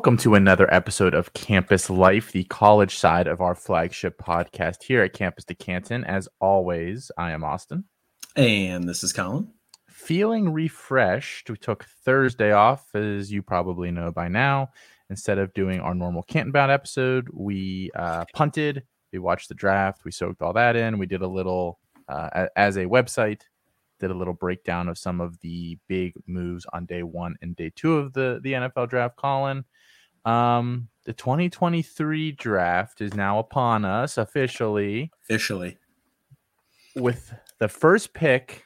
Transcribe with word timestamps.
Welcome 0.00 0.16
to 0.16 0.34
another 0.34 0.72
episode 0.72 1.12
of 1.12 1.34
Campus 1.34 1.90
Life, 1.90 2.32
the 2.32 2.44
college 2.44 2.96
side 2.96 3.26
of 3.26 3.42
our 3.42 3.54
flagship 3.54 4.16
podcast 4.16 4.82
here 4.82 5.02
at 5.02 5.12
Campus 5.12 5.44
to 5.44 5.54
Canton. 5.54 6.04
As 6.04 6.26
always, 6.40 7.12
I 7.18 7.32
am 7.32 7.44
Austin. 7.44 7.84
And 8.34 8.88
this 8.88 9.04
is 9.04 9.12
Colin. 9.12 9.52
Feeling 9.90 10.54
refreshed. 10.54 11.50
We 11.50 11.58
took 11.58 11.84
Thursday 11.84 12.50
off, 12.50 12.94
as 12.94 13.30
you 13.30 13.42
probably 13.42 13.90
know 13.90 14.10
by 14.10 14.28
now. 14.28 14.70
Instead 15.10 15.36
of 15.36 15.52
doing 15.52 15.80
our 15.80 15.94
normal 15.94 16.22
Canton 16.22 16.50
bound 16.50 16.72
episode, 16.72 17.28
we 17.34 17.90
uh, 17.94 18.24
punted. 18.32 18.84
We 19.12 19.18
watched 19.18 19.50
the 19.50 19.54
draft. 19.54 20.06
We 20.06 20.12
soaked 20.12 20.40
all 20.40 20.54
that 20.54 20.76
in. 20.76 20.98
We 20.98 21.04
did 21.04 21.20
a 21.20 21.28
little, 21.28 21.78
uh, 22.08 22.46
as 22.56 22.78
a 22.78 22.86
website, 22.86 23.42
did 23.98 24.10
a 24.10 24.14
little 24.14 24.32
breakdown 24.32 24.88
of 24.88 24.96
some 24.96 25.20
of 25.20 25.38
the 25.40 25.76
big 25.88 26.14
moves 26.26 26.64
on 26.72 26.86
day 26.86 27.02
one 27.02 27.36
and 27.42 27.54
day 27.54 27.70
two 27.76 27.98
of 27.98 28.14
the 28.14 28.40
the 28.42 28.54
NFL 28.54 28.88
draft. 28.88 29.16
Colin, 29.16 29.62
um, 30.24 30.88
the 31.04 31.12
2023 31.12 32.32
draft 32.32 33.00
is 33.00 33.14
now 33.14 33.38
upon 33.38 33.84
us 33.84 34.18
officially. 34.18 35.10
Officially, 35.24 35.78
with 36.96 37.32
the 37.58 37.68
first 37.68 38.12
pick 38.12 38.64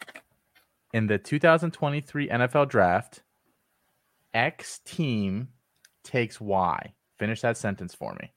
in 0.92 1.06
the 1.06 1.18
2023 1.18 2.28
NFL 2.28 2.68
draft, 2.68 3.22
X 4.32 4.80
team 4.84 5.48
takes 6.02 6.40
Y. 6.40 6.94
Finish 7.18 7.40
that 7.42 7.56
sentence 7.56 7.94
for 7.94 8.16
me. 8.20 8.32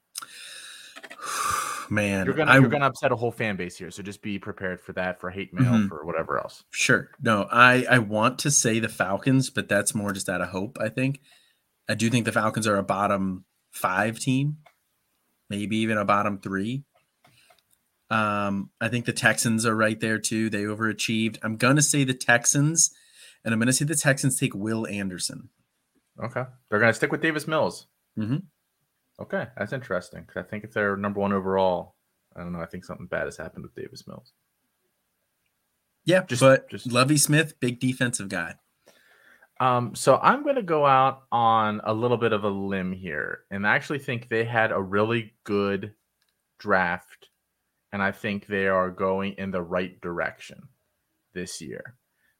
man, 1.90 2.26
you're 2.26 2.34
gonna 2.34 2.52
I, 2.52 2.58
you're 2.58 2.68
gonna 2.68 2.86
upset 2.86 3.12
a 3.12 3.16
whole 3.16 3.32
fan 3.32 3.56
base 3.56 3.76
here. 3.76 3.90
So 3.90 4.02
just 4.02 4.22
be 4.22 4.38
prepared 4.38 4.80
for 4.80 4.92
that, 4.94 5.20
for 5.20 5.30
hate 5.30 5.52
mail, 5.52 5.72
mm-hmm. 5.72 5.88
for 5.88 6.04
whatever 6.04 6.38
else. 6.38 6.64
Sure. 6.70 7.10
No, 7.20 7.48
I 7.50 7.84
I 7.90 7.98
want 7.98 8.38
to 8.40 8.50
say 8.50 8.78
the 8.78 8.88
Falcons, 8.88 9.50
but 9.50 9.68
that's 9.68 9.94
more 9.94 10.12
just 10.12 10.28
out 10.28 10.40
of 10.40 10.48
hope. 10.48 10.78
I 10.80 10.88
think. 10.88 11.20
I 11.88 11.94
do 11.94 12.10
think 12.10 12.24
the 12.24 12.32
Falcons 12.32 12.66
are 12.66 12.76
a 12.76 12.82
bottom 12.82 13.44
five 13.70 14.18
team, 14.18 14.58
maybe 15.48 15.76
even 15.78 15.98
a 15.98 16.04
bottom 16.04 16.38
three. 16.38 16.84
Um, 18.10 18.70
I 18.80 18.88
think 18.88 19.04
the 19.04 19.12
Texans 19.12 19.66
are 19.66 19.76
right 19.76 19.98
there 20.00 20.18
too. 20.18 20.48
They 20.50 20.62
overachieved. 20.62 21.38
I'm 21.42 21.56
gonna 21.56 21.82
say 21.82 22.04
the 22.04 22.14
Texans, 22.14 22.90
and 23.44 23.52
I'm 23.52 23.60
gonna 23.60 23.72
say 23.72 23.84
the 23.84 23.94
Texans 23.94 24.38
take 24.38 24.54
Will 24.54 24.86
Anderson. 24.86 25.50
Okay, 26.22 26.44
they're 26.68 26.80
gonna 26.80 26.94
stick 26.94 27.12
with 27.12 27.22
Davis 27.22 27.46
Mills. 27.46 27.86
Mm-hmm. 28.18 28.38
Okay, 29.20 29.46
that's 29.56 29.72
interesting. 29.72 30.26
I 30.36 30.42
think 30.42 30.64
if 30.64 30.72
they're 30.72 30.96
number 30.96 31.20
one 31.20 31.32
overall, 31.32 31.96
I 32.34 32.40
don't 32.40 32.52
know. 32.52 32.60
I 32.60 32.66
think 32.66 32.84
something 32.84 33.06
bad 33.06 33.24
has 33.24 33.36
happened 33.36 33.64
with 33.64 33.74
Davis 33.74 34.06
Mills. 34.06 34.32
Yeah, 36.04 36.24
just, 36.24 36.40
but 36.40 36.70
just 36.70 36.90
Lovie 36.90 37.18
Smith, 37.18 37.60
big 37.60 37.80
defensive 37.80 38.28
guy. 38.28 38.54
Um, 39.60 39.94
so 39.94 40.16
I'm 40.22 40.44
going 40.44 40.56
to 40.56 40.62
go 40.62 40.86
out 40.86 41.22
on 41.32 41.80
a 41.82 41.92
little 41.92 42.16
bit 42.16 42.32
of 42.32 42.44
a 42.44 42.48
limb 42.48 42.92
here, 42.92 43.40
and 43.50 43.66
I 43.66 43.74
actually 43.74 43.98
think 43.98 44.28
they 44.28 44.44
had 44.44 44.70
a 44.70 44.80
really 44.80 45.34
good 45.44 45.94
draft, 46.60 47.28
and 47.92 48.02
I 48.02 48.12
think 48.12 48.46
they 48.46 48.68
are 48.68 48.90
going 48.90 49.34
in 49.36 49.50
the 49.50 49.62
right 49.62 50.00
direction 50.00 50.68
this 51.34 51.60
year. 51.60 51.96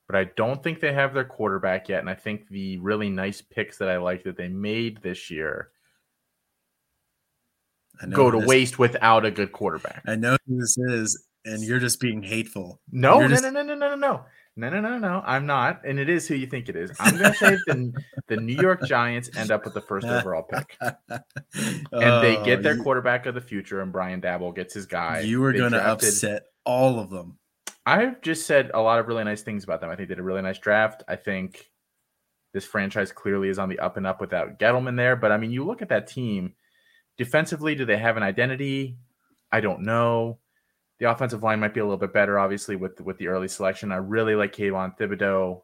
But 0.06 0.16
I 0.16 0.24
don't 0.36 0.62
think 0.62 0.80
they 0.80 0.92
have 0.92 1.12
their 1.12 1.24
quarterback 1.24 1.88
yet, 1.88 2.00
and 2.00 2.08
I 2.08 2.14
think 2.14 2.48
the 2.48 2.78
really 2.78 3.10
nice 3.10 3.42
picks 3.42 3.78
that 3.78 3.88
I 3.88 3.98
like 3.98 4.24
that 4.24 4.36
they 4.36 4.48
made 4.48 5.02
this 5.02 5.30
year 5.30 5.70
go 8.10 8.30
to 8.30 8.38
this, 8.38 8.46
waste 8.46 8.78
without 8.78 9.24
a 9.24 9.30
good 9.30 9.52
quarterback. 9.52 10.02
I 10.06 10.14
know 10.14 10.36
who 10.46 10.60
this 10.60 10.78
is, 10.78 11.26
and 11.44 11.62
you're 11.62 11.80
just 11.80 12.00
being 12.00 12.22
hateful. 12.22 12.80
No, 12.90 13.20
no, 13.20 13.28
just... 13.28 13.42
no, 13.42 13.50
no, 13.50 13.62
no, 13.62 13.74
no, 13.74 13.88
no, 13.90 13.96
no. 13.96 14.24
No, 14.58 14.68
no, 14.70 14.80
no, 14.80 14.98
no. 14.98 15.22
I'm 15.24 15.46
not, 15.46 15.84
and 15.86 15.98
it 15.98 16.08
is 16.08 16.28
who 16.28 16.34
you 16.34 16.46
think 16.46 16.68
it 16.68 16.76
is. 16.76 16.90
I'm 16.98 17.16
going 17.16 17.32
to 17.32 17.38
say 17.38 17.56
the 17.66 17.92
the 18.26 18.36
New 18.36 18.56
York 18.56 18.84
Giants 18.84 19.30
end 19.36 19.50
up 19.50 19.64
with 19.64 19.74
the 19.74 19.80
first 19.80 20.06
overall 20.06 20.42
pick, 20.42 20.76
and 20.80 21.22
oh, 21.92 22.20
they 22.20 22.42
get 22.44 22.62
their 22.62 22.76
you, 22.76 22.82
quarterback 22.82 23.26
of 23.26 23.34
the 23.34 23.40
future, 23.40 23.80
and 23.80 23.92
Brian 23.92 24.20
Daboll 24.20 24.54
gets 24.54 24.74
his 24.74 24.86
guy. 24.86 25.20
You 25.20 25.40
were 25.40 25.52
going 25.52 25.72
to 25.72 25.82
upset 25.82 26.46
all 26.64 26.98
of 26.98 27.08
them. 27.10 27.38
I've 27.86 28.20
just 28.20 28.46
said 28.46 28.70
a 28.74 28.80
lot 28.80 28.98
of 28.98 29.06
really 29.06 29.24
nice 29.24 29.42
things 29.42 29.64
about 29.64 29.80
them. 29.80 29.88
I 29.88 29.96
think 29.96 30.08
they 30.08 30.14
did 30.14 30.20
a 30.20 30.24
really 30.24 30.42
nice 30.42 30.58
draft. 30.58 31.04
I 31.08 31.16
think 31.16 31.70
this 32.52 32.66
franchise 32.66 33.12
clearly 33.12 33.48
is 33.48 33.58
on 33.58 33.68
the 33.68 33.78
up 33.78 33.96
and 33.96 34.06
up 34.06 34.20
without 34.20 34.58
Gettleman 34.58 34.96
there. 34.96 35.16
But 35.16 35.32
I 35.32 35.38
mean, 35.38 35.52
you 35.52 35.64
look 35.64 35.80
at 35.80 35.88
that 35.88 36.06
team 36.06 36.54
Defensively, 37.18 37.74
do 37.74 37.84
they 37.84 37.98
have 37.98 38.16
an 38.16 38.22
identity? 38.22 38.96
I 39.50 39.60
don't 39.60 39.82
know. 39.82 40.38
The 40.98 41.10
offensive 41.10 41.42
line 41.42 41.60
might 41.60 41.74
be 41.74 41.80
a 41.80 41.84
little 41.84 41.98
bit 41.98 42.12
better, 42.12 42.38
obviously, 42.38 42.76
with 42.76 43.00
with 43.00 43.18
the 43.18 43.28
early 43.28 43.48
selection. 43.48 43.92
I 43.92 43.96
really 43.96 44.34
like 44.34 44.54
Kayvon 44.54 44.98
Thibodeaux. 44.98 45.62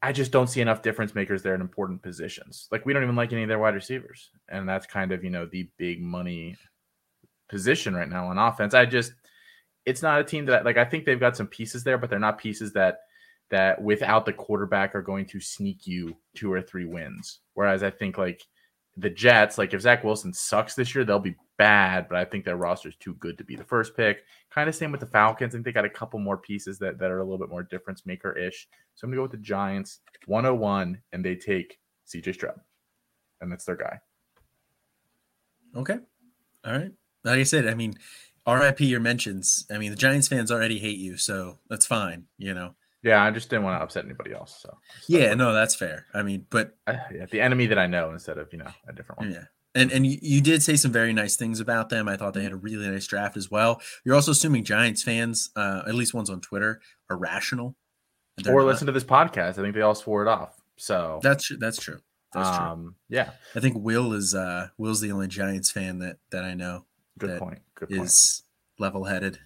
I 0.00 0.12
just 0.12 0.30
don't 0.30 0.46
see 0.46 0.60
enough 0.60 0.82
difference 0.82 1.14
makers 1.14 1.42
there 1.42 1.54
in 1.54 1.60
important 1.60 2.02
positions. 2.02 2.68
Like 2.70 2.86
we 2.86 2.92
don't 2.92 3.02
even 3.02 3.16
like 3.16 3.32
any 3.32 3.42
of 3.42 3.48
their 3.48 3.58
wide 3.58 3.74
receivers, 3.74 4.30
and 4.48 4.68
that's 4.68 4.86
kind 4.86 5.12
of 5.12 5.24
you 5.24 5.30
know 5.30 5.46
the 5.46 5.68
big 5.76 6.02
money 6.02 6.56
position 7.48 7.94
right 7.94 8.08
now 8.08 8.26
on 8.26 8.38
offense. 8.38 8.74
I 8.74 8.84
just 8.84 9.12
it's 9.86 10.02
not 10.02 10.20
a 10.20 10.24
team 10.24 10.46
that 10.46 10.64
like 10.64 10.76
I 10.76 10.84
think 10.84 11.04
they've 11.04 11.18
got 11.18 11.36
some 11.36 11.46
pieces 11.46 11.82
there, 11.82 11.98
but 11.98 12.10
they're 12.10 12.18
not 12.18 12.38
pieces 12.38 12.72
that 12.74 12.98
that 13.50 13.80
without 13.80 14.26
the 14.26 14.32
quarterback 14.32 14.94
are 14.94 15.02
going 15.02 15.24
to 15.26 15.40
sneak 15.40 15.86
you 15.86 16.16
two 16.36 16.52
or 16.52 16.60
three 16.60 16.84
wins. 16.84 17.40
Whereas 17.54 17.82
I 17.82 17.90
think 17.90 18.18
like 18.18 18.42
the 18.96 19.10
Jets, 19.10 19.58
like 19.58 19.72
if 19.72 19.80
Zach 19.80 20.04
Wilson 20.04 20.34
sucks 20.34 20.74
this 20.74 20.94
year, 20.94 21.04
they'll 21.04 21.18
be 21.18 21.36
bad, 21.58 22.08
but 22.08 22.16
I 22.16 22.24
think 22.24 22.44
their 22.44 22.56
roster 22.56 22.88
is 22.88 22.96
too 22.96 23.14
good 23.14 23.36
to 23.38 23.44
be 23.44 23.56
the 23.56 23.64
first 23.64 23.96
pick. 23.96 24.24
Kind 24.50 24.68
of 24.68 24.74
same 24.74 24.90
with 24.90 25.00
the 25.00 25.06
Falcons. 25.06 25.54
I 25.54 25.56
think 25.56 25.64
they 25.64 25.72
got 25.72 25.84
a 25.84 25.90
couple 25.90 26.18
more 26.18 26.38
pieces 26.38 26.78
that, 26.78 26.98
that 26.98 27.10
are 27.10 27.18
a 27.18 27.24
little 27.24 27.38
bit 27.38 27.50
more 27.50 27.62
difference 27.62 28.06
maker 28.06 28.36
ish. 28.36 28.68
So 28.94 29.04
I'm 29.04 29.10
gonna 29.10 29.18
go 29.18 29.22
with 29.22 29.32
the 29.32 29.38
Giants 29.38 30.00
101, 30.26 31.00
and 31.12 31.24
they 31.24 31.34
take 31.34 31.78
CJ 32.06 32.34
Stroud, 32.34 32.60
and 33.40 33.52
that's 33.52 33.64
their 33.64 33.76
guy. 33.76 33.98
Okay. 35.76 35.98
All 36.64 36.72
right. 36.72 36.92
Like 37.24 37.40
I 37.40 37.42
said, 37.42 37.66
I 37.66 37.74
mean, 37.74 37.94
RIP 38.46 38.80
your 38.80 39.00
mentions. 39.00 39.66
I 39.70 39.78
mean, 39.78 39.90
the 39.90 39.96
Giants 39.96 40.28
fans 40.28 40.50
already 40.50 40.78
hate 40.78 40.98
you, 40.98 41.16
so 41.16 41.58
that's 41.68 41.86
fine, 41.86 42.24
you 42.38 42.54
know. 42.54 42.74
Yeah, 43.02 43.22
I 43.22 43.30
just 43.30 43.48
didn't 43.48 43.64
want 43.64 43.78
to 43.78 43.84
upset 43.84 44.04
anybody 44.04 44.32
else. 44.32 44.58
So 44.60 44.76
yeah, 45.06 45.34
no, 45.34 45.52
that's 45.52 45.74
fair. 45.74 46.06
I 46.12 46.22
mean, 46.22 46.46
but 46.50 46.76
uh, 46.86 46.94
yeah, 47.14 47.26
the 47.30 47.40
enemy 47.40 47.66
that 47.66 47.78
I 47.78 47.86
know 47.86 48.10
instead 48.10 48.38
of 48.38 48.52
you 48.52 48.58
know 48.58 48.70
a 48.88 48.92
different 48.92 49.20
one. 49.20 49.30
Yeah, 49.30 49.44
and 49.78 49.92
and 49.92 50.06
you, 50.06 50.40
did 50.40 50.62
say 50.62 50.76
some 50.76 50.92
very 50.92 51.12
nice 51.12 51.36
things 51.36 51.60
about 51.60 51.88
them. 51.88 52.08
I 52.08 52.16
thought 52.16 52.34
they 52.34 52.42
had 52.42 52.52
a 52.52 52.56
really 52.56 52.88
nice 52.88 53.06
draft 53.06 53.36
as 53.36 53.50
well. 53.50 53.80
You're 54.04 54.14
also 54.14 54.32
assuming 54.32 54.64
Giants 54.64 55.02
fans, 55.02 55.50
uh, 55.56 55.82
at 55.86 55.94
least 55.94 56.14
ones 56.14 56.30
on 56.30 56.40
Twitter, 56.40 56.80
are 57.10 57.16
rational. 57.16 57.76
Or 58.48 58.62
listen 58.62 58.86
to 58.86 58.92
this 58.92 59.04
podcast. 59.04 59.58
I 59.58 59.62
think 59.62 59.74
they 59.74 59.82
all 59.82 59.94
swore 59.94 60.22
it 60.22 60.28
off. 60.28 60.60
So 60.76 61.20
that's 61.22 61.50
that's 61.58 61.78
true. 61.78 61.98
That's 62.32 62.56
true. 62.56 62.66
Um, 62.66 62.94
yeah, 63.08 63.30
I 63.54 63.60
think 63.60 63.76
Will 63.78 64.12
is 64.12 64.34
uh 64.34 64.68
Will's 64.78 65.00
the 65.00 65.12
only 65.12 65.28
Giants 65.28 65.70
fan 65.70 65.98
that 66.00 66.18
that 66.30 66.44
I 66.44 66.54
know. 66.54 66.84
Good 67.18 67.38
point. 67.38 67.60
Good 67.74 67.88
point. 67.88 68.02
Is 68.02 68.42
level 68.78 69.04
headed. 69.04 69.38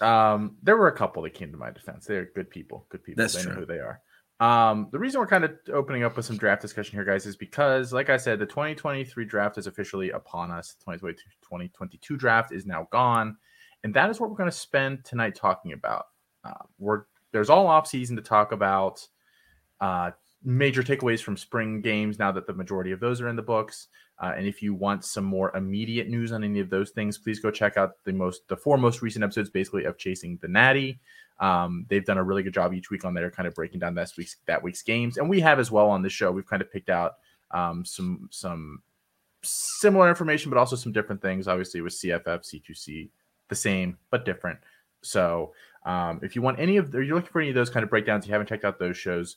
Um, 0.00 0.56
there 0.62 0.76
were 0.76 0.88
a 0.88 0.96
couple 0.96 1.22
that 1.22 1.34
came 1.34 1.50
to 1.52 1.58
my 1.58 1.70
defense. 1.70 2.06
They're 2.06 2.30
good 2.34 2.50
people. 2.50 2.86
Good 2.88 3.02
people. 3.02 3.22
That's 3.22 3.34
they 3.34 3.42
true. 3.42 3.52
know 3.52 3.60
who 3.60 3.66
they 3.66 3.78
are. 3.78 4.00
Um, 4.40 4.88
the 4.92 4.98
reason 4.98 5.20
we're 5.20 5.26
kind 5.26 5.44
of 5.44 5.52
opening 5.72 6.04
up 6.04 6.16
with 6.16 6.24
some 6.24 6.36
draft 6.36 6.62
discussion 6.62 6.96
here, 6.96 7.04
guys, 7.04 7.26
is 7.26 7.36
because, 7.36 7.92
like 7.92 8.08
I 8.08 8.16
said, 8.16 8.38
the 8.38 8.46
2023 8.46 9.24
draft 9.24 9.58
is 9.58 9.66
officially 9.66 10.10
upon 10.10 10.50
us. 10.52 10.76
The 10.86 10.92
2022 10.92 12.16
draft 12.16 12.52
is 12.52 12.64
now 12.64 12.86
gone, 12.92 13.36
and 13.82 13.92
that 13.94 14.10
is 14.10 14.20
what 14.20 14.30
we're 14.30 14.36
going 14.36 14.50
to 14.50 14.56
spend 14.56 15.04
tonight 15.04 15.34
talking 15.34 15.72
about. 15.72 16.06
Uh, 16.44 16.52
we're 16.78 17.02
there's 17.32 17.50
all 17.50 17.66
off 17.66 17.86
season 17.86 18.16
to 18.16 18.22
talk 18.22 18.52
about 18.52 19.06
uh, 19.80 20.12
major 20.44 20.82
takeaways 20.82 21.20
from 21.20 21.36
spring 21.36 21.80
games 21.80 22.18
now 22.18 22.32
that 22.32 22.46
the 22.46 22.54
majority 22.54 22.92
of 22.92 23.00
those 23.00 23.20
are 23.20 23.28
in 23.28 23.36
the 23.36 23.42
books. 23.42 23.88
Uh, 24.20 24.32
and 24.36 24.46
if 24.46 24.62
you 24.62 24.74
want 24.74 25.04
some 25.04 25.24
more 25.24 25.54
immediate 25.56 26.08
news 26.08 26.32
on 26.32 26.42
any 26.42 26.60
of 26.60 26.70
those 26.70 26.90
things, 26.90 27.18
please 27.18 27.38
go 27.38 27.50
check 27.50 27.76
out 27.76 27.92
the 28.04 28.12
most 28.12 28.46
the 28.48 28.56
four 28.56 28.78
most 28.78 29.02
recent 29.02 29.24
episodes, 29.24 29.50
basically 29.50 29.84
of 29.84 29.98
Chasing 29.98 30.38
the 30.42 30.48
Natty. 30.48 31.00
Um, 31.40 31.86
they've 31.88 32.04
done 32.04 32.18
a 32.18 32.24
really 32.24 32.42
good 32.42 32.54
job 32.54 32.74
each 32.74 32.90
week 32.90 33.04
on 33.04 33.14
there, 33.14 33.30
kind 33.30 33.46
of 33.46 33.54
breaking 33.54 33.80
down 33.80 33.94
that 33.94 34.10
week's 34.16 34.36
that 34.46 34.62
week's 34.62 34.82
games, 34.82 35.18
and 35.18 35.28
we 35.28 35.40
have 35.40 35.58
as 35.58 35.70
well 35.70 35.88
on 35.90 36.02
the 36.02 36.10
show. 36.10 36.32
We've 36.32 36.46
kind 36.46 36.62
of 36.62 36.72
picked 36.72 36.90
out 36.90 37.14
um, 37.50 37.84
some 37.84 38.28
some 38.30 38.82
similar 39.42 40.08
information, 40.08 40.50
but 40.50 40.58
also 40.58 40.76
some 40.76 40.92
different 40.92 41.22
things. 41.22 41.48
Obviously, 41.48 41.80
with 41.80 41.94
CFF, 41.94 42.44
C2C, 42.44 43.10
the 43.48 43.54
same 43.54 43.98
but 44.10 44.24
different. 44.24 44.58
So, 45.02 45.52
um, 45.84 46.20
if 46.22 46.34
you 46.34 46.42
want 46.42 46.58
any 46.58 46.76
of, 46.76 46.94
or 46.94 47.02
you're 47.02 47.16
looking 47.16 47.30
for 47.30 47.40
any 47.40 47.50
of 47.50 47.54
those 47.54 47.70
kind 47.70 47.84
of 47.84 47.90
breakdowns, 47.90 48.26
you 48.26 48.32
haven't 48.32 48.48
checked 48.48 48.64
out 48.64 48.78
those 48.78 48.96
shows, 48.96 49.36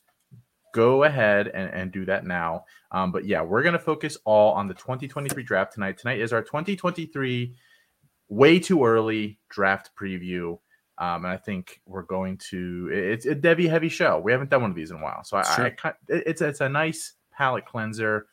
go 0.74 1.04
ahead 1.04 1.48
and, 1.48 1.72
and 1.74 1.92
do 1.92 2.06
that 2.06 2.26
now. 2.26 2.66
Um, 2.92 3.12
but 3.12 3.26
yeah, 3.26 3.42
we're 3.42 3.64
going 3.64 3.74
to 3.74 3.80
focus 3.80 4.18
all 4.26 4.54
on 4.54 4.68
the 4.68 4.74
2023 4.74 5.44
draft 5.44 5.74
tonight. 5.74 5.98
Tonight 5.98 6.20
is 6.20 6.34
our 6.34 6.42
2023 6.42 7.56
way 8.30 8.60
too 8.60 8.86
early 8.86 9.40
draft 9.50 9.92
preview. 10.00 10.58
Um, 11.02 11.26
and 11.26 11.34
I 11.34 11.38
think 11.38 11.82
we're 11.88 12.04
going 12.04 12.38
to, 12.52 12.90
it's 12.94 13.26
a 13.26 13.34
Devy 13.34 13.68
heavy 13.68 13.90
show. 13.90 14.20
We 14.20 14.32
haven't 14.32 14.52
done 14.52 14.62
one 14.62 14.70
of 14.70 14.76
these 14.76 14.92
in 14.92 14.98
a 14.98 15.02
while. 15.02 15.24
So 15.24 15.36
I, 15.38 15.56
sure. 15.56 15.76
I, 15.84 15.94
it's, 16.08 16.42
it's 16.42 16.62
a 16.62 16.70
nice 16.70 17.14
palate 17.32 17.66
cleanser 17.66 18.28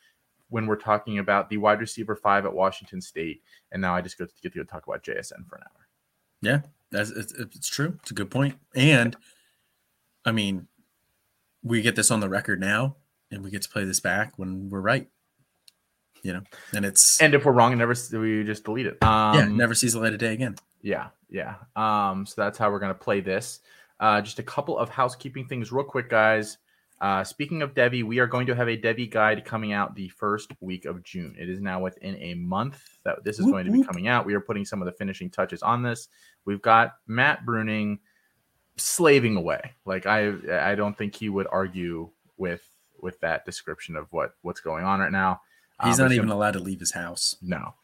when 0.49 0.67
we're 0.67 0.75
talking 0.75 1.17
about 1.17 1.49
the 1.49 1.57
wide 1.57 1.79
receiver 1.79 2.15
five 2.15 2.45
at 2.45 2.53
Washington 2.53 3.01
State. 3.01 3.41
And 3.71 3.81
now 3.81 3.95
I 3.95 4.01
just 4.01 4.19
get 4.19 4.29
to, 4.29 4.41
get 4.43 4.53
to 4.53 4.63
talk 4.65 4.85
about 4.85 5.03
JSN 5.03 5.47
for 5.49 5.55
an 5.55 5.63
hour. 5.63 5.87
Yeah, 6.43 6.61
that's, 6.91 7.09
it's, 7.09 7.33
it's 7.33 7.69
true. 7.69 7.97
It's 8.03 8.11
a 8.11 8.13
good 8.13 8.29
point. 8.29 8.55
And 8.75 9.17
I 10.23 10.31
mean, 10.31 10.67
we 11.63 11.81
get 11.81 11.95
this 11.95 12.11
on 12.11 12.19
the 12.19 12.29
record 12.29 12.59
now 12.59 12.97
and 13.31 13.43
we 13.43 13.49
get 13.49 13.63
to 13.63 13.69
play 13.69 13.83
this 13.83 13.99
back 13.99 14.33
when 14.37 14.69
we're 14.69 14.79
right. 14.79 15.07
you 16.23 16.33
know, 16.33 16.41
and 16.73 16.85
it's 16.85 17.19
And 17.21 17.33
if 17.33 17.45
we're 17.45 17.51
wrong, 17.51 17.77
never 17.77 17.95
we 18.13 18.43
just 18.43 18.63
delete 18.63 18.85
it. 18.85 19.03
Um, 19.03 19.35
yeah, 19.35 19.47
never 19.47 19.73
sees 19.73 19.93
the 19.93 19.99
light 19.99 20.13
of 20.13 20.19
day 20.19 20.33
again. 20.33 20.55
Yeah, 20.81 21.07
yeah. 21.29 21.55
Um, 21.75 22.25
so 22.25 22.35
that's 22.41 22.57
how 22.57 22.71
we're 22.71 22.79
gonna 22.79 22.93
play 22.93 23.19
this. 23.21 23.59
Uh, 23.99 24.21
just 24.21 24.39
a 24.39 24.43
couple 24.43 24.77
of 24.77 24.89
housekeeping 24.89 25.45
things, 25.45 25.71
real 25.71 25.83
quick, 25.83 26.09
guys. 26.09 26.57
Uh, 27.01 27.23
speaking 27.23 27.61
of 27.61 27.73
Devy, 27.73 28.03
we 28.03 28.19
are 28.19 28.27
going 28.27 28.45
to 28.47 28.55
have 28.55 28.67
a 28.67 28.77
Devy 28.77 29.09
guide 29.09 29.45
coming 29.45 29.71
out 29.71 29.95
the 29.95 30.09
first 30.09 30.51
week 30.59 30.83
of 30.85 31.01
June. 31.03 31.33
It 31.39 31.49
is 31.49 31.61
now 31.61 31.79
within 31.81 32.15
a 32.17 32.33
month 32.33 32.97
that 33.05 33.23
this 33.23 33.39
is 33.39 33.45
Whoop, 33.45 33.53
going 33.53 33.65
to 33.65 33.71
be 33.71 33.77
whoop. 33.79 33.87
coming 33.87 34.07
out. 34.09 34.25
We 34.25 34.33
are 34.33 34.41
putting 34.41 34.65
some 34.65 34.81
of 34.81 34.85
the 34.85 34.91
finishing 34.91 35.29
touches 35.29 35.61
on 35.63 35.81
this. 35.81 36.09
We've 36.43 36.61
got 36.61 36.95
Matt 37.07 37.45
Bruning 37.45 37.99
slaving 38.75 39.35
away. 39.37 39.73
Like 39.85 40.05
I, 40.05 40.33
I 40.71 40.75
don't 40.75 40.97
think 40.97 41.15
he 41.15 41.29
would 41.29 41.47
argue 41.51 42.09
with 42.37 42.63
with 43.01 43.19
that 43.21 43.45
description 43.45 43.95
of 43.95 44.11
what 44.11 44.31
what's 44.41 44.59
going 44.61 44.83
on 44.83 44.99
right 44.99 45.11
now. 45.11 45.41
He's 45.85 45.99
Um, 45.99 46.05
not 46.07 46.11
even 46.13 46.29
allowed 46.29 46.51
to 46.51 46.59
leave 46.59 46.81
his 46.81 46.91
house. 46.91 47.35
no, 47.41 47.75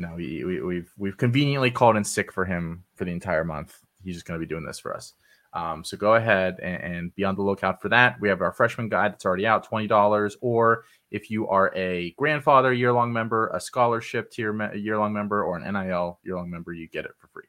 no. 0.00 0.14
We, 0.16 0.44
we, 0.44 0.62
we've 0.62 0.92
we've 0.96 1.16
conveniently 1.16 1.70
called 1.70 1.96
in 1.96 2.04
sick 2.04 2.32
for 2.32 2.44
him 2.44 2.84
for 2.96 3.04
the 3.04 3.12
entire 3.12 3.44
month. 3.44 3.78
He's 4.02 4.14
just 4.14 4.26
going 4.26 4.40
to 4.40 4.44
be 4.44 4.48
doing 4.48 4.64
this 4.64 4.78
for 4.78 4.94
us. 4.96 5.12
Um, 5.52 5.82
so 5.84 5.96
go 5.96 6.14
ahead 6.14 6.58
and, 6.62 6.82
and 6.82 7.14
be 7.14 7.24
on 7.24 7.34
the 7.34 7.42
lookout 7.42 7.82
for 7.82 7.88
that. 7.88 8.20
We 8.20 8.28
have 8.28 8.40
our 8.40 8.52
freshman 8.52 8.88
guide 8.88 9.12
that's 9.12 9.26
already 9.26 9.46
out, 9.46 9.64
twenty 9.64 9.86
dollars. 9.86 10.36
Or 10.40 10.84
if 11.10 11.30
you 11.30 11.48
are 11.48 11.74
a 11.74 12.12
grandfather 12.12 12.72
year 12.72 12.92
long 12.92 13.12
member, 13.12 13.48
a 13.48 13.60
scholarship 13.60 14.30
tier 14.30 14.52
me- 14.52 14.78
year 14.78 14.98
long 14.98 15.12
member, 15.12 15.44
or 15.44 15.56
an 15.58 15.72
NIL 15.72 16.18
year 16.24 16.36
long 16.36 16.50
member, 16.50 16.72
you 16.72 16.88
get 16.88 17.04
it 17.04 17.12
for 17.18 17.28
free. 17.28 17.48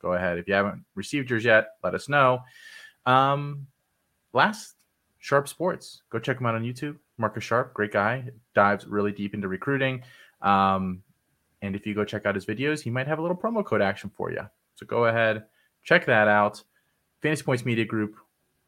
Go 0.00 0.12
ahead. 0.12 0.38
If 0.38 0.46
you 0.46 0.54
haven't 0.54 0.84
received 0.94 1.30
yours 1.30 1.44
yet, 1.44 1.70
let 1.82 1.94
us 1.94 2.08
know. 2.08 2.40
Um, 3.06 3.66
last, 4.32 4.74
Sharp 5.18 5.48
Sports. 5.48 6.02
Go 6.10 6.18
check 6.18 6.38
him 6.38 6.46
out 6.46 6.54
on 6.54 6.62
YouTube. 6.62 6.96
Marcus 7.16 7.42
Sharp, 7.42 7.74
great 7.74 7.92
guy, 7.92 8.24
dives 8.54 8.86
really 8.86 9.10
deep 9.10 9.34
into 9.34 9.48
recruiting. 9.48 10.02
Um, 10.40 11.02
and 11.62 11.74
if 11.74 11.86
you 11.86 11.94
go 11.94 12.04
check 12.04 12.26
out 12.26 12.34
his 12.34 12.46
videos, 12.46 12.82
he 12.82 12.90
might 12.90 13.06
have 13.06 13.18
a 13.18 13.22
little 13.22 13.36
promo 13.36 13.64
code 13.64 13.82
action 13.82 14.10
for 14.16 14.30
you. 14.30 14.42
So 14.74 14.86
go 14.86 15.06
ahead, 15.06 15.44
check 15.82 16.06
that 16.06 16.28
out. 16.28 16.62
Fantasy 17.22 17.42
Points 17.42 17.64
Media 17.64 17.84
Group. 17.84 18.14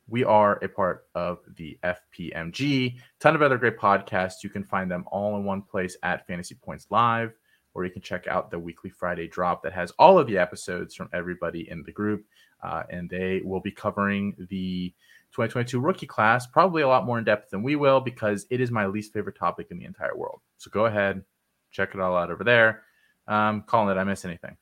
We 0.08 0.24
are 0.24 0.56
a 0.56 0.68
part 0.68 1.06
of 1.14 1.38
the 1.56 1.78
FPMG. 1.84 2.96
Ton 3.20 3.36
of 3.36 3.42
other 3.42 3.58
great 3.58 3.78
podcasts. 3.78 4.42
You 4.42 4.50
can 4.50 4.64
find 4.64 4.90
them 4.90 5.04
all 5.06 5.36
in 5.36 5.44
one 5.44 5.62
place 5.62 5.96
at 6.02 6.26
Fantasy 6.26 6.56
Points 6.56 6.88
Live, 6.90 7.32
or 7.74 7.84
you 7.84 7.92
can 7.92 8.02
check 8.02 8.26
out 8.26 8.50
the 8.50 8.58
weekly 8.58 8.90
Friday 8.90 9.28
drop 9.28 9.62
that 9.62 9.72
has 9.72 9.92
all 10.00 10.18
of 10.18 10.26
the 10.26 10.36
episodes 10.36 10.96
from 10.96 11.08
everybody 11.12 11.70
in 11.70 11.84
the 11.84 11.92
group. 11.92 12.24
Uh, 12.60 12.82
and 12.90 13.08
they 13.08 13.40
will 13.44 13.60
be 13.60 13.70
covering 13.70 14.34
the 14.50 14.92
2022 15.32 15.78
rookie 15.78 16.06
class, 16.06 16.46
probably 16.46 16.82
a 16.82 16.88
lot 16.88 17.06
more 17.06 17.18
in 17.18 17.24
depth 17.24 17.50
than 17.50 17.62
we 17.62 17.76
will 17.76 18.00
because 18.00 18.46
it 18.50 18.60
is 18.60 18.70
my 18.70 18.86
least 18.86 19.12
favorite 19.12 19.38
topic 19.38 19.68
in 19.70 19.78
the 19.78 19.84
entire 19.84 20.16
world. 20.16 20.40
So 20.58 20.70
go 20.72 20.86
ahead, 20.86 21.22
check 21.70 21.94
it 21.94 22.00
all 22.00 22.16
out 22.16 22.30
over 22.30 22.44
there. 22.44 22.82
Um, 23.28 23.62
Colin, 23.62 23.88
did 23.88 24.00
I 24.00 24.04
miss 24.04 24.24
anything? 24.24 24.56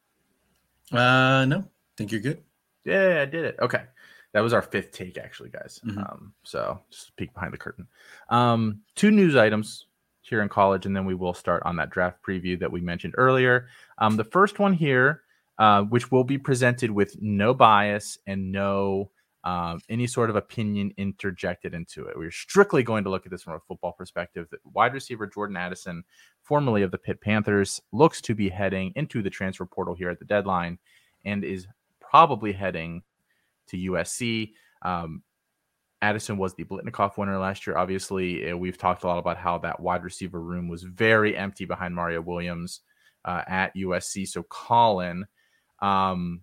Uh, 0.93 1.45
no, 1.47 1.65
think 1.97 2.13
you're 2.13 2.21
good. 2.21 2.43
Yeah, 2.85 3.21
I 3.23 3.25
did 3.25 3.45
it. 3.45 3.57
Okay. 3.61 3.83
That 4.33 4.41
was 4.41 4.53
our 4.53 4.63
fifth 4.63 4.93
take, 4.93 5.17
actually, 5.17 5.49
guys. 5.49 5.81
Mhm. 5.85 5.99
Um, 5.99 6.35
so 6.43 6.81
just 6.91 7.17
peek 7.17 7.33
behind 7.33 7.53
the 7.53 7.59
curtain. 7.59 7.87
Um, 8.29 8.83
two 8.95 9.11
news 9.11 9.37
items 9.37 9.87
here 10.21 10.43
in 10.43 10.49
college, 10.51 10.85
and 10.85 10.95
then 10.95 11.07
we 11.07 11.15
will 11.15 11.33
start 11.33 11.63
on 11.65 11.77
that 11.77 11.91
draft 11.91 12.23
preview 12.23 12.59
that 12.61 12.71
we 12.71 12.81
mentioned 12.83 13.15
earlier. 13.17 13.69
Um, 13.97 14.17
the 14.17 14.25
first 14.25 14.59
one 14.59 14.75
here, 14.75 15.23
uh, 15.59 15.83
which 15.85 16.13
will 16.13 16.25
be 16.25 16.37
presented 16.37 16.91
with 16.91 17.21
no 17.23 17.55
bias 17.55 18.19
and 18.27 18.53
no 18.53 19.11
um, 19.45 19.81
any 19.89 20.07
sort 20.07 20.31
of 20.31 20.37
opinion 20.37 20.93
interjected 20.97 21.75
into 21.75 22.07
it. 22.07 22.19
We're 22.19 22.31
strictly 22.31 22.83
going 22.83 23.05
to 23.05 23.11
look 23.11 23.25
at 23.25 23.31
this 23.31 23.43
from 23.43 23.55
a 23.55 23.61
football 23.61 23.93
perspective. 23.93 24.49
That 24.51 24.61
wide 24.65 24.95
receiver 24.95 25.27
Jordan 25.27 25.57
Addison, 25.57 26.05
formerly 26.43 26.83
of 26.83 26.91
the 26.91 26.99
Pitt 26.99 27.21
Panthers, 27.21 27.81
looks 27.93 28.21
to 28.23 28.35
be 28.35 28.49
heading 28.49 28.93
into 28.97 29.23
the 29.23 29.31
transfer 29.31 29.67
portal 29.67 29.95
here 29.95 30.11
at 30.11 30.19
the 30.19 30.25
deadline 30.25 30.79
and 31.25 31.45
is 31.45 31.67
probably 32.01 32.53
heading 32.53 33.03
to 33.69 33.77
USC. 33.77 34.53
Um, 34.83 35.23
Addison 36.01 36.37
was 36.37 36.55
the 36.55 36.65
Biletnikoff 36.65 37.17
winner 37.17 37.39
last 37.39 37.67
year. 37.67 37.77
Obviously, 37.77 38.53
we've 38.53 38.79
talked 38.79 39.03
a 39.03 39.07
lot 39.07 39.19
about 39.19 39.37
how 39.37 39.59
that 39.59 39.81
wide 39.81 40.05
receiver 40.05 40.41
room 40.41 40.69
was 40.69 40.85
very 40.85 41.37
empty 41.37 41.65
behind 41.65 41.95
Mario 41.95 42.21
Williams 42.21 42.81
uh, 43.25 43.43
at 43.49 43.75
USC. 43.75 44.27
So, 44.29 44.45
Colin, 44.45 45.27
um, 45.81 46.43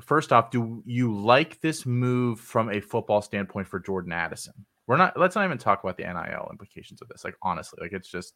first 0.00 0.32
off, 0.32 0.50
do 0.50 0.82
you 0.84 1.14
like 1.14 1.60
this 1.60 1.86
move 1.86 2.40
from 2.40 2.70
a 2.70 2.80
football 2.80 3.22
standpoint 3.22 3.68
for 3.68 3.80
Jordan 3.80 4.12
Addison? 4.12 4.54
We're 4.86 4.96
not. 4.96 5.18
Let's 5.18 5.34
not 5.34 5.44
even 5.44 5.58
talk 5.58 5.82
about 5.82 5.96
the 5.96 6.04
NIL 6.04 6.48
implications 6.50 7.02
of 7.02 7.08
this. 7.08 7.24
Like 7.24 7.36
honestly, 7.42 7.78
like 7.82 7.92
it's 7.92 8.08
just 8.08 8.34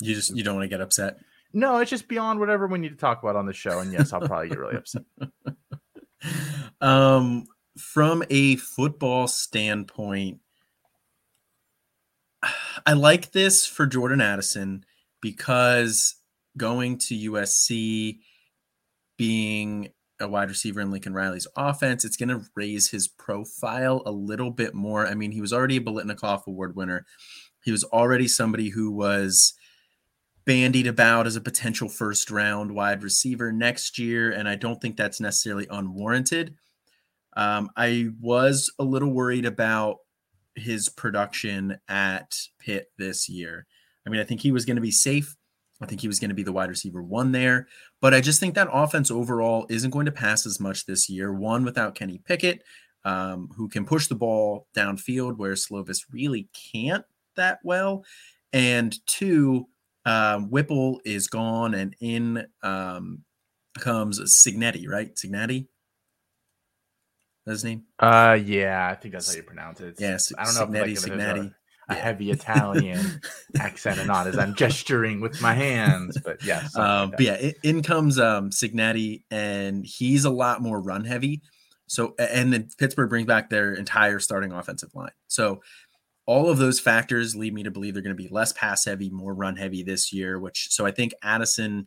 You 0.00 0.14
just 0.14 0.34
you 0.34 0.42
don't 0.42 0.56
want 0.56 0.64
to 0.64 0.68
get 0.68 0.80
upset. 0.80 1.18
no. 1.52 1.78
It's 1.78 1.90
just 1.90 2.08
beyond 2.08 2.40
whatever 2.40 2.66
we 2.66 2.78
need 2.78 2.90
to 2.90 2.96
talk 2.96 3.22
about 3.22 3.36
on 3.36 3.46
the 3.46 3.52
show. 3.52 3.80
And 3.80 3.92
yes, 3.92 4.12
I'll 4.12 4.20
probably 4.20 4.48
get 4.48 4.58
really 4.58 4.76
upset. 4.76 5.02
um, 6.80 7.46
from 7.76 8.22
a 8.30 8.56
football 8.56 9.28
standpoint, 9.28 10.40
I 12.86 12.92
like 12.94 13.32
this 13.32 13.66
for 13.66 13.86
Jordan 13.86 14.20
Addison 14.20 14.84
because 15.20 16.16
going 16.56 16.98
to 16.98 17.32
USC, 17.32 18.20
being 19.18 19.90
a 20.20 20.28
wide 20.28 20.48
receiver 20.48 20.80
in 20.80 20.90
Lincoln 20.90 21.14
Riley's 21.14 21.46
offense, 21.56 22.04
it's 22.04 22.16
going 22.16 22.28
to 22.28 22.44
raise 22.54 22.90
his 22.90 23.08
profile 23.08 24.02
a 24.06 24.10
little 24.10 24.50
bit 24.50 24.74
more. 24.74 25.06
I 25.06 25.14
mean, 25.14 25.32
he 25.32 25.40
was 25.40 25.52
already 25.52 25.76
a 25.76 25.80
Biletnikoff 25.80 26.46
Award 26.46 26.76
winner. 26.76 27.04
He 27.64 27.72
was 27.72 27.84
already 27.84 28.28
somebody 28.28 28.70
who 28.70 28.90
was 28.90 29.54
bandied 30.44 30.86
about 30.86 31.26
as 31.26 31.36
a 31.36 31.40
potential 31.40 31.88
first 31.88 32.30
round 32.30 32.72
wide 32.72 33.02
receiver 33.02 33.52
next 33.52 33.98
year, 33.98 34.30
and 34.30 34.48
I 34.48 34.54
don't 34.54 34.80
think 34.80 34.96
that's 34.96 35.20
necessarily 35.20 35.66
unwarranted. 35.70 36.54
Um, 37.36 37.68
I 37.76 38.08
was 38.20 38.72
a 38.78 38.84
little 38.84 39.12
worried 39.12 39.44
about 39.44 39.98
his 40.54 40.88
production 40.88 41.78
at 41.88 42.34
Pitt 42.58 42.86
this 42.96 43.28
year. 43.28 43.66
I 44.06 44.10
mean, 44.10 44.20
I 44.20 44.24
think 44.24 44.40
he 44.40 44.52
was 44.52 44.64
going 44.64 44.76
to 44.76 44.82
be 44.82 44.90
safe. 44.90 45.35
I 45.80 45.86
think 45.86 46.00
he 46.00 46.08
was 46.08 46.18
going 46.18 46.30
to 46.30 46.34
be 46.34 46.42
the 46.42 46.52
wide 46.52 46.70
receiver 46.70 47.02
one 47.02 47.32
there, 47.32 47.68
but 48.00 48.14
I 48.14 48.20
just 48.20 48.40
think 48.40 48.54
that 48.54 48.68
offense 48.72 49.10
overall 49.10 49.66
isn't 49.68 49.90
going 49.90 50.06
to 50.06 50.12
pass 50.12 50.46
as 50.46 50.58
much 50.58 50.86
this 50.86 51.08
year. 51.08 51.32
One 51.32 51.64
without 51.64 51.94
Kenny 51.94 52.18
Pickett, 52.24 52.62
um, 53.04 53.50
who 53.56 53.68
can 53.68 53.84
push 53.84 54.06
the 54.06 54.14
ball 54.14 54.66
downfield 54.74 55.36
where 55.36 55.52
Slovis 55.52 56.00
really 56.10 56.48
can't 56.72 57.04
that 57.36 57.58
well, 57.62 58.04
and 58.52 58.96
two, 59.06 59.68
um, 60.06 60.50
Whipple 60.50 61.00
is 61.04 61.28
gone, 61.28 61.74
and 61.74 61.94
in 62.00 62.46
um, 62.62 63.22
comes 63.78 64.18
Cignetti, 64.20 64.88
right? 64.88 65.14
Cignetti, 65.14 65.66
that's 67.44 67.56
his 67.56 67.64
name. 67.64 67.84
Uh, 67.98 68.38
yeah, 68.42 68.88
I 68.90 68.94
think 68.94 69.12
that's 69.12 69.30
how 69.30 69.36
you 69.36 69.42
pronounce 69.42 69.80
it. 69.80 69.96
Yes, 69.98 70.32
I 70.36 70.44
don't 70.44 70.54
know 70.54 70.66
Cignetti, 70.66 70.92
if 70.92 71.02
like, 71.02 71.12
Cignetti. 71.12 71.54
A, 71.88 71.94
heavy 71.94 72.30
Italian 72.32 73.20
accent 73.58 73.98
or 73.98 74.06
not, 74.06 74.26
as 74.26 74.38
I'm 74.38 74.54
gesturing 74.54 75.20
with 75.20 75.40
my 75.40 75.54
hands. 75.54 76.18
But 76.18 76.44
yeah, 76.44 76.66
something 76.66 76.80
like 76.80 76.90
Um, 76.90 77.10
but 77.12 77.20
yeah, 77.20 77.36
in, 77.36 77.54
in 77.62 77.82
comes 77.82 78.18
um, 78.18 78.50
Cignetti, 78.50 79.22
and 79.30 79.84
he's 79.84 80.24
a 80.24 80.30
lot 80.30 80.62
more 80.62 80.80
run 80.80 81.04
heavy. 81.04 81.42
So, 81.86 82.14
and 82.18 82.52
then 82.52 82.68
Pittsburgh 82.78 83.08
brings 83.08 83.26
back 83.26 83.48
their 83.48 83.72
entire 83.74 84.18
starting 84.18 84.52
offensive 84.52 84.94
line. 84.94 85.12
So, 85.28 85.62
all 86.26 86.50
of 86.50 86.58
those 86.58 86.80
factors 86.80 87.36
lead 87.36 87.54
me 87.54 87.62
to 87.62 87.70
believe 87.70 87.94
they're 87.94 88.02
going 88.02 88.16
to 88.16 88.20
be 88.20 88.28
less 88.28 88.52
pass 88.52 88.84
heavy, 88.84 89.10
more 89.10 89.32
run 89.32 89.54
heavy 89.54 89.84
this 89.84 90.12
year. 90.12 90.40
Which, 90.40 90.68
so 90.70 90.84
I 90.84 90.90
think 90.90 91.14
Addison, 91.22 91.86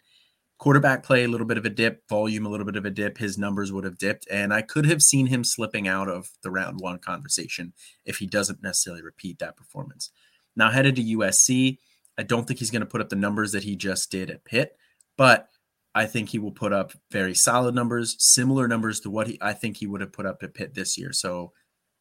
quarterback 0.60 1.04
play, 1.04 1.24
a 1.24 1.28
little 1.28 1.48
bit 1.48 1.58
of 1.58 1.66
a 1.66 1.70
dip, 1.70 2.08
volume, 2.08 2.46
a 2.46 2.50
little 2.50 2.66
bit 2.66 2.76
of 2.76 2.86
a 2.86 2.92
dip. 2.92 3.18
His 3.18 3.38
numbers 3.38 3.72
would 3.72 3.86
have 3.86 3.98
dipped, 3.98 4.28
and 4.30 4.54
I 4.54 4.62
could 4.62 4.86
have 4.86 5.02
seen 5.02 5.28
him 5.28 5.44
slipping 5.44 5.88
out 5.88 6.08
of 6.08 6.30
the 6.44 6.52
round 6.52 6.80
one 6.80 7.00
conversation 7.00 7.74
if 8.06 8.18
he 8.18 8.28
doesn't 8.28 8.62
necessarily 8.62 9.02
repeat 9.02 9.40
that 9.40 9.58
performance. 9.58 10.12
Now, 10.56 10.70
headed 10.70 10.98
to 10.98 11.04
USC, 11.04 11.78
I 12.18 12.24
don't 12.24 12.46
think 12.46 12.60
he's 12.60 12.72
going 12.72 12.82
to 12.82 12.86
put 12.86 13.02
up 13.02 13.10
the 13.10 13.16
numbers 13.16 13.54
that 13.54 13.64
he 13.64 13.76
just 13.76 14.12
did 14.12 14.30
at 14.30 14.44
Pitt, 14.44 14.76
but 15.18 15.48
I 15.96 16.06
think 16.06 16.30
he 16.30 16.40
will 16.40 16.52
put 16.52 16.74
up 16.74 16.92
very 17.10 17.34
solid 17.34 17.74
numbers, 17.74 18.16
similar 18.20 18.68
numbers 18.68 19.00
to 19.02 19.10
what 19.10 19.28
he 19.28 19.38
I 19.42 19.54
think 19.54 19.78
he 19.78 19.88
would 19.88 20.02
have 20.02 20.14
put 20.14 20.26
up 20.26 20.44
at 20.44 20.54
Pitt 20.54 20.76
this 20.76 20.98
year. 20.98 21.14
So 21.14 21.54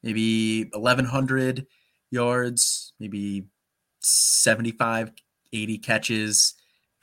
maybe 0.02 0.64
1100 0.72 1.66
yards, 2.10 2.92
maybe 2.98 3.46
75 4.00 5.12
80 5.52 5.78
catches 5.78 6.54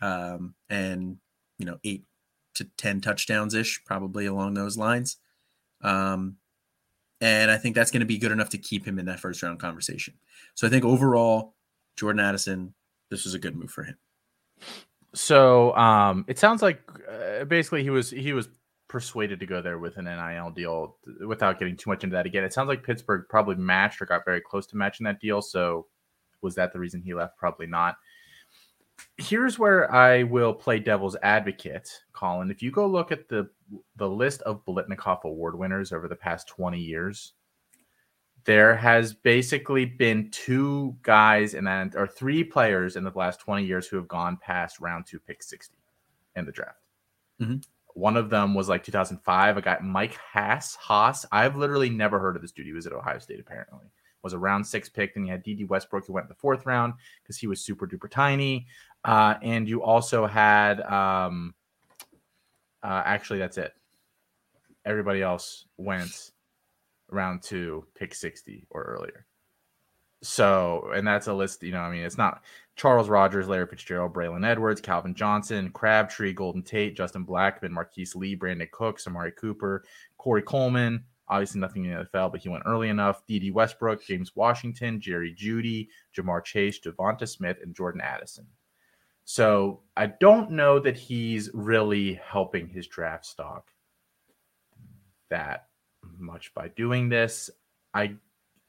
um, 0.02 0.54
and 0.70 1.18
you 1.58 1.66
know, 1.66 1.78
8 1.84 2.04
to 2.56 2.66
10 2.78 3.02
touchdowns 3.02 3.54
ish 3.54 3.84
probably 3.86 4.26
along 4.26 4.54
those 4.54 4.78
lines. 4.78 5.18
Um, 5.82 6.38
and 7.22 7.50
I 7.50 7.58
think 7.58 7.76
that's 7.76 7.92
going 7.92 8.02
to 8.02 8.06
be 8.06 8.18
good 8.18 8.32
enough 8.32 8.50
to 8.50 8.58
keep 8.58 8.86
him 8.86 9.00
in 9.00 9.06
that 9.06 9.20
first 9.20 9.42
round 9.42 9.60
conversation. 9.60 10.16
So 10.54 10.68
I 10.68 10.70
think 10.70 10.84
overall, 10.84 11.56
Jordan 11.96 12.20
Addison, 12.20 12.74
this 13.10 13.24
was 13.24 13.34
a 13.34 13.40
good 13.40 13.56
move 13.56 13.72
for 13.72 13.84
him. 13.84 13.98
So 15.14 15.76
um, 15.78 16.26
it 16.28 16.38
sounds 16.38 16.62
like 16.62 16.82
uh, 17.10 17.46
basically 17.46 17.84
he 17.84 17.90
was 17.90 18.10
he 18.10 18.34
was 18.34 18.50
persuaded 18.90 19.40
to 19.40 19.46
go 19.46 19.62
there 19.62 19.80
with 19.80 19.98
an 19.98 20.06
NIL 20.06 20.52
deal 20.52 20.98
without 21.26 21.58
getting 21.58 21.78
too 21.78 21.90
much 21.90 22.04
into 22.04 22.16
that 22.16 22.26
again. 22.26 22.44
It 22.44 22.54
sounds 22.54 22.68
like 22.68 22.84
Pittsburgh 22.84 23.26
probably 23.30 23.56
matched 23.56 24.02
or 24.02 24.06
got 24.06 24.26
very 24.26 24.42
close 24.42 24.68
to 24.68 24.78
matching 24.78 25.06
that 25.06 25.22
deal. 25.22 25.42
So 25.42 25.88
was 26.42 26.56
that 26.56 26.74
the 26.74 26.80
reason 26.80 27.02
he 27.02 27.14
left? 27.14 27.38
Probably 27.38 27.66
not. 27.66 27.98
Here's 29.18 29.58
where 29.58 29.92
I 29.94 30.24
will 30.24 30.54
play 30.54 30.80
devil's 30.80 31.16
advocate, 31.24 31.90
Colin. 32.12 32.52
If 32.52 32.62
you 32.62 32.70
go 32.70 32.86
look 32.86 33.12
at 33.12 33.30
the 33.30 33.50
the 33.96 34.10
list 34.10 34.42
of 34.42 34.66
Biletnikoff 34.66 35.24
Award 35.24 35.58
winners 35.58 35.92
over 35.94 36.08
the 36.08 36.16
past 36.16 36.48
20 36.50 36.78
years, 36.80 37.34
there 38.44 38.76
has 38.76 39.14
basically 39.14 39.86
been 39.86 40.30
two 40.32 40.96
guys 41.02 41.54
and 41.54 41.66
then 41.66 41.92
or 41.96 42.08
three 42.08 42.44
players 42.44 42.96
in 42.98 43.04
the 43.04 43.12
last 43.16 43.40
20 43.40 43.64
years 43.66 43.88
who 43.88 43.96
have 43.96 44.08
gone 44.08 44.38
past 44.38 44.80
round 44.82 45.06
two, 45.06 45.20
pick 45.20 45.42
60 45.42 45.76
in 46.36 46.46
the 46.46 46.52
draft. 46.52 46.80
Mhm. 47.40 47.66
One 47.94 48.18
of 48.18 48.30
them 48.30 48.54
was 48.54 48.68
like 48.68 48.84
2005, 48.84 49.56
a 49.58 49.62
guy 49.62 49.80
Mike 49.82 50.16
Hass. 50.16 50.76
Hass. 50.76 51.26
I've 51.32 51.56
literally 51.56 51.90
never 51.90 52.20
heard 52.20 52.36
of 52.36 52.42
this 52.42 52.52
dude. 52.52 52.66
He 52.66 52.74
was 52.74 52.86
at 52.86 52.92
Ohio 52.94 53.20
State 53.20 53.40
apparently. 53.40 53.86
Was 54.22 54.34
a 54.34 54.40
round 54.40 54.66
six 54.66 54.90
pick. 54.90 55.14
Then 55.14 55.26
you 55.26 55.32
had 55.32 55.44
Dede 55.44 55.70
Westbrook 55.70 56.06
who 56.08 56.14
went 56.14 56.26
in 56.26 56.30
the 56.30 56.36
fourth 56.36 56.66
round 56.66 56.96
because 57.22 57.38
he 57.38 57.46
was 57.48 57.62
super 57.64 57.88
duper 57.88 58.10
tiny. 58.10 58.66
Uh, 59.06 59.36
and 59.44 59.70
you 59.70 59.84
also 59.84 60.26
had 60.26 60.82
um, 60.82 61.54
uh, 62.84 63.04
actually 63.06 63.38
that's 63.38 63.60
it. 63.60 63.72
Everybody 64.84 65.22
else 65.22 65.66
went 65.78 66.32
round 67.12 67.44
two, 67.44 67.86
pick 67.94 68.16
60 68.16 68.66
or 68.72 68.82
earlier. 68.82 69.28
So, 70.24 70.90
and 70.96 71.08
that's 71.08 71.28
a 71.28 71.34
list, 71.34 71.62
you 71.62 71.72
know, 71.72 71.82
I 71.82 71.92
mean, 71.92 72.04
it's 72.04 72.18
not 72.18 72.42
Charles 72.76 73.08
Rogers, 73.08 73.48
Larry 73.48 73.68
Fitzgerald, 73.68 74.12
Braylon 74.14 74.46
Edwards, 74.46 74.82
Calvin 74.82 75.14
Johnson, 75.14 75.70
Crabtree, 75.70 76.34
Golden 76.34 76.64
Tate, 76.64 76.98
Justin 76.98 77.26
Blackmon, 77.26 77.70
Marquise 77.70 78.16
Lee, 78.16 78.34
Brandon 78.34 78.68
Cook, 78.72 79.00
Samari 79.00 79.36
Cooper, 79.36 79.84
Corey 80.18 80.42
Coleman. 80.42 81.04
Obviously, 81.28 81.62
nothing 81.62 81.86
in 81.86 81.92
the 81.92 82.06
NFL, 82.06 82.32
but 82.32 82.42
he 82.42 82.50
went 82.50 82.64
early 82.66 82.90
enough. 82.90 83.26
Dede 83.28 83.54
Westbrook, 83.54 84.04
James 84.04 84.36
Washington, 84.36 85.00
Jerry 85.00 85.34
Jeudy, 85.34 85.90
Ja'Marr 86.16 86.44
Chase, 86.44 86.80
Devonta 86.80 87.28
Smith, 87.28 87.58
and 87.64 87.76
Jordan 87.76 88.02
Addison. 88.02 88.48
So 89.26 89.82
I 89.98 90.06
don't 90.06 90.52
know 90.52 90.80
that 90.80 90.96
he's 90.96 91.50
really 91.54 92.20
helping 92.24 92.68
his 92.68 92.88
draft 92.88 93.26
stock 93.26 93.72
that 95.30 95.68
much 96.18 96.54
by 96.54 96.68
doing 96.70 97.10
this. 97.10 97.50
I 97.94 98.16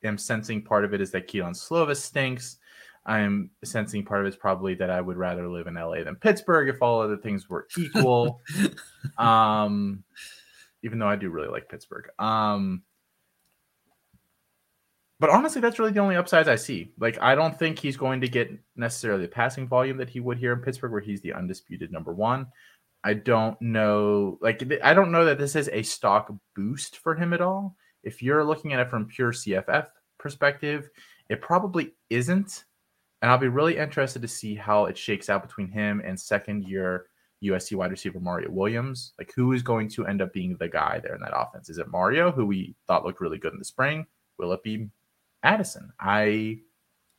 am 0.03 0.17
sensing 0.17 0.63
part 0.63 0.85
of 0.85 0.95
it 0.95 1.03
is 1.03 1.11
that 1.11 1.29
Keelan 1.29 1.55
Slovis 1.55 1.99
stinks. 1.99 2.57
I'm 3.05 3.51
sensing 3.65 4.05
part 4.05 4.23
of 4.23 4.27
it's 4.27 4.37
probably 4.37 4.75
that 4.77 4.91
I 4.91 5.01
would 5.01 5.19
rather 5.19 5.47
live 5.47 5.67
in 5.67 5.75
LA 5.75 6.03
than 6.03 6.17
Pittsburgh 6.17 6.69
if 6.69 6.83
all 6.83 7.03
other 7.03 7.19
things 7.19 7.49
were 7.49 7.69
equal. 7.77 8.41
um, 9.19 10.03
even 10.83 10.99
though 10.99 11.09
I 11.09 11.17
do 11.17 11.29
really 11.31 11.49
like 11.49 11.69
Pittsburgh. 11.69 12.09
Um, 12.19 12.83
but 15.19 15.31
honestly, 15.31 15.61
that's 15.61 15.79
really 15.79 15.93
the 15.93 16.01
only 16.01 16.17
upsides 16.17 16.49
I 16.49 16.57
see. 16.57 16.93
Like, 16.99 17.21
I 17.23 17.35
don't 17.35 17.59
think 17.59 17.79
he's 17.79 17.97
going 17.97 18.21
to 18.21 18.29
get 18.29 18.51
necessarily 18.77 19.23
the 19.23 19.29
passing 19.29 19.67
volume 19.67 19.97
that 19.97 20.11
he 20.11 20.21
would 20.21 20.39
here 20.39 20.53
in 20.53 20.61
Pittsburgh, 20.61 20.93
where 20.93 21.01
he's 21.01 21.23
the 21.23 21.33
undisputed 21.33 21.91
number 21.91 22.13
one. 22.13 22.47
I 23.03 23.15
don't 23.15 23.61
know. 23.63 24.39
Like, 24.43 24.63
I 24.83 24.93
don't 24.93 25.13
know 25.13 25.25
that 25.25 25.39
this 25.39 25.57
is 25.57 25.71
a 25.73 25.83
stock 25.83 26.33
boost 26.55 26.99
for 26.99 27.15
him 27.15 27.33
at 27.33 27.41
all. 27.41 27.77
If 28.03 28.23
you're 28.23 28.45
looking 28.45 28.73
at 28.73 28.81
it 28.81 28.91
from 28.91 29.07
pure 29.07 29.33
CFF 29.33 29.87
perspective, 30.19 30.91
it 31.31 31.41
probably 31.41 31.95
isn't. 32.11 32.65
And 33.23 33.31
I'll 33.31 33.39
be 33.39 33.49
really 33.49 33.79
interested 33.79 34.21
to 34.23 34.29
see 34.29 34.55
how 34.55 34.85
it 34.85 34.99
shakes 34.99 35.31
out 35.31 35.43
between 35.43 35.69
him 35.69 36.03
and 36.05 36.19
second 36.21 36.69
year 36.69 37.07
USC 37.43 37.75
wide 37.75 37.91
receiver 37.91 38.21
Mario 38.21 38.51
Williams. 38.51 39.15
Like, 39.19 39.33
who 39.35 39.53
is 39.53 39.63
going 39.63 39.89
to 39.91 40.07
end 40.07 40.21
up 40.21 40.33
being 40.33 40.57
the 40.57 40.69
guy 40.69 41.01
there 41.03 41.15
in 41.15 41.21
that 41.23 41.37
offense? 41.37 41.71
Is 41.71 41.79
it 41.79 41.89
Mario, 41.91 42.31
who 42.31 42.45
we 42.45 42.77
thought 42.87 43.05
looked 43.05 43.21
really 43.21 43.39
good 43.39 43.53
in 43.53 43.59
the 43.59 43.65
spring? 43.65 44.07
Will 44.39 44.53
it 44.53 44.63
be 44.63 44.89
Addison? 45.47 45.93
I 46.01 46.59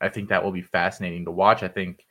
I 0.02 0.10
think 0.10 0.30
that 0.30 0.44
will 0.44 0.52
be 0.52 0.62
fascinating 0.62 1.26
to 1.26 1.32
watch. 1.32 1.64
I 1.64 1.68
think 1.68 2.06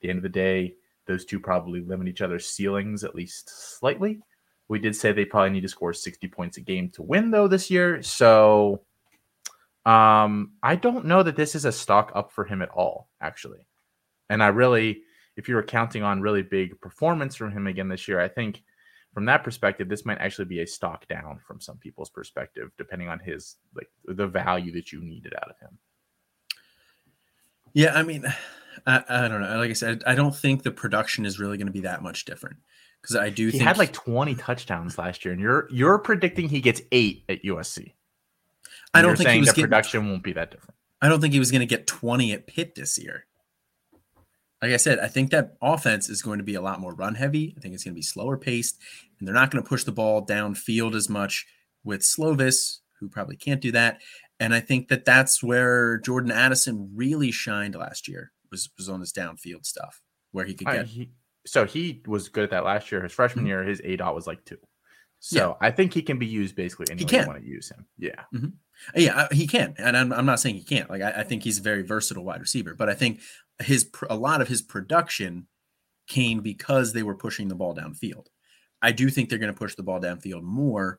the 0.00 0.10
end 0.10 0.18
of 0.18 0.22
the 0.22 0.28
day, 0.28 0.74
those 1.06 1.24
two 1.24 1.40
probably 1.40 1.80
limit 1.80 2.08
each 2.08 2.20
other's 2.20 2.46
ceilings 2.46 3.04
at 3.04 3.14
least 3.14 3.78
slightly. 3.78 4.20
We 4.68 4.78
did 4.78 4.96
say 4.96 5.12
they 5.12 5.24
probably 5.24 5.50
need 5.50 5.62
to 5.62 5.68
score 5.68 5.92
60 5.92 6.28
points 6.28 6.56
a 6.56 6.60
game 6.60 6.90
to 6.90 7.02
win 7.02 7.30
though 7.30 7.48
this 7.48 7.70
year. 7.70 8.02
So 8.02 8.82
um 9.86 10.52
I 10.62 10.76
don't 10.76 11.06
know 11.06 11.22
that 11.22 11.36
this 11.36 11.54
is 11.54 11.64
a 11.64 11.72
stock 11.72 12.12
up 12.14 12.32
for 12.32 12.44
him 12.44 12.60
at 12.60 12.70
all, 12.70 13.08
actually. 13.20 13.66
And 14.30 14.42
I 14.42 14.48
really 14.48 15.02
if 15.36 15.48
you 15.48 15.54
were 15.54 15.62
counting 15.62 16.02
on 16.02 16.20
really 16.20 16.42
big 16.42 16.78
performance 16.80 17.36
from 17.36 17.52
him 17.52 17.66
again 17.66 17.88
this 17.88 18.06
year, 18.08 18.20
I 18.20 18.28
think 18.28 18.62
from 19.12 19.26
that 19.26 19.44
perspective, 19.44 19.88
this 19.88 20.04
might 20.06 20.18
actually 20.18 20.46
be 20.46 20.60
a 20.60 20.66
stock 20.66 21.06
down 21.08 21.38
from 21.46 21.60
some 21.60 21.76
people's 21.78 22.10
perspective, 22.10 22.70
depending 22.78 23.08
on 23.08 23.18
his 23.18 23.56
like 23.74 23.88
the 24.06 24.26
value 24.26 24.72
that 24.72 24.92
you 24.92 25.02
needed 25.02 25.34
out 25.34 25.50
of 25.50 25.58
him. 25.60 25.78
Yeah, 27.74 27.92
I 27.94 28.02
mean, 28.02 28.24
I, 28.86 29.04
I 29.08 29.28
don't 29.28 29.42
know. 29.42 29.58
Like 29.58 29.70
I 29.70 29.74
said, 29.74 30.02
I 30.06 30.14
don't 30.14 30.34
think 30.34 30.62
the 30.62 30.70
production 30.70 31.26
is 31.26 31.38
really 31.38 31.56
going 31.56 31.66
to 31.66 31.72
be 31.72 31.80
that 31.80 32.02
much 32.02 32.24
different 32.24 32.56
because 33.00 33.16
I 33.16 33.30
do 33.30 33.46
He 33.46 33.52
think 33.52 33.64
had 33.64 33.78
like 33.78 33.92
20 33.92 34.34
touchdowns 34.36 34.96
last 34.98 35.24
year, 35.24 35.32
and 35.32 35.40
you're 35.40 35.68
you're 35.70 35.98
predicting 35.98 36.48
he 36.48 36.60
gets 36.60 36.80
eight 36.90 37.24
at 37.28 37.42
USC. 37.42 37.92
I 38.94 39.02
don't 39.02 39.16
think 39.16 39.30
he 39.30 39.38
was 39.38 39.48
the 39.48 39.54
getting, 39.54 39.64
production 39.64 40.08
won't 40.08 40.22
be 40.22 40.32
that 40.34 40.50
different. 40.50 40.74
I 41.00 41.08
don't 41.08 41.20
think 41.20 41.32
he 41.32 41.38
was 41.38 41.50
going 41.50 41.60
to 41.60 41.66
get 41.66 41.86
20 41.86 42.32
at 42.32 42.46
Pitt 42.46 42.74
this 42.74 42.98
year. 42.98 43.26
Like 44.62 44.70
I 44.72 44.76
said, 44.76 45.00
I 45.00 45.08
think 45.08 45.30
that 45.32 45.56
offense 45.60 46.08
is 46.08 46.22
going 46.22 46.38
to 46.38 46.44
be 46.44 46.54
a 46.54 46.60
lot 46.60 46.78
more 46.80 46.94
run 46.94 47.16
heavy. 47.16 47.52
I 47.56 47.60
think 47.60 47.74
it's 47.74 47.82
going 47.84 47.94
to 47.94 47.98
be 47.98 48.02
slower 48.02 48.36
paced, 48.36 48.78
and 49.18 49.26
they're 49.26 49.34
not 49.34 49.50
going 49.50 49.62
to 49.62 49.68
push 49.68 49.82
the 49.84 49.90
ball 49.92 50.24
downfield 50.24 50.94
as 50.94 51.08
much 51.08 51.44
with 51.84 52.02
Slovis, 52.02 52.78
who 53.00 53.08
probably 53.08 53.36
can't 53.36 53.60
do 53.60 53.72
that. 53.72 54.00
And 54.38 54.54
I 54.54 54.60
think 54.60 54.88
that 54.88 55.04
that's 55.04 55.42
where 55.42 55.98
Jordan 55.98 56.30
Addison 56.30 56.92
really 56.94 57.32
shined 57.32 57.74
last 57.74 58.06
year 58.08 58.32
was 58.52 58.70
was 58.78 58.88
on 58.88 59.00
his 59.00 59.12
downfield 59.12 59.66
stuff, 59.66 60.00
where 60.30 60.44
he 60.44 60.54
could 60.54 60.68
I- 60.68 60.76
get 60.78 60.86
he, 60.86 61.10
so 61.44 61.64
he 61.64 62.00
was 62.06 62.28
good 62.28 62.44
at 62.44 62.50
that 62.50 62.64
last 62.64 62.92
year. 62.92 63.02
His 63.02 63.12
freshman 63.12 63.44
Mhm. 63.44 63.48
year, 63.48 63.64
his 63.64 63.80
A 63.82 63.96
dot 63.96 64.14
was 64.14 64.28
like 64.28 64.44
two. 64.44 64.58
So 65.24 65.56
I 65.60 65.70
think 65.70 65.94
he 65.94 66.02
can 66.02 66.18
be 66.18 66.26
used 66.26 66.56
basically 66.56 66.86
any 66.90 67.04
way 67.04 67.20
you 67.20 67.26
want 67.28 67.40
to 67.40 67.46
use 67.46 67.70
him. 67.70 67.86
Yeah. 67.96 68.24
Yeah, 68.96 69.28
he 69.30 69.46
can, 69.46 69.74
and 69.78 69.96
I'm, 69.96 70.12
I'm 70.12 70.26
not 70.26 70.40
saying 70.40 70.56
he 70.56 70.64
can't. 70.64 70.90
Like 70.90 71.00
I, 71.02 71.20
I 71.20 71.22
think 71.22 71.44
he's 71.44 71.60
a 71.60 71.62
very 71.62 71.82
versatile 71.82 72.24
wide 72.24 72.40
receiver, 72.40 72.74
but 72.74 72.88
I 72.88 72.94
think 72.94 73.20
his 73.64 73.90
a 74.10 74.16
lot 74.16 74.40
of 74.40 74.48
his 74.48 74.62
production 74.62 75.46
came 76.08 76.40
because 76.40 76.92
they 76.92 77.02
were 77.02 77.14
pushing 77.14 77.48
the 77.48 77.54
ball 77.54 77.74
downfield. 77.74 78.26
I 78.82 78.92
do 78.92 79.08
think 79.10 79.28
they're 79.28 79.38
going 79.38 79.52
to 79.52 79.58
push 79.58 79.74
the 79.76 79.82
ball 79.84 80.00
downfield 80.00 80.42
more 80.42 80.98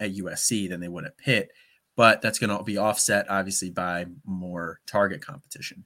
at 0.00 0.14
USC 0.16 0.68
than 0.68 0.80
they 0.80 0.88
would 0.88 1.04
at 1.04 1.16
Pitt, 1.16 1.52
but 1.96 2.20
that's 2.20 2.38
going 2.40 2.56
to 2.56 2.62
be 2.64 2.76
offset 2.78 3.26
obviously 3.30 3.70
by 3.70 4.06
more 4.24 4.80
target 4.86 5.24
competition 5.24 5.84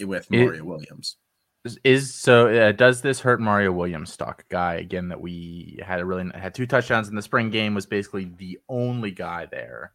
with 0.00 0.26
It- 0.30 0.44
Mario 0.44 0.64
Williams. 0.64 1.16
Is- 1.64 1.78
Is 1.84 2.14
so 2.14 2.48
uh, 2.48 2.72
does 2.72 3.02
this 3.02 3.20
hurt 3.20 3.38
Mario 3.40 3.70
Williams 3.72 4.12
stock 4.12 4.44
guy 4.48 4.74
again 4.76 5.08
that 5.08 5.20
we 5.20 5.78
had 5.84 6.00
a 6.00 6.04
really 6.06 6.30
had 6.34 6.54
two 6.54 6.66
touchdowns 6.66 7.08
in 7.08 7.14
the 7.14 7.20
spring 7.22 7.50
game 7.50 7.74
was 7.74 7.84
basically 7.86 8.24
the 8.38 8.58
only 8.68 9.10
guy 9.10 9.46
there. 9.50 9.92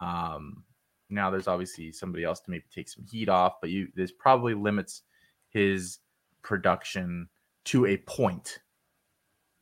Um 0.00 0.64
now 1.10 1.30
there's 1.30 1.48
obviously 1.48 1.92
somebody 1.92 2.24
else 2.24 2.40
to 2.40 2.50
maybe 2.50 2.64
take 2.74 2.88
some 2.88 3.04
heat 3.10 3.28
off, 3.28 3.60
but 3.60 3.70
you 3.70 3.88
this 3.94 4.12
probably 4.12 4.54
limits 4.54 5.02
his 5.50 5.98
production 6.42 7.28
to 7.64 7.86
a 7.86 7.96
point 7.98 8.60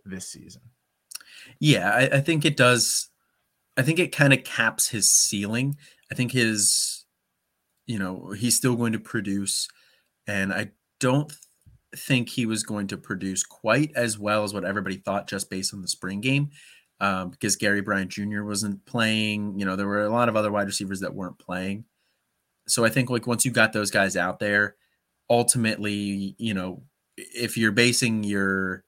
this 0.05 0.29
season. 0.29 0.63
Yeah, 1.59 1.91
I, 1.91 2.17
I 2.17 2.21
think 2.21 2.45
it 2.45 2.57
does. 2.57 3.09
I 3.77 3.83
think 3.83 3.99
it 3.99 4.15
kind 4.15 4.33
of 4.33 4.45
caps 4.45 4.89
his 4.89 5.11
ceiling. 5.13 5.77
I 6.11 6.15
think 6.15 6.33
his, 6.33 7.05
you 7.87 7.99
know, 7.99 8.31
he's 8.31 8.57
still 8.57 8.77
going 8.77 8.93
to 8.93 8.99
produce, 8.99 9.69
and 10.27 10.53
I 10.53 10.71
don't 10.99 11.33
think 11.95 12.29
he 12.29 12.47
was 12.47 12.63
going 12.63 12.87
to 12.89 12.97
produce 12.97 13.43
quite 13.43 13.93
as 13.95 14.19
well 14.19 14.45
as 14.45 14.53
what 14.53 14.65
everybody 14.65 14.97
thought 14.97 15.29
just 15.29 15.51
based 15.51 15.73
on 15.73 15.83
the 15.83 15.89
spring 15.89 16.21
game, 16.21 16.51
um, 17.01 17.31
because 17.31 17.57
Gary 17.57 17.81
Bryant 17.81 18.11
Jr. 18.11 18.43
wasn't 18.43 18.85
playing. 18.87 19.59
You 19.59 19.67
know, 19.67 19.77
there 19.77 19.87
were 19.87 20.05
a 20.05 20.11
lot 20.11 20.29
of 20.29 20.37
other 20.37 20.53
wide 20.53 20.67
receivers 20.67 21.01
that 21.01 21.15
weren't 21.15 21.39
playing. 21.39 21.85
So 22.69 22.85
I 22.85 22.89
think 22.89 23.11
like 23.11 23.27
once 23.27 23.45
you 23.45 23.51
got 23.51 23.73
those 23.73 23.91
guys 23.91 24.17
out 24.17 24.39
there, 24.41 24.77
ultimately, 25.31 26.35
you 26.39 26.55
know, 26.55 26.83
if 27.17 27.57
you're 27.57 27.73
basing 27.73 28.25
your 28.25 28.85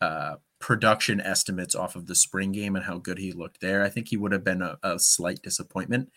uh, 0.00 0.36
production 0.58 1.20
estimates 1.20 1.74
off 1.74 1.96
of 1.96 2.06
the 2.06 2.14
spring 2.14 2.52
game 2.52 2.76
and 2.76 2.84
how 2.84 2.98
good 2.98 3.18
he 3.18 3.32
looked 3.32 3.60
there, 3.60 3.82
I 3.82 3.88
think 3.88 4.08
he 4.08 4.16
would 4.16 4.32
have 4.32 4.44
been 4.44 4.62
a, 4.62 4.76
a 4.82 4.98
slight 4.98 5.40
disappointment. 5.42 6.10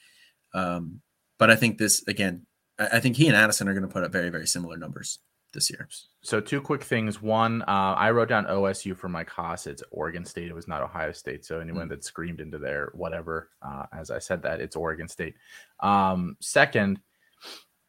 Um, 0.53 1.01
but 1.37 1.49
I 1.49 1.55
think 1.55 1.77
this 1.77 2.03
again, 2.07 2.45
I, 2.79 2.87
I 2.93 2.99
think 2.99 3.17
he 3.17 3.27
and 3.27 3.35
Addison 3.35 3.67
are 3.67 3.73
going 3.73 3.87
to 3.87 3.93
put 3.93 4.03
up 4.03 4.11
very, 4.11 4.29
very 4.29 4.47
similar 4.47 4.77
numbers 4.77 5.19
this 5.53 5.69
year. 5.69 5.87
So 6.21 6.41
two 6.41 6.61
quick 6.61 6.83
things. 6.83 7.21
One, 7.21 7.61
uh, 7.63 7.95
I 7.97 8.11
wrote 8.11 8.29
down 8.29 8.45
OSU 8.45 8.97
for 8.97 9.09
my 9.09 9.23
cost. 9.23 9.67
It's 9.67 9.83
Oregon 9.91 10.25
State. 10.25 10.49
It 10.49 10.55
was 10.55 10.67
not 10.67 10.81
Ohio 10.81 11.11
State. 11.11 11.45
So 11.45 11.59
anyone 11.59 11.87
that 11.89 12.03
screamed 12.03 12.41
into 12.41 12.57
their 12.57 12.91
whatever, 12.93 13.49
uh, 13.61 13.85
as 13.93 14.11
I 14.11 14.19
said 14.19 14.41
that, 14.43 14.59
it's 14.59 14.75
Oregon 14.75 15.07
State. 15.07 15.35
Um, 15.79 16.37
second, 16.39 16.99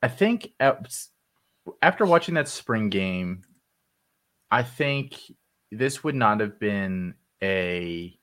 I 0.02 0.08
think 0.08 0.52
after 1.82 2.04
watching 2.04 2.34
that 2.34 2.48
spring 2.48 2.90
game, 2.90 3.42
I 4.50 4.62
think 4.62 5.20
this 5.72 6.04
would 6.04 6.14
not 6.14 6.40
have 6.40 6.60
been 6.60 7.14
a 7.42 8.16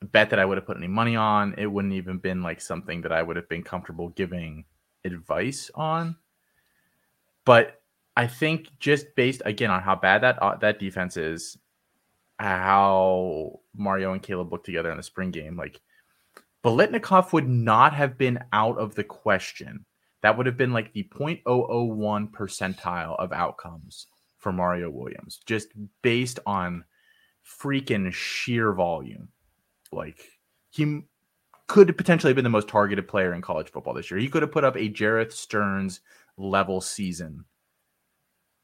bet 0.00 0.30
that 0.30 0.38
I 0.38 0.44
would 0.44 0.56
have 0.56 0.66
put 0.66 0.76
any 0.76 0.88
money 0.88 1.16
on. 1.16 1.54
It 1.58 1.66
wouldn't 1.66 1.94
even 1.94 2.18
been 2.18 2.42
like 2.42 2.60
something 2.60 3.02
that 3.02 3.12
I 3.12 3.22
would 3.22 3.36
have 3.36 3.48
been 3.48 3.62
comfortable 3.62 4.08
giving 4.10 4.64
advice 5.04 5.70
on. 5.74 6.16
But 7.44 7.79
I 8.20 8.26
think 8.26 8.68
just 8.78 9.14
based 9.14 9.40
again 9.46 9.70
on 9.70 9.80
how 9.80 9.96
bad 9.96 10.24
that 10.24 10.42
uh, 10.42 10.54
that 10.56 10.78
defense 10.78 11.16
is, 11.16 11.56
how 12.38 13.60
Mario 13.74 14.12
and 14.12 14.22
Caleb 14.22 14.52
looked 14.52 14.66
together 14.66 14.90
in 14.90 14.98
the 14.98 15.02
spring 15.02 15.30
game, 15.30 15.56
like 15.56 15.80
Biletnikoff 16.62 17.32
would 17.32 17.48
not 17.48 17.94
have 17.94 18.18
been 18.18 18.40
out 18.52 18.76
of 18.76 18.94
the 18.94 19.04
question. 19.04 19.86
That 20.20 20.36
would 20.36 20.44
have 20.44 20.58
been 20.58 20.74
like 20.74 20.92
the 20.92 21.08
0.001 21.10 22.30
percentile 22.30 23.18
of 23.18 23.32
outcomes 23.32 24.06
for 24.36 24.52
Mario 24.52 24.90
Williams, 24.90 25.40
just 25.46 25.68
based 26.02 26.40
on 26.44 26.84
freaking 27.42 28.12
sheer 28.12 28.74
volume. 28.74 29.28
Like 29.92 30.20
he 30.68 31.04
could 31.68 31.96
potentially 31.96 32.32
have 32.32 32.36
been 32.36 32.44
the 32.44 32.50
most 32.50 32.68
targeted 32.68 33.08
player 33.08 33.32
in 33.32 33.40
college 33.40 33.70
football 33.70 33.94
this 33.94 34.10
year. 34.10 34.20
He 34.20 34.28
could 34.28 34.42
have 34.42 34.52
put 34.52 34.64
up 34.64 34.76
a 34.76 34.90
Jerreth 34.90 35.32
Sterns 35.32 36.00
level 36.36 36.82
season 36.82 37.46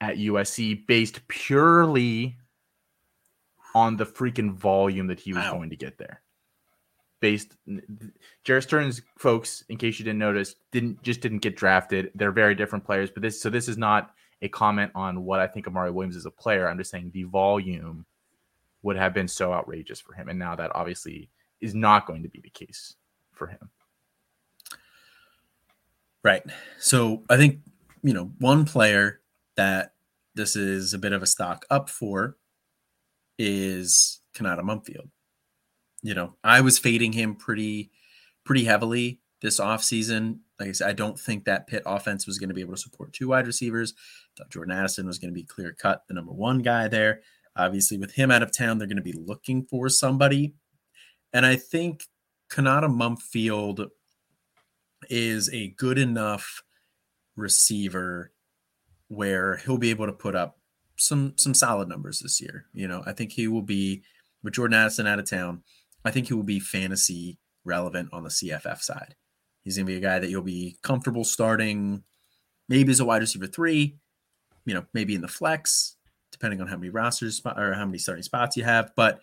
at 0.01 0.17
USC 0.17 0.87
based 0.87 1.27
purely 1.29 2.37
on 3.75 3.97
the 3.97 4.07
freaking 4.07 4.53
volume 4.53 5.07
that 5.09 5.21
he 5.21 5.33
was 5.33 5.45
wow. 5.45 5.53
going 5.53 5.71
to 5.71 5.77
get 5.77 5.99
there. 5.99 6.23
Based 7.21 7.57
Jerreth 8.45 8.65
Sterns, 8.65 9.03
folks, 9.19 9.65
in 9.69 9.79
case 9.79 9.99
you 9.99 10.05
didn't 10.05 10.19
notice, 10.19 10.55
didn't 10.71 11.03
just 11.03 11.21
didn't 11.23 11.39
get 11.39 11.57
drafted. 11.57 12.11
They're 12.15 12.31
very 12.31 12.55
different 12.55 12.85
players, 12.85 13.11
but 13.11 13.23
this 13.23 13.41
so 13.41 13.49
this 13.49 13.69
is 13.69 13.79
not 13.79 14.15
a 14.43 14.49
comment 14.49 14.93
on 14.95 15.25
what 15.25 15.41
I 15.41 15.47
think 15.47 15.67
of 15.67 15.73
Mario 15.73 15.93
Williams 15.93 16.17
as 16.17 16.27
a 16.27 16.31
player. 16.31 16.69
I'm 16.69 16.79
just 16.79 16.91
saying 16.91 17.11
the 17.13 17.23
volume 17.25 18.05
would 18.83 18.97
have 18.97 19.15
been 19.15 19.29
so 19.29 19.53
outrageous 19.53 20.01
for 20.01 20.13
him. 20.13 20.29
And 20.29 20.39
now 20.39 20.55
that 20.55 20.71
obviously 20.75 21.29
is 21.61 21.75
not 21.75 22.07
going 22.07 22.23
to 22.23 22.29
be 22.29 22.41
the 22.41 22.51
case 22.51 22.95
for 23.33 23.47
him. 23.49 23.71
Right. 26.23 26.43
So 26.79 27.23
I 27.31 27.37
think, 27.37 27.61
you 28.03 28.13
know, 28.13 28.31
one 28.39 28.65
player 28.65 29.21
that 29.57 29.93
this 30.35 30.57
is 30.57 30.95
a 30.95 30.99
bit 30.99 31.13
of 31.13 31.23
a 31.23 31.27
stock 31.27 31.65
up 31.71 31.89
for 31.89 32.37
is 33.39 34.21
Konata 34.35 34.61
Mumpfield. 34.61 35.11
You 36.03 36.15
know, 36.15 36.35
I 36.45 36.61
was 36.61 36.79
fading 36.79 37.13
him 37.13 37.35
pretty 37.35 37.91
pretty 38.45 38.65
heavily 38.65 39.21
this 39.43 39.61
offseason. 39.61 40.39
Like 40.59 40.69
I 40.69 40.73
said, 40.73 40.89
I 40.89 40.93
don't 40.93 41.19
think 41.19 41.45
that 41.45 41.67
Pitt 41.67 41.83
offense 41.85 42.27
was 42.27 42.39
going 42.39 42.49
to 42.49 42.55
be 42.55 42.61
able 42.61 42.75
to 42.75 42.81
support 42.81 43.13
two 43.13 43.29
wide 43.29 43.47
receivers. 43.47 43.93
I 43.97 44.43
thought 44.43 44.51
Jordan 44.51 44.77
Addison 44.77 45.07
was 45.07 45.19
going 45.19 45.31
to 45.31 45.35
be 45.35 45.43
clear 45.43 45.73
cut, 45.79 46.03
the 46.09 46.15
number 46.15 46.33
one 46.33 46.61
guy 46.61 46.89
there. 46.89 47.21
Obviously, 47.57 47.99
with 47.99 48.13
him 48.13 48.31
out 48.31 48.43
of 48.43 48.57
town, 48.57 48.79
they're 48.79 48.87
going 48.87 48.97
to 48.97 49.03
be 49.03 49.13
looking 49.13 49.65
for 49.65 49.89
somebody. 49.89 50.55
And 51.33 51.45
I 51.45 51.57
think 51.57 52.05
Konata 52.51 52.89
Mumpfield 52.89 53.89
is 55.09 55.51
a 55.53 55.69
good 55.69 55.99
enough 55.99 56.63
receiver 57.35 58.33
where 59.09 59.57
he'll 59.59 59.79
be 59.79 59.91
able 59.91 60.07
to 60.07 60.13
put 60.13 60.35
up 60.35 60.59
some 60.97 61.35
some 61.37 61.55
solid 61.55 61.89
numbers 61.89 62.21
this 62.21 62.41
year. 62.41 62.67
You 62.73 62.89
know, 62.89 63.03
I 63.07 63.13
think 63.13 63.33
he 63.33 63.49
will 63.49 63.63
be 63.63 64.03
with 64.43 64.55
Jordan 64.55 64.79
Addison 64.79 65.07
out 65.07 65.19
of 65.19 65.29
town. 65.29 65.63
I 66.05 66.11
think 66.11 66.29
he 66.29 66.35
will 66.35 66.43
be 66.43 66.61
fantasy 66.61 67.39
relevant 67.65 68.11
on 68.13 68.23
the 68.23 68.31
CFF 68.31 68.81
side. 68.81 69.15
He's 69.63 69.77
going 69.77 69.87
to 69.87 69.93
be 69.93 69.99
a 69.99 70.01
guy 70.01 70.21
that 70.21 70.31
you'll 70.31 70.43
be 70.43 70.79
comfortable 70.83 71.25
starting, 71.25 72.05
maybe 72.69 72.93
as 72.93 73.01
a 73.01 73.05
wide 73.05 73.23
receiver 73.23 73.49
three, 73.49 73.99
you 74.65 74.75
know, 74.75 74.87
maybe 74.95 75.15
in 75.15 75.23
the 75.23 75.29
flex, 75.29 75.97
depending 76.31 76.61
on 76.61 76.69
how 76.69 76.77
many 76.77 76.91
rosters 76.91 77.43
or 77.45 77.75
how 77.75 77.85
many 77.85 77.99
starting 77.99 78.23
spots 78.23 78.57
you 78.57 78.63
have. 78.63 78.93
But 78.95 79.21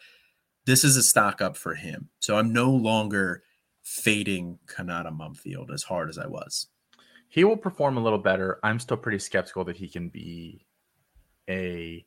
this 0.65 0.83
is 0.83 0.97
a 0.97 1.03
stock 1.03 1.41
up 1.41 1.55
for 1.55 1.75
him. 1.75 2.09
So 2.19 2.37
I'm 2.37 2.51
no 2.51 2.69
longer 2.71 3.43
fading 3.83 4.59
Konata 4.65 5.17
Mumpfield 5.17 5.71
as 5.73 5.83
hard 5.83 6.09
as 6.09 6.17
I 6.17 6.27
was. 6.27 6.67
He 7.33 7.43
will 7.43 7.57
perform 7.57 7.97
a 7.97 7.99
little 7.99 8.19
better. 8.19 8.59
I'm 8.61 8.77
still 8.77 8.95
pretty 8.95 9.17
skeptical 9.17 9.63
that 9.63 9.75
he 9.75 9.89
can 9.89 10.09
be 10.09 10.67
a 11.49 12.05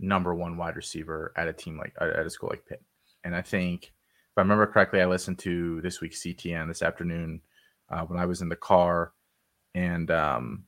number 0.00 0.34
one 0.34 0.56
wide 0.56 0.74
receiver 0.74 1.32
at 1.36 1.46
a 1.46 1.52
team 1.52 1.78
like 1.78 1.94
at 2.00 2.26
a 2.26 2.28
school 2.28 2.48
like 2.50 2.66
Pitt. 2.66 2.82
And 3.22 3.36
I 3.36 3.40
think 3.40 3.84
if 3.84 4.36
I 4.36 4.40
remember 4.40 4.66
correctly, 4.66 5.00
I 5.00 5.06
listened 5.06 5.38
to 5.38 5.80
this 5.82 6.00
week's 6.00 6.20
CTN 6.22 6.66
this 6.66 6.82
afternoon 6.82 7.40
uh, 7.88 8.00
when 8.00 8.18
I 8.18 8.26
was 8.26 8.42
in 8.42 8.48
the 8.48 8.56
car, 8.56 9.12
and 9.76 10.10
um, 10.10 10.64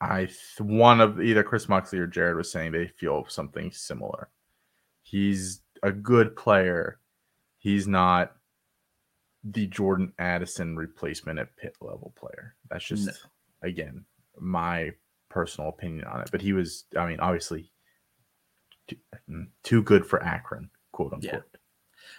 I 0.00 0.28
one 0.58 1.00
of 1.00 1.20
either 1.20 1.44
Chris 1.44 1.68
Moxley 1.68 2.00
or 2.00 2.08
Jared 2.08 2.36
was 2.36 2.50
saying 2.50 2.72
they 2.72 2.88
feel 2.88 3.26
something 3.28 3.70
similar. 3.70 4.28
He's 5.04 5.60
a 5.84 5.92
good 5.92 6.34
player. 6.34 6.98
He's 7.58 7.86
not 7.86 8.35
the 9.50 9.66
Jordan 9.66 10.12
Addison 10.18 10.76
replacement 10.76 11.38
at 11.38 11.56
pit 11.56 11.76
level 11.80 12.12
player. 12.16 12.54
That's 12.70 12.84
just 12.84 13.06
no. 13.06 13.12
again 13.62 14.04
my 14.38 14.92
personal 15.28 15.70
opinion 15.70 16.04
on 16.04 16.20
it. 16.22 16.28
But 16.30 16.42
he 16.42 16.52
was, 16.52 16.84
I 16.96 17.06
mean, 17.06 17.20
obviously 17.20 17.70
too, 18.88 18.96
mm, 19.30 19.48
too 19.62 19.82
good 19.82 20.06
for 20.06 20.22
Akron, 20.22 20.70
quote 20.92 21.12
unquote. 21.12 21.32
Yeah. 21.32 21.58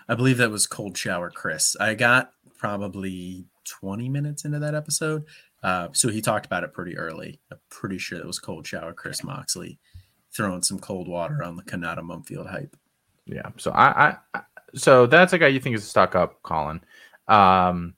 I 0.09 0.15
believe 0.15 0.37
that 0.37 0.51
was 0.51 0.67
Cold 0.67 0.97
Shower 0.97 1.29
Chris. 1.29 1.75
I 1.79 1.93
got 1.93 2.31
probably 2.57 3.45
20 3.65 4.09
minutes 4.09 4.45
into 4.45 4.59
that 4.59 4.75
episode. 4.75 5.25
Uh, 5.63 5.89
so 5.91 6.09
he 6.09 6.21
talked 6.21 6.45
about 6.45 6.63
it 6.63 6.73
pretty 6.73 6.97
early. 6.97 7.39
I'm 7.51 7.59
pretty 7.69 7.97
sure 7.97 8.19
it 8.19 8.25
was 8.25 8.39
Cold 8.39 8.67
Shower 8.67 8.93
Chris 8.93 9.23
Moxley 9.23 9.79
throwing 10.31 10.61
some 10.61 10.79
cold 10.79 11.07
water 11.07 11.43
on 11.43 11.55
the 11.55 11.63
Konata 11.63 11.99
Mumpfield 11.99 12.49
hype. 12.49 12.75
Yeah. 13.25 13.49
So 13.57 13.71
I, 13.71 14.17
I, 14.33 14.41
so 14.75 15.05
that's 15.07 15.33
a 15.33 15.37
guy 15.37 15.47
you 15.47 15.59
think 15.59 15.75
is 15.75 15.83
a 15.83 15.87
stock 15.87 16.15
up, 16.15 16.41
Colin. 16.43 16.81
Um, 17.27 17.93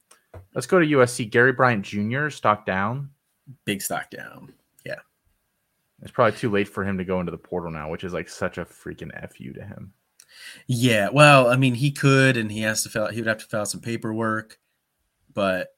let's 0.54 0.68
go 0.68 0.80
to 0.80 0.86
USC. 0.86 1.30
Gary 1.30 1.54
Bryant 1.54 1.86
Jr. 1.86 2.30
stock 2.30 2.66
down. 2.66 3.10
Big 3.66 3.82
stock 3.82 4.10
down. 4.10 4.54
Yeah. 4.86 5.00
It's 6.02 6.12
probably 6.12 6.38
too 6.38 6.50
late 6.50 6.68
for 6.68 6.84
him 6.84 6.98
to 6.98 7.06
go 7.06 7.20
into 7.20 7.32
the 7.32 7.38
portal 7.38 7.72
now, 7.72 7.90
which 7.90 8.04
is 8.04 8.14
like 8.14 8.30
such 8.30 8.58
a 8.58 8.66
freaking 8.66 9.12
fu 9.36 9.54
to 9.54 9.64
him. 9.64 9.94
Yeah, 10.68 11.10
well, 11.12 11.50
I 11.50 11.56
mean, 11.56 11.74
he 11.74 11.92
could, 11.92 12.38
and 12.38 12.52
he 12.52 12.62
has 12.62 12.84
to 12.84 12.90
fill. 12.90 13.08
He 13.08 13.20
would 13.20 13.28
have 13.28 13.40
to 13.40 13.46
fill 13.46 13.62
out 13.62 13.68
some 13.68 13.82
paperwork, 13.82 14.60
but 15.34 15.70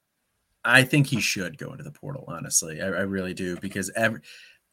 I 0.64 0.84
think 0.84 1.08
he 1.08 1.22
should 1.22 1.58
go 1.58 1.72
into 1.72 1.84
the 1.84 1.92
portal. 1.92 2.26
Honestly, 2.28 2.82
I, 2.82 2.88
I 2.88 3.02
really 3.02 3.34
do 3.34 3.58
because 3.58 3.90
every, 3.96 4.22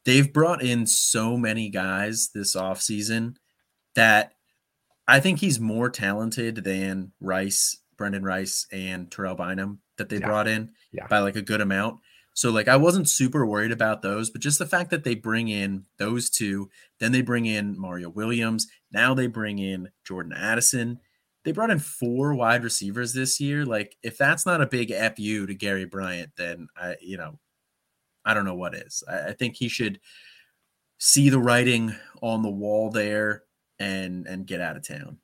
they've 0.05 0.33
brought 0.33 0.63
in 0.63 0.87
so 0.87 1.37
many 1.37 1.71
guys 1.71 2.31
this 2.35 2.55
offseason 2.57 3.37
that 3.95 4.33
I 5.07 5.21
think 5.21 5.39
he's 5.39 5.59
more 5.59 5.89
talented 5.89 6.57
than 6.57 7.13
Rice, 7.21 7.79
Brenden 7.99 8.23
Rice, 8.23 8.67
and 8.73 9.11
Terrell 9.11 9.35
Bynum 9.35 9.81
that 9.97 10.09
they 10.09 10.19
yeah. 10.19 10.27
brought 10.27 10.49
in 10.49 10.71
yeah. 10.93 11.07
by 11.09 11.19
like 11.19 11.37
a 11.37 11.43
good 11.43 11.61
amount. 11.61 12.01
So 12.39 12.51
like 12.51 12.69
I 12.69 12.77
wasn't 12.77 13.09
super 13.09 13.45
worried 13.45 13.73
about 13.73 14.01
those, 14.01 14.31
but 14.31 14.41
just 14.41 14.61
the 14.61 14.67
fact 14.67 14.91
that 14.91 15.03
they 15.03 15.17
bring 15.17 15.49
in 15.49 15.87
those 15.99 16.31
two, 16.31 16.71
then 17.01 17.11
they 17.11 17.21
bring 17.21 17.47
in 17.47 17.79
Mario 17.79 18.09
Williams, 18.11 18.69
now 18.93 19.13
they 19.13 19.27
bring 19.27 19.59
in 19.59 19.91
Jordan 20.07 20.33
Addison. 20.33 21.01
They 21.45 21.51
brought 21.51 21.71
in 21.71 21.81
four 21.81 22.35
wide 22.35 22.63
receivers 22.63 23.13
this 23.13 23.41
year. 23.41 23.65
Like 23.65 23.97
if 24.05 24.17
that's 24.17 24.47
not 24.47 24.61
a 24.61 24.67
big 24.67 24.93
fu 24.93 25.47
to 25.47 25.55
Gary 25.55 25.85
Bryant, 25.85 26.31
then 26.37 26.69
I 26.77 26.95
you 27.01 27.17
know 27.17 27.41
I 28.25 28.35
don't 28.35 28.45
know 28.45 28.55
what 28.55 28.75
is. 28.75 29.03
I, 29.09 29.31
I 29.31 29.33
think 29.33 29.57
he 29.57 29.69
should 29.69 29.99
see 30.99 31.31
the 31.31 31.41
writing 31.41 31.95
on 32.23 32.43
the 32.43 32.51
wall 32.51 32.91
there 32.91 33.43
and 33.81 34.29
and 34.29 34.47
get 34.47 34.61
out 34.61 34.77
of 34.77 34.87
town. 34.87 35.19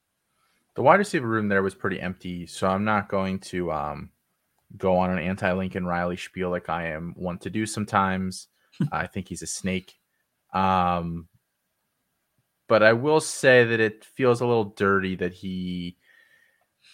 The 0.75 0.83
wide 0.83 0.99
receiver 0.99 1.29
room 1.29 1.49
there 1.49 1.63
was 1.63 1.75
pretty 1.75 2.01
empty, 2.01 2.47
so 2.47 2.69
I'm 2.69 2.85
not 2.85 3.09
going 3.09 3.39
to 3.41 3.73
um 3.73 4.11
go 4.77 4.97
on 4.97 5.11
an 5.11 5.19
anti 5.19 5.53
Lincoln 5.53 5.87
Riley 5.87 6.17
spiel 6.17 6.51
like 6.51 6.69
I 6.69 6.89
am 6.89 7.15
want 7.17 7.41
to 7.43 7.51
do 7.51 7.67
sometimes. 7.67 8.49
I 8.93 9.07
think 9.07 9.29
he's 9.29 9.43
a 9.43 9.47
snake. 9.47 9.99
Um, 10.53 11.29
but 12.69 12.83
I 12.83 12.93
will 12.93 13.21
say 13.21 13.65
that 13.65 13.81
it 13.81 14.05
feels 14.05 14.41
a 14.41 14.47
little 14.47 14.65
dirty 14.77 15.15
that 15.17 15.33
he 15.33 15.97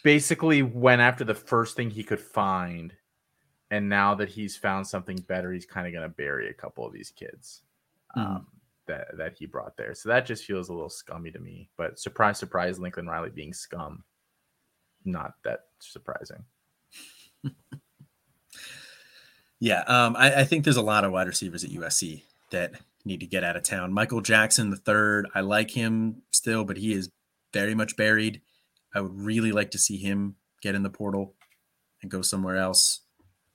basically 0.03 0.63
went 0.63 1.01
after 1.01 1.25
the 1.25 1.35
first 1.35 1.77
thing 1.77 1.91
he 1.91 2.03
could 2.03 2.21
find. 2.21 2.93
And 3.71 3.89
now 3.89 4.17
that 4.17 4.29
he's 4.29 4.57
found 4.57 4.87
something 4.87 5.17
better, 5.29 5.53
he's 5.53 5.65
kind 5.65 5.87
of 5.87 5.93
going 5.93 6.03
to 6.03 6.15
bury 6.15 6.51
a 6.51 6.55
couple 6.55 6.85
of 6.85 6.93
these 6.93 7.11
kids 7.11 7.63
um, 8.17 8.47
that, 8.91 9.17
that 9.17 9.35
he 9.39 9.47
brought 9.47 9.77
there. 9.77 9.95
So 9.95 10.09
that 10.11 10.27
just 10.27 10.45
feels 10.45 10.69
a 10.69 10.73
little 10.73 10.91
scummy 10.91 11.31
to 11.31 11.39
me. 11.39 11.71
But 11.77 11.99
surprise, 11.99 12.39
surprise, 12.39 12.79
Lincoln 12.79 13.07
Riley 13.07 13.31
being 13.31 13.53
scum, 13.53 14.05
not 15.05 15.35
that 15.45 15.61
surprising. 15.81 16.45
yeah, 19.61 19.81
um, 19.87 20.17
I, 20.17 20.41
I, 20.41 20.45
think 20.45 20.65
there's 20.65 20.77
a 20.77 20.83
lot 20.83 21.05
of 21.05 21.13
wide 21.13 21.27
receivers 21.27 21.65
at 21.65 21.71
USC 21.71 22.23
that 22.51 22.73
need 23.05 23.21
to 23.21 23.27
get 23.27 23.45
out 23.45 23.57
of 23.57 23.63
town. 23.63 23.93
Michael 23.93 24.21
Jackson 24.21 24.71
the 24.71 24.77
third, 24.77 25.27
I 25.35 25.41
like 25.41 25.71
him 25.71 26.23
still, 26.33 26.65
but 26.65 26.77
he 26.77 26.93
is 26.93 27.11
very 27.53 27.75
much 27.75 27.97
buried. 27.97 28.43
I 28.95 29.01
would 29.01 29.15
really 29.15 29.53
like 29.53 29.71
to 29.73 29.79
see 29.79 29.97
him 29.97 30.37
get 30.61 30.75
in 30.75 30.83
the 30.83 30.91
portal 30.91 31.35
and 32.03 32.11
go 32.11 32.23
somewhere 32.23 32.57
else 32.57 33.01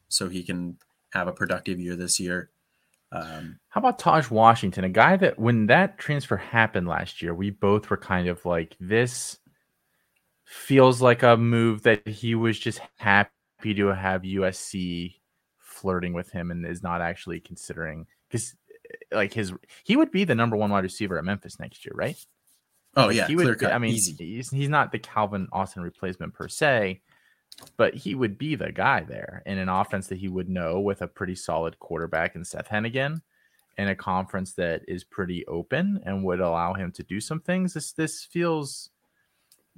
so 0.08 0.30
he 0.30 0.44
can 0.44 0.78
have 1.14 1.28
a 1.28 1.34
productive 1.34 1.80
year 1.80 1.96
this 1.96 2.20
year. 2.20 2.50
Um, 3.16 3.60
How 3.70 3.80
about 3.80 4.00
Taj 4.00 4.30
Washington, 4.30 4.84
a 4.84 4.90
guy 4.90 5.16
that 5.18 5.40
when 5.40 5.68
that 5.68 5.98
transfer 5.98 6.38
happened 6.38 6.88
last 6.88 7.22
year, 7.22 7.34
we 7.34 7.50
both 7.50 7.90
were 7.90 7.98
kind 7.98 8.28
of 8.28 8.46
like, 8.46 8.76
this 8.80 9.38
feels 10.46 11.02
like 11.02 11.24
a 11.24 11.38
move 11.38 11.84
that 11.84 12.08
he 12.08 12.36
was 12.36 12.60
just 12.60 12.80
happy 12.98 13.74
to 13.74 13.88
have 13.88 14.22
USC 14.22 15.16
flirting 15.58 16.14
with 16.14 16.32
him 16.32 16.52
and 16.52 16.66
is 16.66 16.84
not 16.84 17.02
actually 17.02 17.40
considering 17.40 18.06
because 18.30 18.56
like 19.12 19.34
his 19.34 19.54
he 19.84 19.98
would 19.98 20.12
be 20.12 20.24
the 20.24 20.36
number 20.36 20.56
one 20.56 20.70
wide 20.70 20.84
receiver 20.84 21.18
at 21.18 21.26
Memphis 21.26 21.60
next 21.60 21.86
year, 21.86 21.94
right? 21.96 22.18
Oh 22.96 23.10
yeah, 23.10 23.28
he 23.28 23.36
clear 23.36 23.50
would. 23.50 23.60
cut, 23.60 23.74
I 23.74 23.78
mean, 23.78 23.92
he's 23.92 24.50
he's 24.52 24.70
not 24.70 24.92
the 24.92 25.00
Calvin 25.00 25.48
Austin 25.52 25.84
replacement 25.84 26.34
per 26.34 26.48
se, 26.48 27.02
but 27.78 27.94
he 27.94 28.16
would 28.16 28.38
be 28.38 28.56
the 28.56 28.72
guy 28.72 29.02
there 29.02 29.44
in 29.46 29.58
an 29.58 29.70
offense 29.70 30.08
that 30.08 30.18
he 30.18 30.28
would 30.28 30.50
know 30.50 30.80
with 30.80 31.02
a 31.02 31.08
pretty 31.08 31.36
solid 31.36 31.80
quarterback 31.80 32.36
in 32.36 32.44
Seth 32.44 32.70
Henigan, 32.70 33.22
in 33.78 33.90
a 33.90 33.96
conference 33.96 34.54
that 34.54 34.82
is 34.88 35.04
pretty 35.04 35.46
open 35.48 36.00
and 36.06 36.24
would 36.24 36.40
allow 36.40 36.74
him 36.74 36.92
to 36.94 37.04
do 37.04 37.20
some 37.20 37.42
things. 37.42 37.74
This 37.74 37.92
this 37.92 38.24
feels 38.24 38.90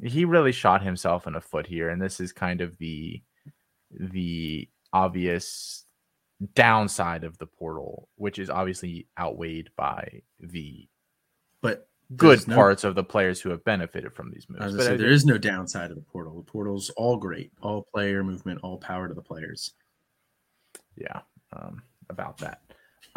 he 0.04 0.26
really 0.26 0.52
shot 0.52 0.84
himself 0.84 1.26
in 1.28 1.36
a 1.36 1.42
foot 1.42 1.66
here, 1.66 1.90
and 1.90 2.02
this 2.02 2.20
is 2.20 2.32
kind 2.32 2.62
of 2.62 2.78
the 2.78 3.22
the 3.92 4.70
obvious 4.94 5.86
downside 6.54 7.24
of 7.24 7.38
the 7.38 7.48
portal, 7.48 8.10
which 8.16 8.38
is 8.38 8.50
obviously 8.50 9.08
outweighed 9.20 9.70
by 9.76 10.22
the 10.40 10.88
But 11.62 11.88
good 12.16 12.30
there's 12.40 12.48
no- 12.48 12.56
parts 12.56 12.84
of 12.84 12.96
the 12.96 13.04
players 13.04 13.42
who 13.42 13.50
have 13.50 13.64
benefited 13.64 14.14
from 14.14 14.32
these 14.32 14.48
moves. 14.50 14.62
I 14.62 14.66
was 14.68 14.76
But 14.76 14.86
say, 14.86 14.94
I 14.94 14.98
there 14.98 15.12
is 15.12 15.26
no 15.26 15.38
downside 15.38 15.90
of 15.92 15.96
the 15.98 16.04
portal. 16.04 16.36
The 16.38 16.50
portal's 16.52 16.90
all 16.92 17.18
great, 17.18 17.52
all 17.62 17.86
player 17.94 18.24
movement, 18.24 18.60
all 18.64 18.78
power 18.78 19.08
to 19.08 19.14
the 19.14 19.22
players. 19.22 19.74
yeah, 20.96 21.20
um, 21.54 21.82
about 22.10 22.38
that. 22.40 22.62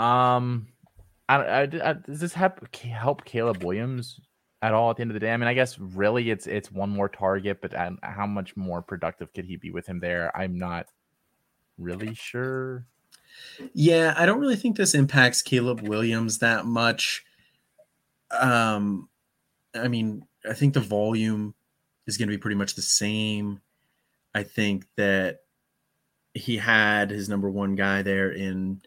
Um, 0.03 0.67
I, 1.29 1.37
I, 1.37 1.61
I- 1.63 1.93
does 1.95 2.21
this 2.21 2.33
help 2.33 2.75
help 2.77 3.25
Caleb 3.25 3.63
Williams 3.63 4.21
at 4.63 4.75
all 4.75 4.91
at 4.91 4.97
the 4.97 5.03
end 5.03 5.11
of 5.11 5.15
the 5.15 5.21
day? 5.21 5.33
I 5.33 5.37
mean, 5.37 5.49
I 5.49 5.55
guess 5.55 5.79
really 5.79 6.31
it's 6.31 6.47
it's 6.47 6.71
one 6.73 6.91
more 6.91 7.09
target, 7.09 7.61
but 7.63 7.75
um, 7.79 7.99
how 8.03 8.27
much 8.27 8.57
more 8.57 8.83
productive 8.83 9.33
could 9.33 9.45
he 9.45 9.57
be 9.57 9.71
with 9.71 9.87
him 9.87 10.01
there? 10.01 10.37
I'm 10.37 10.59
not 10.59 10.87
really 11.79 12.15
sure. 12.15 12.85
Yeah, 13.73 14.13
I 14.17 14.27
don't 14.27 14.41
really 14.41 14.57
think 14.57 14.77
this 14.77 14.95
impacts 14.95 15.41
Caleb 15.41 15.81
Williams 15.83 16.39
that 16.41 16.67
much. 16.67 17.25
Um, 18.31 19.09
I 19.75 19.89
mean, 19.89 20.25
I 20.49 20.55
think 20.55 20.75
the 20.75 20.81
volume 20.81 21.55
is 22.07 22.17
going 22.17 22.29
to 22.29 22.35
be 22.35 22.41
pretty 22.41 22.57
much 22.57 22.75
the 22.75 22.83
same. 22.83 23.61
I 24.35 24.43
think 24.43 24.87
that 24.97 25.41
he 26.35 26.57
had 26.57 27.11
his 27.11 27.29
number 27.29 27.51
one 27.51 27.75
guy 27.75 28.03
there 28.03 28.31
in 28.31 28.83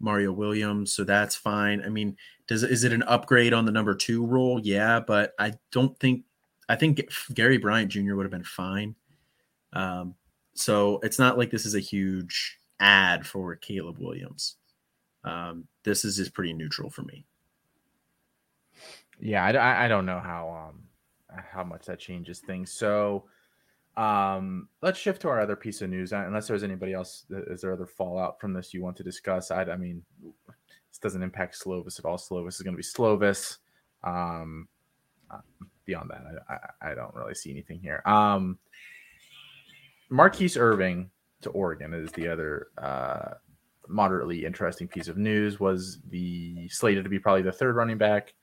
Mario 0.00 0.32
Williams, 0.32 0.92
so 0.92 1.04
that's 1.04 1.36
fine. 1.36 1.82
I 1.84 1.88
mean, 1.88 2.16
does 2.46 2.62
is 2.62 2.84
it 2.84 2.92
an 2.92 3.02
upgrade 3.04 3.52
on 3.52 3.64
the 3.64 3.72
number 3.72 3.94
two 3.94 4.24
role? 4.24 4.60
Yeah, 4.62 5.00
but 5.00 5.34
I 5.38 5.54
don't 5.70 5.98
think 5.98 6.24
I 6.68 6.76
think 6.76 7.00
Gary 7.34 7.58
Bryant 7.58 7.90
Jr. 7.90 8.14
would 8.14 8.24
have 8.24 8.30
been 8.30 8.44
fine. 8.44 8.94
Um, 9.72 10.14
so 10.54 10.98
it's 11.02 11.18
not 11.18 11.38
like 11.38 11.50
this 11.50 11.66
is 11.66 11.74
a 11.74 11.80
huge 11.80 12.58
ad 12.80 13.26
for 13.26 13.56
Caleb 13.56 13.98
Williams. 13.98 14.56
Um, 15.24 15.66
this 15.84 16.04
is 16.04 16.16
just 16.16 16.34
pretty 16.34 16.52
neutral 16.52 16.90
for 16.90 17.02
me. 17.02 17.24
Yeah, 19.20 19.44
I, 19.44 19.84
I- 19.84 19.88
don't 19.88 20.06
know 20.06 20.20
how 20.20 20.68
um 20.70 20.82
how 21.52 21.64
much 21.64 21.86
that 21.86 21.98
changes 21.98 22.40
things. 22.40 22.72
So 22.72 23.24
um 23.96 24.68
let's 24.80 24.98
shift 24.98 25.22
to 25.22 25.28
our 25.28 25.40
other 25.40 25.56
piece 25.56 25.82
of 25.82 25.90
news. 25.90 26.12
Uh, 26.12 26.24
Unless 26.26 26.48
there's 26.48 26.62
anybody 26.62 26.92
else, 26.94 27.24
is 27.30 27.60
there 27.60 27.72
other 27.72 27.86
fallout 27.86 28.40
from 28.40 28.52
this 28.52 28.72
you 28.72 28.82
want 28.82 28.96
to 28.96 29.02
discuss? 29.02 29.50
I, 29.50 29.62
I 29.64 29.76
mean, 29.76 30.02
this 30.90 30.98
doesn't 31.02 31.22
impact 31.22 31.58
Slovis 31.60 31.98
at 31.98 32.04
all. 32.04 32.16
Slovis 32.16 32.54
is 32.54 32.62
going 32.62 32.74
to 32.74 32.78
be 32.78 32.82
Slovis. 32.82 33.58
Um, 34.04 34.68
uh, 35.30 35.40
beyond 35.84 36.10
that, 36.10 36.22
I, 36.48 36.54
I 36.88 36.92
I 36.92 36.94
don't 36.94 37.14
really 37.14 37.34
see 37.34 37.50
anything 37.50 37.80
here. 37.80 38.02
Um, 38.06 38.58
Mar'Keise 40.10 40.58
Irving 40.58 41.10
to 41.42 41.50
Oregon 41.50 41.92
is 41.94 42.10
the 42.12 42.28
other 42.28 42.68
uh 42.78 43.34
moderately 43.88 44.44
interesting 44.44 44.86
piece 44.88 45.08
of 45.08 45.16
news. 45.16 45.58
Was 45.60 45.98
the 46.08 46.68
slated 46.68 47.04
to 47.04 47.10
be 47.10 47.18
probably 47.18 47.42
the 47.42 47.52
third 47.52 47.74
running 47.76 47.98
back 47.98 48.34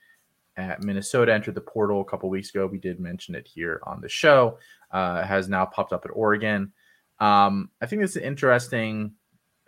at 0.56 0.82
Minnesota 0.82 1.32
entered 1.32 1.54
the 1.54 1.60
portal 1.60 2.00
a 2.00 2.04
couple 2.04 2.28
weeks 2.30 2.50
ago. 2.50 2.66
We 2.66 2.78
did 2.78 3.00
mention 3.00 3.34
it 3.34 3.46
here 3.46 3.80
on 3.84 4.00
the 4.00 4.08
show. 4.08 4.58
Uh, 4.90 5.22
has 5.24 5.48
now 5.48 5.66
popped 5.66 5.92
up 5.92 6.04
at 6.04 6.10
Oregon. 6.14 6.72
Um, 7.18 7.70
I 7.80 7.86
think 7.86 8.02
this 8.02 8.16
is 8.16 8.22
interesting. 8.22 9.12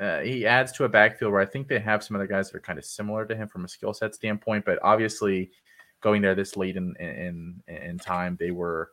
Uh, 0.01 0.21
he 0.21 0.47
adds 0.47 0.73
to 0.73 0.85
a 0.85 0.89
backfield 0.89 1.33
where 1.33 1.41
I 1.41 1.47
think 1.47 1.67
they 1.67 1.81
have 1.81 2.05
some 2.05 2.15
other 2.15 2.27
guys 2.27 2.51
that 2.51 2.57
are 2.57 2.61
kind 2.61 2.79
of 2.79 2.85
similar 2.85 3.27
to 3.27 3.35
him 3.35 3.49
from 3.49 3.65
a 3.65 3.69
skill 3.69 3.93
set 3.93 4.15
standpoint, 4.15 4.65
but 4.65 4.79
obviously 4.83 5.51
going 6.01 6.23
there 6.23 6.35
this 6.35 6.57
late 6.57 6.77
in 6.77 6.95
in 6.97 7.61
in 7.67 7.99
time, 7.99 8.37
they 8.39 8.53
were 8.53 8.93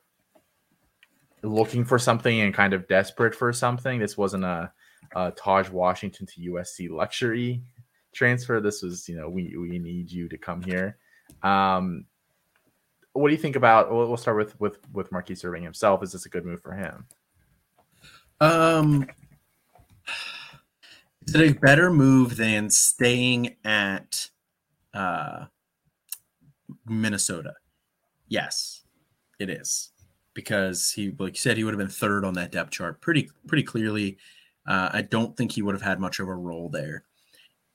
looking 1.44 1.86
for 1.86 2.00
something 2.00 2.42
and 2.42 2.54
kind 2.54 2.74
of 2.74 2.88
desperate 2.88 3.36
for 3.36 3.54
something. 3.54 4.00
This 4.00 4.18
wasn't 4.18 4.46
a, 4.46 4.72
a 5.16 5.32
Taj 5.32 5.70
Washington 5.70 6.26
to 6.26 6.52
USC 6.52 6.90
luxury 6.90 7.62
transfer. 8.14 8.60
This 8.60 8.82
was, 8.82 9.08
you 9.08 9.16
know, 9.16 9.30
we 9.30 9.56
we 9.56 9.78
need 9.78 10.12
you 10.12 10.28
to 10.30 10.38
come 10.38 10.62
here. 10.62 10.98
Um, 11.44 12.06
what 13.14 13.30
do 13.30 13.34
you 13.34 13.42
think 13.42 13.56
about? 13.56 13.92
We'll, 13.92 14.08
we'll 14.08 14.18
start 14.18 14.38
with 14.38 14.60
with 14.60 14.78
with 14.92 15.10
Mar'Keise 15.12 15.46
Irving 15.46 15.64
himself. 15.64 16.04
Is 16.04 16.12
this 16.12 16.26
a 16.26 16.30
good 16.30 16.46
move 16.46 16.62
for 16.62 16.74
him? 16.74 17.06
Um, 18.42 19.08
is 21.28 21.36
it 21.36 21.52
a 21.52 21.60
better 21.60 21.90
move 21.90 22.36
than 22.36 22.70
staying 22.70 23.56
at 23.64 24.30
uh, 24.94 25.46
Minnesota? 26.86 27.54
Yes, 28.28 28.84
it 29.40 29.50
is 29.50 29.92
because 30.34 30.92
he, 30.92 31.16
like 31.18 31.34
you 31.34 31.40
said, 31.40 31.58
he 31.58 31.64
would 31.64 31.74
have 31.74 31.80
been 31.80 31.88
third 31.88 32.26
on 32.26 32.34
that 32.34 32.52
depth 32.52 32.72
chart 32.72 33.02
pretty 33.02 33.30
pretty 33.48 33.64
clearly. 33.64 34.18
Uh, 34.68 34.90
I 34.92 35.02
don't 35.04 35.38
think 35.38 35.52
he 35.52 35.62
would 35.62 35.76
have 35.76 35.82
had 35.82 36.00
much 36.00 36.20
of 36.20 36.28
a 36.28 36.36
role 36.36 36.70
there. 36.70 37.04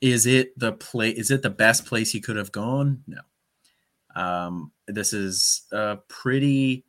Is 0.01 0.27
it 0.27 0.59
the 0.59 0.73
play? 0.73 1.11
Is 1.11 1.31
it 1.31 1.43
the 1.43 1.51
best 1.51 1.87
place 1.87 2.13
he 2.13 2.21
could 2.21 2.37
have 2.37 2.53
gone? 2.53 3.03
No. 3.07 3.21
Um, 4.16 4.73
this 4.87 5.12
is 5.12 5.62
a 5.73 5.99
pretty 6.09 6.85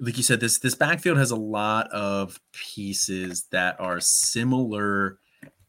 like 0.00 0.16
you 0.16 0.22
said, 0.22 0.40
this 0.40 0.58
this 0.58 0.74
backfield 0.74 1.18
has 1.18 1.30
a 1.30 1.36
lot 1.36 1.90
of 1.90 2.40
pieces 2.52 3.46
that 3.52 3.78
are 3.80 4.00
similar 4.00 5.18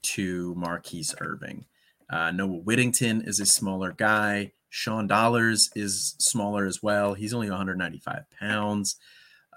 to 0.02 0.56
Mar'Keise 0.56 1.16
Irving. 1.20 1.66
Uh, 2.10 2.32
Noah 2.32 2.60
Whittington 2.60 3.22
is 3.22 3.40
a 3.40 3.46
smaller 3.46 3.92
guy. 3.92 4.52
Sean 4.70 5.08
Dollars 5.08 5.70
is 5.76 6.16
smaller 6.20 6.66
as 6.66 6.84
well. 6.84 7.14
He's 7.14 7.34
only 7.34 7.50
195 7.50 8.24
pounds. 8.40 8.98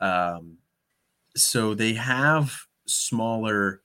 Um, 0.01 0.59
so 1.37 1.75
they 1.75 1.95
have 1.95 2.55
smaller 2.87 3.83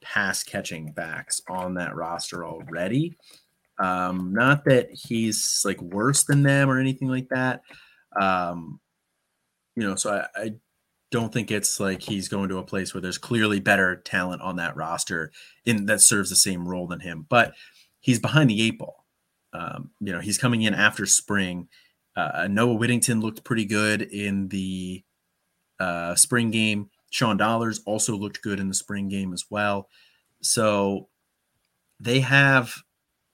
pass 0.00 0.42
catching 0.42 0.92
backs 0.92 1.42
on 1.48 1.74
that 1.74 1.94
roster 1.94 2.44
already. 2.44 3.16
Um, 3.82 4.32
not 4.32 4.64
that 4.66 4.90
he's 4.92 5.62
like 5.64 5.80
worse 5.80 6.24
than 6.24 6.42
them 6.42 6.68
or 6.68 6.78
anything 6.78 7.08
like 7.08 7.28
that. 7.30 7.62
Um, 8.20 8.80
you 9.74 9.82
know, 9.82 9.94
so 9.96 10.12
I, 10.12 10.40
I 10.40 10.52
don't 11.10 11.32
think 11.32 11.50
it's 11.50 11.80
like 11.80 12.02
he's 12.02 12.28
going 12.28 12.48
to 12.50 12.58
a 12.58 12.64
place 12.64 12.92
where 12.92 13.00
there's 13.00 13.18
clearly 13.18 13.58
better 13.58 13.96
talent 13.96 14.42
on 14.42 14.56
that 14.56 14.76
roster 14.76 15.32
in 15.64 15.86
that 15.86 16.00
serves 16.00 16.30
the 16.30 16.36
same 16.36 16.68
role 16.68 16.86
than 16.86 17.00
him, 17.00 17.26
but 17.28 17.54
he's 18.00 18.18
behind 18.18 18.50
the 18.50 18.62
eight 18.62 18.78
ball. 18.78 19.06
Um, 19.52 19.90
you 20.00 20.12
know, 20.12 20.20
he's 20.20 20.38
coming 20.38 20.62
in 20.62 20.74
after 20.74 21.06
spring. 21.06 21.68
Uh, 22.16 22.48
Noah 22.50 22.74
Whittington 22.74 23.20
looked 23.20 23.44
pretty 23.44 23.64
good 23.64 24.02
in 24.02 24.48
the 24.48 25.02
uh, 25.78 26.14
spring 26.14 26.50
game. 26.50 26.90
Sean 27.10 27.36
Dollars 27.36 27.80
also 27.86 28.14
looked 28.14 28.42
good 28.42 28.60
in 28.60 28.68
the 28.68 28.74
spring 28.74 29.08
game 29.08 29.32
as 29.32 29.44
well. 29.50 29.88
So 30.42 31.08
they 31.98 32.20
have 32.20 32.74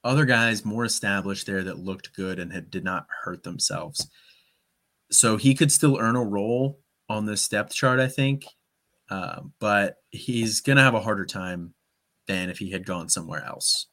other 0.07 0.25
guys 0.25 0.65
more 0.65 0.85
established 0.85 1.47
there 1.47 1.63
that 1.65 1.79
looked 1.79 2.15
good 2.15 2.39
and 2.39 2.53
had, 2.53 2.71
did 2.71 2.85
not 2.85 3.07
hurt 3.25 3.43
themselves. 3.43 4.09
So 5.11 5.37
he 5.37 5.55
could 5.55 5.71
still 5.71 5.99
earn 5.99 6.17
a 6.17 6.25
role 6.25 6.81
on 7.09 7.27
this 7.27 7.47
depth 7.49 7.75
chart, 7.75 8.01
I 8.01 8.09
think, 8.09 8.47
uh, 9.11 9.41
but 9.61 9.97
he's 10.11 10.61
going 10.61 10.77
to 10.77 10.83
have 10.83 10.95
a 10.95 11.01
harder 11.01 11.27
time 11.27 11.75
than 12.27 12.51
if 12.51 12.59
he 12.59 12.71
had 12.71 12.87
gone 12.87 13.09
somewhere 13.09 13.45
else. 13.45 13.87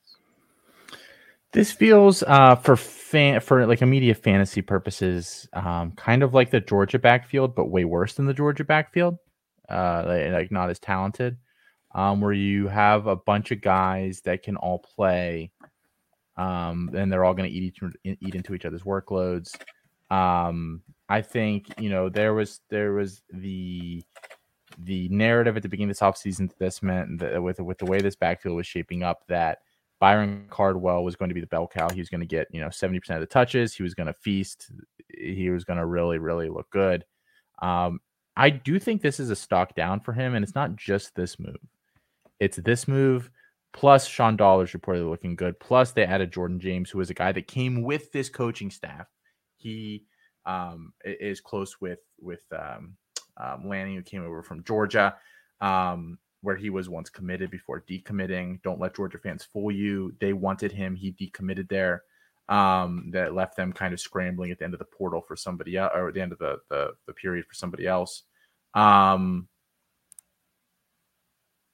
This 1.51 1.71
feels 1.71 2.23
uh, 2.23 2.55
for 2.55 2.75
fan 2.75 3.39
for 3.39 3.67
like 3.67 3.83
immediate 3.83 4.17
fantasy 4.17 4.63
purposes, 4.63 5.47
um, 5.53 5.91
kind 5.91 6.23
of 6.23 6.33
like 6.33 6.49
the 6.49 6.59
Georgia 6.59 6.97
backfield, 6.97 7.53
but 7.53 7.69
way 7.69 7.85
worse 7.85 8.15
than 8.15 8.25
the 8.25 8.33
Georgia 8.33 8.63
backfield. 8.63 9.17
Uh, 9.69 10.31
like, 10.31 10.51
not 10.51 10.69
as 10.69 10.79
talented. 10.79 11.37
Um, 11.95 12.21
where 12.21 12.33
you 12.33 12.67
have 12.67 13.05
a 13.05 13.15
bunch 13.15 13.51
of 13.51 13.61
guys 13.61 14.21
that 14.21 14.41
can 14.41 14.55
all 14.55 14.79
play, 14.79 15.51
um, 16.37 16.89
and 16.95 17.11
they're 17.11 17.25
all 17.25 17.33
going 17.33 17.49
to 17.49 17.55
eat 17.55 17.63
each 17.63 17.79
eat 18.03 18.35
into 18.35 18.53
each 18.53 18.65
other's 18.65 18.83
workloads. 18.83 19.55
Um, 20.09 20.81
I 21.09 21.21
think 21.21 21.67
you 21.79 21.89
know 21.89 22.09
there 22.09 22.33
was 22.33 22.61
there 22.69 22.93
was 22.93 23.21
the 23.31 24.03
the 24.79 25.07
narrative 25.09 25.55
at 25.55 25.63
the 25.63 25.69
beginning 25.69 25.91
of 25.91 25.97
this 25.97 26.01
offseason 26.01 26.49
that 26.49 26.59
this 26.59 26.81
meant 26.81 27.19
that 27.19 27.41
with 27.41 27.59
with 27.59 27.77
the 27.77 27.85
way 27.85 27.99
this 27.99 28.15
backfield 28.15 28.55
was 28.55 28.67
shaping 28.67 29.03
up 29.03 29.23
that 29.27 29.59
Byron 30.03 30.47
Cardwell 30.49 31.05
was 31.05 31.15
going 31.15 31.29
to 31.29 31.35
be 31.35 31.39
the 31.39 31.47
bell 31.47 31.65
cow. 31.65 31.89
He 31.89 32.01
was 32.01 32.09
going 32.09 32.19
to 32.19 32.27
get, 32.27 32.49
you 32.51 32.59
know, 32.59 32.67
70% 32.67 32.97
of 33.11 33.21
the 33.21 33.25
touches. 33.25 33.73
He 33.73 33.83
was 33.83 33.93
going 33.93 34.07
to 34.07 34.13
feast. 34.13 34.69
He 35.07 35.49
was 35.49 35.63
going 35.63 35.79
to 35.79 35.85
really, 35.85 36.17
really 36.17 36.49
look 36.49 36.69
good. 36.71 37.05
Um, 37.61 38.01
I 38.35 38.49
do 38.49 38.79
think 38.79 39.01
this 39.01 39.17
is 39.17 39.29
a 39.29 39.35
stock 39.37 39.75
down 39.75 40.01
for 40.01 40.11
him. 40.11 40.35
And 40.35 40.43
it's 40.43 40.55
not 40.55 40.75
just 40.75 41.15
this 41.15 41.39
move, 41.39 41.55
it's 42.41 42.57
this 42.57 42.85
move 42.85 43.31
Plus, 43.73 44.07
Sean 44.07 44.37
Dollar 44.37 44.63
is 44.65 44.71
reportedly 44.71 45.09
looking 45.09 45.35
good. 45.35 45.59
Plus, 45.59 45.91
they 45.91 46.05
added 46.05 46.31
Jordan 46.31 46.59
James, 46.59 46.89
who 46.89 47.01
is 47.01 47.09
a 47.09 47.15
guy 47.15 47.31
that 47.31 47.47
came 47.47 47.81
with 47.81 48.11
this 48.11 48.29
coaching 48.29 48.69
staff. 48.69 49.07
He 49.57 50.05
um, 50.45 50.93
is 51.03 51.41
close 51.41 51.81
with 51.81 51.99
with 52.19 52.43
um, 52.51 52.95
um, 53.37 53.67
Lanning, 53.67 53.95
who 53.95 54.03
came 54.03 54.23
over 54.23 54.43
from 54.43 54.63
Georgia, 54.63 55.15
um, 55.59 56.19
where 56.41 56.55
he 56.55 56.69
was 56.69 56.87
once 56.87 57.09
committed 57.09 57.49
before 57.49 57.83
decommitting. 57.89 58.61
Don't 58.61 58.79
let 58.79 58.95
Georgia 58.95 59.17
fans 59.17 59.43
fool 59.43 59.71
you. 59.71 60.13
They 60.21 60.33
wanted 60.33 60.71
him. 60.71 60.95
He 60.95 61.11
decommitted 61.11 61.67
there. 61.67 62.03
Um, 62.49 63.09
that 63.13 63.33
left 63.33 63.55
them 63.55 63.71
kind 63.71 63.93
of 63.93 64.01
scrambling 64.01 64.51
at 64.51 64.59
the 64.59 64.65
end 64.65 64.73
of 64.73 64.79
the 64.79 64.85
portal 64.85 65.21
for 65.25 65.37
somebody 65.37 65.77
else, 65.77 65.93
or 65.95 66.09
at 66.09 66.13
the 66.13 66.21
end 66.21 66.33
of 66.33 66.39
the 66.39 66.57
the, 66.69 66.91
the 67.07 67.13
period 67.13 67.45
for 67.47 67.55
somebody 67.55 67.87
else. 67.87 68.23
Um, 68.75 69.47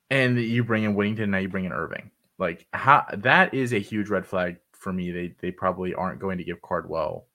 and 0.09 0.39
you 0.39 0.63
bring 0.63 0.83
in 0.83 0.95
Whittington, 0.95 1.31
now 1.31 1.37
you 1.37 1.49
bring 1.49 1.65
in 1.65 1.71
Irving. 1.71 2.11
Like 2.37 2.65
how 2.73 3.05
that 3.17 3.53
is 3.53 3.73
a 3.73 3.79
huge 3.79 4.09
red 4.09 4.25
flag 4.25 4.57
for 4.71 4.93
me. 4.93 5.11
They 5.11 5.35
they 5.41 5.51
probably 5.51 5.93
aren't 5.93 6.19
going 6.19 6.37
to 6.37 6.43
give 6.43 6.61
Cardwell 6.61 7.27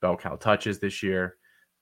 bell 0.00 0.16
cow 0.16 0.36
touches 0.36 0.78
this 0.78 1.02
year. 1.02 1.36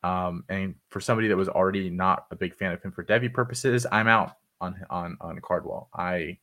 Um, 0.04 0.44
and 0.48 0.74
for 0.90 1.00
somebody 1.00 1.28
that 1.28 1.36
was 1.36 1.48
already 1.48 1.90
not 1.90 2.26
a 2.30 2.36
big 2.36 2.54
fan 2.54 2.72
of 2.72 2.82
him 2.82 2.92
for 2.92 3.04
Devy 3.04 3.32
purposes, 3.32 3.86
I'm 3.90 4.06
out 4.06 4.32
on 4.60 4.76
on 4.90 5.16
on 5.20 5.40
Cardwell. 5.40 5.88
I 5.94 6.38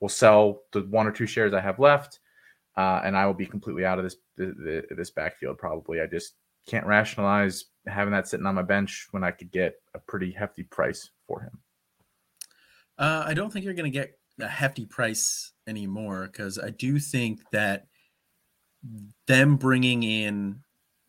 will 0.00 0.08
sell 0.08 0.62
the 0.72 0.82
one 0.82 1.06
or 1.06 1.12
two 1.12 1.26
shares 1.26 1.52
I 1.52 1.60
have 1.60 1.78
left, 1.78 2.20
uh, 2.76 3.02
and 3.04 3.16
I 3.16 3.26
will 3.26 3.34
be 3.34 3.46
completely 3.46 3.84
out 3.84 3.98
of 3.98 4.04
this 4.04 4.16
this 4.36 5.10
backfield. 5.10 5.58
Probably, 5.58 6.00
I 6.00 6.06
just 6.06 6.34
can't 6.66 6.86
rationalize 6.86 7.66
having 7.86 8.12
that 8.12 8.28
sitting 8.28 8.46
on 8.46 8.54
my 8.54 8.62
bench 8.62 9.08
when 9.10 9.24
I 9.24 9.30
could 9.30 9.50
get 9.50 9.74
a 9.94 9.98
pretty 9.98 10.30
hefty 10.30 10.62
price 10.62 11.10
for 11.26 11.40
him. 11.40 11.58
Uh, 13.00 13.24
I 13.26 13.32
don't 13.32 13.50
think 13.50 13.64
you're 13.64 13.74
going 13.74 13.90
to 13.90 13.98
get 13.98 14.18
a 14.38 14.46
hefty 14.46 14.84
price 14.84 15.52
anymore 15.66 16.28
because 16.30 16.58
I 16.58 16.68
do 16.68 16.98
think 16.98 17.40
that 17.50 17.86
them 19.26 19.56
bringing 19.56 20.02
in 20.02 20.60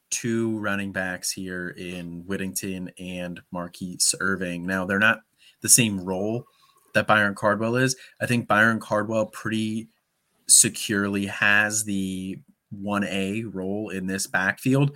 two 0.09 0.57
running 0.59 0.93
backs 0.93 1.31
here 1.31 1.69
in 1.77 2.23
Whittington 2.25 2.91
and 2.97 3.41
Mar'Keise 3.53 4.15
Irving. 4.21 4.65
Now, 4.65 4.85
they're 4.85 4.99
not 4.99 5.19
the 5.61 5.69
same 5.69 5.99
role 5.99 6.45
that 6.93 7.07
Byron 7.07 7.35
Cardwell 7.35 7.75
is. 7.75 7.95
I 8.21 8.25
think 8.25 8.47
Byron 8.47 8.79
Cardwell 8.79 9.25
pretty 9.25 9.89
securely 10.47 11.25
has 11.25 11.83
the 11.83 12.39
1A 12.73 13.53
role 13.53 13.89
in 13.89 14.07
this 14.07 14.27
backfield. 14.27 14.95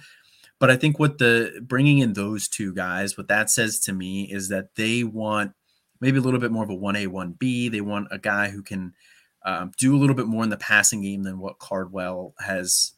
But 0.59 0.71
I 0.71 0.77
think 0.77 0.97
what 0.97 1.17
the 1.17 1.61
bringing 1.61 1.99
in 1.99 2.13
those 2.13 2.47
two 2.47 2.73
guys, 2.73 3.17
what 3.17 3.27
that 3.27 3.49
says 3.49 3.81
to 3.81 3.93
me 3.93 4.31
is 4.31 4.47
that 4.49 4.75
they 4.75 5.03
want 5.03 5.51
maybe 5.99 6.17
a 6.17 6.21
little 6.21 6.39
bit 6.39 6.51
more 6.51 6.63
of 6.63 6.69
a 6.69 6.75
1A, 6.75 7.07
1B. 7.07 7.71
They 7.71 7.81
want 7.81 8.07
a 8.11 8.17
guy 8.17 8.49
who 8.49 8.61
can 8.61 8.93
um, 9.43 9.71
do 9.77 9.95
a 9.95 9.99
little 9.99 10.15
bit 10.15 10.27
more 10.27 10.43
in 10.43 10.49
the 10.49 10.57
passing 10.57 11.01
game 11.01 11.23
than 11.23 11.39
what 11.39 11.59
Cardwell 11.59 12.33
has 12.39 12.93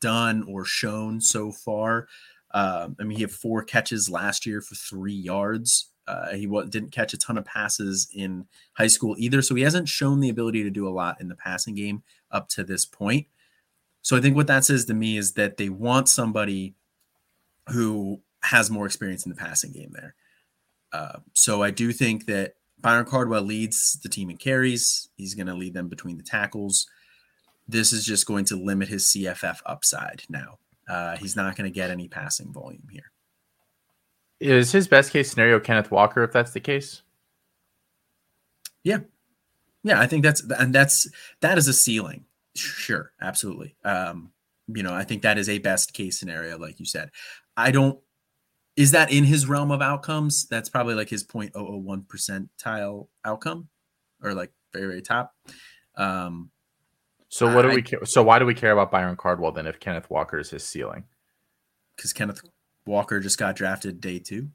done 0.00 0.44
or 0.48 0.64
shown 0.64 1.20
so 1.20 1.52
far. 1.52 2.08
Um, 2.52 2.96
I 2.98 3.04
mean, 3.04 3.16
he 3.16 3.22
had 3.22 3.30
four 3.30 3.62
catches 3.62 4.10
last 4.10 4.46
year 4.46 4.60
for 4.60 4.74
three 4.74 5.14
yards. 5.14 5.90
Uh, 6.06 6.32
he 6.32 6.46
didn't 6.70 6.90
catch 6.90 7.14
a 7.14 7.18
ton 7.18 7.38
of 7.38 7.44
passes 7.44 8.08
in 8.12 8.46
high 8.72 8.88
school 8.88 9.14
either, 9.18 9.42
so 9.42 9.54
he 9.54 9.62
hasn't 9.62 9.88
shown 9.88 10.18
the 10.18 10.30
ability 10.30 10.64
to 10.64 10.70
do 10.70 10.88
a 10.88 10.90
lot 10.90 11.20
in 11.20 11.28
the 11.28 11.36
passing 11.36 11.74
game 11.74 12.02
up 12.32 12.48
to 12.48 12.64
this 12.64 12.84
point. 12.84 13.26
So 14.02 14.16
I 14.16 14.20
think 14.20 14.34
what 14.34 14.48
that 14.48 14.64
says 14.64 14.86
to 14.86 14.94
me 14.94 15.16
is 15.16 15.34
that 15.34 15.56
they 15.56 15.68
want 15.68 16.08
somebody 16.08 16.74
who 17.68 18.20
has 18.42 18.70
more 18.70 18.86
experience 18.86 19.24
in 19.24 19.30
the 19.30 19.36
passing 19.36 19.72
game 19.72 19.90
there. 19.92 20.14
Uh, 20.92 21.18
so 21.34 21.62
I 21.62 21.70
do 21.70 21.92
think 21.92 22.26
that 22.26 22.54
Byron 22.80 23.06
Cardwell 23.06 23.42
leads 23.42 23.98
the 24.02 24.08
team 24.08 24.30
in 24.30 24.36
carries. 24.36 25.08
He's 25.16 25.34
going 25.34 25.46
to 25.46 25.54
lead 25.54 25.74
them 25.74 25.88
between 25.88 26.16
the 26.16 26.22
tackles 26.22 26.86
this 27.70 27.92
is 27.92 28.04
just 28.04 28.26
going 28.26 28.44
to 28.46 28.56
limit 28.56 28.88
his 28.88 29.04
CFF 29.06 29.60
upside 29.64 30.24
now. 30.28 30.58
Uh, 30.88 31.16
he's 31.16 31.36
not 31.36 31.56
going 31.56 31.70
to 31.70 31.74
get 31.74 31.90
any 31.90 32.08
passing 32.08 32.52
volume 32.52 32.88
here. 32.90 33.12
Is 34.40 34.72
his 34.72 34.88
best 34.88 35.12
case 35.12 35.30
scenario 35.30 35.60
Kenneth 35.60 35.90
Walker 35.90 36.24
if 36.24 36.32
that's 36.32 36.52
the 36.52 36.60
case? 36.60 37.02
Yeah. 38.82 39.00
Yeah, 39.82 40.00
I 40.00 40.06
think 40.06 40.24
that's 40.24 40.42
and 40.42 40.74
that's 40.74 41.08
that 41.40 41.58
is 41.58 41.68
a 41.68 41.72
ceiling. 41.72 42.24
Sure, 42.54 43.12
absolutely. 43.20 43.76
Um, 43.84 44.32
you 44.66 44.82
know, 44.82 44.92
I 44.92 45.04
think 45.04 45.22
that 45.22 45.38
is 45.38 45.48
a 45.48 45.58
best 45.58 45.94
case 45.94 46.18
scenario, 46.18 46.58
like 46.58 46.80
you 46.80 46.86
said. 46.86 47.10
I 47.56 47.70
don't 47.70 47.98
is 48.80 48.92
that 48.92 49.12
in 49.12 49.24
his 49.24 49.46
realm 49.46 49.70
of 49.70 49.82
outcomes? 49.82 50.46
That's 50.46 50.70
probably 50.70 50.94
like 50.94 51.10
his 51.10 51.22
0.001 51.22 52.06
percentile 52.06 53.08
outcome 53.26 53.68
or 54.22 54.32
like 54.32 54.52
very, 54.72 54.86
very 54.86 55.02
top. 55.02 55.34
Um, 55.96 56.50
so 57.28 57.54
what 57.54 57.62
do 57.62 57.68
we 57.68 57.82
care? 57.82 58.04
So 58.06 58.22
why 58.22 58.38
do 58.38 58.46
we 58.46 58.54
care 58.54 58.72
about 58.72 58.90
Byron 58.90 59.16
Cardwell 59.16 59.52
then 59.52 59.66
if 59.66 59.78
Kenneth 59.80 60.08
Walker 60.08 60.38
is 60.38 60.48
his 60.48 60.64
ceiling? 60.64 61.04
Because 61.94 62.14
Kenneth 62.14 62.40
Walker 62.86 63.20
just 63.20 63.38
got 63.38 63.54
drafted 63.54 64.00
day 64.00 64.18
two. 64.18 64.48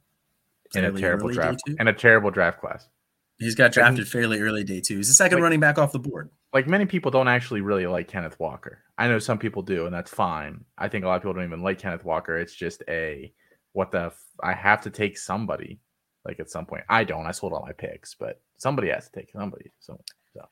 In 0.74 0.84
a 0.84 0.92
terrible 0.92 1.30
draft. 1.30 1.62
In 1.80 1.88
a 1.88 1.94
terrible 1.94 2.32
draft 2.32 2.60
class. 2.60 2.90
He's 3.38 3.54
got 3.54 3.72
drafted 3.74 4.00
and, 4.00 4.08
fairly 4.08 4.40
early 4.40 4.64
day 4.64 4.82
two. 4.82 4.98
He's 4.98 5.08
the 5.08 5.14
second 5.14 5.38
like, 5.38 5.44
running 5.44 5.60
back 5.60 5.78
off 5.78 5.92
the 5.92 6.00
board. 6.00 6.32
Like 6.52 6.68
many 6.68 6.88
people 6.88 7.12
don't 7.12 7.28
actually 7.28 7.62
really 7.62 7.86
like 7.86 8.08
Kenneth 8.08 8.40
Walker. 8.40 8.80
I 8.98 9.08
know 9.08 9.20
some 9.20 9.38
people 9.38 9.62
do, 9.62 9.86
and 9.86 9.94
that's 9.94 10.10
fine. 10.10 10.66
I 10.80 10.90
think 10.90 11.06
a 11.06 11.08
lot 11.08 11.18
of 11.18 11.22
people 11.22 11.36
don't 11.36 11.44
even 11.44 11.62
like 11.62 11.78
Kenneth 11.78 12.04
Walker. 12.04 12.38
It's 12.38 12.56
just 12.56 12.82
a 12.90 13.32
what 13.76 13.92
the 13.92 14.06
f- 14.06 14.24
I 14.42 14.54
have 14.54 14.82
to 14.84 14.90
take 14.90 15.18
somebody 15.18 15.80
like 16.26 16.40
at 16.40 16.50
some 16.50 16.66
point. 16.66 16.84
I 16.90 17.04
don't. 17.04 17.26
I 17.26 17.32
sold 17.32 17.52
all 17.52 17.62
my 17.62 17.74
picks, 17.74 18.16
but 18.16 18.42
somebody 18.58 18.90
has 18.90 19.10
to 19.10 19.20
take 19.20 19.32
somebody. 19.32 19.72
So, 19.80 20.00
so. 20.34 20.48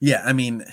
yeah, 0.00 0.22
I 0.24 0.32
mean, 0.32 0.64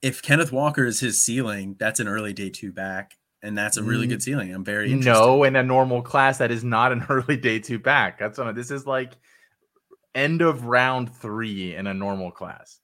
if 0.00 0.22
Kenneth 0.22 0.52
Walker 0.52 0.86
is 0.86 1.00
his 1.00 1.22
ceiling, 1.22 1.76
that's 1.78 2.00
an 2.00 2.08
early 2.08 2.32
day 2.32 2.48
two 2.48 2.72
back, 2.72 3.14
and 3.42 3.56
that's 3.56 3.76
a 3.76 3.82
really 3.82 4.06
good 4.06 4.22
ceiling. 4.22 4.54
I'm 4.54 4.64
very 4.64 4.90
interested. 4.90 5.20
No, 5.20 5.44
in 5.44 5.54
a 5.54 5.62
normal 5.62 6.00
class, 6.00 6.38
that 6.38 6.50
is 6.50 6.64
not 6.64 6.92
an 6.92 7.04
early 7.10 7.36
day 7.36 7.58
two 7.58 7.78
back. 7.78 8.18
That's 8.18 8.38
what 8.38 8.54
this 8.54 8.70
is 8.70 8.86
like 8.86 9.12
end 10.14 10.40
of 10.40 10.64
round 10.64 11.14
three 11.14 11.76
in 11.76 11.86
a 11.86 11.94
normal 11.94 12.30
class. 12.30 12.80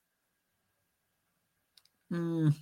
Mm, 2.13 2.53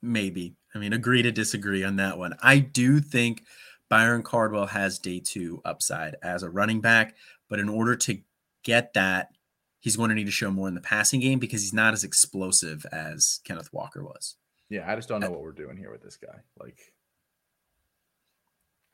maybe. 0.00 0.56
I 0.74 0.78
mean, 0.78 0.94
agree 0.94 1.22
to 1.22 1.32
disagree 1.32 1.84
on 1.84 1.96
that 1.96 2.16
one. 2.16 2.34
I 2.42 2.58
do 2.58 3.00
think 3.00 3.42
Byron 3.88 4.22
Cardwell 4.22 4.66
has 4.66 4.98
day 4.98 5.20
two 5.20 5.60
upside 5.64 6.16
as 6.22 6.42
a 6.42 6.50
running 6.50 6.80
back, 6.80 7.14
but 7.48 7.58
in 7.58 7.68
order 7.68 7.94
to 7.96 8.18
get 8.62 8.94
that, 8.94 9.30
he's 9.78 9.96
going 9.96 10.08
to 10.08 10.14
need 10.14 10.24
to 10.24 10.32
show 10.32 10.50
more 10.50 10.68
in 10.68 10.74
the 10.74 10.80
passing 10.80 11.20
game 11.20 11.38
because 11.38 11.62
he's 11.62 11.72
not 11.72 11.94
as 11.94 12.04
explosive 12.04 12.84
as 12.92 13.40
Kenneth 13.44 13.72
Walker 13.72 14.02
was. 14.02 14.36
Yeah, 14.68 14.90
I 14.90 14.96
just 14.96 15.08
don't 15.08 15.20
know 15.20 15.30
what 15.30 15.42
we're 15.42 15.52
doing 15.52 15.76
here 15.76 15.92
with 15.92 16.02
this 16.02 16.16
guy. 16.16 16.40
Like, 16.58 16.92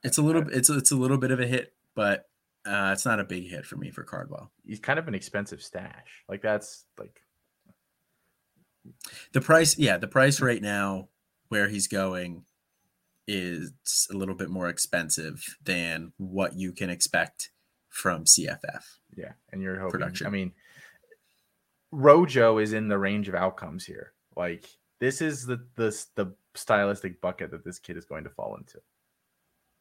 it's 0.04 0.18
a 0.18 0.22
little, 0.22 0.46
it's 0.50 0.68
it's 0.68 0.90
a 0.90 0.96
little 0.96 1.16
bit 1.16 1.30
of 1.30 1.40
a 1.40 1.46
hit, 1.46 1.72
but 1.94 2.28
uh, 2.66 2.90
it's 2.92 3.06
not 3.06 3.20
a 3.20 3.24
big 3.24 3.48
hit 3.48 3.64
for 3.64 3.76
me 3.76 3.90
for 3.90 4.02
Cardwell. 4.02 4.50
He's 4.66 4.80
kind 4.80 4.98
of 4.98 5.08
an 5.08 5.14
expensive 5.14 5.62
stash. 5.62 6.24
Like 6.28 6.42
that's 6.42 6.84
like 6.98 7.22
the 9.32 9.40
price. 9.40 9.78
Yeah, 9.78 9.96
the 9.96 10.08
price 10.08 10.40
right 10.40 10.60
now 10.60 11.08
where 11.48 11.68
he's 11.68 11.88
going 11.88 12.44
is 13.32 13.72
a 14.10 14.14
little 14.14 14.34
bit 14.34 14.50
more 14.50 14.68
expensive 14.68 15.56
than 15.64 16.12
what 16.18 16.54
you 16.54 16.70
can 16.70 16.90
expect 16.90 17.50
from 17.88 18.24
CFF. 18.24 18.84
Yeah, 19.16 19.32
and 19.50 19.62
you're 19.62 19.78
hoping. 19.78 20.00
Production. 20.00 20.26
I 20.26 20.30
mean, 20.30 20.52
Rojo 21.90 22.58
is 22.58 22.74
in 22.74 22.88
the 22.88 22.98
range 22.98 23.28
of 23.28 23.34
outcomes 23.34 23.86
here. 23.86 24.12
Like 24.36 24.68
this 25.00 25.22
is 25.22 25.46
the 25.46 25.64
the 25.76 25.98
the 26.14 26.34
stylistic 26.54 27.22
bucket 27.22 27.50
that 27.52 27.64
this 27.64 27.78
kid 27.78 27.96
is 27.96 28.04
going 28.04 28.24
to 28.24 28.30
fall 28.30 28.56
into. 28.56 28.78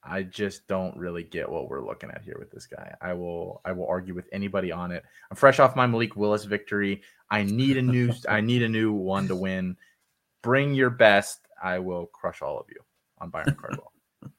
I 0.04 0.24
just 0.24 0.68
don't 0.68 0.98
really 0.98 1.24
get 1.24 1.50
what 1.50 1.70
we're 1.70 1.86
looking 1.86 2.10
at 2.10 2.24
here 2.24 2.38
with 2.40 2.52
this 2.52 2.66
guy. 2.66 2.96
I 3.02 3.14
will 3.14 3.62
I 3.66 3.74
will 3.74 3.88
argue 3.88 4.16
with 4.16 4.30
anybody 4.32 4.72
on 4.72 4.92
it. 4.92 5.04
I'm 5.30 5.36
fresh 5.38 5.60
off 5.60 5.76
my 5.76 5.88
Malik 5.88 6.16
Willis 6.16 6.46
victory. 6.46 7.02
I 7.30 7.44
need 7.44 7.76
a 7.76 7.82
new 7.82 8.14
I 8.30 8.40
need 8.40 8.64
a 8.64 8.70
new 8.70 8.94
one 8.94 9.28
to 9.28 9.36
win. 9.36 9.76
Bring 10.42 10.74
your 10.74 10.90
best. 10.90 11.48
I 11.62 11.80
will 11.80 12.08
crush 12.08 12.42
all 12.42 12.58
of 12.58 12.66
you 12.70 12.82
on 13.22 13.30
Byron 13.30 13.56
Cardwell. 13.60 13.92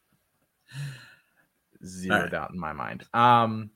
Zero 1.84 2.20
right. 2.20 2.30
doubt 2.30 2.50
in 2.50 2.58
my 2.58 2.72
mind. 2.72 3.04
Um 3.14 3.70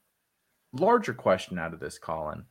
larger 0.73 1.15
question 1.15 1.59
out 1.59 1.73
of 1.73 1.81
this, 1.81 1.99
Colin. 1.99 2.45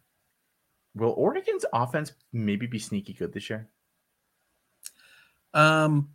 Will 0.95 1.13
Oregon's 1.17 1.65
offense 1.73 2.13
maybe 2.31 2.67
be 2.67 2.79
sneaky 2.79 3.13
good 3.13 3.33
this 3.33 3.49
year? 3.49 3.69
Um, 5.53 6.09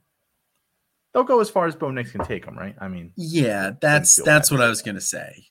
they'll 1.12 1.24
go 1.24 1.40
as 1.40 1.50
far 1.50 1.66
as 1.66 1.74
Bo 1.74 1.90
Nix 1.90 2.12
can 2.12 2.24
take 2.24 2.44
them, 2.44 2.56
right? 2.56 2.74
I 2.80 2.88
mean, 2.88 3.12
yeah, 3.16 3.72
that's 3.80 4.22
that's 4.22 4.50
what 4.50 4.60
I 4.60 4.68
was 4.68 4.82
gonna 4.82 5.00
say. 5.00 5.46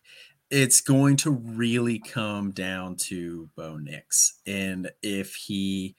It's 0.50 0.82
going 0.82 1.18
to 1.18 1.32
really 1.32 2.00
come 2.00 2.52
down 2.52 2.96
to 3.08 3.50
Bo 3.56 3.78
Nix, 3.78 4.40
and 4.48 4.90
if 5.04 5.36
he 5.36 5.96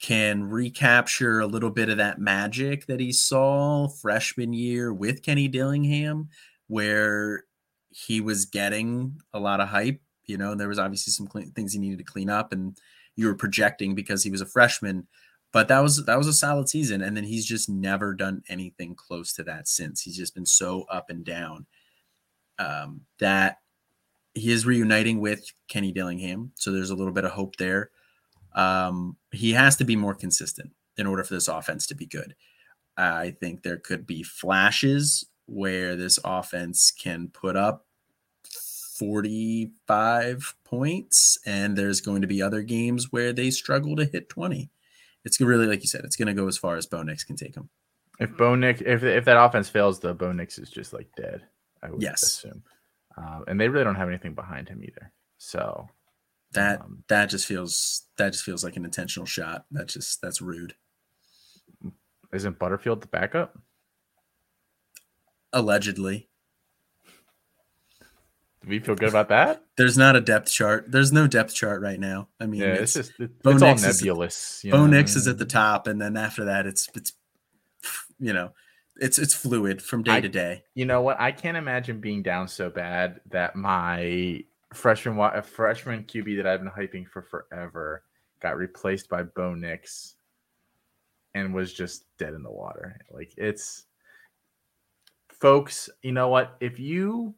can 0.00 0.44
recapture 0.44 1.40
a 1.40 1.46
little 1.46 1.70
bit 1.70 1.88
of 1.88 1.98
that 1.98 2.18
magic 2.18 2.86
that 2.86 3.00
he 3.00 3.12
saw 3.12 3.86
freshman 3.88 4.52
year 4.52 4.92
with 4.92 5.22
Kenny 5.22 5.46
Dillingham, 5.46 6.28
where 6.68 7.44
he 7.90 8.20
was 8.20 8.46
getting 8.46 9.20
a 9.34 9.40
lot 9.40 9.60
of 9.60 9.68
hype 9.68 10.00
you 10.30 10.38
know, 10.38 10.54
there 10.54 10.68
was 10.68 10.78
obviously 10.78 11.10
some 11.10 11.26
clean, 11.26 11.50
things 11.50 11.72
he 11.72 11.80
needed 11.80 11.98
to 11.98 12.04
clean 12.04 12.30
up, 12.30 12.52
and 12.52 12.78
you 13.16 13.26
were 13.26 13.34
projecting 13.34 13.94
because 13.96 14.22
he 14.22 14.30
was 14.30 14.40
a 14.40 14.46
freshman. 14.46 15.08
But 15.52 15.66
that 15.68 15.80
was 15.80 16.04
that 16.04 16.16
was 16.16 16.28
a 16.28 16.32
solid 16.32 16.68
season, 16.68 17.02
and 17.02 17.16
then 17.16 17.24
he's 17.24 17.44
just 17.44 17.68
never 17.68 18.14
done 18.14 18.42
anything 18.48 18.94
close 18.94 19.32
to 19.34 19.42
that 19.44 19.66
since. 19.66 20.00
He's 20.00 20.16
just 20.16 20.34
been 20.34 20.46
so 20.46 20.84
up 20.88 21.10
and 21.10 21.24
down 21.24 21.66
um, 22.60 23.00
that 23.18 23.58
he 24.34 24.52
is 24.52 24.64
reuniting 24.64 25.20
with 25.20 25.44
Kenny 25.66 25.90
Dillingham, 25.90 26.52
so 26.54 26.70
there's 26.70 26.90
a 26.90 26.94
little 26.94 27.12
bit 27.12 27.24
of 27.24 27.32
hope 27.32 27.56
there. 27.56 27.90
Um, 28.54 29.16
he 29.32 29.52
has 29.52 29.76
to 29.76 29.84
be 29.84 29.96
more 29.96 30.14
consistent 30.14 30.72
in 30.96 31.06
order 31.06 31.24
for 31.24 31.34
this 31.34 31.48
offense 31.48 31.86
to 31.88 31.94
be 31.94 32.06
good. 32.06 32.34
I 32.96 33.30
think 33.40 33.62
there 33.62 33.76
could 33.78 34.06
be 34.06 34.22
flashes 34.22 35.24
where 35.46 35.96
this 35.96 36.18
offense 36.24 36.90
can 36.90 37.28
put 37.28 37.56
up 37.56 37.86
45 38.98 40.54
points, 40.64 41.38
and 41.46 41.76
there's 41.76 42.00
going 42.00 42.20
to 42.20 42.28
be 42.28 42.42
other 42.42 42.62
games 42.62 43.10
where 43.10 43.32
they 43.32 43.50
struggle 43.50 43.96
to 43.96 44.04
hit 44.04 44.28
20. 44.28 44.70
It's 45.24 45.40
really, 45.40 45.66
like 45.66 45.80
you 45.82 45.88
said, 45.88 46.04
it's 46.04 46.16
going 46.16 46.28
to 46.28 46.34
go 46.34 46.46
as 46.48 46.58
far 46.58 46.76
as 46.76 46.86
Bo 46.86 47.02
Nix 47.02 47.24
can 47.24 47.36
take 47.36 47.54
them. 47.54 47.68
If 48.18 48.36
Bo 48.36 48.54
Nix, 48.54 48.82
if 48.84 49.02
if 49.02 49.24
that 49.24 49.42
offense 49.42 49.70
fails, 49.70 50.00
the 50.00 50.12
Bo 50.12 50.32
Nix 50.32 50.58
is 50.58 50.68
just 50.70 50.92
like 50.92 51.08
dead. 51.16 51.42
I 51.82 51.90
would 51.90 52.02
Yes. 52.02 52.22
assume, 52.22 52.62
um, 53.16 53.44
and 53.48 53.58
they 53.58 53.68
really 53.68 53.84
don't 53.84 53.94
have 53.94 54.08
anything 54.08 54.34
behind 54.34 54.68
him 54.68 54.82
either. 54.84 55.10
So 55.38 55.88
That 56.52 56.80
Um, 56.80 57.04
that 57.08 57.26
just 57.26 57.46
feels 57.46 58.06
that 58.16 58.32
just 58.32 58.44
feels 58.44 58.64
like 58.64 58.76
an 58.76 58.84
intentional 58.84 59.26
shot. 59.26 59.66
That 59.70 59.86
just 59.88 60.20
that's 60.20 60.40
rude. 60.42 60.74
isn't 62.32 62.58
Butterfield 62.58 63.00
the 63.02 63.06
backup? 63.08 63.58
Allegedly, 65.52 66.28
Do 68.62 68.68
we 68.68 68.78
feel 68.78 68.94
good 68.94 69.08
about 69.08 69.28
that? 69.30 69.64
there's 69.76 69.98
not 69.98 70.14
a 70.14 70.20
depth 70.20 70.50
chart. 70.50 70.84
There's 70.92 71.12
no 71.12 71.26
depth 71.26 71.54
chart 71.54 71.82
right 71.82 71.98
now. 71.98 72.28
I 72.38 72.46
mean, 72.46 72.60
Yeah, 72.60 72.74
it's, 72.74 72.94
it's 72.94 73.08
just 73.08 73.20
it, 73.20 73.30
it's 73.44 73.62
all 73.62 73.74
is- 73.74 73.82
nebulous. 73.82 74.64
Bo? 74.70 74.86
Nix 74.86 75.16
is 75.16 75.26
at 75.26 75.38
the 75.38 75.46
top, 75.46 75.86
and 75.88 76.00
then 76.00 76.16
after 76.16 76.44
that, 76.44 76.66
it's 76.66 76.88
it's 76.94 77.12
you 78.20 78.32
know, 78.32 78.52
it's 78.96 79.18
it's 79.18 79.34
fluid 79.34 79.82
from 79.82 80.02
day 80.04 80.12
I- 80.16 80.20
to 80.20 80.28
day. 80.28 80.62
You 80.74 80.84
know 80.84 81.00
what? 81.02 81.20
I 81.20 81.32
can't 81.32 81.56
imagine 81.56 82.00
being 82.00 82.22
down 82.22 82.46
so 82.46 82.70
bad 82.70 83.20
that 83.30 83.56
my 83.56 84.44
freshman 84.72 85.16
wa- 85.16 85.40
freshman 85.40 86.04
QB 86.04 86.36
that 86.36 86.46
I've 86.46 86.60
been 86.60 86.70
hyping 86.70 87.06
for 87.06 87.22
forever 87.22 88.04
got 88.40 88.56
replaced 88.56 89.08
by 89.08 89.22
Bo 89.22 89.54
Nix 89.54 90.14
and 91.34 91.54
was 91.54 91.72
just 91.72 92.04
dead 92.18 92.34
in 92.34 92.42
the 92.42 92.50
water. 92.50 92.98
Like 93.10 93.32
it's 93.36 93.84
folks, 95.28 95.88
you 96.02 96.12
know 96.12 96.28
what? 96.28 96.56
If 96.60 96.78
you 96.78 97.34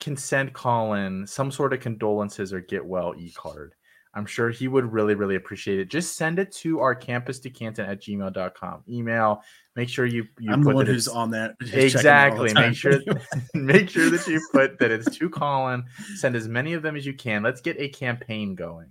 can 0.00 0.16
send 0.16 0.52
Colin 0.52 1.26
some 1.26 1.50
sort 1.50 1.72
of 1.72 1.80
condolences 1.80 2.52
or 2.52 2.60
get 2.60 2.84
well 2.84 3.14
e 3.16 3.30
card, 3.32 3.74
I'm 4.14 4.26
sure 4.26 4.50
he 4.50 4.68
would 4.68 4.92
really, 4.92 5.14
really 5.14 5.34
appreciate 5.34 5.80
it. 5.80 5.88
Just 5.88 6.16
send 6.16 6.38
it 6.38 6.52
to 6.52 6.80
our 6.80 6.94
campus 6.94 7.40
decanton 7.40 7.88
at 7.88 8.00
gmail.com. 8.00 8.84
Email. 8.88 9.42
Make 9.74 9.88
sure 9.88 10.06
you, 10.06 10.24
you 10.38 10.52
I'm 10.52 10.62
the 10.62 10.72
one 10.72 10.86
who's 10.86 11.08
on 11.08 11.30
that. 11.30 11.56
checking 11.60 11.74
all 11.74 11.80
the 11.80 11.84
Exactly. 11.86 12.54
Make 12.54 12.76
sure 12.76 13.00
make 13.54 13.90
sure 13.90 14.08
that 14.10 14.26
you 14.28 14.40
put 14.52 14.78
that 14.78 14.92
it's 14.92 15.16
to 15.16 15.28
Colin. 15.28 15.84
Send 16.14 16.36
as 16.36 16.48
many 16.48 16.74
of 16.74 16.82
them 16.82 16.96
as 16.96 17.04
you 17.04 17.14
can. 17.14 17.42
Let's 17.42 17.60
get 17.60 17.80
a 17.80 17.88
campaign 17.88 18.54
going 18.54 18.88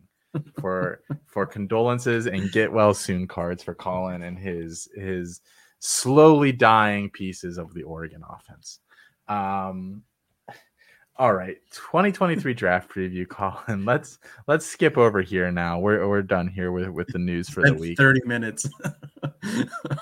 for 0.59 1.01
for 1.25 1.45
condolences 1.45 2.27
and 2.27 2.51
get 2.51 2.71
well 2.71 2.93
soon 2.93 3.27
cards 3.27 3.63
for 3.63 3.75
Colin 3.75 4.23
and 4.23 4.37
his 4.37 4.89
his 4.95 5.41
slowly 5.79 6.51
dying 6.51 7.09
pieces 7.09 7.57
of 7.57 7.73
the 7.73 7.83
Oregon 7.83 8.23
offense. 8.27 8.79
Um 9.27 10.03
all 11.17 11.33
right, 11.33 11.57
2023 11.71 12.53
draft 12.53 12.89
preview, 12.89 13.27
Colin. 13.29 13.85
Let's 13.85 14.19
let's 14.47 14.65
skip 14.65 14.97
over 14.97 15.21
here 15.21 15.51
now. 15.51 15.79
We're 15.79 16.07
we're 16.07 16.21
done 16.23 16.47
here 16.47 16.71
with 16.71 16.89
with 16.89 17.07
the 17.07 17.19
news 17.19 17.49
for 17.49 17.61
the 17.61 17.73
week. 17.73 17.97
30 17.97 18.21
minutes. 18.25 18.67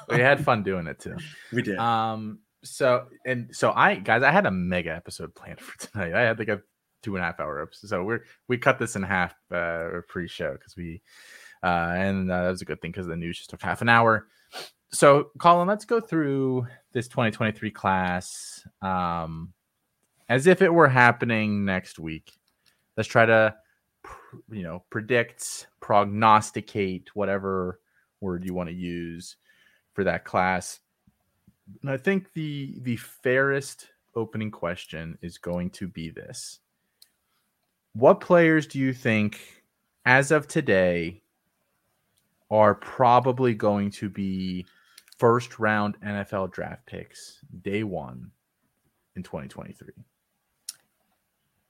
We 0.10 0.19
had 0.19 0.43
fun 0.45 0.63
doing 0.63 0.88
it 0.88 1.00
too. 1.00 1.17
we 1.52 1.62
did. 1.62 1.78
Um. 1.78 2.39
So 2.63 3.08
and 3.26 3.54
so, 3.54 3.71
I 3.71 3.95
guys, 3.95 4.24
I 4.24 4.32
had 4.32 4.45
a 4.45 4.52
mega 4.52 4.95
episode 4.95 5.34
planned 5.36 5.60
for 5.62 5.78
tonight. 5.80 6.13
I 6.13 6.21
had 6.21 6.39
like 6.39 6.47
a 6.47 6.62
two 7.04 7.15
and 7.15 7.24
a 7.24 7.26
half 7.26 7.39
hour 7.39 7.62
episode. 7.62 7.88
So 7.88 8.04
we're 8.04 8.24
we 8.47 8.58
cut 8.58 8.80
this 8.80 8.95
in 8.95 9.04
half 9.04 9.34
uh, 9.52 10.02
pre-show 10.08 10.54
because 10.54 10.78
we, 10.78 11.02
uh, 11.63 11.93
and 11.95 12.32
uh, 12.32 12.43
that 12.43 12.52
was 12.52 12.62
a 12.62 12.65
good 12.65 12.82
thing 12.82 12.91
because 12.91 13.08
the 13.08 13.15
news 13.15 13.38
just 13.38 13.50
took 13.50 13.62
half 13.62 13.82
an 13.82 13.89
hour. 13.89 14.28
So 14.93 15.32
Colin, 15.39 15.67
let's 15.67 15.86
go 15.86 16.00
through 16.00 16.67
this 16.93 17.08
2023 17.08 17.71
class, 17.71 18.65
um, 18.82 19.54
as 20.32 20.48
if 20.48 20.62
it 20.62 20.74
were 20.74 20.88
happening 20.88 21.65
next 21.65 22.00
week. 22.00 22.32
Let's 22.96 23.10
try 23.10 23.26
to, 23.26 23.54
you 24.50 24.63
know, 24.63 24.86
predict, 24.89 25.67
prognosticate, 25.82 27.13
whatever 27.13 27.82
word 28.22 28.46
you 28.46 28.54
want 28.54 28.70
to 28.70 28.76
use 28.76 29.36
for 29.91 30.06
that 30.06 30.24
class. 30.24 30.80
And 31.82 31.91
I 31.91 31.98
think 31.98 32.32
the 32.32 32.80
the 32.82 32.96
fairest 32.96 33.89
opening 34.15 34.52
question 34.52 35.17
is 35.22 35.38
going 35.38 35.70
to 35.72 35.89
be 35.89 36.10
this. 36.10 36.60
What 37.91 38.22
players 38.22 38.67
do 38.67 38.80
you 38.80 38.94
think 38.94 39.38
as 40.06 40.32
of 40.32 40.48
today 40.48 41.24
are 42.50 42.76
probably 42.76 43.54
going 43.54 43.91
to 43.91 44.10
be 44.10 44.65
first 45.17 45.60
round 45.60 46.00
NFL 46.00 46.54
draft 46.54 46.86
picks 46.86 47.39
day 47.62 47.84
1 47.84 48.32
in 49.17 49.24
2023? 49.24 50.06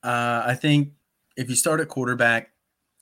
Uh, 0.03 0.43
I 0.45 0.55
think 0.55 0.93
if 1.37 1.49
you 1.49 1.55
start 1.55 1.79
at 1.79 1.87
quarterback, 1.87 2.51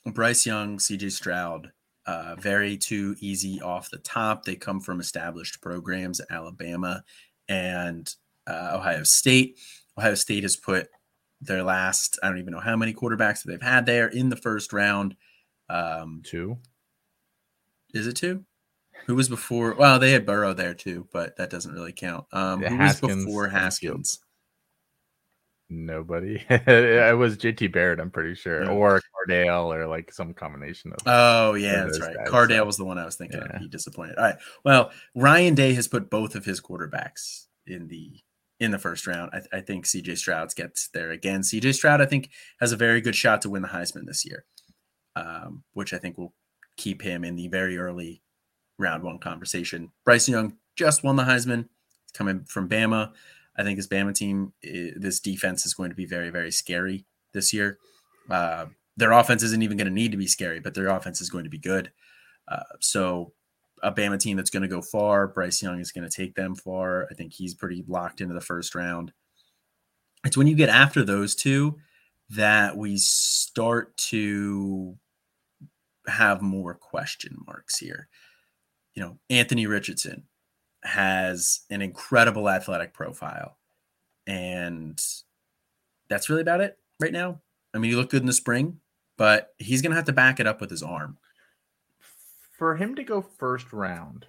Bryce 0.05 0.45
Young, 0.45 0.77
CJ 0.77 1.11
Stroud, 1.11 1.71
uh, 2.05 2.35
very 2.39 2.77
too 2.77 3.15
easy 3.19 3.61
off 3.61 3.89
the 3.89 3.99
top. 3.99 4.43
They 4.43 4.55
come 4.55 4.79
from 4.79 4.99
established 4.99 5.61
programs, 5.61 6.21
Alabama 6.29 7.03
and 7.47 8.13
uh, 8.47 8.71
Ohio 8.73 9.03
State. 9.03 9.57
Ohio 9.97 10.15
State 10.15 10.43
has 10.43 10.55
put 10.55 10.87
their 11.41 11.63
last, 11.63 12.19
I 12.23 12.27
don't 12.27 12.39
even 12.39 12.53
know 12.53 12.59
how 12.59 12.75
many 12.75 12.93
quarterbacks 12.93 13.43
that 13.43 13.51
they've 13.51 13.61
had 13.61 13.85
there 13.85 14.07
in 14.07 14.29
the 14.29 14.35
first 14.35 14.73
round. 14.73 15.15
Um, 15.69 16.21
2. 16.25 16.57
is 17.93 18.07
it 18.07 18.13
two? 18.15 18.43
Who 19.05 19.15
was 19.15 19.29
before? 19.29 19.75
Well, 19.75 19.99
they 19.99 20.11
had 20.11 20.25
Burrow 20.25 20.53
there 20.53 20.73
too, 20.73 21.07
but 21.13 21.37
that 21.37 21.49
doesn't 21.49 21.73
really 21.73 21.93
count. 21.93 22.25
Um, 22.33 22.61
Yeah, 22.61 22.69
who 22.69 22.77
Haskins 22.77 23.15
was 23.15 23.25
before 23.25 23.47
Haskins? 23.47 24.19
Nobody. 25.69 26.43
it 26.49 27.17
was 27.17 27.37
JT 27.37 27.71
Barrett, 27.71 27.99
I'm 27.99 28.09
pretty 28.09 28.33
sure, 28.35 28.63
Yeah. 28.63 28.71
or 28.71 29.01
Cardale 29.27 29.73
or 29.75 29.87
like 29.87 30.11
some 30.11 30.33
combination 30.33 30.91
of 30.93 30.99
Oh 31.05 31.53
yeah, 31.53 31.83
that's 31.83 31.99
right. 31.99 32.15
guys, 32.15 32.27
Cardale 32.27 32.57
so- 32.59 32.65
was 32.65 32.77
the 32.77 32.85
one 32.85 32.97
I 32.97 33.05
was 33.05 33.15
thinking 33.15 33.39
Yeah. 33.39 33.55
of. 33.55 33.61
He 33.61 33.67
disappointed. 33.67 34.17
All 34.17 34.23
right. 34.23 34.37
Well, 34.65 34.91
Ryan 35.15 35.53
Day 35.55 35.73
has 35.75 35.87
put 35.87 36.09
both 36.09 36.33
of 36.35 36.45
his 36.45 36.59
quarterbacks 36.59 37.45
in 37.67 37.87
the 37.87 38.19
in 38.59 38.71
the 38.71 38.79
first 38.79 39.05
round. 39.07 39.31
I, 39.33 39.57
I 39.57 39.61
think 39.61 39.85
CJ 39.85 40.17
Stroud 40.17 40.53
gets 40.55 40.89
there 40.89 41.11
again. 41.11 41.41
CJ 41.41 41.75
Stroud, 41.75 42.01
I 42.01 42.05
think, 42.05 42.29
has 42.59 42.71
a 42.71 42.75
very 42.77 42.99
good 42.99 43.15
shot 43.15 43.41
to 43.43 43.49
win 43.49 43.61
the 43.61 43.69
Heisman 43.69 44.05
this 44.05 44.25
year, 44.25 44.45
um, 45.15 45.63
which 45.73 45.93
I 45.93 45.97
think 45.97 46.17
will 46.17 46.33
keep 46.77 47.01
him 47.01 47.23
in 47.23 47.35
the 47.35 47.47
very 47.47 47.77
early 47.77 48.21
round 48.79 49.03
one 49.03 49.19
conversation. 49.19 49.91
Bryce 50.03 50.27
Young 50.27 50.57
just 50.75 51.03
won 51.03 51.15
the 51.15 51.23
Heisman, 51.23 51.69
coming 52.13 52.43
from 52.45 52.67
Bama. 52.67 53.11
I 53.59 53.63
think 53.63 53.77
this 53.77 53.87
Bama 53.87 54.15
team, 54.15 54.53
this 54.63 55.19
defense 55.19 55.65
is 55.65 55.73
going 55.73 55.89
to 55.89 55.95
be 55.95 56.05
very, 56.05 56.29
very 56.29 56.49
scary 56.49 57.05
this 57.33 57.53
year. 57.53 57.77
Uh, 58.29 58.67
their 58.95 59.11
offense 59.11 59.43
isn't 59.43 59.61
even 59.61 59.75
going 59.75 59.87
to 59.87 59.93
need 59.93 60.11
to 60.11 60.17
be 60.17 60.27
scary, 60.27 60.61
but 60.61 60.73
their 60.73 60.87
offense 60.87 61.19
is 61.19 61.29
going 61.29 61.43
to 61.43 61.49
be 61.49 61.57
good. 61.57 61.91
Uh, 62.47 62.63
so, 62.79 63.33
a 63.83 63.91
Bama 63.91 64.17
team 64.17 64.37
that's 64.37 64.49
going 64.49 64.63
to 64.63 64.69
go 64.69 64.81
far, 64.81 65.27
Bryce 65.27 65.61
Young 65.61 65.79
is 65.79 65.91
going 65.91 66.07
to 66.09 66.15
take 66.15 66.35
them 66.35 66.55
far. 66.55 67.07
I 67.11 67.13
think 67.15 67.33
he's 67.33 67.53
pretty 67.53 67.83
locked 67.87 68.21
into 68.21 68.33
the 68.33 68.41
first 68.41 68.75
round. 68.75 69.11
It's 70.25 70.37
when 70.37 70.47
you 70.47 70.55
get 70.55 70.69
after 70.69 71.03
those 71.03 71.35
two 71.35 71.77
that 72.29 72.77
we 72.77 72.97
start 72.97 73.95
to 73.97 74.97
have 76.07 76.41
more 76.41 76.73
question 76.73 77.37
marks 77.45 77.77
here. 77.77 78.07
You 78.95 79.03
know, 79.03 79.19
Anthony 79.29 79.67
Richardson 79.67 80.23
has 80.83 81.61
an 81.69 81.81
incredible 81.81 82.49
athletic 82.49 82.93
profile, 82.93 83.57
and 84.27 85.01
that's 86.09 86.29
really 86.29 86.41
about 86.41 86.61
it 86.61 86.77
right 86.99 87.13
now. 87.13 87.41
I 87.73 87.77
mean, 87.77 87.91
he 87.91 87.97
looked 87.97 88.11
good 88.11 88.21
in 88.21 88.27
the 88.27 88.33
spring, 88.33 88.79
but 89.17 89.53
he's 89.57 89.81
going 89.81 89.91
to 89.91 89.95
have 89.95 90.05
to 90.05 90.13
back 90.13 90.39
it 90.39 90.47
up 90.47 90.61
with 90.61 90.69
his 90.69 90.83
arm. 90.83 91.17
for 92.57 92.75
him 92.75 92.95
to 92.95 93.03
go 93.03 93.21
first 93.21 93.71
round, 93.71 94.25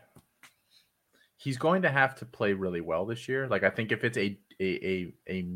he's 1.36 1.56
going 1.58 1.82
to 1.82 1.90
have 1.90 2.14
to 2.16 2.24
play 2.24 2.52
really 2.52 2.80
well 2.80 3.06
this 3.06 3.28
year. 3.28 3.48
Like 3.48 3.62
I 3.64 3.70
think 3.70 3.92
if 3.92 4.04
it's 4.04 4.18
a 4.18 4.38
a 4.60 4.86
a, 4.86 5.14
a 5.28 5.46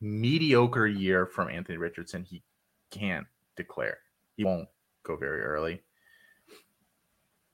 mediocre 0.00 0.86
year 0.86 1.26
from 1.26 1.48
Anthony 1.48 1.78
Richardson, 1.78 2.24
he 2.24 2.42
can't 2.90 3.26
declare. 3.56 3.98
He 4.36 4.44
won't 4.44 4.68
go 5.04 5.16
very 5.16 5.42
early 5.42 5.82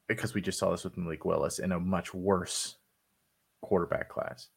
because 0.07 0.35
we 0.35 0.41
just 0.41 0.59
saw 0.59 0.71
this 0.71 0.85
with 0.85 0.97
Malik 0.97 1.25
Willis 1.25 1.59
in 1.59 1.73
a 1.73 1.81
much 1.81 2.15
worse 2.15 2.77
quarterback 3.61 4.09
class. 4.09 4.49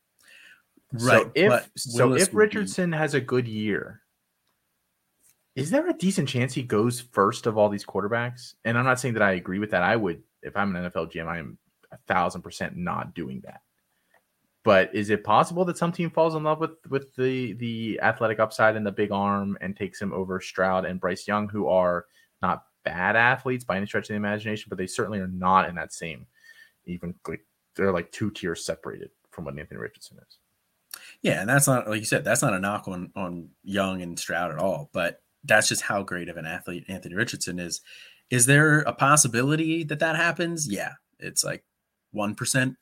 So 0.97 1.31
if 1.33 1.69
so, 1.75 2.13
if 2.13 2.19
would 2.19 2.31
be- 2.31 2.37
Richardson 2.37 2.91
has 2.91 3.13
a 3.13 3.21
good 3.21 3.47
year, 3.47 4.01
is 5.55 5.69
there 5.69 5.87
a 5.89 5.93
decent 5.93 6.29
chance 6.29 6.53
he 6.53 6.63
goes 6.63 6.99
first 6.99 7.47
of 7.47 7.57
all 7.57 7.69
these 7.69 7.85
quarterbacks? 7.85 8.53
And 8.65 8.77
I'm 8.77 8.85
not 8.85 8.99
saying 8.99 9.15
that 9.15 9.23
I 9.23 9.33
agree 9.33 9.59
with 9.59 9.71
that. 9.71 9.83
I 9.83 9.95
would, 9.95 10.21
if 10.41 10.55
I'm 10.55 10.75
an 10.75 10.89
NFL 10.89 11.11
GM, 11.11 11.27
I 11.27 11.39
am 11.39 11.57
a 11.91 11.97
thousand 12.07 12.41
percent 12.41 12.75
not 12.75 13.13
doing 13.15 13.41
that. 13.45 13.61
But 14.63 14.93
is 14.95 15.09
it 15.09 15.23
possible 15.23 15.65
that 15.65 15.77
some 15.77 15.91
team 15.91 16.09
falls 16.09 16.35
in 16.35 16.43
love 16.43 16.59
with 16.59 16.77
with 16.89 17.15
the 17.15 17.53
the 17.53 17.99
athletic 18.01 18.39
upside 18.39 18.75
and 18.75 18.85
the 18.85 18.91
big 18.91 19.11
arm 19.11 19.57
and 19.61 19.75
takes 19.75 20.01
him 20.01 20.13
over 20.13 20.39
Stroud 20.39 20.85
and 20.85 20.99
Bryce 20.99 21.27
Young, 21.27 21.49
who 21.49 21.67
are 21.67 22.05
not 22.41 22.65
bad 22.85 23.15
athletes 23.15 23.63
by 23.63 23.77
any 23.77 23.85
stretch 23.85 24.05
of 24.05 24.09
the 24.09 24.15
imagination, 24.15 24.67
but 24.69 24.77
they 24.77 24.87
certainly 24.87 25.19
are 25.19 25.27
not 25.27 25.67
in 25.67 25.75
that 25.75 25.91
same 25.91 26.27
even 26.85 27.15
they're 27.75 27.91
like 27.91 28.11
two 28.11 28.31
tiers 28.31 28.65
separated 28.65 29.09
from 29.31 29.45
what 29.45 29.57
Anthony 29.57 29.79
Richardson 29.79 30.17
is. 30.17 30.37
Yeah, 31.21 31.41
and 31.41 31.49
that's 31.49 31.67
not 31.67 31.89
like 31.89 31.99
you 31.99 32.05
said, 32.05 32.23
that's 32.23 32.41
not 32.41 32.53
a 32.53 32.59
knock 32.59 32.87
on 32.87 33.11
on 33.15 33.49
Young 33.63 34.01
and 34.01 34.17
Stroud 34.17 34.51
at 34.51 34.59
all, 34.59 34.89
but 34.93 35.21
that's 35.43 35.67
just 35.67 35.81
how 35.81 36.03
great 36.03 36.29
of 36.29 36.37
an 36.37 36.45
athlete 36.45 36.85
Anthony 36.87 37.15
Richardson 37.15 37.59
is. 37.59 37.81
Is 38.29 38.45
there 38.45 38.79
a 38.81 38.93
possibility 38.93 39.83
that 39.83 39.99
that 39.99 40.15
happens? 40.15 40.67
Yeah, 40.67 40.93
it's 41.19 41.43
like 41.43 41.63
1%. 42.15 42.75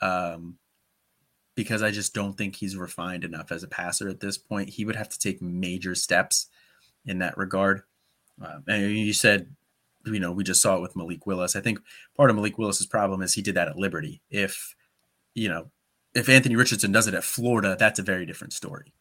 Um, 0.00 0.58
because 1.54 1.82
I 1.82 1.90
just 1.90 2.14
don't 2.14 2.34
think 2.36 2.56
he's 2.56 2.76
refined 2.76 3.24
enough 3.24 3.52
as 3.52 3.62
a 3.62 3.68
passer 3.68 4.08
at 4.08 4.20
this 4.20 4.36
point. 4.36 4.68
He 4.68 4.84
would 4.84 4.96
have 4.96 5.08
to 5.08 5.18
take 5.18 5.40
major 5.40 5.94
steps 5.94 6.48
in 7.06 7.18
that 7.20 7.38
regard. 7.38 7.82
Uh, 8.42 8.58
and 8.66 8.96
you 8.96 9.12
said, 9.12 9.54
you 10.04 10.20
know, 10.20 10.32
we 10.32 10.44
just 10.44 10.62
saw 10.62 10.76
it 10.76 10.82
with 10.82 10.96
Malik 10.96 11.26
Willis. 11.26 11.56
I 11.56 11.60
think 11.60 11.80
part 12.16 12.30
of 12.30 12.36
Malik 12.36 12.58
Willis's 12.58 12.86
problem 12.86 13.22
is 13.22 13.34
he 13.34 13.42
did 13.42 13.54
that 13.56 13.68
at 13.68 13.76
Liberty. 13.76 14.22
If, 14.30 14.74
you 15.34 15.48
know, 15.48 15.70
if 16.14 16.28
Anthony 16.28 16.56
Richardson 16.56 16.92
does 16.92 17.06
it 17.06 17.14
at 17.14 17.24
Florida, 17.24 17.76
that's 17.78 17.98
a 17.98 18.02
very 18.02 18.26
different 18.26 18.52
story. 18.52 18.94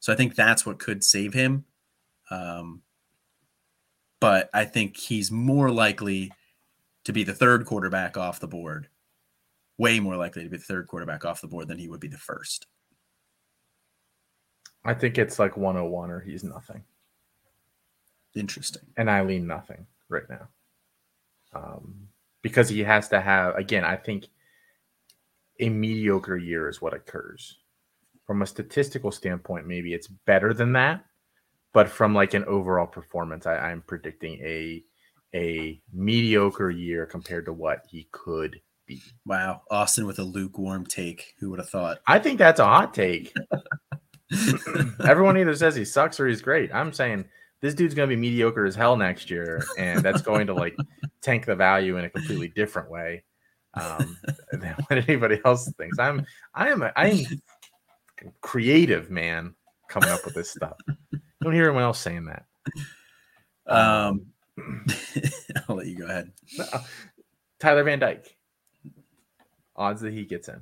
So 0.00 0.12
I 0.12 0.16
think 0.16 0.34
that's 0.34 0.66
what 0.66 0.78
could 0.78 1.04
save 1.04 1.32
him. 1.32 1.64
Um, 2.30 2.82
but 4.20 4.50
I 4.54 4.64
think 4.64 4.96
he's 4.96 5.30
more 5.30 5.70
likely 5.70 6.32
to 7.04 7.12
be 7.12 7.24
the 7.24 7.34
third 7.34 7.66
quarterback 7.66 8.16
off 8.16 8.40
the 8.40 8.48
board 8.48 8.88
way 9.78 9.98
more 9.98 10.16
likely 10.16 10.44
to 10.44 10.48
be 10.48 10.56
the 10.56 10.62
third 10.62 10.86
quarterback 10.86 11.24
off 11.24 11.40
the 11.40 11.48
board 11.48 11.66
than 11.66 11.78
he 11.78 11.88
would 11.88 11.98
be 11.98 12.08
the 12.08 12.16
first. 12.16 12.66
I 14.84 14.94
think 14.94 15.18
it's 15.18 15.38
like 15.38 15.56
101 15.56 16.10
or 16.10 16.20
he's 16.20 16.44
nothing. 16.44 16.84
Interesting. 18.34 18.82
And 18.96 19.10
I 19.10 19.22
lean 19.22 19.46
nothing 19.46 19.86
right 20.12 20.28
now. 20.28 20.48
Um, 21.54 22.08
because 22.42 22.68
he 22.68 22.80
has 22.80 23.08
to 23.08 23.20
have, 23.20 23.56
again, 23.56 23.84
I 23.84 23.96
think 23.96 24.26
a 25.60 25.68
mediocre 25.68 26.36
year 26.36 26.68
is 26.68 26.80
what 26.80 26.94
occurs. 26.94 27.58
From 28.26 28.42
a 28.42 28.46
statistical 28.46 29.10
standpoint, 29.10 29.66
maybe 29.66 29.94
it's 29.94 30.06
better 30.06 30.54
than 30.54 30.72
that. 30.74 31.04
But 31.72 31.88
from 31.88 32.14
like 32.14 32.34
an 32.34 32.44
overall 32.44 32.86
performance, 32.86 33.46
I, 33.46 33.56
I'm 33.56 33.82
predicting 33.82 34.34
a 34.42 34.84
a 35.34 35.80
mediocre 35.92 36.70
year 36.70 37.06
compared 37.06 37.46
to 37.46 37.52
what 37.54 37.84
he 37.88 38.06
could 38.12 38.60
be. 38.86 39.00
Wow, 39.24 39.62
Austin 39.70 40.06
with 40.06 40.18
a 40.18 40.24
lukewarm 40.24 40.84
take. 40.84 41.34
Who 41.38 41.50
would 41.50 41.58
have 41.58 41.70
thought? 41.70 41.98
I 42.06 42.18
think 42.18 42.38
that's 42.38 42.60
a 42.60 42.66
hot 42.66 42.92
take. 42.92 43.32
Everyone 45.06 45.38
either 45.38 45.54
says 45.54 45.74
he 45.74 45.84
sucks 45.84 46.20
or 46.20 46.28
he's 46.28 46.42
great. 46.42 46.72
I'm 46.74 46.92
saying 46.92 47.24
this 47.62 47.74
dude's 47.74 47.94
going 47.94 48.08
to 48.08 48.14
be 48.14 48.20
mediocre 48.20 48.66
as 48.66 48.74
hell 48.74 48.96
next 48.96 49.30
year, 49.30 49.64
and 49.78 50.00
that's 50.00 50.20
going 50.20 50.46
to 50.48 50.54
like 50.54 50.76
tank 51.22 51.46
the 51.46 51.56
value 51.56 51.96
in 51.96 52.04
a 52.04 52.10
completely 52.10 52.48
different 52.48 52.90
way 52.90 53.24
um, 53.74 54.18
than 54.52 54.74
what 54.88 55.08
anybody 55.08 55.40
else 55.44 55.72
thinks. 55.78 55.98
I'm 55.98 56.26
I 56.54 56.68
am 56.68 56.82
a, 56.82 56.92
I 56.94 57.08
am 57.08 57.42
creative 58.42 59.10
man 59.10 59.54
coming 59.88 60.10
up 60.10 60.24
with 60.24 60.34
this 60.34 60.50
stuff. 60.50 60.76
You 60.86 61.20
don't 61.40 61.54
hear 61.54 61.64
anyone 61.64 61.84
else 61.84 62.00
saying 62.00 62.26
that. 62.26 62.44
Um, 63.66 64.26
I'll 65.68 65.76
let 65.76 65.86
you 65.86 65.96
go 65.96 66.04
ahead. 66.04 66.30
Tyler 67.58 67.84
Van 67.84 67.98
Dyke 67.98 68.36
odds 69.76 70.00
that 70.02 70.12
he 70.12 70.24
gets 70.24 70.48
in? 70.48 70.60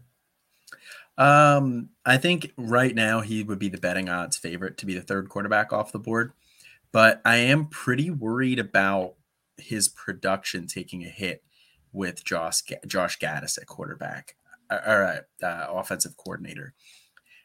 Um, 1.19 1.91
I 2.05 2.17
think 2.17 2.53
right 2.57 2.95
now 2.95 3.21
he 3.21 3.43
would 3.43 3.59
be 3.59 3.69
the 3.69 3.79
betting 3.79 4.09
odds 4.09 4.37
favorite 4.37 4.79
to 4.79 4.87
be 4.87 4.95
the 4.95 5.03
third 5.03 5.29
quarterback 5.29 5.73
off 5.73 5.93
the 5.93 5.99
board, 5.99 6.33
but 6.93 7.21
I 7.25 7.37
am 7.37 7.67
pretty 7.67 8.11
worried 8.11 8.59
about 8.59 9.15
his 9.57 9.89
production 9.89 10.67
taking 10.67 11.05
a 11.05 11.09
hit 11.09 11.43
with 11.93 12.25
Josh 12.25 12.63
Josh 12.87 13.19
Gattis 13.19 13.59
at 13.59 13.67
quarterback 13.67 14.37
or 14.71 15.25
uh, 15.43 15.47
uh, 15.47 15.67
offensive 15.71 16.17
coordinator. 16.17 16.75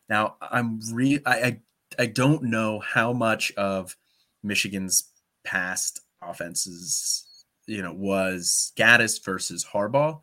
Now 0.10 0.36
I'm 0.42 0.80
re 0.92 1.20
I, 1.26 1.42
I 1.42 1.60
I 2.00 2.06
don't 2.08 2.44
know 2.44 2.80
how 2.80 3.14
much 3.14 3.52
of 3.54 3.96
Michigan's 4.44 5.12
past 5.44 6.02
offenses 6.22 7.26
you 7.68 7.82
know 7.82 7.94
was 7.94 8.72
Gattis 8.78 9.24
versus 9.24 9.66
Harbaugh 9.74 10.20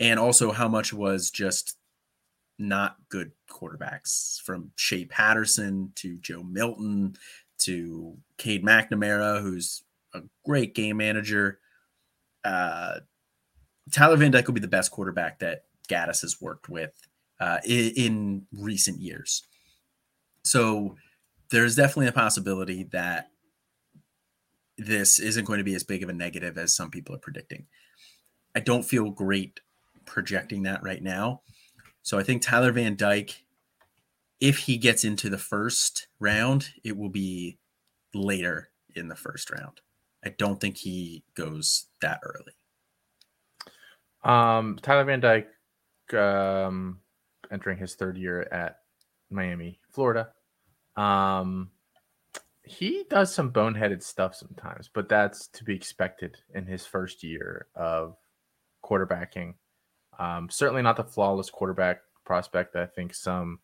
and 0.00 0.18
also 0.18 0.52
how 0.52 0.68
much 0.68 0.92
was 0.92 1.30
just 1.30 1.76
not 2.58 2.96
good 3.08 3.32
quarterbacks 3.50 4.40
from 4.42 4.70
Shea 4.76 5.04
Patterson 5.04 5.92
to 5.96 6.16
Joe 6.18 6.42
Milton 6.42 7.16
to 7.58 8.16
Cade 8.38 8.64
McNamara, 8.64 9.40
who's 9.40 9.84
a 10.14 10.22
great 10.44 10.74
game 10.74 10.96
manager. 10.96 11.58
Uh, 12.44 13.00
Tyler 13.92 14.16
Van 14.16 14.30
Dyke 14.30 14.46
will 14.46 14.54
be 14.54 14.60
the 14.60 14.68
best 14.68 14.90
quarterback 14.90 15.38
that 15.40 15.64
Gattis 15.88 16.22
has 16.22 16.40
worked 16.40 16.68
with 16.68 16.92
uh, 17.40 17.58
in, 17.64 17.92
in 17.96 18.46
recent 18.52 19.00
years. 19.00 19.42
So 20.44 20.96
there's 21.50 21.76
definitely 21.76 22.08
a 22.08 22.12
possibility 22.12 22.84
that 22.92 23.30
this 24.76 25.18
isn't 25.18 25.44
going 25.44 25.58
to 25.58 25.64
be 25.64 25.74
as 25.74 25.84
big 25.84 26.02
of 26.02 26.08
a 26.08 26.12
negative 26.12 26.58
as 26.58 26.74
some 26.74 26.90
people 26.90 27.14
are 27.14 27.18
predicting. 27.18 27.66
I 28.54 28.60
don't 28.60 28.82
feel 28.82 29.10
great 29.10 29.60
projecting 30.04 30.62
that 30.64 30.82
right 30.82 31.02
now. 31.02 31.42
So 32.02 32.18
I 32.18 32.22
think 32.22 32.42
Tyler 32.42 32.72
Van 32.72 32.96
Dyke, 32.96 33.34
if 34.44 34.58
he 34.58 34.76
gets 34.76 35.04
into 35.04 35.30
the 35.30 35.38
first 35.38 36.06
round, 36.20 36.68
it 36.84 36.94
will 36.98 37.08
be 37.08 37.56
later 38.12 38.68
in 38.94 39.08
the 39.08 39.16
first 39.16 39.50
round. 39.50 39.80
I 40.22 40.34
don't 40.36 40.60
think 40.60 40.76
he 40.76 41.24
goes 41.34 41.86
that 42.02 42.20
early. 42.22 42.52
Um, 44.22 44.78
Tyler 44.82 45.04
Van 45.04 45.20
Dyke, 45.20 45.48
um, 46.12 47.00
entering 47.50 47.78
his 47.78 47.94
third 47.94 48.18
year 48.18 48.42
at 48.52 48.80
Miami, 49.30 49.80
Florida. 49.90 50.28
Um, 50.94 51.70
he 52.64 53.04
does 53.08 53.34
some 53.34 53.50
boneheaded 53.50 54.02
stuff 54.02 54.34
sometimes, 54.34 54.90
but 54.92 55.08
that's 55.08 55.46
to 55.48 55.64
be 55.64 55.74
expected 55.74 56.36
in 56.54 56.66
his 56.66 56.84
first 56.84 57.22
year 57.22 57.68
of 57.74 58.18
quarterbacking. 58.84 59.54
Um, 60.18 60.50
certainly 60.50 60.82
not 60.82 60.98
the 60.98 61.04
flawless 61.04 61.48
quarterback 61.48 62.00
prospect. 62.26 62.74
That 62.74 62.82
I 62.82 62.86
think 62.86 63.14
some 63.14 63.60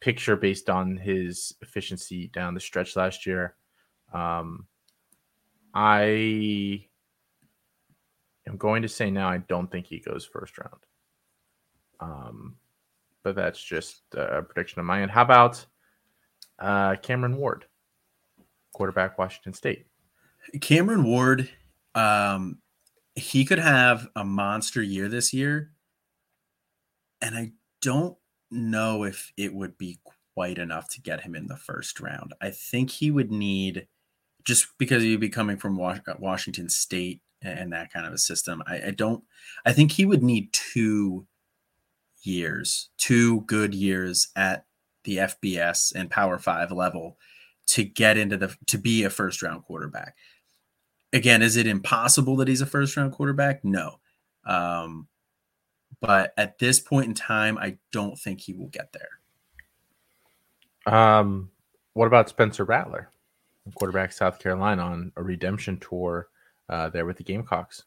picture 0.00 0.36
based 0.36 0.68
on 0.70 0.96
his 0.96 1.54
efficiency 1.62 2.28
down 2.28 2.54
the 2.54 2.60
stretch 2.60 2.96
last 2.96 3.26
year. 3.26 3.54
Um, 4.12 4.66
I 5.74 6.86
am 8.46 8.56
going 8.56 8.82
to 8.82 8.88
say 8.88 9.10
now 9.10 9.28
I 9.28 9.38
don't 9.38 9.70
think 9.70 9.86
he 9.86 9.98
goes 9.98 10.24
first 10.24 10.58
round. 10.58 10.86
Um, 12.00 12.56
but 13.22 13.34
that's 13.34 13.62
just 13.62 14.02
a 14.14 14.42
prediction 14.42 14.80
of 14.80 14.86
mine. 14.86 15.08
How 15.08 15.22
about 15.22 15.64
uh, 16.58 16.96
Cameron 17.02 17.36
Ward, 17.36 17.64
quarterback, 18.72 19.18
Washington 19.18 19.52
State? 19.52 19.86
Cameron 20.60 21.02
Ward, 21.04 21.50
um, 21.94 22.58
he 23.14 23.44
could 23.44 23.58
have 23.58 24.08
a 24.14 24.24
monster 24.24 24.82
year 24.82 25.08
this 25.08 25.32
year. 25.32 25.72
And 27.20 27.34
I 27.34 27.52
don't 27.80 28.16
know 28.50 29.04
if 29.04 29.32
it 29.36 29.54
would 29.54 29.76
be 29.78 29.98
quite 30.34 30.58
enough 30.58 30.88
to 30.90 31.00
get 31.00 31.22
him 31.22 31.34
in 31.34 31.46
the 31.46 31.56
first 31.56 32.00
round. 32.00 32.34
I 32.40 32.50
think 32.50 32.90
he 32.90 33.10
would 33.10 33.30
need, 33.30 33.86
just 34.44 34.66
because 34.78 35.02
he'd 35.02 35.20
be 35.20 35.28
coming 35.28 35.56
from 35.56 35.76
Washington 35.76 36.68
State 36.68 37.20
and 37.42 37.72
that 37.72 37.92
kind 37.92 38.06
of 38.06 38.12
a 38.12 38.18
system. 38.18 38.62
I, 38.66 38.88
I 38.88 38.90
don't, 38.90 39.22
I 39.64 39.72
think 39.72 39.92
he 39.92 40.04
would 40.04 40.22
need 40.22 40.52
two 40.52 41.26
years, 42.22 42.90
two 42.98 43.42
good 43.42 43.74
years 43.74 44.28
at 44.36 44.64
the 45.04 45.18
FBS 45.18 45.94
and 45.94 46.10
Power 46.10 46.38
Five 46.38 46.72
level 46.72 47.18
to 47.68 47.84
get 47.84 48.16
into 48.16 48.36
the, 48.36 48.56
to 48.66 48.78
be 48.78 49.04
a 49.04 49.10
first 49.10 49.42
round 49.42 49.62
quarterback 49.64 50.14
again, 51.12 51.42
is 51.42 51.56
it 51.56 51.66
impossible 51.66 52.36
that 52.36 52.48
he's 52.48 52.60
a 52.60 52.66
first 52.66 52.96
round 52.96 53.12
quarterback? 53.12 53.64
No. 53.64 53.98
Um, 54.44 55.08
but 56.00 56.32
at 56.36 56.58
this 56.58 56.80
point 56.80 57.06
in 57.06 57.14
time, 57.14 57.58
I 57.58 57.78
don't 57.92 58.18
think 58.18 58.40
he 58.40 58.52
will 58.52 58.68
get 58.68 58.92
there. 58.92 60.92
Um, 60.92 61.50
what 61.94 62.06
about 62.06 62.28
Spencer 62.28 62.64
Rattler, 62.64 63.10
quarterback 63.74 64.12
South 64.12 64.38
Carolina 64.38 64.82
on 64.82 65.12
a 65.16 65.22
redemption 65.22 65.78
tour 65.78 66.28
uh, 66.68 66.90
there 66.90 67.06
with 67.06 67.16
the 67.16 67.24
Gamecocks? 67.24 67.84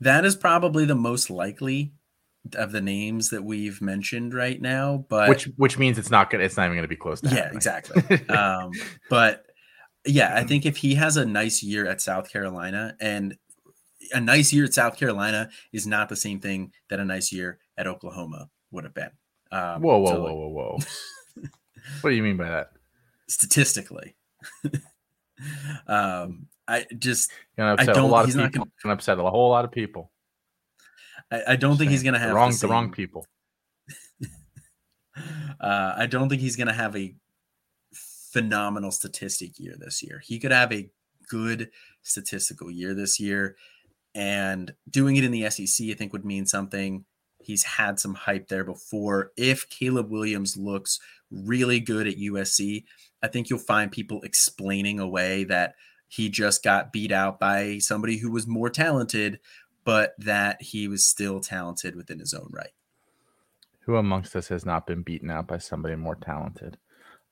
That 0.00 0.24
is 0.24 0.36
probably 0.36 0.84
the 0.84 0.94
most 0.94 1.30
likely 1.30 1.92
of 2.54 2.72
the 2.72 2.80
names 2.80 3.30
that 3.30 3.42
we've 3.42 3.80
mentioned 3.80 4.34
right 4.34 4.60
now, 4.60 5.06
but 5.08 5.28
which 5.28 5.44
which 5.56 5.78
means 5.78 5.98
it's 5.98 6.10
not 6.10 6.30
gonna 6.30 6.44
it's 6.44 6.56
not 6.56 6.66
even 6.66 6.76
gonna 6.76 6.88
be 6.88 6.96
close. 6.96 7.22
yeah, 7.22 7.30
happening. 7.30 7.56
exactly. 7.56 8.26
um, 8.28 8.70
but 9.08 9.46
Yeah, 10.06 10.36
I 10.36 10.44
think 10.44 10.66
if 10.66 10.76
he 10.76 10.94
has 10.96 11.16
a 11.16 11.24
nice 11.24 11.62
year 11.62 11.86
at 11.86 12.00
South 12.00 12.30
Carolina, 12.30 12.94
and 13.00 13.36
a 14.12 14.20
nice 14.20 14.52
year 14.52 14.64
at 14.64 14.74
South 14.74 14.96
Carolina 14.96 15.50
is 15.72 15.86
not 15.86 16.08
the 16.08 16.16
same 16.16 16.40
thing 16.40 16.72
that 16.88 17.00
a 17.00 17.04
nice 17.04 17.32
year 17.32 17.58
at 17.76 17.86
Oklahoma 17.86 18.48
would 18.70 18.84
have 18.84 18.94
been. 18.94 19.10
Um, 19.52 19.82
whoa, 19.82 19.98
whoa, 19.98 20.06
so 20.06 20.22
whoa, 20.22 20.34
whoa, 20.34 20.48
whoa! 20.48 20.78
what 22.00 22.10
do 22.10 22.16
you 22.16 22.22
mean 22.22 22.36
by 22.36 22.48
that? 22.48 22.72
Statistically, 23.28 24.16
um, 25.86 26.46
I 26.66 26.86
just 26.98 27.30
I 27.58 27.84
don't. 27.84 27.98
A 27.98 28.06
lot 28.06 28.26
he's 28.26 28.36
of 28.36 28.50
people. 28.50 28.66
not 28.66 28.82
gonna, 28.82 28.94
upset 28.94 29.18
a 29.18 29.22
whole 29.22 29.50
lot 29.50 29.64
of 29.64 29.72
people. 29.72 30.10
I, 31.30 31.42
I 31.48 31.56
don't 31.56 31.76
think 31.76 31.90
he's 31.90 32.02
gonna 32.02 32.18
have 32.18 32.30
the 32.30 32.34
wrong 32.34 32.50
the, 32.50 32.58
the 32.58 32.68
wrong 32.68 32.90
people. 32.90 33.26
uh, 35.60 35.94
I 35.96 36.06
don't 36.06 36.28
think 36.28 36.40
he's 36.40 36.56
gonna 36.56 36.72
have 36.72 36.96
a 36.96 37.14
phenomenal 38.32 38.90
statistic 38.90 39.58
year 39.58 39.76
this 39.78 40.02
year. 40.02 40.20
He 40.24 40.38
could 40.38 40.52
have 40.52 40.72
a 40.72 40.90
good 41.28 41.70
statistical 42.02 42.70
year 42.70 42.94
this 42.94 43.20
year, 43.20 43.56
and 44.14 44.72
doing 44.88 45.16
it 45.16 45.24
in 45.24 45.32
the 45.32 45.48
SEC, 45.50 45.88
I 45.88 45.94
think, 45.94 46.12
would 46.12 46.24
mean 46.24 46.46
something. 46.46 47.04
He's 47.40 47.64
had 47.64 48.00
some 48.00 48.14
hype 48.14 48.48
there 48.48 48.64
before. 48.64 49.32
If 49.36 49.68
Caleb 49.68 50.10
Williams 50.10 50.56
looks 50.56 51.00
really 51.30 51.80
good 51.80 52.06
at 52.06 52.16
USC, 52.16 52.84
I 53.22 53.28
think 53.28 53.50
you'll 53.50 53.58
find 53.58 53.90
people 53.90 54.22
explaining 54.22 55.00
away 55.00 55.44
that 55.44 55.74
he 56.08 56.28
just 56.28 56.62
got 56.62 56.92
beat 56.92 57.10
out 57.10 57.40
by 57.40 57.78
somebody 57.78 58.18
who 58.18 58.30
was 58.30 58.46
more 58.46 58.70
talented, 58.70 59.40
but 59.84 60.14
that 60.18 60.62
he 60.62 60.88
was 60.88 61.04
still 61.04 61.40
talented 61.40 61.96
within 61.96 62.18
his 62.20 62.32
own 62.32 62.48
right. 62.50 62.72
Who 63.80 63.96
amongst 63.96 64.34
us 64.36 64.48
has 64.48 64.64
not 64.64 64.86
been 64.86 65.02
beaten 65.02 65.30
out 65.30 65.46
by 65.46 65.58
somebody 65.58 65.96
more 65.96 66.14
talented? 66.14 66.78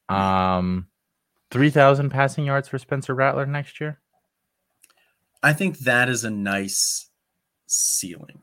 Um, 0.09 0.89
3,000 1.51 2.11
passing 2.11 2.45
yards 2.45 2.68
for 2.68 2.78
Spencer 2.78 3.14
Rattler 3.14 3.47
next 3.47 3.80
year? 3.80 4.01
I 5.43 5.53
think 5.53 5.78
that 5.80 6.09
is 6.09 6.24
a 6.24 6.30
nice 6.30 7.11
ceiling. 7.66 8.43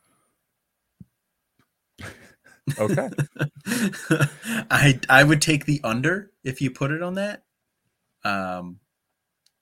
okay. 2.78 3.10
I 4.70 5.00
I 5.10 5.24
would 5.24 5.42
take 5.42 5.66
the 5.66 5.80
under 5.84 6.32
if 6.44 6.62
you 6.62 6.72
put 6.72 6.92
it 6.92 7.02
on 7.02 7.16
that. 7.16 7.44
Um 8.24 8.80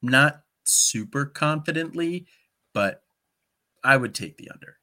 not 0.01 0.41
super 0.63 1.25
confidently, 1.25 2.27
but 2.73 3.03
I 3.83 3.97
would 3.97 4.15
take 4.15 4.37
the 4.37 4.49
under. 4.51 4.77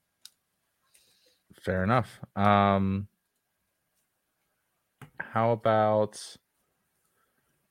Fair 1.60 1.82
enough. 1.82 2.20
Um 2.36 3.08
how 5.18 5.50
about 5.52 6.36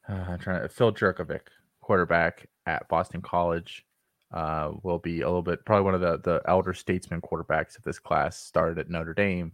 uh, 0.10 0.26
I'm 0.28 0.40
trying 0.40 0.62
to 0.62 0.70
Phil 0.70 0.92
Jurkovec, 0.92 1.42
quarterback 1.82 2.48
at 2.66 2.88
Boston 2.90 3.22
College, 3.22 3.86
uh, 4.34 4.72
will 4.82 5.00
be 5.00 5.22
a 5.22 5.28
little 5.28 5.42
bit 5.42 5.64
probably 5.66 5.84
one 5.84 5.96
of 5.96 6.02
the 6.02 6.18
the 6.18 6.42
elder 6.48 6.74
statesman 6.74 7.22
quarterbacks 7.22 7.78
of 7.78 7.84
this 7.84 8.00
class. 8.00 8.38
Started 8.38 8.80
at 8.80 8.90
Notre 8.90 9.14
Dame, 9.14 9.54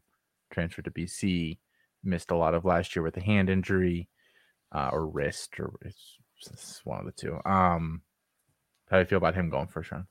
transferred 0.49 0.85
to 0.85 0.91
BC, 0.91 1.57
missed 2.03 2.31
a 2.31 2.35
lot 2.35 2.53
of 2.53 2.65
last 2.65 2.95
year 2.95 3.03
with 3.03 3.17
a 3.17 3.21
hand 3.21 3.49
injury 3.49 4.07
uh, 4.71 4.89
or 4.91 5.07
wrist, 5.07 5.59
or 5.59 5.73
it's, 5.81 6.17
it's 6.49 6.81
one 6.85 6.99
of 6.99 7.05
the 7.05 7.11
two. 7.11 7.39
Um, 7.45 8.01
how 8.89 8.97
do 8.97 9.01
you 9.01 9.05
feel 9.05 9.17
about 9.17 9.35
him 9.35 9.49
going 9.49 9.67
first 9.67 9.91
round? 9.91 10.05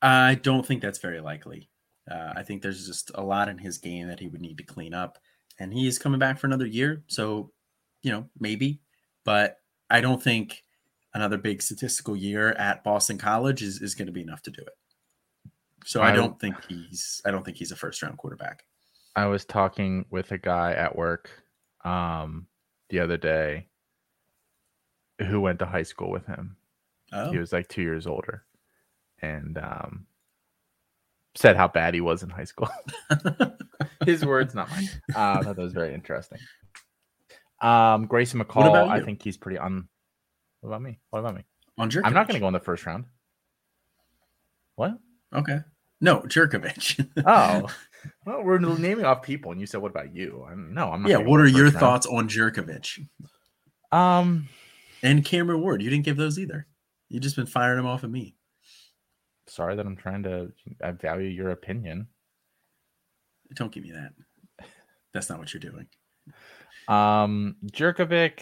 I 0.00 0.36
don't 0.36 0.64
think 0.64 0.80
that's 0.80 0.98
very 0.98 1.20
likely. 1.20 1.68
Uh, 2.10 2.32
I 2.36 2.42
think 2.42 2.62
there's 2.62 2.86
just 2.86 3.10
a 3.14 3.22
lot 3.22 3.48
in 3.48 3.58
his 3.58 3.78
game 3.78 4.08
that 4.08 4.20
he 4.20 4.28
would 4.28 4.40
need 4.40 4.58
to 4.58 4.64
clean 4.64 4.94
up, 4.94 5.18
and 5.58 5.72
he 5.74 5.86
is 5.86 5.98
coming 5.98 6.18
back 6.18 6.38
for 6.38 6.46
another 6.46 6.66
year. 6.66 7.02
So, 7.08 7.50
you 8.02 8.10
know, 8.10 8.28
maybe 8.38 8.80
but 9.28 9.58
I 9.90 10.00
don't 10.00 10.22
think 10.22 10.64
another 11.14 11.38
big 11.38 11.62
statistical 11.62 12.16
year 12.16 12.52
at 12.52 12.84
Boston 12.84 13.18
College 13.18 13.62
is, 13.62 13.80
is 13.80 13.94
going 13.94 14.06
to 14.06 14.12
be 14.12 14.22
enough 14.22 14.42
to 14.42 14.50
do 14.50 14.62
it. 14.62 14.76
So 15.84 16.02
I, 16.02 16.10
I 16.10 16.16
don't 16.16 16.38
think 16.38 16.56
he's 16.68 17.22
I 17.24 17.30
don't 17.30 17.44
think 17.44 17.56
he's 17.56 17.72
a 17.72 17.76
first 17.76 18.02
round 18.02 18.18
quarterback. 18.18 18.64
I 19.16 19.26
was 19.26 19.44
talking 19.44 20.04
with 20.10 20.30
a 20.32 20.38
guy 20.38 20.72
at 20.72 20.96
work 20.96 21.30
um, 21.84 22.46
the 22.90 23.00
other 23.00 23.16
day 23.16 23.68
who 25.18 25.40
went 25.40 25.58
to 25.60 25.66
high 25.66 25.82
school 25.82 26.10
with 26.10 26.26
him. 26.26 26.56
Oh. 27.12 27.30
He 27.30 27.38
was 27.38 27.52
like 27.52 27.68
two 27.68 27.82
years 27.82 28.06
older, 28.06 28.44
and 29.22 29.56
um, 29.58 30.06
said 31.34 31.56
how 31.56 31.68
bad 31.68 31.94
he 31.94 32.00
was 32.00 32.22
in 32.22 32.30
high 32.30 32.44
school. 32.44 32.68
His 34.04 34.24
words, 34.24 34.54
not 34.54 34.70
mine. 34.70 34.88
Uh, 35.14 35.42
that 35.42 35.56
was 35.56 35.72
very 35.72 35.94
interesting. 35.94 36.38
Um, 37.60 38.06
Grayson 38.06 38.40
McCall, 38.40 38.88
I 38.88 39.00
think 39.00 39.22
he's 39.22 39.36
pretty 39.36 39.58
un. 39.58 39.88
What 40.60 40.70
about 40.70 40.82
me? 40.82 40.98
What 41.10 41.20
about 41.20 41.36
me? 41.36 41.44
On 41.78 41.90
Jurkovec. 41.90 42.04
I'm 42.04 42.14
not 42.14 42.26
going 42.26 42.34
to 42.34 42.40
go 42.40 42.48
in 42.48 42.52
the 42.52 42.60
first 42.60 42.84
round. 42.86 43.04
What? 44.76 44.98
Okay. 45.34 45.60
No, 46.00 46.20
Jurkovec. 46.20 47.08
oh, 47.26 47.68
well, 48.24 48.42
we're 48.42 48.58
naming 48.58 49.04
off 49.04 49.22
people, 49.22 49.50
and 49.52 49.60
you 49.60 49.66
said, 49.66 49.80
"What 49.80 49.90
about 49.90 50.14
you?" 50.14 50.46
I'm, 50.48 50.72
no, 50.72 50.92
I'm 50.92 51.02
not. 51.02 51.10
Yeah. 51.10 51.18
What 51.18 51.40
are 51.40 51.46
your 51.46 51.64
round. 51.64 51.76
thoughts 51.76 52.06
on 52.06 52.28
Jurkovec? 52.28 53.06
Um, 53.90 54.48
and 55.02 55.24
Cameron 55.24 55.60
Ward. 55.60 55.82
You 55.82 55.90
didn't 55.90 56.04
give 56.04 56.16
those 56.16 56.38
either. 56.38 56.66
You 57.08 57.20
just 57.20 57.36
been 57.36 57.46
firing 57.46 57.78
them 57.78 57.86
off 57.86 58.04
at 58.04 58.10
me. 58.10 58.36
Sorry 59.46 59.74
that 59.76 59.86
I'm 59.86 59.96
trying 59.96 60.22
to. 60.24 60.52
I 60.82 60.92
value 60.92 61.28
your 61.28 61.50
opinion. 61.50 62.08
Don't 63.54 63.72
give 63.72 63.82
me 63.82 63.92
that. 63.92 64.12
That's 65.12 65.30
not 65.30 65.38
what 65.38 65.52
you're 65.52 65.60
doing. 65.60 65.86
Um, 66.86 67.56
Jurkovec, 67.66 68.40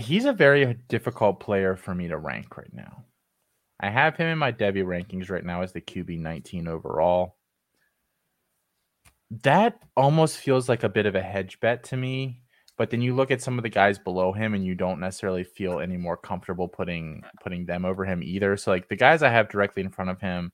he's 0.00 0.24
a 0.24 0.32
very 0.32 0.74
difficult 0.88 1.40
player 1.40 1.76
for 1.76 1.94
me 1.94 2.08
to 2.08 2.16
rank 2.16 2.56
right 2.56 2.72
now. 2.72 3.04
I 3.80 3.90
have 3.90 4.16
him 4.16 4.26
in 4.26 4.38
my 4.38 4.52
Devy 4.52 4.84
rankings 4.84 5.30
right 5.30 5.44
now 5.44 5.62
as 5.62 5.72
the 5.72 5.80
QB 5.80 6.18
19 6.18 6.66
overall. 6.68 7.36
That 9.42 9.78
almost 9.96 10.38
feels 10.38 10.68
like 10.68 10.82
a 10.82 10.88
bit 10.88 11.06
of 11.06 11.14
a 11.14 11.22
hedge 11.22 11.60
bet 11.60 11.84
to 11.84 11.96
me. 11.96 12.42
But 12.76 12.90
then 12.90 13.02
you 13.02 13.14
look 13.14 13.30
at 13.30 13.42
some 13.42 13.58
of 13.58 13.64
the 13.64 13.68
guys 13.68 13.98
below 13.98 14.32
him 14.32 14.54
and 14.54 14.64
you 14.64 14.74
don't 14.74 15.00
necessarily 15.00 15.42
feel 15.42 15.80
any 15.80 15.96
more 15.96 16.16
comfortable 16.16 16.68
putting 16.68 17.22
putting 17.42 17.66
them 17.66 17.84
over 17.84 18.04
him 18.04 18.22
either. 18.22 18.56
So 18.56 18.70
like 18.70 18.88
the 18.88 18.96
guys 18.96 19.22
I 19.22 19.30
have 19.30 19.48
directly 19.48 19.82
in 19.82 19.90
front 19.90 20.10
of 20.10 20.20
him, 20.20 20.52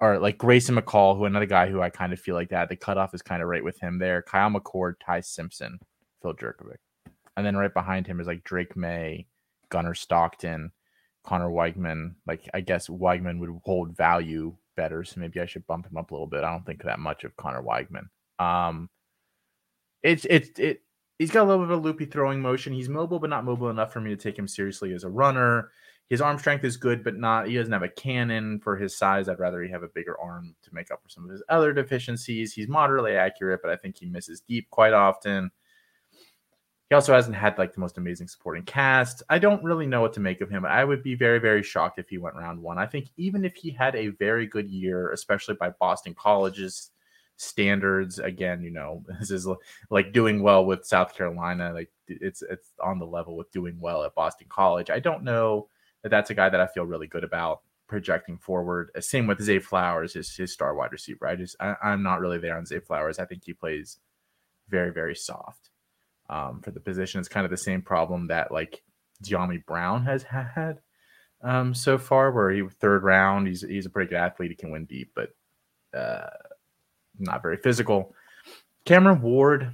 are 0.00 0.18
like 0.18 0.38
Grayson 0.38 0.76
McCall, 0.76 1.16
who 1.16 1.26
another 1.26 1.46
guy 1.46 1.68
who 1.68 1.82
I 1.82 1.90
kind 1.90 2.12
of 2.12 2.20
feel 2.20 2.34
like 2.34 2.48
that. 2.50 2.68
The 2.68 2.76
cutoff 2.76 3.14
is 3.14 3.22
kind 3.22 3.42
of 3.42 3.48
right 3.48 3.62
with 3.62 3.78
him 3.78 3.98
there. 3.98 4.22
Kyle 4.22 4.50
McCord, 4.50 4.94
Ty 5.04 5.20
Simpson, 5.20 5.78
Phil 6.22 6.34
Jurkovec. 6.34 6.76
And 7.36 7.46
then 7.46 7.56
right 7.56 7.72
behind 7.72 8.06
him 8.06 8.20
is 8.20 8.26
like 8.26 8.44
Drake 8.44 8.76
Maye, 8.76 9.26
Gunnar 9.68 9.94
Stockton, 9.94 10.72
Conner 11.24 11.48
Weigman. 11.48 12.14
Like 12.26 12.48
I 12.52 12.60
guess 12.60 12.88
Weigman 12.88 13.38
would 13.38 13.60
hold 13.64 13.96
value 13.96 14.56
better, 14.76 15.04
so 15.04 15.20
maybe 15.20 15.40
I 15.40 15.46
should 15.46 15.66
bump 15.66 15.86
him 15.86 15.96
up 15.96 16.10
a 16.10 16.14
little 16.14 16.26
bit. 16.26 16.44
I 16.44 16.50
don't 16.50 16.66
think 16.66 16.82
that 16.82 16.98
much 16.98 17.24
of 17.24 17.36
Conner 17.36 17.62
Weigman. 17.62 18.08
Um, 18.38 18.90
it's 20.02 20.26
it's 20.28 20.58
it. 20.58 20.82
He's 21.18 21.30
got 21.30 21.42
a 21.42 21.48
little 21.48 21.64
bit 21.64 21.72
of 21.72 21.78
a 21.78 21.82
loopy 21.82 22.06
throwing 22.06 22.40
motion. 22.40 22.72
He's 22.72 22.88
mobile, 22.88 23.18
but 23.18 23.30
not 23.30 23.44
mobile 23.44 23.68
enough 23.68 23.92
for 23.92 24.00
me 24.00 24.10
to 24.10 24.16
take 24.16 24.38
him 24.38 24.48
seriously 24.48 24.94
as 24.94 25.04
a 25.04 25.10
runner 25.10 25.70
his 26.10 26.20
arm 26.20 26.38
strength 26.38 26.64
is 26.64 26.76
good, 26.76 27.04
but 27.04 27.16
not 27.16 27.46
he 27.46 27.54
doesn't 27.54 27.72
have 27.72 27.84
a 27.84 27.88
cannon 27.88 28.58
for 28.58 28.76
his 28.76 28.98
size. 28.98 29.28
I'd 29.28 29.38
rather 29.38 29.62
he 29.62 29.70
have 29.70 29.84
a 29.84 29.88
bigger 29.88 30.20
arm 30.20 30.56
to 30.62 30.74
make 30.74 30.90
up 30.90 31.00
for 31.00 31.08
some 31.08 31.24
of 31.24 31.30
his 31.30 31.42
other 31.48 31.72
deficiencies. 31.72 32.52
He's 32.52 32.66
moderately 32.66 33.12
accurate, 33.12 33.60
but 33.62 33.70
I 33.70 33.76
think 33.76 33.96
he 33.96 34.06
misses 34.06 34.40
deep 34.40 34.68
quite 34.70 34.92
often. 34.92 35.52
He 36.90 36.96
also 36.96 37.14
hasn't 37.14 37.36
had 37.36 37.56
like 37.56 37.72
the 37.72 37.78
most 37.78 37.98
amazing 37.98 38.26
supporting 38.26 38.64
cast. 38.64 39.22
I 39.30 39.38
don't 39.38 39.62
really 39.62 39.86
know 39.86 40.00
what 40.00 40.12
to 40.14 40.20
make 40.20 40.40
of 40.40 40.50
him. 40.50 40.64
I 40.64 40.84
would 40.84 41.04
be 41.04 41.14
very, 41.14 41.38
very 41.38 41.62
shocked 41.62 42.00
if 42.00 42.08
he 42.08 42.18
went 42.18 42.34
round 42.34 42.60
one. 42.60 42.78
I 42.78 42.86
think 42.86 43.10
even 43.16 43.44
if 43.44 43.54
he 43.54 43.70
had 43.70 43.94
a 43.94 44.08
very 44.08 44.44
good 44.44 44.68
year, 44.68 45.12
especially 45.12 45.54
by 45.54 45.70
Boston 45.70 46.14
College's 46.14 46.90
standards, 47.36 48.18
again, 48.18 48.60
you 48.60 48.72
know, 48.72 49.04
this 49.20 49.30
is 49.30 49.46
like 49.88 50.12
doing 50.12 50.42
well 50.42 50.66
with 50.66 50.84
South 50.84 51.14
Carolina. 51.14 51.72
Like 51.72 51.92
it's 52.08 52.42
it's 52.42 52.72
on 52.82 52.98
the 52.98 53.06
level 53.06 53.36
with 53.36 53.52
doing 53.52 53.78
well 53.78 54.02
at 54.02 54.16
Boston 54.16 54.48
College. 54.50 54.90
I 54.90 54.98
don't 54.98 55.22
know 55.22 55.68
that 56.02 56.08
that's 56.08 56.30
a 56.30 56.34
guy 56.34 56.48
that 56.48 56.60
I 56.60 56.66
feel 56.66 56.86
really 56.86 57.06
good 57.06 57.22
about 57.22 57.60
projecting 57.86 58.36
forward. 58.36 58.90
Uh, 58.96 59.00
same 59.00 59.28
with 59.28 59.40
Zay 59.40 59.60
Flowers, 59.60 60.14
his, 60.14 60.34
his 60.34 60.52
star 60.52 60.74
wide 60.74 60.90
receiver. 60.90 61.28
I 61.28 61.36
just 61.36 61.54
I, 61.60 61.76
am 61.84 62.02
not 62.02 62.18
really 62.18 62.38
there 62.38 62.56
on 62.56 62.66
Zay 62.66 62.80
Flowers. 62.80 63.20
I 63.20 63.26
think 63.26 63.44
he 63.44 63.52
plays 63.52 64.00
very 64.68 64.90
very 64.92 65.14
soft 65.14 65.69
um, 66.30 66.60
for 66.62 66.70
the 66.70 66.80
position. 66.80 67.18
It's 67.18 67.28
kind 67.28 67.44
of 67.44 67.50
the 67.50 67.58
same 67.58 67.82
problem 67.82 68.28
that 68.28 68.50
like 68.52 68.82
Dyami 69.22 69.64
Brown 69.66 70.04
has 70.06 70.22
had 70.22 70.80
um, 71.42 71.74
so 71.74 71.98
far, 71.98 72.30
where 72.30 72.50
he 72.50 72.62
third 72.80 73.02
round. 73.02 73.48
He's 73.48 73.62
he's 73.62 73.86
a 73.86 73.90
pretty 73.90 74.10
good 74.10 74.16
athlete. 74.16 74.50
He 74.50 74.56
can 74.56 74.70
win 74.70 74.86
deep, 74.86 75.12
but 75.14 75.30
uh, 75.92 76.30
not 77.18 77.42
very 77.42 77.56
physical. 77.58 78.14
Cameron 78.86 79.20
Ward. 79.20 79.72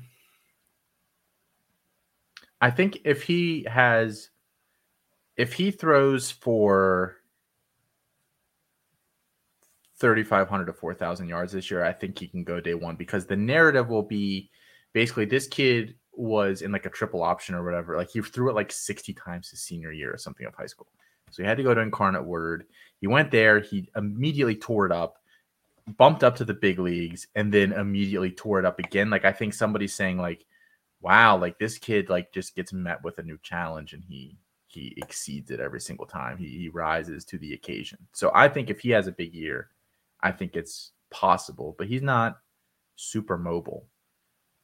I 2.59 2.70
think 2.70 3.00
if 3.04 3.22
he 3.22 3.66
has 3.68 4.30
if 5.36 5.52
he 5.52 5.70
throws 5.70 6.30
for 6.30 7.16
3,500 9.98 10.66
to 10.66 10.72
4,000 10.72 11.28
yards 11.28 11.52
this 11.52 11.70
year, 11.70 11.84
I 11.84 11.92
think 11.92 12.18
he 12.18 12.28
can 12.28 12.44
go 12.44 12.61
day 12.61 12.74
one 12.74 12.96
because 12.96 13.26
the 13.26 13.36
narrative 13.36 13.88
will 13.88 14.02
be 14.02 14.50
basically 14.94 15.26
this 15.26 15.46
kid 15.46 15.94
was 16.19 16.62
in 16.62 16.73
like 16.73 16.87
a 16.87 16.91
triple 16.91 17.23
option 17.23 17.55
or 17.55 17.64
whatever. 17.64 17.97
Like 17.97 18.11
he 18.11 18.21
threw 18.21 18.51
it 18.51 18.55
like 18.55 18.73
60 18.73 19.12
times 19.14 19.51
his 19.51 19.61
senior 19.61 19.93
year 19.93 20.12
or 20.12 20.19
something 20.19 20.47
of 20.47 20.55
high 20.55 20.67
school. 20.67 20.89
So 21.31 21.43
he 21.43 21.49
had 21.49 21.57
to 21.57 21.62
go 21.62 21.75
to 21.75 21.81
Incarnate 21.81 22.25
Word. 22.25 22.67
He 23.01 23.07
went 23.07 23.31
there. 23.31 23.61
He 23.61 23.89
immediately 23.97 24.57
tore 24.57 24.87
it 24.87 24.93
up, 24.93 25.19
bumped 25.97 26.25
up 26.25 26.37
to 26.37 26.45
the 26.45 26.55
big 26.55 26.79
leagues, 26.79 27.27
and 27.35 27.53
then 27.53 27.73
immediately 27.73 28.31
tore 28.31 28.59
it 28.59 28.64
up 28.64 28.79
again. 28.79 29.11
Like 29.11 29.25
I 29.25 29.33
think 29.33 29.53
somebody's 29.53 29.95
saying 29.95 30.19
like, 30.19 30.47
"Wow, 31.01 31.37
like 31.37 31.59
this 31.59 31.79
kid 31.79 32.09
like 32.09 32.33
just 32.33 32.55
gets 32.55 32.73
met 32.73 33.03
with 33.05 33.19
a 33.19 33.23
new 33.23 33.39
challenge 33.43 33.93
and 33.93 34.05
he 34.05 34.37
he 34.69 34.95
exceeds 34.97 35.51
it 35.51 35.61
every 35.61 35.81
single 35.81 36.07
time. 36.07 36.39
He, 36.39 36.49
he 36.49 36.69
rises 36.69 37.25
to 37.27 37.39
the 37.39 37.55
occasion." 37.55 37.99
So 38.12 38.31
I 38.35 38.49
think 38.49 38.71
if 38.71 38.81
he 38.81 38.91
has 38.91 39.07
a 39.07 39.12
big 39.12 39.35
year, 39.35 39.71
I 40.23 40.33
think 40.33 40.57
it's 40.57 40.93
possible. 41.11 41.75
But 41.77 41.89
he's 41.89 42.03
not 42.03 42.39
super 42.95 43.37
mobile, 43.37 43.87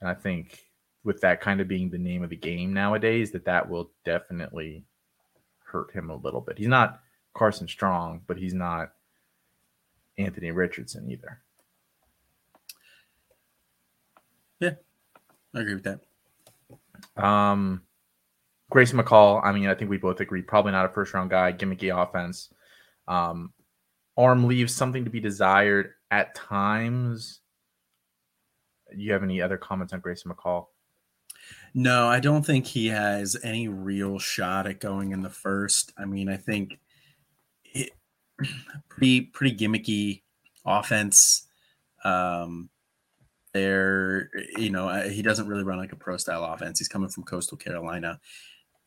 and 0.00 0.08
I 0.08 0.14
think 0.14 0.71
with 1.04 1.20
that 1.20 1.40
kind 1.40 1.60
of 1.60 1.68
being 1.68 1.90
the 1.90 1.98
name 1.98 2.22
of 2.22 2.30
the 2.30 2.36
game 2.36 2.72
nowadays, 2.72 3.32
that 3.32 3.44
that 3.44 3.68
will 3.68 3.90
definitely 4.04 4.84
hurt 5.64 5.90
him 5.92 6.10
a 6.10 6.16
little 6.16 6.40
bit. 6.40 6.58
He's 6.58 6.68
not 6.68 7.00
Carson 7.34 7.66
Strong, 7.66 8.22
but 8.26 8.36
he's 8.36 8.54
not 8.54 8.92
Anthony 10.18 10.50
Richardson 10.50 11.10
either. 11.10 11.40
Yeah, 14.60 14.74
I 15.54 15.60
agree 15.60 15.74
with 15.74 15.84
that. 15.84 17.22
Um, 17.22 17.82
Grayson 18.70 18.98
McCall. 18.98 19.40
I 19.44 19.52
mean, 19.52 19.66
I 19.66 19.74
think 19.74 19.90
we 19.90 19.98
both 19.98 20.20
agree 20.20 20.42
probably 20.42 20.72
not 20.72 20.86
a 20.86 20.88
first 20.88 21.12
round 21.14 21.30
guy. 21.30 21.52
Gimmicky 21.52 21.94
offense. 21.94 22.48
Um, 23.08 23.52
arm 24.16 24.46
leaves 24.46 24.74
something 24.74 25.04
to 25.04 25.10
be 25.10 25.20
desired 25.20 25.94
at 26.10 26.34
times. 26.34 27.40
You 28.94 29.12
have 29.12 29.22
any 29.22 29.42
other 29.42 29.56
comments 29.56 29.92
on 29.92 30.00
Grayson 30.00 30.30
McCall? 30.30 30.66
No, 31.74 32.06
I 32.06 32.20
don't 32.20 32.44
think 32.44 32.66
he 32.66 32.88
has 32.88 33.36
any 33.42 33.68
real 33.68 34.18
shot 34.18 34.66
at 34.66 34.80
going 34.80 35.12
in 35.12 35.22
the 35.22 35.30
first. 35.30 35.92
I 35.96 36.04
mean, 36.04 36.28
I 36.28 36.36
think 36.36 36.78
it, 37.64 37.90
pretty 38.88 39.22
pretty 39.22 39.56
gimmicky 39.56 40.22
offense. 40.66 41.46
Um, 42.04 42.68
there, 43.54 44.30
you 44.56 44.70
know, 44.70 45.08
he 45.08 45.22
doesn't 45.22 45.46
really 45.46 45.62
run 45.62 45.78
like 45.78 45.92
a 45.92 45.96
pro 45.96 46.16
style 46.16 46.44
offense. 46.44 46.78
He's 46.78 46.88
coming 46.88 47.08
from 47.08 47.24
Coastal 47.24 47.58
Carolina. 47.58 48.18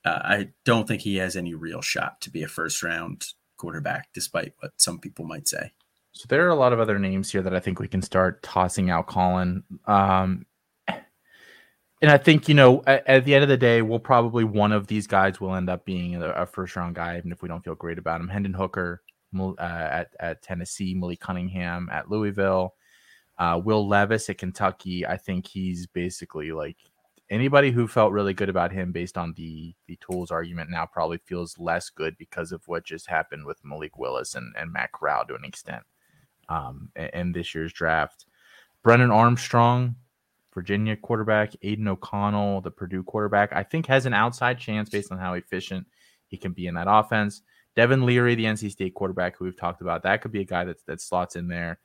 Uh, 0.03 0.19
I 0.23 0.49
don't 0.63 0.88
think 0.88 1.01
he 1.01 1.17
has 1.17 1.36
any 1.36 1.53
real 1.53 1.81
shot 1.81 2.21
to 2.21 2.29
be 2.29 2.43
a 2.43 2.47
first 2.47 2.83
round 2.83 3.25
quarterback, 3.57 4.09
despite 4.13 4.53
what 4.59 4.71
some 4.77 4.99
people 4.99 5.25
might 5.25 5.47
say. 5.47 5.71
So 6.11 6.25
there 6.29 6.45
are 6.45 6.49
a 6.49 6.55
lot 6.55 6.73
of 6.73 6.79
other 6.79 6.97
names 6.97 7.31
here 7.31 7.41
that 7.41 7.53
I 7.53 7.59
think 7.59 7.79
we 7.79 7.88
can 7.88 8.01
start 8.01 8.41
tossing 8.41 8.89
out, 8.89 9.07
Colin. 9.07 9.63
Um, 9.86 10.45
and 12.05 12.13
I 12.13 12.19
think 12.19 12.47
you 12.47 12.53
know 12.53 12.83
at, 12.85 13.07
at, 13.07 13.25
the 13.25 13.33
end 13.33 13.41
of 13.41 13.49
the 13.49 13.57
day, 13.57 13.81
we'll 13.81 13.97
probably 13.97 14.43
one 14.43 14.71
of 14.71 14.85
these 14.85 15.07
guys 15.07 15.41
will 15.41 15.55
end 15.55 15.71
up 15.71 15.85
being 15.85 16.21
a, 16.21 16.29
a 16.29 16.45
first 16.45 16.75
round 16.75 16.93
guy, 16.93 17.17
even 17.17 17.31
if 17.31 17.41
we 17.41 17.49
don't 17.49 17.63
feel 17.63 17.73
great 17.73 17.97
about 17.97 18.21
him. 18.21 18.27
Hendon 18.27 18.53
Hooker 18.53 19.01
uh, 19.35 19.55
at 19.59 20.09
at 20.19 20.43
Tennessee, 20.43 20.93
Malik 20.93 21.19
Cunningham 21.19 21.89
at 21.91 22.11
Louisville, 22.11 22.75
uh, 23.39 23.59
Will 23.63 23.87
Levis 23.87 24.29
at 24.29 24.37
Kentucky. 24.37 25.03
I 25.03 25.17
think 25.17 25.47
he's 25.47 25.87
basically 25.87 26.51
like 26.51 26.77
anybody 27.31 27.71
who 27.71 27.87
felt 27.87 28.11
really 28.11 28.35
good 28.35 28.49
about 28.49 28.71
him 28.71 28.91
based 28.91 29.17
on 29.17 29.33
the 29.35 29.73
the 29.87 29.97
tools 29.99 30.29
argument 30.29 30.69
now 30.69 30.85
probably 30.85 31.17
feels 31.25 31.57
less 31.57 31.89
good 31.89 32.15
because 32.19 32.51
of 32.51 32.61
what 32.67 32.85
just 32.85 33.09
happened 33.09 33.47
with 33.47 33.57
Malik 33.65 33.97
Willis 33.97 34.35
and, 34.35 34.53
and 34.55 34.71
Matt 34.71 34.91
Corral 34.91 35.25
to 35.25 35.33
an 35.33 35.43
extent 35.43 35.81
um, 36.49 36.91
in, 36.95 37.09
in 37.15 37.31
this 37.31 37.55
year's 37.55 37.73
draft. 37.73 38.27
Brennan 38.83 39.09
Armstrong 39.09 39.95
Virginia 40.55 40.95
quarterback, 40.95 41.53
Aidan 41.61 41.89
O'Connell, 41.89 42.61
the 42.61 42.71
Purdue 42.71 43.03
quarterback, 43.03 43.53
I 43.53 43.61
think 43.61 43.85
has 43.87 44.05
an 44.05 44.13
outside 44.13 44.57
chance 44.57 44.89
based 44.89 45.11
on 45.11 45.19
how 45.19 45.33
efficient 45.33 45.85
he 46.27 46.37
can 46.37 46.53
be 46.53 46.65
in 46.65 46.73
that 46.75 46.87
offense. 46.89 47.41
Devin 47.75 48.05
Leary, 48.05 48.35
the 48.35 48.45
NC 48.45 48.71
State 48.71 48.93
quarterback 48.93 49.37
who 49.37 49.45
we've 49.45 49.57
talked 49.57 49.81
about, 49.81 50.01
that 50.03 50.21
could 50.21 50.31
be 50.31 50.39
a 50.39 50.45
guy 50.45 50.63
that, 50.63 50.83
that 50.85 51.01
slots 51.01 51.35
in 51.35 51.49
there. 51.49 51.79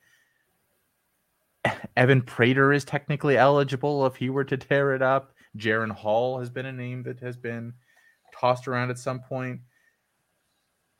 Evan 1.96 2.22
Prater 2.22 2.72
is 2.72 2.84
technically 2.84 3.36
eligible 3.36 4.06
if 4.06 4.16
he 4.16 4.30
were 4.30 4.44
to 4.44 4.56
tear 4.56 4.94
it 4.94 5.02
up. 5.02 5.32
Jaren 5.58 5.90
Hall 5.90 6.38
has 6.38 6.48
been 6.48 6.66
a 6.66 6.72
name 6.72 7.02
that 7.02 7.18
has 7.18 7.36
been 7.36 7.74
tossed 8.32 8.68
around 8.68 8.90
at 8.90 8.98
some 8.98 9.18
point. 9.20 9.60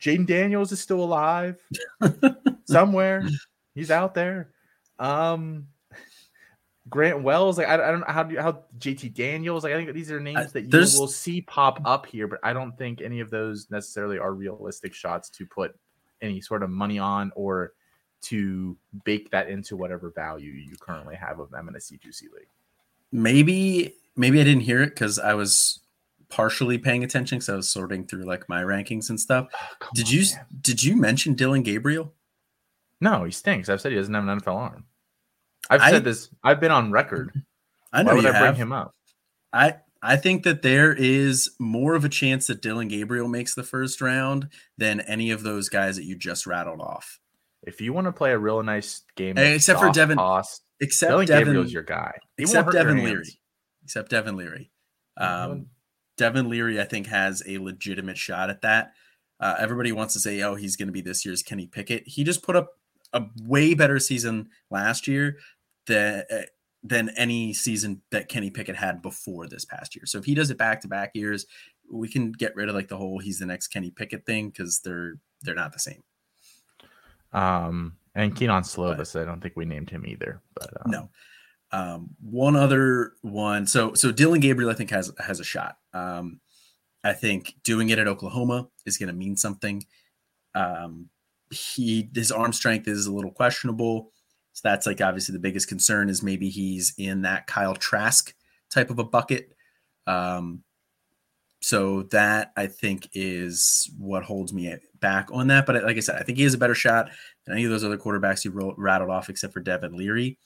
Jayden 0.02 0.26
Daniels 0.26 0.72
is 0.72 0.80
still 0.80 1.02
alive 1.04 1.62
somewhere. 2.64 3.24
He's 3.74 3.92
out 3.92 4.14
there. 4.14 4.50
Um, 4.98 5.68
Grant 6.91 7.22
Wells, 7.22 7.57
like 7.57 7.68
I, 7.68 7.74
I 7.74 7.91
don't 7.91 8.01
know 8.01 8.07
how 8.09 8.22
do 8.24 8.34
you, 8.34 8.41
how 8.41 8.64
JT 8.78 9.14
Daniels, 9.14 9.64
like 9.64 9.72
I 9.72 9.76
think 9.76 9.95
these 9.95 10.11
are 10.11 10.20
names 10.20 10.53
that 10.53 10.62
you 10.62 11.01
will 11.01 11.09
see 11.09 11.41
pop 11.41 11.80
up 11.84 12.05
here, 12.05 12.26
but 12.26 12.41
I 12.43 12.53
don't 12.53 12.76
think 12.76 13.01
any 13.01 13.20
of 13.20 13.30
those 13.30 13.70
necessarily 13.70 14.18
are 14.18 14.34
realistic 14.34 14.93
shots 14.93 15.30
to 15.30 15.47
put 15.47 15.74
any 16.20 16.41
sort 16.41 16.62
of 16.62 16.70
money 16.70 16.99
on 16.99 17.32
or 17.36 17.72
to 18.22 18.76
bake 19.05 19.30
that 19.30 19.49
into 19.49 19.76
whatever 19.76 20.11
value 20.11 20.51
you 20.53 20.76
currently 20.80 21.14
have 21.14 21.38
of 21.38 21.51
them 21.51 21.68
in 21.68 21.76
a 21.76 21.78
C2C 21.78 22.22
league. 22.22 22.49
Maybe 23.12 23.95
maybe 24.16 24.41
I 24.41 24.45
didn't 24.45 24.62
hear 24.62 24.82
it 24.82 24.91
because 24.91 25.18
I 25.18 25.34
was 25.34 25.80
partially 26.28 26.78
paying 26.78 27.05
attention 27.05 27.38
because 27.38 27.49
I 27.49 27.57
was 27.57 27.68
sorting 27.68 28.07
through 28.07 28.24
like 28.24 28.49
my 28.49 28.62
rankings 28.62 29.11
and 29.11 29.20
stuff. 29.20 29.47
Oh, 29.82 29.88
did 29.95 30.09
on, 30.09 30.12
you 30.12 30.24
man. 30.34 30.47
did 30.61 30.82
you 30.82 30.97
mention 30.97 31.34
Dillon 31.34 31.62
Gabriel? 31.62 32.12
No, 33.01 33.24
he 33.24 33.30
stinks. 33.30 33.68
I've 33.68 33.80
said 33.80 33.93
he 33.93 33.99
doesn't 33.99 34.12
have 34.12 34.28
an 34.28 34.41
NFL 34.41 34.57
arm. 34.57 34.84
I've 35.70 35.80
I, 35.80 35.90
said 35.92 36.04
this. 36.04 36.28
I've 36.42 36.60
been 36.60 36.72
on 36.72 36.90
record. 36.90 37.32
I 37.92 38.02
know 38.02 38.10
Why 38.10 38.22
would 38.22 38.26
I 38.26 38.40
bring 38.40 38.56
him 38.56 38.72
up? 38.72 38.94
I 39.52 39.76
I 40.02 40.16
think 40.16 40.42
that 40.42 40.62
there 40.62 40.92
is 40.92 41.50
more 41.58 41.94
of 41.94 42.04
a 42.04 42.08
chance 42.08 42.48
that 42.48 42.62
Dillon 42.62 42.88
Gabriel 42.88 43.28
makes 43.28 43.54
the 43.54 43.62
first 43.62 44.00
round 44.00 44.48
than 44.78 45.00
any 45.00 45.30
of 45.30 45.42
those 45.42 45.68
guys 45.68 45.96
that 45.96 46.04
you 46.04 46.16
just 46.16 46.46
rattled 46.46 46.80
off. 46.80 47.20
If 47.62 47.80
you 47.80 47.92
want 47.92 48.06
to 48.06 48.12
play 48.12 48.32
a 48.32 48.38
real 48.38 48.62
nice 48.62 49.02
game, 49.16 49.36
except 49.36 49.80
for 49.80 49.90
Devin, 49.90 50.16
cost, 50.16 50.62
except 50.80 51.10
Dillon 51.10 51.26
Devin, 51.26 51.44
Gabriel's 51.46 51.72
your 51.72 51.82
guy. 51.82 52.12
He 52.36 52.44
except 52.44 52.72
Devin 52.72 53.04
Leary, 53.04 53.38
except 53.84 54.10
Devin 54.10 54.36
Leary. 54.36 54.70
Um, 55.18 55.66
Devin 56.16 56.48
Leary, 56.48 56.80
I 56.80 56.84
think, 56.84 57.06
has 57.08 57.42
a 57.46 57.58
legitimate 57.58 58.16
shot 58.16 58.48
at 58.50 58.62
that. 58.62 58.92
Uh, 59.38 59.56
everybody 59.58 59.92
wants 59.92 60.14
to 60.14 60.20
say, 60.20 60.40
"Oh, 60.42 60.54
he's 60.54 60.76
going 60.76 60.88
to 60.88 60.92
be 60.92 61.02
this 61.02 61.26
year's 61.26 61.42
Kenny 61.42 61.66
Pickett." 61.66 62.04
He 62.06 62.24
just 62.24 62.42
put 62.42 62.56
up 62.56 62.70
a 63.12 63.24
way 63.42 63.74
better 63.74 63.98
season 63.98 64.48
last 64.70 65.06
year 65.06 65.36
than 65.91 66.24
uh, 66.30 66.43
than 66.82 67.11
any 67.11 67.53
season 67.53 68.01
that 68.11 68.28
Kenny 68.28 68.51
Pickett 68.51 68.76
had 68.76 69.03
before 69.03 69.47
this 69.47 69.64
past 69.64 69.95
year. 69.95 70.07
So 70.07 70.18
if 70.18 70.24
he 70.24 70.34
does 70.34 70.51
it 70.51 70.57
back 70.57 70.80
to 70.80 70.88
back 70.88 71.11
years, 71.14 71.47
we 71.91 72.09
can 72.09 72.32
get 72.32 72.57
rid 72.57 72.68
of 72.68 72.74
like 72.74 72.88
the 72.88 72.97
whole 72.97 73.18
he's 73.18 73.38
the 73.38 73.47
next 73.47 73.68
Kenny 73.68 73.91
Pickett 73.91 74.24
thing 74.24 74.49
because 74.49 74.80
they're 74.80 75.14
they're 75.43 75.55
not 75.55 75.72
the 75.72 75.78
same. 75.78 76.03
Um, 77.32 77.97
and 78.14 78.34
Kedon 78.34 78.62
Slovis, 78.62 79.12
but, 79.12 79.22
I 79.22 79.24
don't 79.24 79.41
think 79.41 79.57
we 79.57 79.64
named 79.64 79.91
him 79.91 80.07
either. 80.07 80.41
But 80.55 80.70
um, 80.84 80.91
no. 80.91 81.09
Um, 81.72 82.11
one 82.20 82.57
other 82.57 83.12
one. 83.22 83.66
So 83.66 83.95
so 83.95 84.11
Dillon 84.11 84.41
Gabriel, 84.41 84.70
I 84.70 84.74
think 84.74 84.91
has 84.91 85.12
has 85.18 85.41
a 85.41 85.45
shot. 85.45 85.76
Um, 85.93 86.41
I 87.05 87.12
think 87.12 87.55
doing 87.62 87.91
it 87.91 87.99
at 87.99 88.09
Oklahoma 88.09 88.68
is 88.86 88.99
going 88.99 89.09
to 89.09 89.14
mean 89.14 89.36
something. 89.36 89.84
Um, 90.55 91.09
he 91.51 92.09
his 92.14 92.32
arm 92.32 92.53
strength 92.53 92.88
is 92.88 93.07
a 93.07 93.12
little 93.12 93.30
questionable. 93.30 94.12
So 94.53 94.68
that's 94.68 94.86
like 94.86 95.01
obviously 95.01 95.32
the 95.32 95.38
biggest 95.38 95.68
concern 95.68 96.09
is 96.09 96.22
maybe 96.22 96.48
he's 96.48 96.94
in 96.98 97.22
that 97.22 97.46
Kyle 97.46 97.74
Trask 97.74 98.34
type 98.70 98.90
of 98.90 98.98
a 98.98 99.05
bucket. 99.05 99.53
Um, 100.07 100.62
so 101.62 102.03
that 102.05 102.53
I 102.57 102.66
think 102.66 103.09
is 103.12 103.90
what 103.98 104.24
holds 104.24 104.53
me 104.53 104.74
back 104.98 105.28
on 105.32 105.48
that. 105.48 105.66
But 105.66 105.84
like 105.84 105.96
I 105.96 106.01
said, 106.01 106.16
I 106.16 106.22
think 106.22 106.38
he 106.38 106.44
has 106.44 106.55
a 106.55 106.59
better 106.59 106.74
shot 106.74 107.11
than 107.44 107.55
any 107.55 107.64
of 107.64 107.70
those 107.70 107.84
other 107.84 107.98
quarterbacks 107.98 108.44
you 108.44 108.74
rattled 108.76 109.11
off, 109.11 109.28
except 109.28 109.53
for 109.53 109.61
Devin 109.61 109.96
Leary. 109.96 110.38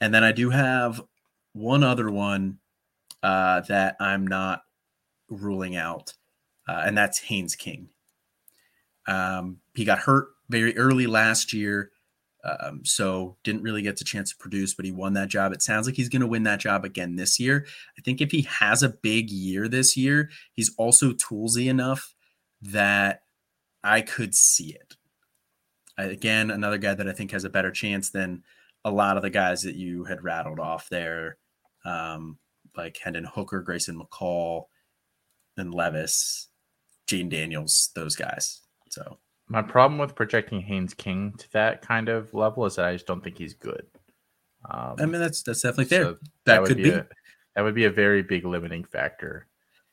And 0.00 0.12
then 0.12 0.22
I 0.22 0.32
do 0.32 0.50
have 0.50 1.00
one 1.52 1.82
other 1.82 2.10
one 2.10 2.58
uh, 3.22 3.60
that 3.62 3.96
I'm 3.98 4.26
not 4.26 4.62
ruling 5.28 5.76
out, 5.76 6.12
uh, 6.68 6.82
and 6.84 6.96
that's 6.96 7.18
Haynes 7.18 7.56
King. 7.56 7.88
Um, 9.08 9.58
he 9.74 9.84
got 9.84 10.00
hurt 10.00 10.28
very 10.50 10.76
early 10.76 11.06
last 11.06 11.52
year. 11.52 11.90
Um, 12.46 12.84
so 12.84 13.36
didn't 13.42 13.62
really 13.62 13.82
get 13.82 13.96
the 13.96 14.04
chance 14.04 14.30
to 14.30 14.36
produce, 14.36 14.74
but 14.74 14.84
he 14.84 14.92
won 14.92 15.14
that 15.14 15.28
job. 15.28 15.52
It 15.52 15.62
sounds 15.62 15.86
like 15.86 15.96
he's 15.96 16.08
going 16.08 16.20
to 16.20 16.26
win 16.26 16.44
that 16.44 16.60
job 16.60 16.84
again 16.84 17.16
this 17.16 17.40
year. 17.40 17.66
I 17.98 18.02
think 18.02 18.20
if 18.20 18.30
he 18.30 18.42
has 18.42 18.82
a 18.82 18.88
big 18.88 19.30
year 19.30 19.68
this 19.68 19.96
year, 19.96 20.30
he's 20.52 20.74
also 20.76 21.12
toolsy 21.12 21.68
enough 21.68 22.14
that 22.62 23.22
I 23.82 24.00
could 24.00 24.34
see 24.34 24.74
it. 24.74 24.96
Again, 25.98 26.50
another 26.50 26.78
guy 26.78 26.94
that 26.94 27.08
I 27.08 27.12
think 27.12 27.30
has 27.32 27.44
a 27.44 27.50
better 27.50 27.70
chance 27.70 28.10
than 28.10 28.42
a 28.84 28.90
lot 28.90 29.16
of 29.16 29.22
the 29.22 29.30
guys 29.30 29.62
that 29.62 29.74
you 29.74 30.04
had 30.04 30.22
rattled 30.22 30.60
off 30.60 30.88
there, 30.88 31.38
um, 31.84 32.38
like 32.76 32.98
Hendon 33.02 33.24
Hooker, 33.24 33.62
Grayson 33.62 33.98
McCall, 33.98 34.64
and 35.56 35.74
Levis, 35.74 36.48
Gene 37.06 37.28
Daniels, 37.28 37.90
those 37.94 38.14
guys. 38.14 38.60
So 38.90 39.18
my 39.48 39.62
problem 39.62 39.98
with 39.98 40.14
projecting 40.14 40.60
Haynes 40.60 40.94
King 40.94 41.34
to 41.38 41.52
that 41.52 41.82
kind 41.82 42.08
of 42.08 42.32
level 42.34 42.66
is 42.66 42.76
that 42.76 42.86
I 42.86 42.92
just 42.94 43.06
don't 43.06 43.22
think 43.22 43.38
he's 43.38 43.54
good. 43.54 43.86
Um, 44.68 44.96
I 44.98 45.06
mean, 45.06 45.20
that's 45.20 45.42
that's 45.42 45.62
definitely 45.62 45.84
fair. 45.86 46.02
So 46.04 46.12
that, 46.12 46.20
that 46.44 46.64
could 46.64 46.76
be. 46.78 46.90
A, 46.90 47.06
That 47.56 47.62
would 47.62 47.74
be 47.74 47.86
a 47.86 47.90
very 47.90 48.22
big 48.22 48.44
limiting 48.44 48.84
factor. 48.84 49.46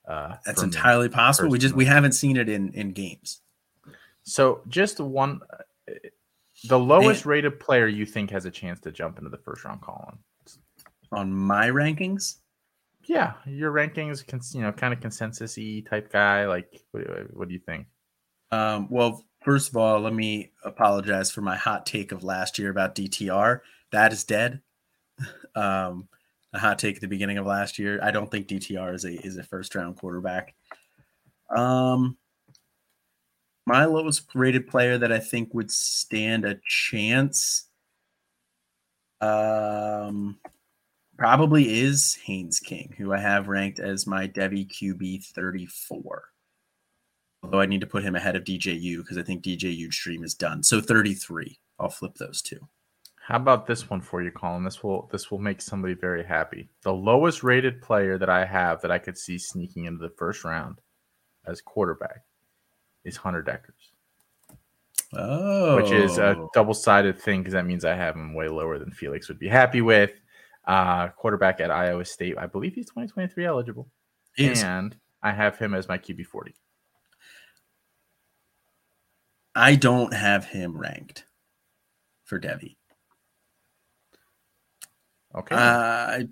Uh, 0.05 0.35
That's 0.45 0.61
entirely 0.61 1.07
possible. 1.07 1.49
We 1.49 1.59
just 1.59 1.73
we 1.73 1.85
haven't 1.85 2.11
seen 2.11 2.35
it 2.35 2.49
in 2.49 2.73
in 2.73 2.91
games. 2.91 3.39
So 4.23 4.61
just 4.67 4.99
one, 4.99 5.39
the 6.65 6.77
lowest 6.77 7.25
rated 7.25 7.61
player 7.61 7.87
you 7.87 8.05
think 8.05 8.31
has 8.31 8.43
a 8.43 8.51
chance 8.51 8.81
to 8.81 8.91
jump 8.91 9.17
into 9.17 9.29
the 9.29 9.37
first 9.37 9.63
round, 9.63 9.79
Colin. 9.81 10.17
On 11.13 11.33
my 11.33 11.69
rankings, 11.69 12.39
Yeah, 13.05 13.33
your 13.45 13.71
rankings, 13.71 14.53
you 14.53 14.61
know, 14.61 14.73
kind 14.73 14.93
of 14.93 14.99
consensus 14.99 15.55
y 15.57 15.83
type 15.89 16.11
guy. 16.11 16.45
Like, 16.47 16.83
what, 16.91 17.03
what 17.33 17.47
do 17.47 17.53
you 17.53 17.61
think? 17.61 17.87
um, 18.51 18.87
well, 18.89 19.23
first 19.43 19.69
of 19.69 19.77
all, 19.77 20.01
let 20.01 20.13
me 20.13 20.51
apologize 20.63 21.31
for 21.31 21.41
my 21.41 21.55
hot 21.55 21.85
take 21.85 22.11
of 22.11 22.23
last 22.23 22.57
year 22.57 22.69
about 22.69 22.95
DTR. 22.95 23.61
That 23.91 24.13
is 24.13 24.23
dead. 24.23 24.61
Um, 25.55 26.07
a 26.51 26.57
hot 26.57 26.79
take 26.79 26.95
at 26.95 27.01
the 27.01 27.07
beginning 27.07 27.37
of 27.37 27.45
last 27.45 27.77
year. 27.77 27.99
I 28.01 28.09
don't 28.09 28.31
think 28.31 28.47
DTR 28.47 28.95
is 28.95 29.05
a 29.05 29.13
is 29.23 29.37
a 29.37 29.43
first 29.43 29.75
round 29.75 29.97
quarterback. 29.97 30.55
Um, 31.55 32.17
my 33.67 33.85
lowest 33.85 34.25
rated 34.33 34.67
player 34.67 34.97
that 34.97 35.11
I 35.11 35.19
think 35.19 35.53
would 35.53 35.69
stand 35.69 36.43
a 36.43 36.59
chance, 36.67 37.67
um, 39.21 40.39
probably 41.17 41.81
is 41.81 42.17
Haynes 42.25 42.59
King, 42.59 42.95
who 42.97 43.13
I 43.13 43.19
have 43.19 43.47
ranked 43.47 43.77
as 43.77 44.07
my 44.07 44.27
Devy 44.27 44.67
QB 44.67 45.25
thirty 45.25 45.67
four. 45.67 46.32
Although 47.43 47.59
I 47.59 47.65
need 47.65 47.81
to 47.81 47.87
put 47.87 48.03
him 48.03 48.15
ahead 48.15 48.35
of 48.35 48.43
DJU 48.45 48.97
because 48.97 49.17
I 49.17 49.23
think 49.23 49.43
DJU 49.43 49.91
stream 49.93 50.23
is 50.23 50.33
done. 50.33 50.63
So 50.63 50.79
thirty 50.81 51.13
three. 51.13 51.59
I'll 51.79 51.89
flip 51.89 52.15
those 52.15 52.41
two. 52.41 52.67
How 53.27 53.37
about 53.37 53.65
this 53.67 53.89
one 53.89 54.01
for 54.01 54.21
you, 54.21 54.31
Colin? 54.31 54.63
This 54.63 54.83
will 54.83 55.07
this 55.11 55.29
will 55.31 55.39
make 55.39 55.61
somebody 55.61 55.93
very 55.93 56.23
happy. 56.23 56.69
The 56.83 56.93
lowest 56.93 57.43
rated 57.43 57.81
player 57.81 58.17
that 58.17 58.29
I 58.29 58.45
have 58.45 58.81
that 58.81 58.91
I 58.91 58.97
could 58.99 59.17
see 59.17 59.37
sneaking 59.37 59.85
into 59.85 60.01
the 60.01 60.13
first 60.17 60.43
round 60.43 60.79
as 61.45 61.61
quarterback 61.61 62.21
is 63.03 63.17
Hunter 63.17 63.43
Dekkers, 63.43 64.57
Oh, 65.13 65.75
which 65.75 65.91
is 65.91 66.17
a 66.17 66.47
double 66.53 66.73
sided 66.73 67.19
thing 67.19 67.41
because 67.41 67.53
that 67.53 67.65
means 67.65 67.85
I 67.85 67.95
have 67.95 68.15
him 68.15 68.33
way 68.33 68.47
lower 68.47 68.79
than 68.79 68.91
Felix 68.91 69.27
would 69.27 69.39
be 69.39 69.47
happy 69.49 69.81
with. 69.81 70.11
Uh, 70.65 71.09
quarterback 71.09 71.59
at 71.59 71.69
Iowa 71.71 72.05
State, 72.05 72.37
I 72.37 72.45
believe 72.45 72.73
he's 72.75 72.85
2023 72.85 73.45
eligible, 73.45 73.89
Is- 74.37 74.63
and 74.63 74.95
I 75.21 75.31
have 75.33 75.57
him 75.57 75.73
as 75.73 75.89
my 75.89 75.97
QB 75.97 76.25
40. 76.25 76.55
I 79.55 79.75
don't 79.75 80.13
have 80.13 80.45
him 80.45 80.77
ranked 80.77 81.25
for 82.25 82.39
Devy. 82.39 82.77
Okay, 85.35 85.55
Uh, 85.55 85.59
I 85.59 86.27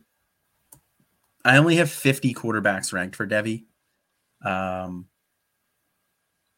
I 1.44 1.58
only 1.58 1.78
have 1.78 1.90
50 1.90 2.34
quarterbacks 2.34 2.94
ranked 2.94 3.16
for 3.16 3.26
Devy. 3.26 3.66
Um, 4.46 5.08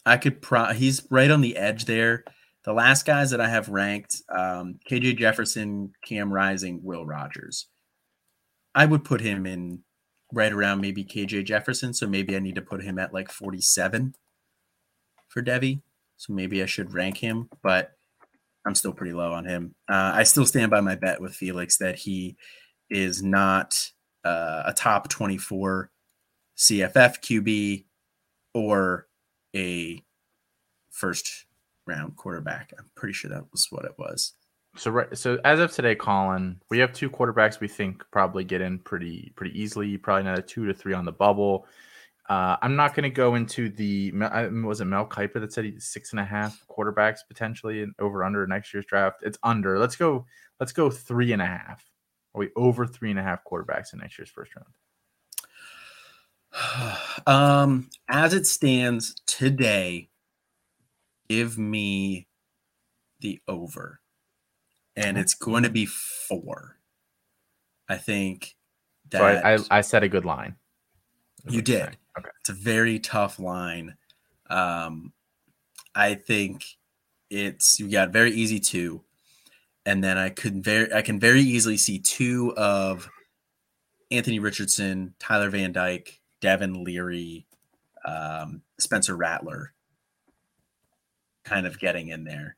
I 0.05 0.17
could 0.17 0.41
pro 0.41 0.73
he's 0.73 1.07
right 1.09 1.31
on 1.31 1.41
the 1.41 1.55
edge 1.55 1.85
there. 1.85 2.23
The 2.65 2.73
last 2.73 3.05
guys 3.05 3.31
that 3.31 3.41
I 3.41 3.49
have 3.49 3.67
ranked, 3.69 4.21
um, 4.29 4.79
KJ 4.89 5.17
Jefferson, 5.17 5.93
Cam 6.05 6.31
Rising, 6.31 6.81
Will 6.83 7.05
Rogers. 7.05 7.67
I 8.73 8.85
would 8.85 9.03
put 9.03 9.21
him 9.21 9.45
in 9.45 9.83
right 10.31 10.51
around 10.51 10.81
maybe 10.81 11.03
KJ 11.03 11.45
Jefferson. 11.45 11.93
So 11.93 12.07
maybe 12.07 12.35
I 12.35 12.39
need 12.39 12.55
to 12.55 12.61
put 12.61 12.83
him 12.83 12.97
at 12.97 13.13
like 13.13 13.31
47 13.31 14.15
for 15.27 15.43
Devy. 15.43 15.81
So 16.17 16.33
maybe 16.33 16.63
I 16.63 16.65
should 16.65 16.93
rank 16.93 17.17
him, 17.17 17.49
but 17.61 17.91
I'm 18.65 18.75
still 18.75 18.93
pretty 18.93 19.13
low 19.13 19.33
on 19.33 19.45
him. 19.45 19.75
Uh, 19.89 20.11
I 20.13 20.23
still 20.23 20.45
stand 20.45 20.71
by 20.71 20.81
my 20.81 20.95
bet 20.95 21.21
with 21.21 21.33
Felix 21.33 21.77
that 21.77 21.97
he 21.97 22.37
is 22.89 23.21
not 23.21 23.91
uh, 24.23 24.63
a 24.65 24.73
top 24.73 25.09
24 25.09 25.89
CFF 26.57 27.19
QB 27.19 27.85
or 28.53 29.07
a 29.55 30.01
first 30.91 31.45
round 31.85 32.15
quarterback. 32.15 32.71
I'm 32.77 32.89
pretty 32.95 33.13
sure 33.13 33.29
that 33.31 33.51
was 33.51 33.67
what 33.69 33.85
it 33.85 33.95
was. 33.97 34.33
So 34.75 34.91
right, 34.91 35.17
so 35.17 35.39
as 35.43 35.59
of 35.59 35.71
today, 35.71 35.95
Colin, 35.95 36.59
we 36.69 36.79
have 36.79 36.93
two 36.93 37.09
quarterbacks 37.09 37.59
we 37.59 37.67
think 37.67 38.03
probably 38.11 38.43
get 38.43 38.61
in 38.61 38.79
pretty 38.79 39.31
pretty 39.35 39.59
easily. 39.59 39.97
Probably 39.97 40.21
another 40.21 40.41
two 40.41 40.65
to 40.65 40.73
three 40.73 40.93
on 40.93 41.05
the 41.05 41.11
bubble. 41.11 41.67
Uh, 42.29 42.55
I'm 42.61 42.75
not 42.77 42.95
going 42.95 43.03
to 43.03 43.09
go 43.09 43.35
into 43.35 43.69
the 43.69 44.11
was 44.13 44.79
it 44.79 44.85
Mel 44.85 45.05
Kiper 45.05 45.41
that 45.41 45.51
said 45.51 45.65
he's 45.65 45.85
six 45.85 46.11
and 46.11 46.19
a 46.21 46.25
half 46.25 46.65
quarterbacks 46.69 47.19
potentially 47.27 47.83
and 47.83 47.93
over 47.99 48.23
under 48.23 48.47
next 48.47 48.73
year's 48.73 48.85
draft. 48.85 49.17
It's 49.23 49.37
under. 49.43 49.77
Let's 49.77 49.97
go. 49.97 50.25
Let's 50.59 50.71
go 50.71 50.89
three 50.89 51.33
and 51.33 51.41
a 51.41 51.45
half. 51.45 51.83
Are 52.33 52.39
we 52.39 52.49
over 52.55 52.87
three 52.87 53.11
and 53.11 53.19
a 53.19 53.23
half 53.23 53.43
quarterbacks 53.43 53.93
in 53.93 53.99
next 53.99 54.17
year's 54.17 54.29
first 54.29 54.53
round? 54.55 54.73
um, 57.27 57.89
as 58.07 58.33
it 58.33 58.47
stands 58.47 59.15
today, 59.25 60.09
give 61.27 61.57
me 61.57 62.27
the 63.19 63.41
over, 63.49 63.99
and 64.95 65.17
it's 65.17 65.33
going 65.33 65.63
to 65.63 65.69
be 65.69 65.85
four. 65.85 66.77
I 67.89 67.97
think 67.97 68.55
that 69.09 69.19
So 69.19 69.25
I, 69.25 69.55
I 69.55 69.79
I 69.79 69.81
set 69.81 70.03
a 70.03 70.09
good 70.09 70.23
line. 70.23 70.55
You 71.49 71.61
did. 71.61 71.97
Okay. 72.17 72.29
it's 72.39 72.49
a 72.49 72.53
very 72.53 72.99
tough 72.99 73.39
line. 73.39 73.95
Um, 74.49 75.13
I 75.95 76.15
think 76.15 76.63
it's 77.29 77.79
you 77.79 77.89
got 77.89 78.11
very 78.11 78.31
easy 78.31 78.59
two, 78.59 79.03
and 79.85 80.03
then 80.03 80.17
I 80.17 80.29
could 80.29 80.63
very 80.63 80.93
I 80.93 81.01
can 81.01 81.19
very 81.19 81.41
easily 81.41 81.77
see 81.77 81.99
two 81.99 82.53
of 82.55 83.09
Anthony 84.11 84.39
Richardson, 84.39 85.15
Tyler 85.19 85.49
Van 85.49 85.71
Dyke, 85.71 86.19
Devin 86.39 86.83
Leary, 86.83 87.47
um, 88.05 88.61
Spencer 88.79 89.15
Rattler, 89.15 89.73
kind 91.43 91.65
of 91.65 91.79
getting 91.79 92.09
in 92.09 92.23
there, 92.23 92.55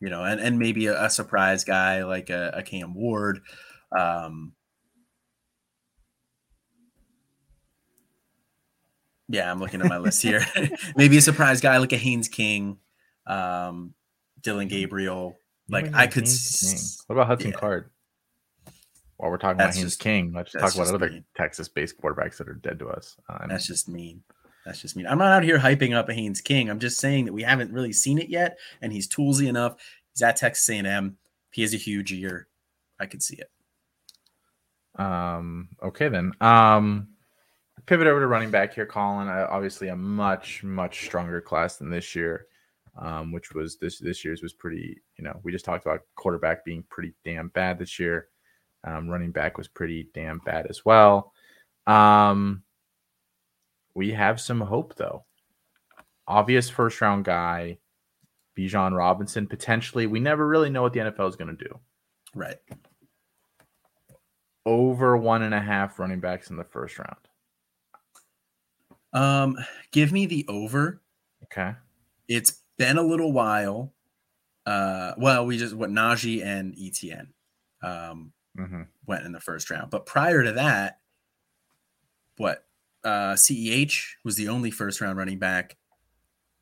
you 0.00 0.08
know, 0.08 0.24
and 0.24 0.40
and 0.40 0.58
maybe 0.58 0.86
a, 0.86 1.04
a 1.04 1.10
surprise 1.10 1.64
guy 1.64 2.04
like 2.04 2.30
a, 2.30 2.52
a 2.54 2.62
Cam 2.62 2.94
Ward. 2.94 3.40
Um, 3.96 4.52
Yeah, 9.34 9.50
I'm 9.50 9.58
looking 9.58 9.80
at 9.80 9.88
my 9.88 9.98
list 9.98 10.22
here. 10.22 10.46
Maybe 10.96 11.16
a 11.16 11.20
surprise 11.20 11.60
guy 11.60 11.78
like 11.78 11.92
a 11.92 11.96
Haynes 11.96 12.28
King, 12.28 12.78
um, 13.26 13.92
Dillon 14.40 14.68
Gabriel. 14.68 15.36
Like 15.68 15.92
I 15.92 16.06
could. 16.06 16.22
S- 16.22 17.02
What 17.08 17.16
about 17.16 17.26
Hudson 17.26 17.50
yeah. 17.50 17.56
Card? 17.56 17.90
While 19.16 19.32
we're 19.32 19.38
talking 19.38 19.56
about 19.56 19.66
That's 19.66 19.78
Haynes 19.78 19.96
King, 19.96 20.32
let's 20.32 20.52
talk 20.52 20.72
about 20.72 20.94
other 20.94 21.10
mean. 21.10 21.24
Texas-based 21.36 22.00
quarterbacks 22.00 22.36
that 22.36 22.48
are 22.48 22.54
dead 22.54 22.78
to 22.78 22.88
us. 22.88 23.16
And 23.28 23.50
That's 23.50 23.66
just 23.66 23.88
mean. 23.88 24.22
That's 24.64 24.80
just 24.80 24.94
mean. 24.94 25.08
I'm 25.08 25.18
not 25.18 25.32
out 25.32 25.42
here 25.42 25.58
hyping 25.58 25.94
up 25.94 26.08
a 26.08 26.14
Haynes 26.14 26.40
King. 26.40 26.70
I'm 26.70 26.78
just 26.78 27.00
saying 27.00 27.24
that 27.24 27.32
we 27.32 27.42
haven't 27.42 27.72
really 27.72 27.92
seen 27.92 28.18
it 28.18 28.28
yet, 28.28 28.56
and 28.80 28.92
he's 28.92 29.08
toolsy 29.08 29.48
enough. 29.48 29.76
He's 30.12 30.22
at 30.22 30.36
Texas 30.36 30.68
A&M. 30.70 31.16
He 31.50 31.62
has 31.62 31.74
a 31.74 31.78
huge 31.78 32.12
year. 32.12 32.46
I 33.00 33.06
could 33.06 33.22
see 33.22 33.36
it. 33.36 33.50
Um, 35.00 35.70
okay 35.82 36.08
then. 36.08 36.32
Um, 36.40 37.08
pivot 37.86 38.06
over 38.06 38.20
to 38.20 38.26
running 38.26 38.50
back 38.50 38.74
here, 38.74 38.86
Colin. 38.86 39.28
Uh, 39.28 39.46
obviously, 39.50 39.88
a 39.88 39.96
much 39.96 40.62
much 40.62 41.04
stronger 41.04 41.40
class 41.40 41.76
than 41.76 41.90
this 41.90 42.14
year, 42.14 42.46
um, 42.98 43.32
which 43.32 43.52
was 43.52 43.76
this 43.78 43.98
this 43.98 44.24
year's 44.24 44.42
was 44.42 44.52
pretty. 44.52 45.00
You 45.16 45.24
know, 45.24 45.38
we 45.42 45.52
just 45.52 45.64
talked 45.64 45.86
about 45.86 46.00
quarterback 46.16 46.64
being 46.64 46.84
pretty 46.90 47.12
damn 47.24 47.48
bad 47.48 47.78
this 47.78 47.98
year. 47.98 48.28
Um, 48.84 49.08
running 49.08 49.32
back 49.32 49.56
was 49.56 49.68
pretty 49.68 50.08
damn 50.14 50.38
bad 50.40 50.66
as 50.68 50.84
well. 50.84 51.32
Um, 51.86 52.62
we 53.94 54.10
have 54.12 54.40
some 54.40 54.60
hope 54.60 54.94
though. 54.96 55.24
Obvious 56.26 56.68
first 56.70 57.00
round 57.00 57.24
guy, 57.24 57.78
Bijan 58.58 58.96
Robinson 58.96 59.46
potentially. 59.46 60.06
We 60.06 60.20
never 60.20 60.46
really 60.46 60.70
know 60.70 60.82
what 60.82 60.92
the 60.92 61.00
NFL 61.00 61.28
is 61.28 61.36
going 61.36 61.56
to 61.56 61.64
do 61.64 61.78
Right. 62.34 62.56
over 64.66 65.16
one 65.16 65.42
and 65.42 65.54
a 65.54 65.60
half 65.60 65.98
running 65.98 66.20
backs 66.20 66.50
in 66.50 66.56
the 66.56 66.64
first 66.64 66.98
round. 66.98 67.16
Um, 69.14 69.56
give 69.92 70.12
me 70.12 70.26
the 70.26 70.44
over. 70.48 71.00
Okay. 71.44 71.72
It's 72.28 72.62
been 72.76 72.98
a 72.98 73.02
little 73.02 73.32
while. 73.32 73.92
Uh, 74.66 75.12
well, 75.16 75.46
we 75.46 75.56
just 75.56 75.74
what 75.74 75.90
Najee 75.90 76.44
and 76.44 76.74
ETN 76.74 77.28
um, 77.82 78.32
Mm-hmm. 78.58 78.82
went 79.06 79.24
in 79.26 79.32
the 79.32 79.40
first 79.40 79.68
round, 79.68 79.90
but 79.90 80.06
prior 80.06 80.44
to 80.44 80.52
that, 80.52 81.00
what 82.36 82.64
uh, 83.02 83.34
CEH 83.34 84.00
was 84.24 84.36
the 84.36 84.48
only 84.48 84.70
first 84.70 85.00
round 85.00 85.18
running 85.18 85.40
back. 85.40 85.76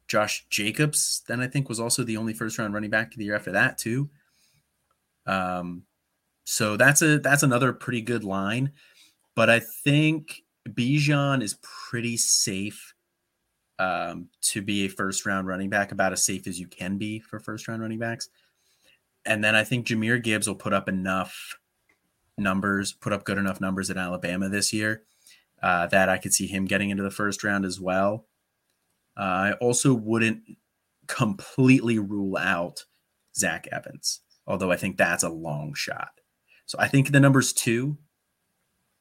Josh 0.08 0.46
Jacobs, 0.48 1.22
then 1.28 1.40
I 1.40 1.46
think, 1.48 1.68
was 1.68 1.78
also 1.80 2.02
the 2.02 2.16
only 2.16 2.32
first 2.32 2.58
round 2.58 2.72
running 2.72 2.88
back 2.90 3.12
the 3.14 3.24
year 3.24 3.36
after 3.36 3.52
that 3.52 3.76
too. 3.78 4.08
Um, 5.26 5.82
so 6.44 6.76
that's 6.76 7.02
a 7.02 7.18
that's 7.18 7.42
another 7.42 7.72
pretty 7.72 8.00
good 8.00 8.24
line, 8.24 8.72
but 9.36 9.48
I 9.50 9.60
think 9.84 10.42
Bijan 10.68 11.42
is 11.42 11.58
pretty 11.62 12.16
safe 12.16 12.94
um, 13.78 14.28
to 14.42 14.62
be 14.62 14.84
a 14.84 14.88
first 14.88 15.26
round 15.26 15.46
running 15.46 15.70
back, 15.70 15.92
about 15.92 16.12
as 16.12 16.24
safe 16.24 16.46
as 16.46 16.60
you 16.60 16.66
can 16.68 16.98
be 16.98 17.18
for 17.18 17.40
first 17.40 17.68
round 17.68 17.82
running 17.82 17.98
backs. 17.98 18.28
And 19.24 19.42
then 19.42 19.54
I 19.54 19.64
think 19.64 19.86
Jahmyr 19.86 20.22
Gibbs 20.22 20.48
will 20.48 20.54
put 20.54 20.72
up 20.72 20.88
enough 20.88 21.58
numbers, 22.38 22.92
put 22.92 23.12
up 23.12 23.24
good 23.24 23.38
enough 23.38 23.60
numbers 23.60 23.90
at 23.90 23.96
Alabama 23.96 24.48
this 24.48 24.72
year 24.72 25.02
uh, 25.62 25.86
that 25.88 26.08
I 26.08 26.18
could 26.18 26.32
see 26.32 26.46
him 26.46 26.64
getting 26.64 26.90
into 26.90 27.02
the 27.02 27.10
first 27.10 27.44
round 27.44 27.64
as 27.64 27.80
well. 27.80 28.26
Uh, 29.16 29.20
I 29.20 29.52
also 29.60 29.94
wouldn't 29.94 30.42
completely 31.06 31.98
rule 31.98 32.36
out 32.36 32.84
Zach 33.36 33.68
Evans, 33.70 34.20
although 34.46 34.72
I 34.72 34.76
think 34.76 34.96
that's 34.96 35.22
a 35.22 35.28
long 35.28 35.74
shot. 35.74 36.20
So 36.66 36.78
I 36.80 36.88
think 36.88 37.10
the 37.10 37.20
number's 37.20 37.52
two, 37.52 37.98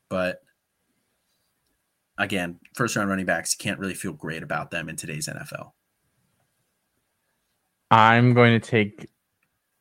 but 0.09 0.41
again, 2.17 2.59
first 2.75 2.95
round 2.95 3.09
running 3.09 3.25
backs, 3.25 3.55
you 3.57 3.63
can't 3.63 3.79
really 3.79 3.93
feel 3.93 4.13
great 4.13 4.43
about 4.43 4.71
them 4.71 4.89
in 4.89 4.95
today's 4.95 5.27
NFL. 5.27 5.71
I'm 7.89 8.33
going 8.33 8.59
to 8.59 8.69
take 8.69 9.07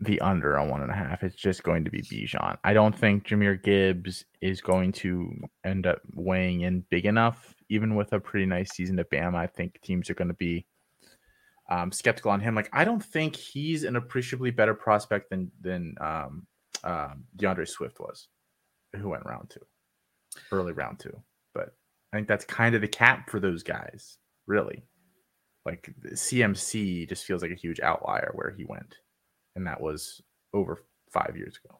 the 0.00 0.20
under 0.20 0.58
on 0.58 0.68
one 0.68 0.82
and 0.82 0.90
a 0.90 0.94
half. 0.94 1.22
It's 1.22 1.36
just 1.36 1.62
going 1.62 1.84
to 1.84 1.90
be 1.90 2.02
Bijan. 2.02 2.56
I 2.64 2.72
don't 2.72 2.96
think 2.96 3.26
Jahmyr 3.26 3.62
Gibbs 3.62 4.24
is 4.40 4.60
going 4.60 4.92
to 4.92 5.30
end 5.64 5.86
up 5.86 6.00
weighing 6.14 6.62
in 6.62 6.84
big 6.90 7.04
enough, 7.04 7.54
even 7.68 7.94
with 7.94 8.12
a 8.12 8.20
pretty 8.20 8.46
nice 8.46 8.70
season 8.70 8.98
at 8.98 9.10
Bama. 9.10 9.36
I 9.36 9.46
think 9.46 9.80
teams 9.82 10.08
are 10.08 10.14
going 10.14 10.28
to 10.28 10.34
be 10.34 10.66
um, 11.70 11.92
skeptical 11.92 12.30
on 12.30 12.40
him. 12.40 12.54
Like 12.54 12.70
I 12.72 12.84
don't 12.84 13.04
think 13.04 13.36
he's 13.36 13.84
an 13.84 13.96
appreciably 13.96 14.50
better 14.50 14.74
prospect 14.74 15.30
than 15.30 15.50
than 15.60 15.94
um, 16.00 16.46
um, 16.82 17.24
D'Andre 17.36 17.66
Swift 17.66 18.00
was, 18.00 18.28
who 18.96 19.10
went 19.10 19.26
round 19.26 19.50
two, 19.50 19.60
early 20.50 20.72
round 20.72 20.98
two. 20.98 21.16
I 22.12 22.16
think 22.16 22.28
that's 22.28 22.44
kind 22.44 22.74
of 22.74 22.80
the 22.80 22.88
cap 22.88 23.30
for 23.30 23.40
those 23.40 23.62
guys, 23.62 24.18
really. 24.46 24.84
Like 25.64 25.92
CMC 26.06 27.08
just 27.08 27.24
feels 27.24 27.42
like 27.42 27.52
a 27.52 27.56
huge 27.56 27.80
outlier 27.80 28.32
where 28.34 28.50
he 28.50 28.64
went, 28.64 28.96
and 29.54 29.66
that 29.66 29.80
was 29.80 30.20
over 30.52 30.84
five 31.10 31.36
years 31.36 31.58
ago. 31.62 31.78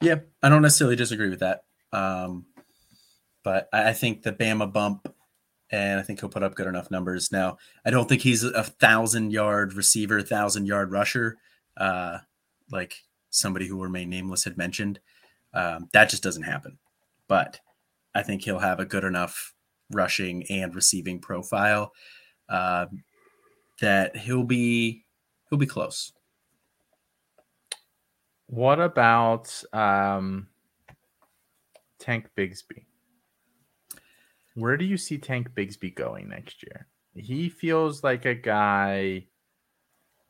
Yeah, 0.00 0.16
I 0.42 0.48
don't 0.48 0.62
necessarily 0.62 0.96
disagree 0.96 1.30
with 1.30 1.40
that. 1.40 1.62
Um, 1.92 2.46
but 3.42 3.68
I 3.72 3.92
think 3.92 4.22
the 4.22 4.32
Bama 4.32 4.72
bump, 4.72 5.12
and 5.70 5.98
I 5.98 6.02
think 6.02 6.20
he'll 6.20 6.28
put 6.28 6.42
up 6.42 6.54
good 6.54 6.66
enough 6.66 6.90
numbers. 6.90 7.32
Now, 7.32 7.58
I 7.84 7.90
don't 7.90 8.08
think 8.08 8.22
he's 8.22 8.42
a 8.44 8.64
thousand 8.64 9.32
yard 9.32 9.74
receiver, 9.74 10.20
thousand 10.22 10.66
yard 10.66 10.90
rusher, 10.90 11.38
uh, 11.76 12.18
like 12.70 13.04
somebody 13.30 13.66
who 13.66 13.82
remained 13.82 14.10
nameless 14.10 14.44
had 14.44 14.58
mentioned. 14.58 15.00
Um, 15.54 15.88
that 15.92 16.10
just 16.10 16.22
doesn't 16.22 16.42
happen. 16.42 16.78
But 17.28 17.60
I 18.14 18.22
think 18.22 18.42
he'll 18.42 18.58
have 18.58 18.80
a 18.80 18.84
good 18.84 19.04
enough 19.04 19.54
rushing 19.90 20.44
and 20.50 20.74
receiving 20.74 21.20
profile 21.20 21.92
uh, 22.48 22.86
that 23.80 24.16
he'll 24.16 24.44
be 24.44 25.04
he'll 25.48 25.58
be 25.58 25.66
close. 25.66 26.12
What 28.46 28.80
about 28.80 29.62
um, 29.72 30.48
Tank 31.98 32.30
Bigsby? 32.36 32.84
Where 34.54 34.76
do 34.76 34.84
you 34.84 34.96
see 34.96 35.18
Tank 35.18 35.50
Bigsby 35.54 35.94
going 35.94 36.28
next 36.28 36.62
year? 36.62 36.88
He 37.14 37.48
feels 37.48 38.02
like 38.02 38.24
a 38.24 38.34
guy. 38.34 39.26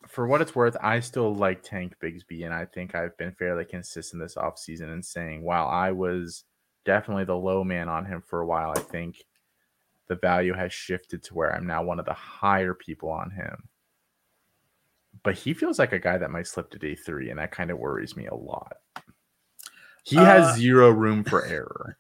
For 0.06 0.26
what 0.26 0.40
it's 0.40 0.54
worth, 0.54 0.76
I 0.80 1.00
still 1.00 1.34
like 1.34 1.62
Tank 1.62 1.94
Bigsby, 2.02 2.44
and 2.44 2.54
I 2.54 2.64
think 2.64 2.94
I've 2.94 3.16
been 3.18 3.32
fairly 3.32 3.64
consistent 3.64 4.22
this 4.22 4.36
offseason 4.36 4.92
in 4.92 5.02
saying, 5.02 5.42
while 5.42 5.66
I 5.66 5.92
was 5.92 6.44
definitely 6.88 7.24
the 7.24 7.36
low 7.36 7.62
man 7.62 7.86
on 7.86 8.06
him 8.06 8.22
for 8.26 8.40
a 8.40 8.46
while, 8.46 8.72
I 8.74 8.80
think 8.80 9.22
the 10.08 10.14
value 10.14 10.54
has 10.54 10.72
shifted 10.72 11.22
to 11.24 11.34
where 11.34 11.54
I'm 11.54 11.66
now 11.66 11.82
one 11.82 11.98
of 11.98 12.06
the 12.06 12.14
higher 12.14 12.72
people 12.72 13.10
on 13.10 13.30
him. 13.30 13.68
But 15.22 15.34
he 15.34 15.52
feels 15.52 15.78
like 15.78 15.92
a 15.92 15.98
guy 15.98 16.16
that 16.16 16.30
might 16.30 16.46
slip 16.46 16.70
to 16.70 16.78
day 16.78 16.94
three, 16.94 17.28
and 17.28 17.38
that 17.38 17.50
kind 17.50 17.70
of 17.70 17.78
worries 17.78 18.16
me 18.16 18.26
a 18.26 18.34
lot. 18.34 18.78
He 20.02 20.16
has 20.16 20.46
uh, 20.46 20.56
zero 20.56 20.90
room 20.90 21.24
for 21.24 21.44
error. 21.46 21.98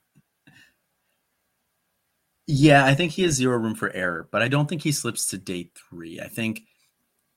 Yeah, 2.46 2.86
I 2.86 2.94
think 2.94 3.12
he 3.12 3.24
has 3.24 3.34
zero 3.34 3.58
room 3.58 3.74
for 3.74 3.90
error, 3.90 4.26
but 4.32 4.40
I 4.40 4.48
don't 4.48 4.70
think 4.70 4.82
he 4.82 4.92
slips 4.92 5.26
to 5.26 5.36
day 5.36 5.70
three. 5.90 6.18
I 6.18 6.28
think 6.28 6.62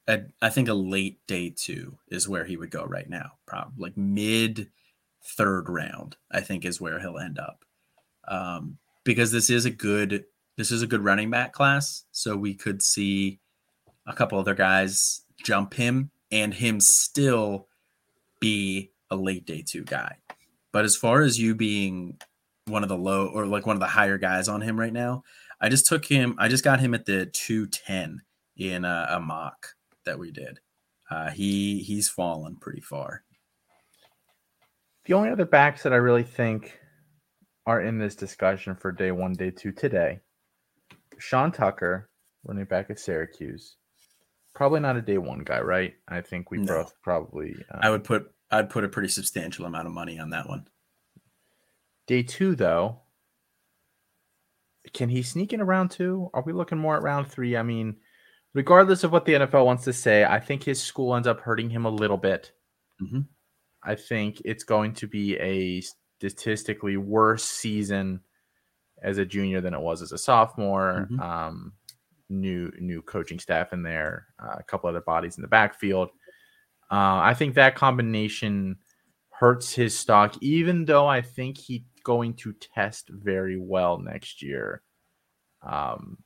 a, 0.07 0.21
I 0.41 0.49
think 0.49 0.69
a 0.69 0.73
late 0.73 1.19
day 1.27 1.49
two 1.49 1.97
is 2.07 2.29
where 2.29 2.45
he 2.45 2.55
would 2.55 2.71
go 2.71 2.85
right 2.85 3.09
now, 3.09 3.31
probably 3.45 3.89
like 3.89 3.97
mid 3.97 4.69
third 5.23 5.69
round. 5.69 6.17
I 6.31 6.41
think 6.41 6.65
is 6.65 6.81
where 6.81 6.99
he'll 6.99 7.19
end 7.19 7.39
up, 7.39 7.63
um, 8.27 8.77
because 9.03 9.31
this 9.31 9.49
is 9.49 9.65
a 9.65 9.71
good 9.71 10.25
this 10.57 10.71
is 10.71 10.81
a 10.81 10.87
good 10.87 11.03
running 11.03 11.29
back 11.29 11.53
class, 11.53 12.03
so 12.11 12.35
we 12.35 12.53
could 12.53 12.81
see 12.81 13.39
a 14.07 14.13
couple 14.13 14.39
other 14.39 14.55
guys 14.55 15.21
jump 15.43 15.73
him 15.73 16.11
and 16.31 16.53
him 16.53 16.79
still 16.79 17.67
be 18.39 18.91
a 19.09 19.15
late 19.15 19.45
day 19.45 19.63
two 19.65 19.83
guy. 19.83 20.17
But 20.71 20.85
as 20.85 20.95
far 20.95 21.21
as 21.21 21.39
you 21.39 21.55
being 21.55 22.17
one 22.65 22.83
of 22.83 22.89
the 22.89 22.97
low 22.97 23.27
or 23.27 23.45
like 23.45 23.65
one 23.65 23.75
of 23.75 23.81
the 23.81 23.87
higher 23.87 24.17
guys 24.17 24.47
on 24.47 24.61
him 24.61 24.79
right 24.79 24.93
now, 24.93 25.23
I 25.59 25.69
just 25.69 25.85
took 25.85 26.05
him. 26.05 26.35
I 26.37 26.47
just 26.47 26.63
got 26.63 26.79
him 26.79 26.93
at 26.93 27.05
the 27.05 27.25
two 27.27 27.67
ten 27.67 28.21
in 28.57 28.85
a, 28.85 29.07
a, 29.11 29.19
mock 29.19 29.67
that 30.05 30.19
we 30.19 30.31
did. 30.31 30.59
Uh, 31.09 31.29
he 31.29 31.79
he's 31.79 32.09
fallen 32.09 32.55
pretty 32.55 32.81
far. 32.81 33.23
The 35.05 35.13
only 35.13 35.29
other 35.29 35.45
backs 35.45 35.83
that 35.83 35.93
I 35.93 35.97
really 35.97 36.23
think 36.23 36.79
are 37.65 37.81
in 37.81 37.97
this 37.97 38.15
discussion 38.15 38.75
for 38.75 38.91
day 38.91 39.11
one, 39.11 39.33
day 39.33 39.51
two 39.51 39.71
today 39.71 40.19
Sean 41.17 41.51
Tucker, 41.51 42.09
running 42.43 42.65
back 42.65 42.89
at 42.89 42.99
Syracuse. 42.99 43.77
Probably 44.53 44.79
not 44.79 44.97
a 44.97 45.01
day 45.01 45.17
one 45.17 45.39
guy, 45.39 45.61
right? 45.61 45.93
I 46.07 46.21
think 46.21 46.51
we 46.51 46.57
no. 46.57 46.65
both 46.65 46.93
probably. 47.01 47.55
Um, 47.71 47.79
I 47.81 47.89
would 47.89 48.03
put 48.03 48.31
I'd 48.51 48.69
put 48.69 48.83
a 48.83 48.89
pretty 48.89 49.07
substantial 49.07 49.65
amount 49.65 49.87
of 49.87 49.93
money 49.93 50.19
on 50.19 50.31
that 50.31 50.49
one. 50.49 50.67
Day 52.07 52.23
two, 52.23 52.55
though, 52.55 53.01
can 54.93 55.09
he 55.09 55.21
sneak 55.21 55.53
in 55.53 55.61
around 55.61 55.91
two? 55.91 56.29
Are 56.33 56.43
we 56.43 56.51
looking 56.51 56.77
more 56.77 56.97
at 56.97 57.03
round 57.03 57.27
three? 57.27 57.55
I 57.55 57.63
mean, 57.63 57.95
regardless 58.53 59.03
of 59.03 59.11
what 59.11 59.25
the 59.25 59.33
NFL 59.33 59.65
wants 59.65 59.85
to 59.85 59.93
say, 59.93 60.25
I 60.25 60.39
think 60.39 60.63
his 60.63 60.81
school 60.81 61.15
ends 61.15 61.27
up 61.27 61.39
hurting 61.39 61.69
him 61.69 61.85
a 61.85 61.89
little 61.89 62.17
bit. 62.17 62.51
Mm-hmm. 63.01 63.21
I 63.83 63.95
think 63.95 64.41
it's 64.45 64.63
going 64.63 64.93
to 64.93 65.07
be 65.07 65.37
a 65.37 65.81
statistically 65.81 66.97
worse 66.97 67.43
season 67.43 68.21
as 69.01 69.17
a 69.17 69.25
junior 69.25 69.61
than 69.61 69.73
it 69.73 69.81
was 69.81 70.01
as 70.01 70.11
a 70.11 70.17
sophomore. 70.17 71.07
Mm-hmm. 71.11 71.19
Um, 71.19 71.73
new 72.29 72.71
new 72.79 73.01
coaching 73.01 73.39
staff 73.39 73.73
in 73.73 73.83
there, 73.83 74.27
uh, 74.41 74.55
a 74.59 74.63
couple 74.63 74.89
other 74.89 75.01
bodies 75.01 75.37
in 75.37 75.41
the 75.41 75.47
backfield. 75.47 76.09
Uh, 76.89 77.19
I 77.21 77.33
think 77.33 77.55
that 77.55 77.75
combination 77.75 78.77
hurts 79.29 79.73
his 79.73 79.97
stock, 79.97 80.35
even 80.41 80.85
though 80.85 81.07
I 81.07 81.21
think 81.21 81.57
he's 81.57 81.81
going 82.03 82.33
to 82.35 82.53
test 82.53 83.09
very 83.09 83.57
well 83.57 83.97
next 83.97 84.41
year. 84.41 84.81
Um, 85.63 86.17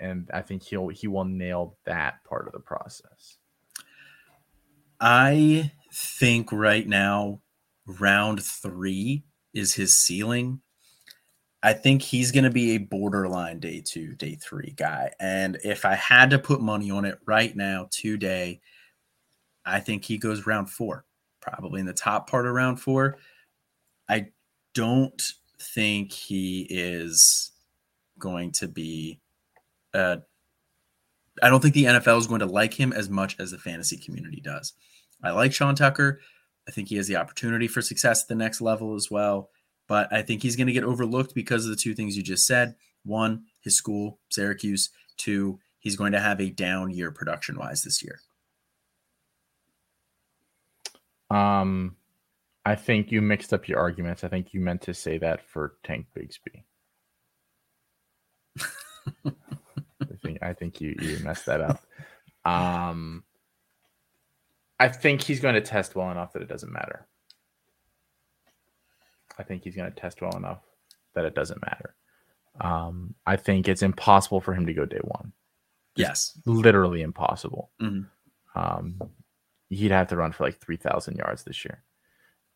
and 0.00 0.30
I 0.32 0.42
think 0.42 0.62
he'll 0.62 0.88
he 0.88 1.08
will 1.08 1.24
nail 1.24 1.76
that 1.84 2.24
part 2.24 2.46
of 2.46 2.52
the 2.52 2.60
process. 2.60 3.36
I 5.00 5.72
think 5.94 6.50
right 6.52 6.86
now, 6.86 7.40
round 7.86 8.42
three 8.42 9.24
is 9.52 9.74
his 9.74 9.96
ceiling. 9.96 10.60
I 11.62 11.72
think 11.72 12.02
he's 12.02 12.30
going 12.30 12.44
to 12.44 12.50
be 12.50 12.72
a 12.72 12.78
borderline 12.78 13.60
day 13.60 13.82
two, 13.84 14.14
day 14.16 14.34
three 14.34 14.74
guy. 14.76 15.12
And 15.18 15.58
if 15.64 15.84
I 15.84 15.94
had 15.94 16.30
to 16.30 16.38
put 16.38 16.60
money 16.60 16.90
on 16.90 17.04
it 17.04 17.18
right 17.24 17.54
now, 17.56 17.88
today, 17.90 18.60
I 19.64 19.80
think 19.80 20.04
he 20.04 20.18
goes 20.18 20.46
round 20.46 20.68
four, 20.68 21.06
probably 21.40 21.80
in 21.80 21.86
the 21.86 21.94
top 21.94 22.28
part 22.28 22.46
of 22.46 22.52
round 22.52 22.80
four. 22.80 23.16
I 24.08 24.28
don't 24.74 25.22
think 25.58 26.12
he 26.12 26.66
is 26.68 27.52
going 28.18 28.52
to 28.52 28.68
be. 28.68 29.20
Uh, 29.94 30.16
I 31.42 31.48
don't 31.48 31.60
think 31.60 31.74
the 31.74 31.84
NFL 31.84 32.18
is 32.18 32.26
going 32.26 32.40
to 32.40 32.46
like 32.46 32.74
him 32.74 32.92
as 32.92 33.08
much 33.08 33.40
as 33.40 33.52
the 33.52 33.58
fantasy 33.58 33.96
community 33.96 34.40
does. 34.40 34.74
I 35.24 35.30
like 35.32 35.52
Sean 35.52 35.74
Tucker. 35.74 36.20
I 36.68 36.70
think 36.70 36.88
he 36.88 36.96
has 36.96 37.08
the 37.08 37.16
opportunity 37.16 37.66
for 37.66 37.82
success 37.82 38.22
at 38.22 38.28
the 38.28 38.34
next 38.34 38.60
level 38.60 38.94
as 38.94 39.10
well 39.10 39.50
but 39.86 40.12
I 40.12 40.22
think 40.22 40.42
he's 40.42 40.56
going 40.56 40.66
to 40.66 40.72
get 40.72 40.84
overlooked 40.84 41.34
because 41.34 41.64
of 41.64 41.70
the 41.70 41.76
two 41.76 41.94
things 41.94 42.16
you 42.16 42.22
just 42.22 42.46
said. 42.46 42.74
One, 43.04 43.44
his 43.60 43.76
school, 43.76 44.18
Syracuse. 44.30 44.90
Two, 45.16 45.60
he's 45.78 45.96
going 45.96 46.12
to 46.12 46.20
have 46.20 46.40
a 46.40 46.50
down 46.50 46.90
year 46.90 47.10
production 47.10 47.58
wise 47.58 47.82
this 47.82 48.02
year. 48.02 48.20
Um, 51.30 51.96
I 52.64 52.74
think 52.76 53.12
you 53.12 53.20
mixed 53.20 53.52
up 53.52 53.68
your 53.68 53.78
arguments. 53.78 54.24
I 54.24 54.28
think 54.28 54.54
you 54.54 54.60
meant 54.60 54.82
to 54.82 54.94
say 54.94 55.18
that 55.18 55.46
for 55.46 55.74
Tank 55.84 56.06
Bigsby. 56.16 56.62
I 59.26 60.16
think 60.22 60.38
I 60.42 60.52
think 60.52 60.80
you 60.80 60.94
you 61.00 61.18
messed 61.22 61.46
that 61.46 61.60
up. 61.60 61.84
Um, 62.44 63.24
I 64.84 64.88
think 64.88 65.22
he's 65.22 65.40
going 65.40 65.54
to 65.54 65.62
test 65.62 65.96
well 65.96 66.10
enough 66.10 66.34
that 66.34 66.42
it 66.42 66.48
doesn't 66.48 66.70
matter. 66.70 67.06
I 69.38 69.42
think 69.42 69.64
he's 69.64 69.74
going 69.74 69.90
to 69.90 69.98
test 69.98 70.20
well 70.20 70.36
enough 70.36 70.60
that 71.14 71.24
it 71.24 71.34
doesn't 71.34 71.62
matter. 71.64 71.94
Um, 72.60 73.14
I 73.26 73.36
think 73.36 73.66
it's 73.66 73.80
impossible 73.80 74.42
for 74.42 74.52
him 74.52 74.66
to 74.66 74.74
go 74.74 74.84
day 74.84 75.00
one. 75.02 75.32
Yes, 75.96 76.38
literally 76.44 77.00
impossible. 77.00 77.70
Mm-hmm. 77.80 78.58
Um, 78.60 79.00
he'd 79.70 79.90
have 79.90 80.08
to 80.08 80.16
run 80.16 80.32
for 80.32 80.44
like 80.44 80.60
three 80.60 80.76
thousand 80.76 81.16
yards 81.16 81.44
this 81.44 81.64
year. 81.64 81.82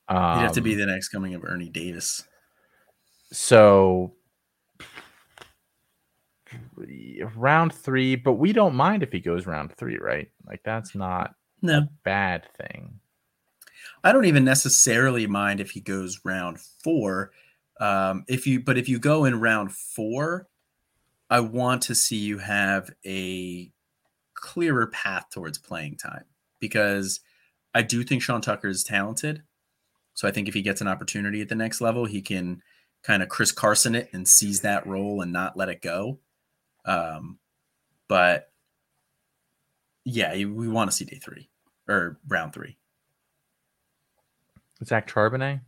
Um, 0.09 0.39
He'd 0.39 0.45
have 0.45 0.53
to 0.53 0.61
be 0.61 0.74
the 0.74 0.85
next 0.85 1.09
coming 1.09 1.35
of 1.35 1.45
Ernie 1.45 1.70
Davis. 1.70 2.24
so 3.33 4.12
round 7.37 7.72
three, 7.72 8.16
but 8.16 8.35
we 8.35 8.53
don't 8.53 8.74
mind 8.74 9.03
if 9.03 9.12
he 9.12 9.20
goes 9.20 9.47
round 9.47 9.72
three, 9.72 9.99
right? 9.99 10.29
Like 10.47 10.61
that's 10.62 10.95
not 10.95 11.35
No, 11.62 11.88
bad 12.04 12.46
thing. 12.56 13.00
I 14.04 14.12
don't 14.12 14.26
even 14.26 14.44
necessarily 14.44 15.26
mind 15.26 15.61
if 15.61 15.70
he 15.70 15.80
goes 15.80 16.20
round 16.24 16.61
four. 16.61 17.32
Um, 17.80 18.24
if 18.28 18.46
you, 18.46 18.61
but 18.61 18.78
if 18.78 18.88
you 18.88 18.98
go 18.98 19.24
in 19.24 19.40
round 19.40 19.72
four, 19.72 20.48
I 21.30 21.40
want 21.40 21.82
to 21.82 21.94
see 21.94 22.16
you 22.16 22.38
have 22.38 22.90
a 23.04 23.70
clearer 24.34 24.86
path 24.86 25.26
towards 25.30 25.59
playing 25.59 25.96
time 25.96 26.24
because 26.61 27.20
I 27.74 27.82
do 27.82 28.02
think 28.02 28.22
Sean 28.22 28.40
Tucker 28.40 28.68
is 28.68 28.84
talented. 28.84 29.42
So 30.14 30.26
I 30.26 30.30
think 30.30 30.48
if 30.48 30.54
he 30.54 30.62
gets 30.62 30.80
an 30.80 30.88
opportunity 30.88 31.40
at 31.40 31.48
the 31.48 31.54
next 31.54 31.80
level, 31.80 32.04
he 32.04 32.22
can 32.22 32.62
kind 33.02 33.22
of 33.22 33.28
Chris 33.28 33.52
Carson 33.52 33.94
it 33.94 34.09
and 34.12 34.26
seize 34.26 34.61
that 34.62 34.86
role 34.86 35.20
and 35.20 35.32
not 35.32 35.56
let 35.56 35.68
it 35.68 35.82
go. 35.82 36.18
Um, 36.84 37.38
but 38.09 38.50
yeah, 40.05 40.32
we 40.32 40.68
want 40.68 40.90
to 40.90 40.96
see 40.96 41.05
day 41.05 41.18
three 41.18 41.49
or 41.88 42.18
round 42.28 42.53
three. 42.53 42.76
Zach 44.84 45.09
Charbonnet. 45.09 45.61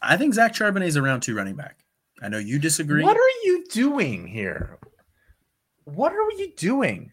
I 0.00 0.16
think 0.16 0.34
Zach 0.34 0.54
Charbonnet 0.54 0.86
is 0.86 0.96
a 0.96 1.02
round 1.02 1.22
two 1.22 1.34
running 1.34 1.56
back. 1.56 1.84
I 2.22 2.28
know 2.28 2.38
you 2.38 2.58
disagree. 2.58 3.02
What 3.02 3.16
are 3.16 3.44
you 3.44 3.64
doing 3.70 4.26
here? 4.26 4.78
What 5.84 6.12
are 6.12 6.30
you 6.32 6.52
doing? 6.56 7.12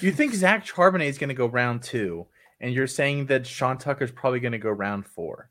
You 0.00 0.12
think 0.12 0.34
Zach 0.34 0.66
Charbonnet 0.66 1.08
is 1.08 1.18
going 1.18 1.28
to 1.28 1.34
go 1.34 1.46
round 1.46 1.82
two, 1.82 2.26
and 2.60 2.72
you're 2.72 2.86
saying 2.86 3.26
that 3.26 3.46
Sean 3.46 3.78
Tucker 3.78 4.04
is 4.04 4.10
probably 4.10 4.40
going 4.40 4.52
to 4.52 4.58
go 4.58 4.70
round 4.70 5.06
four. 5.06 5.50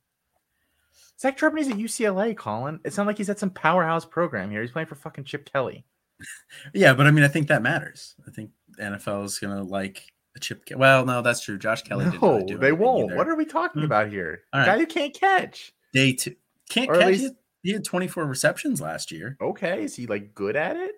Zach 1.20 1.38
Charbonnet's 1.38 1.70
at 1.70 1.78
UCLA, 1.78 2.36
Colin. 2.36 2.80
It's 2.84 2.98
not 2.98 3.08
like 3.08 3.18
he's 3.18 3.30
at 3.30 3.40
some 3.40 3.50
powerhouse 3.50 4.06
program 4.06 4.52
here. 4.52 4.62
He's 4.62 4.72
playing 4.72 4.88
for 4.88 4.96
fucking 4.96 5.26
Chip 5.26 5.52
Kelly. 5.52 5.86
Yeah, 6.74 6.94
but 6.94 7.06
I 7.06 7.12
mean, 7.12 7.24
I 7.24 7.28
think 7.28 7.48
that 7.48 7.62
matters. 7.62 8.16
I 8.28 8.32
think 8.32 8.52
NFL 8.80 9.26
is 9.26 9.40
gonna 9.40 9.64
like 9.64 10.04
a 10.36 10.40
chip. 10.40 10.66
Ke- 10.66 10.78
Well, 10.78 11.06
no, 11.06 11.22
that's 11.22 11.42
true. 11.42 11.58
Josh 11.58 11.84
Kelly. 11.84 12.06
didn't 12.06 12.22
no, 12.22 12.38
really 12.40 12.56
they 12.56 12.72
won't. 12.72 13.06
either. 13.06 13.16
What 13.18 13.28
are 13.28 13.36
we 13.36 13.46
talking 13.46 13.82
Hmm. 13.82 13.86
about 13.86 14.10
here? 14.10 14.44
All 14.54 14.66
Guy 14.66 14.78
who 14.80 14.86
can't 14.86 15.14
catch. 15.14 15.74
day 15.94 16.14
two? 16.14 16.36
Can't 16.70 16.90
Or 16.90 16.96
catch 16.98 17.08
least- 17.08 17.26
it. 17.26 17.38
He 17.62 17.72
had 17.72 17.86
24 17.86 18.26
receptions 18.26 18.82
last 18.82 19.10
year. 19.12 19.38
Okay, 19.40 19.84
is 19.86 19.96
he 19.96 20.06
like 20.06 20.34
good 20.36 20.56
at 20.58 20.76
it? 20.76 20.96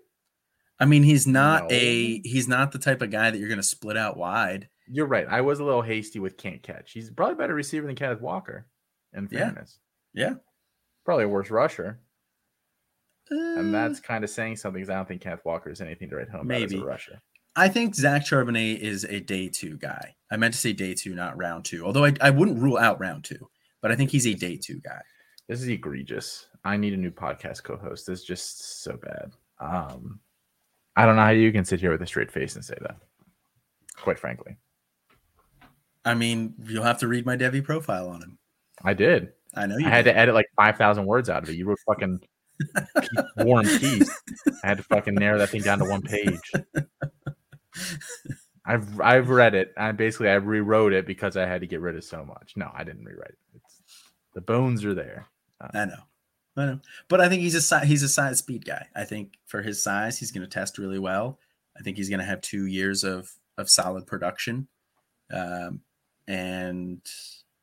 I 0.80 0.86
mean, 0.86 1.04
he's 1.04 1.28
not 1.28 1.64
No. 1.64 1.68
a 1.72 2.20
he's 2.22 2.48
not 2.48 2.72
the 2.72 2.80
type 2.80 3.02
of 3.02 3.12
guy 3.12 3.30
that 3.32 3.38
you're 3.38 3.50
gonna 3.50 3.62
split 3.64 3.98
out 3.98 4.18
wide. 4.18 4.68
You're 4.88 5.06
right. 5.08 5.28
I 5.30 5.42
was 5.42 5.60
a 5.60 5.64
little 5.64 5.82
hasty 5.84 6.20
with 6.20 6.38
can't 6.38 6.62
catch. 6.64 6.92
He's 6.92 7.10
probably 7.12 7.34
a 7.34 7.38
better 7.38 7.54
receiver 7.56 7.86
than 7.88 7.96
Kenneth 7.96 8.22
Walker. 8.22 8.68
In 9.14 9.28
fairness, 9.28 9.80
Yeah, 10.14 10.36
probably 11.06 11.24
a 11.26 11.30
worse 11.30 11.50
rusher. 11.50 12.00
And 13.30 13.74
Uh, 13.76 13.80
that's 13.88 14.00
kind 14.00 14.24
of 14.24 14.30
saying 14.30 14.58
something 14.58 14.82
because 14.82 14.90
I 14.90 14.96
don't 14.96 15.08
think 15.08 15.22
Kenneth 15.22 15.46
Walker 15.46 15.70
is 15.70 15.82
anything 15.82 16.10
to 16.10 16.18
write 16.18 16.30
home 16.30 16.42
about 16.52 16.62
as 16.62 16.74
a 16.74 16.84
rusher. 16.84 17.22
I 17.56 17.70
think 17.70 17.96
Zach 17.96 18.24
Charbonnet 18.26 18.80
is 18.80 19.06
a 19.06 19.20
day 19.20 19.48
two 19.48 19.78
guy. 19.78 20.16
I 20.30 20.38
meant 20.38 20.54
to 20.54 20.60
say 20.60 20.74
day 20.74 20.94
two, 20.94 21.16
not 21.16 21.38
round 21.38 21.66
two. 21.66 21.86
Although 21.86 22.06
I, 22.06 22.14
I 22.20 22.30
wouldn't 22.30 22.60
rule 22.60 22.78
out 22.78 23.00
round 23.00 23.24
two, 23.24 23.50
but 23.82 23.92
I 23.92 23.96
think 23.96 24.12
he's 24.12 24.28
a 24.28 24.34
day 24.34 24.58
two 24.58 24.80
guy. 24.82 25.02
This 25.48 25.62
is 25.62 25.68
egregious. 25.68 26.48
I 26.66 26.76
need 26.76 26.94
a 26.94 26.98
new 26.98 27.12
podcast 27.12 27.64
co-host. 27.64 28.08
This 28.08 28.20
is 28.20 28.26
just 28.26 28.84
so 28.84 28.98
bad. 28.98 29.32
Um, 29.60 30.20
I 30.96 31.06
don't 31.06 31.16
know 31.16 31.22
how 31.24 31.30
you 31.30 31.52
can 31.52 31.64
sit 31.64 31.80
here 31.80 31.92
with 31.92 32.02
a 32.02 32.08
straight 32.08 32.32
face 32.32 32.56
and 32.56 32.66
say 32.66 32.78
that. 32.82 32.98
Quite 33.96 34.20
frankly, 34.20 34.58
I 36.04 36.14
mean, 36.16 36.56
you'll 36.66 36.84
have 36.84 37.00
to 37.00 37.08
read 37.08 37.26
my 37.26 37.38
Devy 37.38 37.64
profile 37.64 38.10
on 38.10 38.22
him. 38.22 38.38
I 38.84 38.94
did. 38.94 39.32
I 39.54 39.66
know 39.68 39.78
you 39.78 39.86
I 39.86 39.90
had 39.90 40.04
did. 40.04 40.14
to 40.14 40.18
edit 40.18 40.36
like 40.36 40.48
five 40.58 40.78
thousand 40.78 41.06
words 41.06 41.30
out 41.30 41.44
of 41.44 41.50
it. 41.50 41.56
You 41.56 41.66
wrote 41.66 41.80
fucking 41.88 42.20
War 43.38 43.60
and 43.62 43.70
Peace. 43.80 44.10
I 44.64 44.68
had 44.68 44.78
to 44.78 44.84
fucking 44.84 45.16
narrow 45.16 45.38
that 45.40 45.50
thing 45.50 45.62
down 45.62 45.80
to 45.80 45.86
one 45.86 46.02
page. 46.02 46.52
I've 48.66 49.00
I've 49.00 49.30
read 49.30 49.54
it. 49.54 49.74
I 49.78 49.92
basically 49.92 50.30
I 50.30 50.36
rewrote 50.36 50.94
it 50.94 51.06
because 51.06 51.38
I 51.38 51.46
had 51.46 51.62
to 51.62 51.68
get 51.68 51.82
rid 51.82 51.96
of 51.96 52.04
so 52.04 52.26
much. 52.26 52.54
No, 52.56 52.72
I 52.74 52.84
didn't 52.84 53.06
rewrite 53.06 53.30
it. 53.30 53.38
It's, 53.56 53.82
the 54.34 54.42
bones 54.42 54.84
are 54.84 54.94
there. 54.94 55.28
I 55.74 55.86
know, 55.86 56.04
I 56.58 56.66
know, 56.66 56.80
but 57.08 57.22
I 57.22 57.30
think 57.30 57.42
he's 57.42 57.72
a 57.72 57.86
he's 57.86 58.04
a 58.04 58.10
size 58.10 58.40
speed 58.40 58.66
guy. 58.66 58.88
I 58.96 59.04
think 59.04 59.34
for 59.46 59.62
his 59.62 59.82
size, 59.82 60.18
he's 60.18 60.32
going 60.32 60.42
to 60.42 60.50
test 60.50 60.78
really 60.78 61.00
well. 61.00 61.40
I 61.78 61.82
think 61.84 61.98
he's 61.98 62.10
going 62.10 62.20
to 62.20 62.26
have 62.26 62.42
two 62.42 62.66
years 62.66 63.04
of 63.04 63.32
of 63.58 63.70
solid 63.70 64.08
production, 64.08 64.68
um, 65.32 65.82
and 66.28 67.02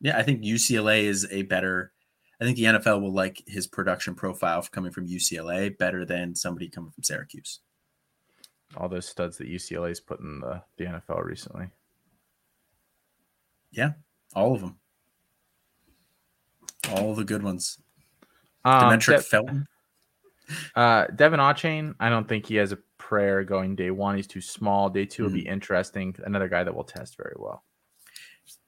yeah, 0.01 0.17
I 0.17 0.23
think 0.23 0.43
UCLA 0.43 1.05
is 1.05 1.27
a 1.31 1.43
better. 1.43 1.93
I 2.41 2.45
think 2.45 2.57
the 2.57 2.65
NFL 2.65 3.03
will 3.03 3.13
like 3.13 3.43
his 3.47 3.67
production 3.67 4.15
profile 4.15 4.63
coming 4.71 4.91
from 4.91 5.07
UCLA 5.07 5.77
better 5.77 6.05
than 6.05 6.35
somebody 6.35 6.69
coming 6.69 6.91
from 6.91 7.05
Syracuse. 7.05 7.61
All 8.77 8.89
those 8.89 9.07
studs 9.07 9.37
that 9.39 9.49
UCLA's 9.49 10.01
put 10.01 10.21
in 10.21 10.41
the, 10.41 10.63
the 10.79 10.85
NFL 10.85 11.25
recently. 11.25 11.67
Yeah, 13.71 13.93
all 14.35 14.55
of 14.55 14.61
them, 14.61 14.77
all 16.91 17.15
the 17.15 17.25
good 17.25 17.43
ones. 17.43 17.79
Um, 18.65 18.83
Demetric 18.83 19.17
De- 19.17 19.23
Felton. 19.23 19.67
uh, 20.77 21.07
Devon 21.17 21.41
Achane, 21.41 21.95
I 22.01 22.09
don't 22.11 22.29
think 22.29 22.47
he 22.47 22.57
has 22.57 22.73
a 22.73 22.79
prayer 22.99 23.45
going 23.45 23.75
day 23.77 23.91
one. 23.91 24.17
He's 24.17 24.27
too 24.27 24.41
small. 24.41 24.89
Day 24.91 25.05
2 25.07 25.23
will 25.25 25.31
be 25.31 25.43
Mm-hmm. 25.43 25.53
interesting. 25.53 26.15
Another 26.25 26.49
guy 26.49 26.65
that 26.65 26.75
will 26.75 26.85
test 26.85 27.17
very 27.17 27.35
well. 27.39 27.65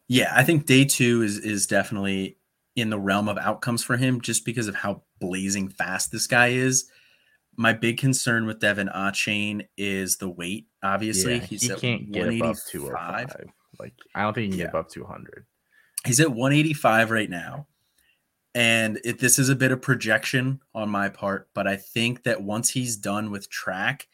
Yeah, 0.08 0.32
I 0.34 0.42
think 0.42 0.66
day 0.66 0.84
two 0.84 1.22
is 1.22 1.38
is 1.38 1.66
definitely 1.66 2.36
in 2.76 2.90
the 2.90 2.98
realm 2.98 3.28
of 3.28 3.38
outcomes 3.38 3.82
for 3.82 3.96
him, 3.96 4.20
just 4.20 4.44
because 4.44 4.68
of 4.68 4.74
how 4.74 5.02
blazing 5.20 5.68
fast 5.68 6.12
this 6.12 6.26
guy 6.26 6.48
is. 6.48 6.90
My 7.56 7.72
big 7.72 7.98
concern 7.98 8.46
with 8.46 8.58
Devon 8.60 8.90
Achane 8.94 9.66
is 9.76 10.16
the 10.16 10.28
weight. 10.28 10.66
Obviously, 10.82 11.36
Yeah, 11.36 11.40
he's 11.46 11.62
he 11.62 11.68
can't 11.68 12.10
get 12.10 12.26
above 12.28 12.58
185. 12.66 12.70
205. 12.70 13.50
Like 13.78 13.94
I 14.14 14.22
don't 14.22 14.34
think 14.34 14.44
he 14.44 14.50
can 14.50 14.58
Yeah. 14.58 14.64
get 14.66 14.70
above 14.70 14.88
200. 14.90 15.46
He's 16.06 16.20
at 16.20 16.30
185 16.32 17.10
right 17.10 17.30
now. 17.30 17.66
And 18.54 19.00
it, 19.04 19.18
this 19.18 19.38
is 19.38 19.48
a 19.48 19.56
bit 19.56 19.72
of 19.72 19.82
projection 19.82 20.60
on 20.74 20.88
my 20.88 21.08
part, 21.08 21.48
but 21.54 21.66
I 21.66 21.76
think 21.76 22.22
that 22.22 22.42
once 22.42 22.70
he's 22.70 22.96
done 22.96 23.32
with 23.32 23.50
track 23.50 24.06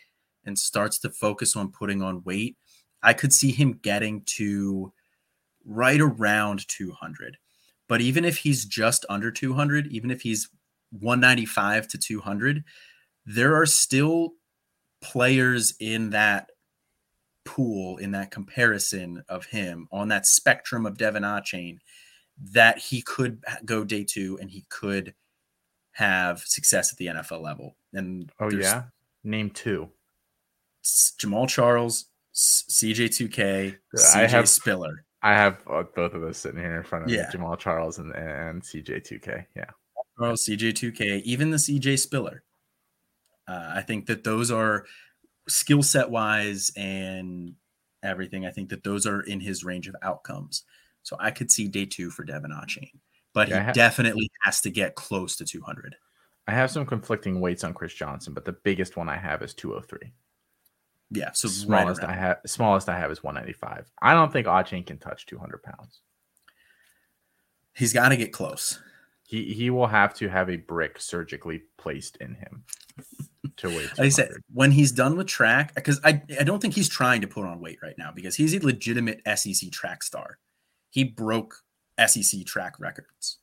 and 0.46 0.58
starts 0.58 0.98
to 1.00 1.10
focus 1.10 1.56
on 1.56 1.70
putting 1.70 2.00
on 2.00 2.22
weight, 2.24 2.56
I 3.02 3.12
could 3.12 3.34
see 3.34 3.50
him 3.50 3.72
getting 3.82 4.22
to 4.36 4.94
right 5.66 6.00
around 6.00 6.66
200. 6.68 7.36
But 7.86 8.00
even 8.00 8.24
if 8.24 8.38
he's 8.38 8.64
just 8.64 9.04
under 9.10 9.30
200, 9.30 9.88
even 9.88 10.10
if 10.10 10.22
he's 10.22 10.48
195 10.90 11.88
to 11.88 11.98
200, 11.98 12.64
there 13.26 13.56
are 13.56 13.66
still 13.66 14.32
players 15.00 15.74
in 15.80 16.10
that 16.10 16.50
pool, 17.44 17.96
in 17.96 18.12
that 18.12 18.30
comparison 18.30 19.24
of 19.28 19.46
him 19.46 19.88
on 19.90 20.08
that 20.08 20.26
spectrum 20.26 20.86
of 20.86 20.98
Devon 20.98 21.22
Achane 21.22 21.78
that 22.52 22.78
he 22.78 23.02
could 23.02 23.42
go 23.64 23.84
day 23.84 24.04
two 24.04 24.38
and 24.40 24.50
he 24.50 24.64
could 24.68 25.14
have 25.92 26.40
success 26.40 26.92
at 26.92 26.98
the 26.98 27.06
NFL 27.06 27.42
level. 27.42 27.76
And 27.92 28.30
Oh 28.40 28.50
yeah. 28.50 28.84
Name 29.24 29.50
two. 29.50 29.90
Jamaal 30.82 31.48
Charles, 31.48 32.06
CJ2K, 32.34 33.76
I 33.94 33.96
CJ 33.96 34.28
have- 34.30 34.48
Spiller. 34.48 35.04
I 35.22 35.34
have 35.34 35.62
uh, 35.70 35.82
both 35.94 36.14
of 36.14 36.22
those 36.22 36.38
sitting 36.38 36.58
here 36.58 36.78
in 36.78 36.82
front 36.82 37.04
of 37.04 37.10
me. 37.10 37.18
Jamaal 37.18 37.58
Charles 37.58 37.98
and, 37.98 38.14
and 38.14 38.62
CJ2K. 38.62 39.44
Yeah. 39.54 39.66
Charles, 40.18 40.46
CJ2K, 40.46 41.20
even 41.22 41.50
the 41.50 41.58
CJ 41.58 41.98
Spiller. 41.98 42.42
Uh, 43.50 43.72
I 43.74 43.82
think 43.82 44.06
that 44.06 44.22
those 44.22 44.50
are 44.52 44.84
skill 45.48 45.82
set 45.82 46.08
wise 46.08 46.70
and 46.76 47.54
everything. 48.02 48.46
I 48.46 48.50
think 48.50 48.68
that 48.68 48.84
those 48.84 49.06
are 49.06 49.22
in 49.22 49.40
his 49.40 49.64
range 49.64 49.88
of 49.88 49.96
outcomes. 50.02 50.62
So 51.02 51.16
I 51.18 51.30
could 51.32 51.50
see 51.50 51.66
day 51.66 51.86
two 51.86 52.10
for 52.10 52.24
Devon 52.24 52.52
Achane, 52.52 52.92
but 53.32 53.48
Yeah, 53.48 53.58
he 53.60 53.64
ha- 53.66 53.72
definitely 53.72 54.30
has 54.44 54.60
to 54.60 54.70
get 54.70 54.94
close 54.94 55.34
to 55.36 55.44
200. 55.44 55.96
I 56.46 56.52
have 56.52 56.70
some 56.70 56.86
conflicting 56.86 57.40
weights 57.40 57.64
on 57.64 57.74
Chris 57.74 57.94
Johnson, 57.94 58.34
but 58.34 58.44
the 58.44 58.52
biggest 58.52 58.96
one 58.96 59.08
I 59.08 59.16
have 59.16 59.42
is 59.42 59.54
203. 59.54 60.12
Yeah. 61.10 61.32
So 61.32 61.48
right 61.48 61.54
smallest 61.56 62.04
I 62.04 62.12
have 62.12 62.38
smallest 62.46 62.88
I 62.88 62.98
have 62.98 63.10
is 63.10 63.22
195. 63.24 63.90
I 64.00 64.12
don't 64.12 64.32
think 64.32 64.46
Achane 64.46 64.86
can 64.86 64.98
touch 64.98 65.26
200 65.26 65.62
pounds. 65.62 66.02
he's 67.74 67.92
got 67.92 68.10
to 68.10 68.16
get 68.16 68.32
close. 68.32 68.80
He 69.24 69.52
he 69.54 69.70
will 69.70 69.86
have 69.88 70.14
to 70.14 70.28
have 70.28 70.50
a 70.50 70.56
brick 70.56 71.00
surgically 71.00 71.62
placed 71.78 72.16
in 72.18 72.34
him 72.34 72.64
to 73.56 73.68
weigh 73.68 73.86
200. 73.86 73.98
Like 73.98 74.06
I 74.06 74.08
said, 74.10 74.30
when 74.52 74.70
he's 74.72 74.92
done 74.92 75.16
with 75.16 75.26
track, 75.26 75.74
because 75.74 76.00
I, 76.04 76.22
I 76.38 76.44
don't 76.44 76.60
think 76.60 76.74
he's 76.74 76.88
trying 76.88 77.20
to 77.22 77.26
put 77.26 77.44
on 77.44 77.60
weight 77.60 77.78
right 77.82 77.96
now 77.98 78.12
because 78.14 78.36
he's 78.36 78.54
a 78.54 78.58
legitimate 78.64 79.22
SEC 79.36 79.70
track 79.70 80.02
star. 80.02 80.38
He 80.90 81.04
broke 81.04 81.56
SEC 82.06 82.44
track 82.46 82.74
records. 82.78 83.38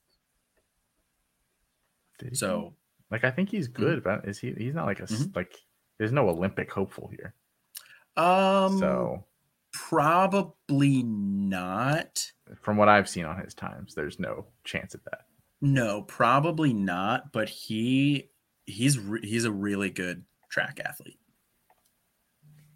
So 2.33 2.73
like 3.11 3.23
I 3.23 3.31
think 3.31 3.49
he's 3.49 3.67
good, 3.67 4.03
but 4.03 4.27
is 4.27 4.39
he? 4.39 4.53
He's 4.57 4.73
not 4.73 4.85
like 4.85 4.99
a 4.99 5.03
Mhm. 5.03 5.35
like. 5.35 5.53
There's 5.97 6.11
no 6.11 6.29
Olympic 6.29 6.71
hopeful 6.71 7.07
here. 7.09 7.33
um 8.15 8.77
So 8.79 9.23
Probably 9.73 11.03
not. 11.03 12.31
From 12.61 12.77
what 12.77 12.89
I've 12.89 13.07
seen 13.07 13.25
on 13.25 13.39
his 13.39 13.53
times, 13.53 13.93
there's 13.93 14.17
no 14.19 14.45
chance 14.63 14.95
of 14.95 15.03
that. 15.05 15.25
No, 15.61 16.01
probably 16.03 16.73
not. 16.73 17.31
But 17.31 17.49
he 17.49 18.29
he's 18.67 18.99
re- 18.99 19.25
he's 19.27 19.45
a 19.45 19.51
really 19.51 19.89
good 19.89 20.23
track 20.51 20.79
athlete. 20.85 21.19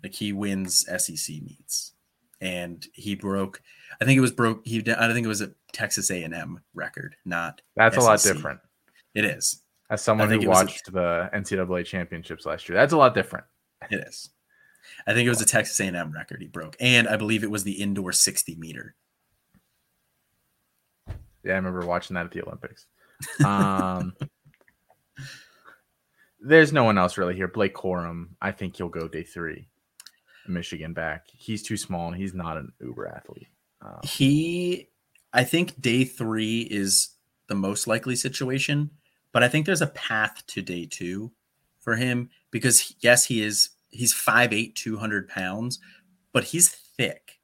Like 0.02 0.16
he 0.16 0.34
wins 0.34 0.86
SEC 0.88 1.36
meets, 1.44 1.94
and 2.40 2.84
he 2.94 3.14
broke. 3.14 3.62
I 4.02 4.06
think 4.06 4.18
it 4.18 4.22
was 4.22 4.32
broke. 4.32 4.66
He 4.66 4.80
I 4.80 5.14
think 5.14 5.26
it 5.26 5.30
was 5.30 5.42
a 5.42 5.52
Texas 5.74 6.10
A 6.10 6.24
and 6.24 6.34
M 6.34 6.62
record, 6.74 7.16
not. 7.24 7.62
That's 7.76 7.96
SEC. 7.96 8.04
a 8.04 8.06
lot 8.06 8.22
different. 8.24 8.60
It 9.14 9.26
is. 9.26 9.62
As 9.92 10.02
someone 10.02 10.30
who 10.30 10.48
watched 10.48 10.88
a, 10.88 10.92
the 10.92 11.30
NCAA 11.34 11.86
championships 11.86 12.46
last 12.46 12.68
year, 12.68 12.78
that's 12.78 12.94
a 12.94 12.98
lot 12.98 13.14
different. 13.14 13.46
It 13.92 14.00
is. 14.08 14.30
I 15.06 15.14
think 15.14 15.28
it 15.28 15.30
was 15.30 15.42
a 15.42 15.46
Texas 15.46 15.80
A&M 15.80 16.12
record 16.12 16.42
he 16.42 16.48
broke, 16.48 16.78
and 16.80 17.08
I 17.08 17.18
believe 17.18 17.44
it 17.44 17.52
was 17.52 17.64
the 17.64 17.74
indoor 17.74 18.14
60 18.14 18.56
meter. 18.56 18.96
Yeah, 21.44 21.54
I 21.54 21.56
remember 21.56 21.86
watching 21.86 22.14
that 22.16 22.26
at 22.26 22.32
the 22.32 22.42
Olympics. 22.44 22.86
Um, 23.44 24.14
there's 26.42 26.74
no 26.74 26.84
one 26.84 26.98
else 26.98 27.18
really 27.18 27.36
here. 27.36 27.48
Blake 27.48 27.76
Corum, 27.76 28.30
I 28.42 28.52
think 28.52 28.78
he'll 28.78 28.90
go 28.90 29.08
day 29.08 29.24
three. 29.24 29.68
Michigan 30.48 30.94
back. 30.94 31.28
He's 31.34 31.62
too 31.62 31.78
small 31.78 32.08
and 32.08 32.18
he's 32.18 32.34
not 32.34 32.58
an 32.58 32.72
uber 32.82 33.08
athlete. 33.08 33.48
Um, 33.82 34.00
he, 34.04 34.90
I 35.34 35.44
think 35.44 35.80
day 35.80 36.04
three 36.04 36.62
is 36.62 37.10
the 37.48 37.56
most 37.56 37.88
likely 37.88 38.16
situation, 38.16 38.90
but 39.32 39.44
I 39.44 39.48
think 39.48 39.66
there's 39.66 39.82
a 39.82 39.88
path 39.88 40.44
to 40.48 40.62
day 40.62 40.86
two 40.86 41.32
for 41.80 41.96
him 41.96 42.30
because 42.50 42.96
yes, 43.00 43.26
he 43.26 43.44
is 43.44 43.70
he's 43.90 44.14
5'8, 44.14 44.74
200 44.76 45.28
pounds, 45.28 45.80
but 46.34 46.46
he's 46.46 46.70
thick. 46.70 47.40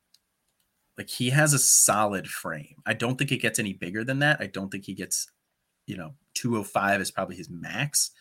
Like 0.98 1.10
he 1.10 1.30
has 1.30 1.54
a 1.54 1.60
solid 1.60 2.28
frame. 2.28 2.76
I 2.86 2.94
don't 2.94 3.18
think 3.18 3.32
it 3.32 3.42
gets 3.42 3.60
any 3.60 3.74
bigger 3.74 4.04
than 4.04 4.20
that. 4.20 4.38
I 4.40 4.48
don't 4.48 4.70
think 4.70 4.86
he 4.86 4.94
gets, 4.94 5.28
you 5.86 5.98
know, 5.98 6.16
205 6.34 7.02
is 7.02 7.12
probably 7.12 7.36
his 7.36 7.50
max. 7.50 8.12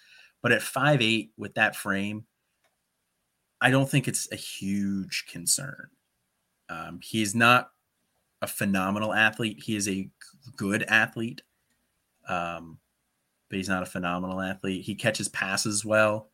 But 0.46 0.52
at 0.52 0.60
5'8 0.60 1.30
with 1.36 1.54
that 1.54 1.74
frame, 1.74 2.24
I 3.60 3.72
don't 3.72 3.90
think 3.90 4.06
it's 4.06 4.30
a 4.30 4.36
huge 4.36 5.24
concern. 5.28 5.88
Um, 6.68 7.00
he's 7.02 7.34
not 7.34 7.72
a 8.40 8.46
phenomenal 8.46 9.12
athlete. 9.12 9.60
He 9.64 9.74
is 9.74 9.88
a 9.88 10.08
good 10.54 10.84
athlete, 10.84 11.42
um, 12.28 12.78
but 13.50 13.56
he's 13.56 13.68
not 13.68 13.82
a 13.82 13.86
phenomenal 13.86 14.40
athlete. 14.40 14.84
He 14.84 14.94
catches 14.94 15.28
passes 15.30 15.84
well. 15.84 16.30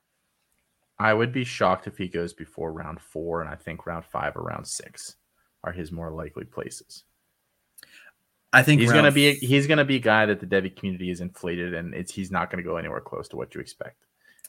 I 0.98 1.14
would 1.14 1.32
be 1.32 1.44
shocked 1.44 1.86
if 1.86 1.96
he 1.96 2.06
goes 2.06 2.34
before 2.34 2.70
round 2.70 3.00
four, 3.00 3.40
and 3.40 3.48
I 3.48 3.54
think 3.54 3.86
round 3.86 4.04
five 4.04 4.36
or 4.36 4.42
round 4.42 4.66
six 4.66 5.16
are 5.64 5.72
his 5.72 5.90
more 5.90 6.10
likely 6.10 6.44
places. 6.44 7.04
I 8.52 8.62
think 8.62 8.80
he's 8.80 8.92
gonna 8.92 9.10
be 9.10 9.28
a, 9.28 9.34
he's 9.34 9.66
gonna 9.66 9.84
be 9.84 9.96
a 9.96 10.00
guy 10.00 10.26
that 10.26 10.40
the 10.40 10.46
Devy 10.46 10.74
community 10.76 11.10
is 11.10 11.20
inflated, 11.20 11.72
and 11.74 11.94
it's 11.94 12.12
he's 12.12 12.30
not 12.30 12.50
gonna 12.50 12.62
go 12.62 12.76
anywhere 12.76 13.00
close 13.00 13.28
to 13.28 13.36
what 13.36 13.54
you 13.54 13.60
expect. 13.60 14.04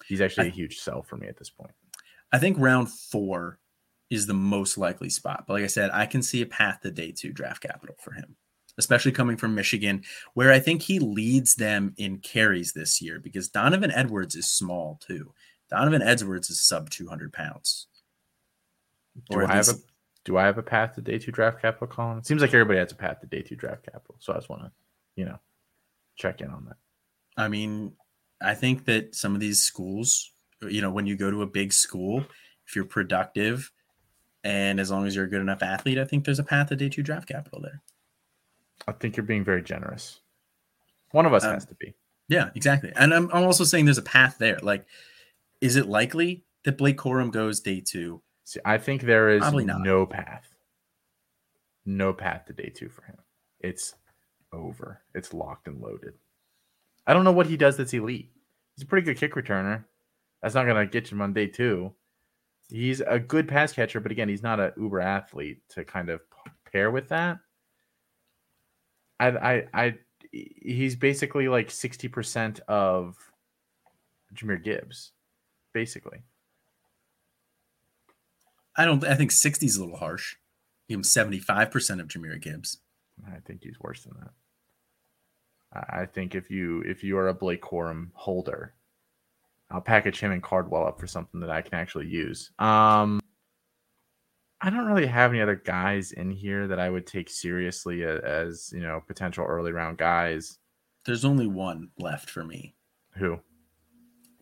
He's 0.05 0.19
actually 0.19 0.47
I, 0.47 0.49
a 0.49 0.53
huge 0.53 0.79
sell 0.79 1.01
for 1.01 1.15
me 1.15 1.27
at 1.27 1.37
this 1.37 1.49
point. 1.49 1.71
I 2.31 2.39
think 2.39 2.57
round 2.59 2.91
four 2.91 3.59
is 4.09 4.27
the 4.27 4.33
most 4.33 4.77
likely 4.77 5.09
spot, 5.09 5.45
but 5.47 5.53
like 5.53 5.63
I 5.63 5.67
said, 5.67 5.89
I 5.93 6.05
can 6.05 6.21
see 6.21 6.41
a 6.41 6.45
path 6.45 6.81
to 6.81 6.91
day 6.91 7.11
two 7.11 7.31
draft 7.31 7.61
capital 7.61 7.95
for 7.99 8.11
him, 8.11 8.35
especially 8.77 9.13
coming 9.13 9.37
from 9.37 9.55
Michigan, 9.55 10.03
where 10.33 10.51
I 10.51 10.59
think 10.59 10.81
he 10.81 10.99
leads 10.99 11.55
them 11.55 11.93
in 11.97 12.17
carries 12.17 12.73
this 12.73 13.01
year 13.01 13.19
because 13.19 13.47
Donovan 13.47 13.91
Edwards 13.91 14.35
is 14.35 14.49
small 14.49 14.99
too. 15.05 15.33
Donovan 15.69 16.01
Edwards 16.01 16.49
is 16.49 16.61
sub 16.61 16.89
200 16.89 17.31
pounds. 17.31 17.87
Do 19.29 19.45
I 19.45 19.55
have 19.55 19.69
a 19.69 19.75
do 20.25 20.37
I 20.37 20.45
have 20.45 20.57
a 20.57 20.63
path 20.63 20.95
to 20.95 21.01
day 21.01 21.19
two 21.19 21.31
draft 21.31 21.61
capital, 21.61 21.87
Colin? 21.87 22.17
It 22.17 22.25
seems 22.25 22.41
like 22.41 22.53
everybody 22.53 22.79
has 22.79 22.91
a 22.91 22.95
path 22.95 23.19
to 23.21 23.27
day 23.27 23.41
two 23.41 23.55
draft 23.55 23.83
capital. 23.83 24.15
So 24.19 24.33
I 24.33 24.37
just 24.37 24.49
want 24.49 24.63
to, 24.63 24.71
you 25.15 25.25
know, 25.25 25.39
check 26.15 26.41
in 26.41 26.49
on 26.49 26.65
that. 26.65 26.77
I 27.35 27.47
mean, 27.47 27.93
I 28.41 28.53
think 28.53 28.85
that 28.85 29.15
some 29.15 29.33
of 29.33 29.41
these 29.41 29.61
schools, 29.61 30.31
you 30.61 30.81
know, 30.81 30.91
when 30.91 31.07
you 31.07 31.15
go 31.15 31.31
to 31.31 31.41
a 31.41 31.47
big 31.47 31.73
school, 31.73 32.25
if 32.67 32.75
you're 32.75 32.85
productive 32.85 33.71
and 34.43 34.79
as 34.79 34.91
long 34.91 35.07
as 35.07 35.15
you're 35.15 35.25
a 35.25 35.29
good 35.29 35.41
enough 35.41 35.63
athlete, 35.63 35.97
I 35.97 36.05
think 36.05 36.25
there's 36.25 36.39
a 36.39 36.43
path 36.43 36.69
to 36.69 36.75
day 36.75 36.89
two 36.89 37.03
draft 37.03 37.27
capital 37.27 37.61
there. 37.61 37.81
I 38.87 38.91
think 38.93 39.17
you're 39.17 39.25
being 39.25 39.43
very 39.43 39.63
generous. 39.63 40.19
One 41.11 41.25
of 41.25 41.33
us 41.33 41.43
um, 41.43 41.53
has 41.53 41.65
to 41.65 41.75
be. 41.75 41.93
Yeah, 42.27 42.49
exactly. 42.55 42.91
And 42.95 43.13
I'm, 43.13 43.29
I'm 43.33 43.43
also 43.43 43.63
saying 43.63 43.85
there's 43.85 43.97
a 43.97 44.01
path 44.01 44.37
there. 44.39 44.59
Like 44.61 44.85
is 45.63 45.77
it 45.77 45.87
likely 45.87 46.43
that 46.65 46.77
Blake 46.77 46.97
Corum 46.97 47.31
goes 47.31 47.61
day 47.61 47.79
two? 47.79 48.21
See, 48.45 48.59
I 48.65 48.77
think 48.77 49.01
there 49.01 49.29
is 49.29 49.43
no 49.53 50.05
path. 50.05 50.53
No 51.85 52.13
path 52.13 52.45
to 52.45 52.53
day 52.53 52.71
two 52.73 52.89
for 52.89 53.03
him. 53.03 53.17
It's 53.59 53.95
over. 54.51 55.01
It's 55.13 55.33
locked 55.33 55.67
and 55.67 55.81
loaded. 55.81 56.13
I 57.05 57.13
don't 57.13 57.23
know 57.23 57.31
what 57.31 57.47
he 57.47 57.57
does 57.57 57.77
that's 57.77 57.93
elite. 57.93 58.31
He's 58.75 58.83
a 58.83 58.87
pretty 58.87 59.05
good 59.05 59.17
kick 59.17 59.33
returner. 59.35 59.85
That's 60.41 60.55
not 60.55 60.65
going 60.65 60.75
to 60.75 60.91
get 60.91 61.11
him 61.11 61.21
on 61.21 61.33
day 61.33 61.47
two. 61.47 61.93
He's 62.69 63.01
a 63.01 63.19
good 63.19 63.47
pass 63.47 63.73
catcher, 63.73 63.99
but 63.99 64.11
again, 64.11 64.29
he's 64.29 64.43
not 64.43 64.59
an 64.59 64.71
uber 64.77 64.99
athlete 64.99 65.61
to 65.69 65.83
kind 65.83 66.09
of 66.09 66.21
pair 66.71 66.91
with 66.91 67.09
that. 67.09 67.39
I, 69.19 69.27
I, 69.27 69.67
I, 69.73 69.95
he's 70.31 70.95
basically 70.95 71.47
like 71.47 71.69
60% 71.69 72.59
of 72.61 73.17
Jahmyr 74.33 74.63
Gibbs 74.63 75.11
basically. 75.73 76.23
I 78.75 78.85
don't. 78.85 79.03
I 79.05 79.15
think 79.15 79.31
sixty 79.31 79.65
is 79.65 79.77
a 79.77 79.81
little 79.81 79.97
harsh. 79.97 80.35
Give 80.89 80.97
him 80.97 81.03
seventy 81.03 81.39
five 81.39 81.71
percent 81.71 82.01
of 82.01 82.07
Jahmyr 82.07 82.41
Gibbs. 82.41 82.79
I 83.27 83.39
think 83.45 83.63
he's 83.63 83.79
worse 83.79 84.03
than 84.03 84.13
that. 84.19 84.31
I 85.89 86.05
think 86.05 86.35
if 86.35 86.51
you 86.51 86.81
if 86.81 87.03
you 87.03 87.17
are 87.17 87.27
a 87.27 87.33
Blake 87.33 87.61
Corum 87.61 88.09
holder, 88.13 88.73
I'll 89.71 89.81
package 89.81 90.19
him 90.19 90.31
and 90.31 90.43
Cardwell 90.43 90.85
up 90.85 90.99
for 90.99 91.07
something 91.07 91.39
that 91.39 91.49
I 91.49 91.61
can 91.61 91.75
actually 91.75 92.07
use. 92.07 92.51
Um, 92.59 93.19
I 94.61 94.69
don't 94.69 94.85
really 94.85 95.07
have 95.07 95.31
any 95.31 95.41
other 95.41 95.55
guys 95.55 96.11
in 96.11 96.31
here 96.31 96.67
that 96.67 96.79
I 96.79 96.89
would 96.89 97.05
take 97.07 97.29
seriously 97.29 98.03
as, 98.03 98.19
as 98.21 98.73
you 98.73 98.81
know 98.81 99.01
potential 99.05 99.45
early 99.45 99.71
round 99.71 99.97
guys. 99.97 100.57
There's 101.05 101.25
only 101.25 101.47
one 101.47 101.89
left 101.99 102.29
for 102.29 102.43
me. 102.43 102.75
Who? 103.17 103.39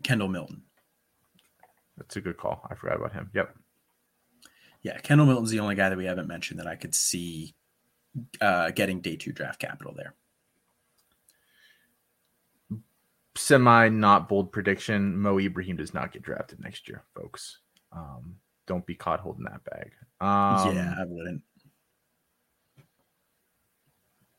Kendall 0.04 0.28
Milton. 0.28 0.64
That's 1.98 2.16
a 2.18 2.22
good 2.22 2.38
call. 2.38 2.68
I 2.70 2.76
forgot 2.76 2.98
about 2.98 3.14
him. 3.14 3.30
Yep. 3.34 3.56
Yeah, 4.82 4.98
Kendall 5.00 5.28
Milton's 5.28 5.52
the 5.52 5.60
only 5.60 5.76
guy 5.76 5.90
that 5.90 5.98
we 5.98 6.06
haven't 6.06 6.28
mentioned 6.28 6.60
that 6.60 6.68
I 6.68 6.76
could 6.76 6.96
see 6.96 7.56
uh, 8.40 8.72
getting 8.72 9.02
day 9.02 9.16
two 9.16 9.32
draft 9.32 9.60
capital 9.60 9.94
there. 9.96 10.16
Semi 13.36 13.90
not 13.90 14.28
bold 14.28 14.52
prediction: 14.52 15.18
Mo 15.18 15.40
Ibrahim 15.40 15.78
does 15.78 15.94
not 15.94 16.12
get 16.12 16.24
drafted 16.24 16.60
next 16.60 16.88
year, 16.88 17.04
folks. 17.16 17.60
Um, 17.92 18.36
don't 18.68 18.86
be 18.86 18.96
caught 18.96 19.20
holding 19.20 19.46
that 19.46 19.64
bag. 19.64 19.92
Um, 20.20 20.76
yeah, 20.76 20.96
I 20.98 21.06
wouldn't. 21.06 21.42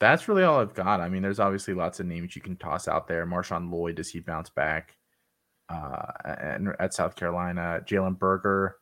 That's 0.00 0.26
really 0.26 0.42
all 0.42 0.60
I've 0.60 0.74
got. 0.74 1.00
I 1.00 1.08
mean, 1.08 1.22
there's 1.22 1.40
obviously 1.40 1.74
lots 1.74 2.00
of 2.00 2.06
names 2.06 2.34
you 2.34 2.42
can 2.42 2.56
toss 2.56 2.88
out 2.88 3.06
there. 3.06 3.24
Marshawn 3.24 3.70
Lloyd, 3.70 3.94
does 3.94 4.10
he 4.10 4.18
bounce 4.18 4.50
back? 4.50 4.96
uh, 5.72 6.74
at 6.78 6.94
South 6.94 7.16
Carolina. 7.16 7.80
Jalen 7.86 8.18
Berger 8.18 8.76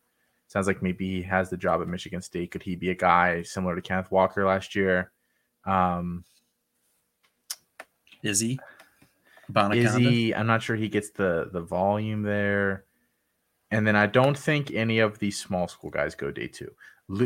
sounds 0.51 0.67
like 0.67 0.83
maybe 0.83 1.17
he 1.17 1.23
has 1.23 1.49
the 1.49 1.57
job 1.57 1.81
at 1.81 1.87
Michigan 1.87 2.21
State. 2.21 2.51
Could 2.51 2.65
he 2.65 2.75
be 2.75 2.91
a 2.91 2.95
guy 2.95 3.43
similar 3.43 3.77
to 3.77 3.81
Kenneth 3.81 4.11
Walker 4.11 4.45
last 4.45 4.75
year? 4.75 5.13
Um, 5.65 6.25
is 8.23 8.41
he? 8.41 8.59
Is 9.73 9.95
he? 9.95 10.35
I'm 10.35 10.47
not 10.49 10.63
sure 10.63 10.77
he 10.77 10.89
gets 10.89 11.11
the 11.11 11.49
the 11.53 11.61
volume 11.61 12.23
there. 12.23 12.85
And 13.71 13.87
then 13.87 13.95
I 13.95 14.07
don't 14.07 14.37
think 14.37 14.73
any 14.73 14.99
of 14.99 15.21
these 15.21 15.39
small 15.39 15.69
school 15.69 15.91
guys 15.91 16.17
go 16.17 16.33
day 16.33 16.49
two. 16.49 16.73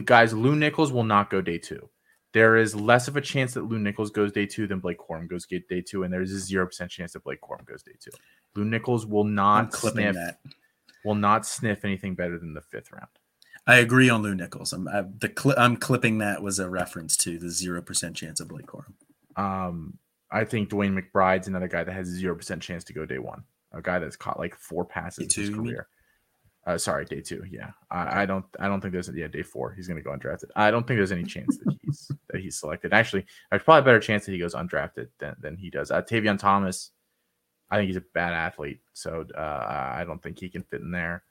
guys, 0.04 0.34
Lew 0.34 0.54
Nichols 0.54 0.92
will 0.92 1.04
not 1.04 1.30
go 1.30 1.40
day 1.40 1.56
two. 1.56 1.88
There 2.32 2.56
is 2.56 2.74
less 2.74 3.08
of 3.08 3.16
a 3.16 3.22
chance 3.22 3.54
that 3.54 3.62
Lew 3.62 3.78
Nichols 3.78 4.10
goes 4.10 4.32
day 4.32 4.44
two 4.44 4.66
than 4.66 4.80
Blake 4.80 4.98
Corum 4.98 5.28
goes 5.28 5.46
get 5.46 5.68
day 5.68 5.80
two, 5.80 6.02
and 6.02 6.12
there's 6.12 6.32
a 6.32 6.38
zero 6.38 6.66
percent 6.66 6.90
chance 6.90 7.14
that 7.14 7.24
Blake 7.24 7.40
Corum 7.40 7.64
goes 7.64 7.82
day 7.82 7.94
two. 7.98 8.10
Lew 8.54 8.66
Nichols 8.66 9.06
will 9.06 9.24
not 9.24 9.72
sniff 9.72 10.14
that. 10.14 10.40
Will 11.04 11.14
not 11.14 11.46
sniff 11.46 11.84
anything 11.84 12.14
better 12.14 12.38
than 12.38 12.54
the 12.54 12.60
fifth 12.60 12.92
round. 12.92 13.08
I 13.66 13.76
agree 13.76 14.10
on 14.10 14.22
Lew 14.22 14.34
Nichols. 14.34 14.72
I'm 14.72 14.88
I, 14.88 15.02
the 15.02 15.54
I'm 15.56 15.76
clipping 15.76 16.18
that 16.18 16.42
was 16.42 16.58
a 16.58 16.68
reference 16.68 17.16
to 17.18 17.38
the 17.38 17.48
zero 17.48 17.80
percent 17.82 18.16
chance 18.16 18.40
of 18.40 18.48
Blake 18.48 18.66
Corum. 18.66 18.94
Um, 19.36 19.98
I 20.30 20.44
think 20.44 20.70
Dwayne 20.70 20.98
McBride's 20.98 21.48
another 21.48 21.68
guy 21.68 21.84
that 21.84 21.92
has 21.92 22.06
zero 22.06 22.34
percent 22.34 22.62
chance 22.62 22.84
to 22.84 22.92
go 22.92 23.06
day 23.06 23.18
one. 23.18 23.44
A 23.72 23.80
guy 23.80 23.98
that's 23.98 24.16
caught 24.16 24.38
like 24.38 24.54
four 24.54 24.84
passes 24.84 25.36
in 25.36 25.42
his 25.42 25.54
career. 25.54 25.88
Uh, 26.66 26.78
sorry, 26.78 27.04
day 27.04 27.20
two. 27.20 27.44
Yeah, 27.50 27.70
I, 27.90 28.22
I, 28.22 28.26
don't. 28.26 28.44
I 28.58 28.68
don't 28.68 28.80
think 28.80 28.92
there's. 28.92 29.10
Yeah, 29.14 29.28
day 29.28 29.42
four. 29.42 29.72
He's 29.74 29.86
going 29.86 29.98
to 29.98 30.02
go 30.02 30.10
undrafted. 30.10 30.50
I 30.56 30.70
don't 30.70 30.86
think 30.86 30.98
there's 30.98 31.12
any 31.12 31.24
chance 31.24 31.58
that 31.58 31.78
he's 31.82 32.10
that 32.30 32.40
he's 32.40 32.58
selected. 32.58 32.92
Actually, 32.92 33.26
there's 33.50 33.62
probably 33.62 33.80
a 33.80 33.84
better 33.84 34.00
chance 34.00 34.24
that 34.26 34.32
he 34.32 34.38
goes 34.38 34.54
undrafted 34.54 35.08
than 35.18 35.36
than 35.40 35.56
he 35.56 35.70
does. 35.70 35.90
Uh, 35.90 36.02
Tavion 36.02 36.38
Thomas. 36.38 36.90
I 37.70 37.76
think 37.76 37.88
he's 37.88 37.96
a 37.96 38.04
bad 38.12 38.32
athlete, 38.32 38.80
so 38.92 39.26
uh, 39.36 39.40
I 39.40 40.04
don't 40.06 40.22
think 40.22 40.38
he 40.38 40.48
can 40.48 40.62
fit 40.62 40.80
in 40.80 40.90
there. 40.90 41.24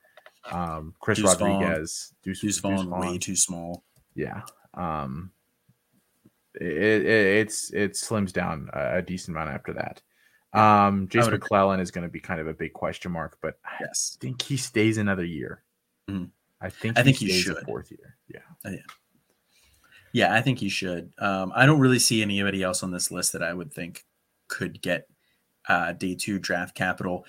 Um, 0.52 0.94
Chris 1.00 1.20
Deuce 1.20 1.40
Rodriguez, 1.40 2.14
Deuce, 2.24 2.42
Deuce, 2.42 2.62
Deuce 2.62 2.86
way 2.86 3.18
too 3.18 3.36
small. 3.36 3.84
Yeah. 4.16 4.42
Um, 4.74 5.32
it, 6.56 6.68
it 6.68 7.06
it's 7.06 7.72
it 7.72 7.94
slims 7.94 8.34
down 8.34 8.70
a, 8.74 8.98
a 8.98 9.02
decent 9.02 9.36
amount 9.36 9.52
after 9.52 9.74
that. 9.74 10.02
Um, 10.54 11.08
Jason 11.08 11.32
McClellan 11.32 11.80
is 11.80 11.92
going 11.92 12.06
to 12.06 12.12
be 12.12 12.20
kind 12.20 12.40
of 12.40 12.48
a 12.48 12.54
big 12.54 12.74
question 12.74 13.12
mark, 13.12 13.38
but 13.42 13.58
yes. 13.80 14.18
I 14.20 14.22
think 14.22 14.42
he 14.42 14.58
stays 14.58 14.98
another 14.98 15.26
year. 15.26 15.64
Mhm. 16.10 16.30
I 16.62 16.70
think 16.70 16.98
I 16.98 17.02
he 17.02 17.06
think 17.06 17.18
he 17.18 17.30
should. 17.32 17.58
fourth 17.66 17.92
year. 17.92 18.18
Yeah. 18.28 18.76
Yeah, 20.14 20.34
I 20.34 20.42
think 20.42 20.60
he 20.60 20.70
should. 20.70 21.12
Um, 21.18 21.52
I 21.56 21.66
don't 21.66 21.80
really 21.80 22.00
see 22.00 22.22
anybody 22.22 22.62
else 22.62 22.84
on 22.84 22.92
this 22.92 23.10
list 23.10 23.34
that 23.34 23.42
I 23.42 23.52
would 23.52 23.74
think 23.74 24.06
could 24.48 24.80
get 24.82 25.08
uh, 25.68 25.94
day 25.94 26.16
two 26.16 26.40
draft 26.40 26.76
capital. 26.76 27.26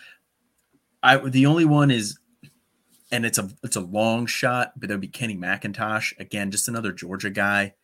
I 1.02 1.16
the 1.18 1.46
only 1.46 1.64
one 1.64 1.90
is, 1.90 2.18
and 3.10 3.26
it's 3.26 3.38
a 3.38 3.50
it's 3.62 3.76
a 3.76 3.80
long 3.80 4.26
shot, 4.26 4.72
but 4.76 4.90
it 4.90 4.94
would 4.94 5.00
be 5.00 5.08
Kenny 5.08 5.36
McIntosh 5.36 6.18
again, 6.18 6.50
just 6.50 6.68
another 6.68 6.92
Georgia 6.92 7.30
guy. 7.30 7.74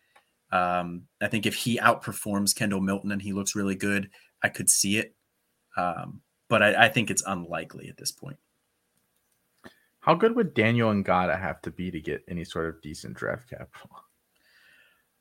Um, 0.52 1.02
I 1.20 1.28
think 1.28 1.46
if 1.46 1.54
he 1.54 1.78
outperforms 1.78 2.54
Kendall 2.54 2.80
Milton 2.80 3.12
and 3.12 3.22
he 3.22 3.32
looks 3.32 3.54
really 3.54 3.76
good, 3.76 4.10
I 4.42 4.48
could 4.48 4.68
see 4.68 4.98
it. 4.98 5.14
Um, 5.76 6.22
but 6.48 6.62
I, 6.62 6.86
I 6.86 6.88
think 6.88 7.10
it's 7.10 7.22
unlikely 7.26 7.88
at 7.88 7.96
this 7.96 8.10
point. 8.10 8.38
How 10.00 10.14
good 10.14 10.34
would 10.34 10.54
Daniel 10.54 10.90
and 10.90 11.04
Ngata 11.04 11.38
have 11.38 11.60
to 11.62 11.70
be 11.70 11.90
to 11.90 12.00
get 12.00 12.24
any 12.26 12.44
sort 12.44 12.68
of 12.68 12.80
decent 12.82 13.14
draft 13.14 13.50
capital? 13.50 13.90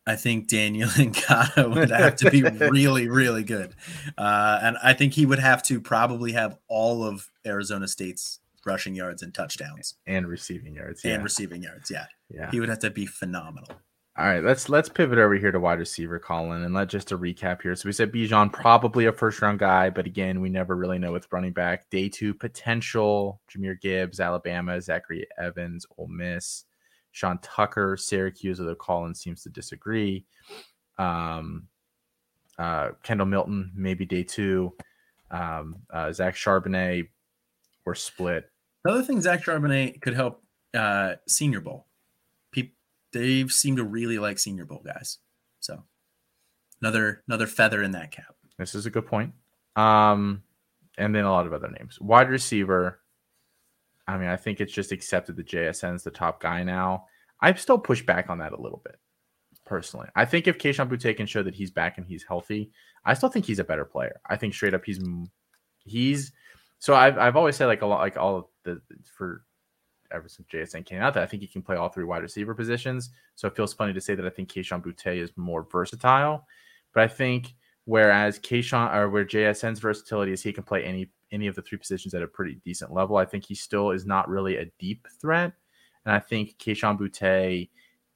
I 0.10 0.16
think 0.16 0.48
Daniel 0.48 0.90
Ngata 0.96 1.72
would 1.72 1.92
have 1.92 2.16
to 2.16 2.32
be 2.32 2.42
really, 2.72 3.08
really 3.08 3.44
good. 3.44 3.76
Uh, 4.18 4.60
and 4.60 4.76
I 4.84 4.94
think 4.94 5.14
he 5.14 5.28
would 5.28 5.38
have 5.38 5.62
to 5.64 5.80
probably 5.80 6.32
have 6.32 6.58
all 6.68 7.04
of 7.04 7.30
Arizona 7.46 7.88
State's 7.88 8.40
rushing 8.66 8.96
yards 8.96 9.22
and 9.22 9.36
touchdowns 9.36 9.94
And 10.08 10.28
receiving 10.28 10.74
yards. 10.74 11.06
Yeah. 11.06 11.14
and 11.14 11.24
receiving 11.24 11.62
yards. 11.62 11.92
Yeah. 11.92 12.08
yeah. 12.28 12.50
He 12.50 12.60
would 12.60 12.70
have 12.70 12.80
to 12.80 12.90
be 12.90 13.06
phenomenal. 13.06 13.70
All 14.18 14.26
right, 14.26 14.44
let's 14.44 14.68
let's 14.68 14.90
pivot 14.90 15.20
over 15.20 15.36
here 15.36 15.52
to 15.52 15.60
wide 15.60 15.78
receiver, 15.80 16.18
Colin, 16.20 16.64
and 16.64 16.74
let 16.74 16.90
just 16.90 17.08
to 17.10 17.18
recap 17.18 17.62
here. 17.62 17.74
So 17.76 17.88
we 17.88 17.94
said 17.94 18.12
Bijan 18.12 18.52
probably 18.52 19.06
a 19.06 19.14
first 19.14 19.42
round 19.42 19.60
guy, 19.60 19.92
but 19.92 20.08
again, 20.08 20.42
we 20.42 20.50
never 20.50 20.76
really 20.76 20.98
know 20.98 21.14
with 21.14 21.32
running 21.32 21.54
back. 21.54 21.90
Day 21.90 22.10
two 22.10 22.34
potential: 22.34 23.40
Jahmyr 23.50 23.80
Gibbs, 23.80 24.20
Alabama, 24.20 24.82
Zachary 24.82 25.26
Evans, 25.38 25.86
Ole 25.98 26.10
Miss, 26.10 26.66
Sean 27.12 27.40
Tucker, 27.42 27.98
Syracuse. 27.98 28.60
Although 28.60 28.76
Colin 28.76 29.16
seems 29.16 29.44
to 29.44 29.50
disagree. 29.50 30.26
Um, 30.98 31.68
uh, 32.58 32.90
Kendall 33.04 33.28
Milton, 33.28 33.72
maybe 33.76 34.06
day 34.06 34.24
two. 34.24 34.74
Um, 35.32 35.78
uh, 35.94 36.12
Zach 36.12 36.36
Charbonnet, 36.36 37.08
we're 37.86 37.96
split. 37.96 38.50
Another 38.84 39.04
thing 39.04 39.22
Zach 39.22 39.44
Charbonnet 39.44 40.02
could 40.02 40.14
help 40.14 40.44
uh, 40.74 41.16
Senior 41.28 41.62
Bowl. 41.62 41.86
People 42.52 42.76
they 43.12 43.48
seem 43.48 43.76
to 43.78 43.84
really 43.84 44.20
like 44.20 44.40
Senior 44.40 44.66
Bowl 44.66 44.82
guys. 44.86 45.20
So 45.60 45.84
another 46.82 47.24
another 47.28 47.48
feather 47.48 47.82
in 47.84 47.92
that 47.92 48.12
cap. 48.12 48.36
This 48.58 48.76
is 48.76 48.86
a 48.86 48.90
good 48.90 49.08
point. 49.08 49.34
Um, 49.76 50.44
and 50.98 51.16
then 51.16 51.24
a 51.24 51.32
lot 51.32 51.48
of 51.48 51.54
other 51.54 51.70
names. 51.70 52.00
Wide 52.02 52.30
receiver. 52.30 52.99
I 54.10 54.18
mean, 54.18 54.30
I 54.30 54.38
think 54.38 54.60
it's 54.60 54.74
just 54.74 54.92
accepted 54.92 55.36
that 55.36 55.48
JSN 55.48 55.96
is 55.96 56.04
the 56.04 56.10
top 56.10 56.42
guy 56.42 56.64
now. 56.64 57.06
I 57.42 57.54
still 57.54 57.78
push 57.78 58.02
back 58.02 58.30
on 58.30 58.40
that 58.40 58.54
a 58.54 58.62
little 58.62 58.82
bit, 58.84 59.00
personally. 59.66 60.08
I 60.16 60.26
think 60.26 60.48
if 60.48 60.58
Kayshon 60.58 60.90
Boutte 60.90 61.16
can 61.16 61.28
show 61.28 61.44
that 61.44 61.54
he's 61.54 61.70
back 61.70 61.98
and 61.98 62.08
he's 62.08 62.24
healthy, 62.24 62.72
I 63.06 63.14
still 63.14 63.30
think 63.30 63.46
he's 63.46 63.60
a 63.60 63.64
better 63.64 63.86
player. 63.86 64.20
I 64.28 64.36
think 64.36 64.54
straight 64.56 64.74
up 64.74 64.84
he's 64.84 65.00
he's 65.86 66.32
so 66.80 66.96
I've 66.96 67.18
I've 67.20 67.36
always 67.36 67.56
said 67.56 67.68
like 67.68 67.84
a 67.84 67.86
lot 67.86 68.00
like 68.00 68.18
all 68.18 68.38
of 68.38 68.46
the 68.64 68.82
for 69.16 69.44
ever 70.12 70.28
since 70.28 70.48
JSN 70.48 70.88
came 70.88 71.02
out 71.02 71.14
that 71.14 71.22
I 71.22 71.28
think 71.28 71.44
he 71.44 71.48
can 71.48 71.62
play 71.62 71.76
all 71.76 71.90
three 71.90 72.04
wide 72.04 72.24
receiver 72.24 72.56
positions. 72.56 73.12
So 73.36 73.48
it 73.48 73.56
feels 73.56 73.74
funny 73.74 73.94
to 73.94 74.02
say 74.02 74.16
that 74.16 74.26
I 74.26 74.30
think 74.30 74.50
Kayshon 74.50 74.84
Boutte 74.84 75.22
is 75.22 75.32
more 75.36 75.68
versatile, 75.72 76.48
but 76.96 77.04
I 77.04 77.08
think 77.08 77.54
whereas 77.86 78.40
Kayshon 78.40 78.92
or 78.94 79.10
where 79.10 79.24
JSN's 79.24 79.80
versatility 79.80 80.32
is 80.32 80.42
he 80.42 80.52
can 80.52 80.64
play 80.64 80.84
any 80.84 81.12
any 81.32 81.48
of 81.48 81.56
the 81.56 81.62
three 81.62 81.78
positions 81.78 82.14
at 82.14 82.24
a 82.24 82.28
pretty 82.28 82.60
decent 82.64 82.94
level. 82.94 83.18
I 83.18 83.26
think 83.26 83.46
he 83.46 83.56
still 83.56 83.92
is 83.92 84.06
not 84.06 84.30
really 84.30 84.58
a 84.58 84.72
deep 84.80 85.08
threat, 85.22 85.54
and 86.06 86.14
I 86.14 86.20
think 86.20 86.58
Kayshon 86.58 87.00
Boutte 87.00 87.70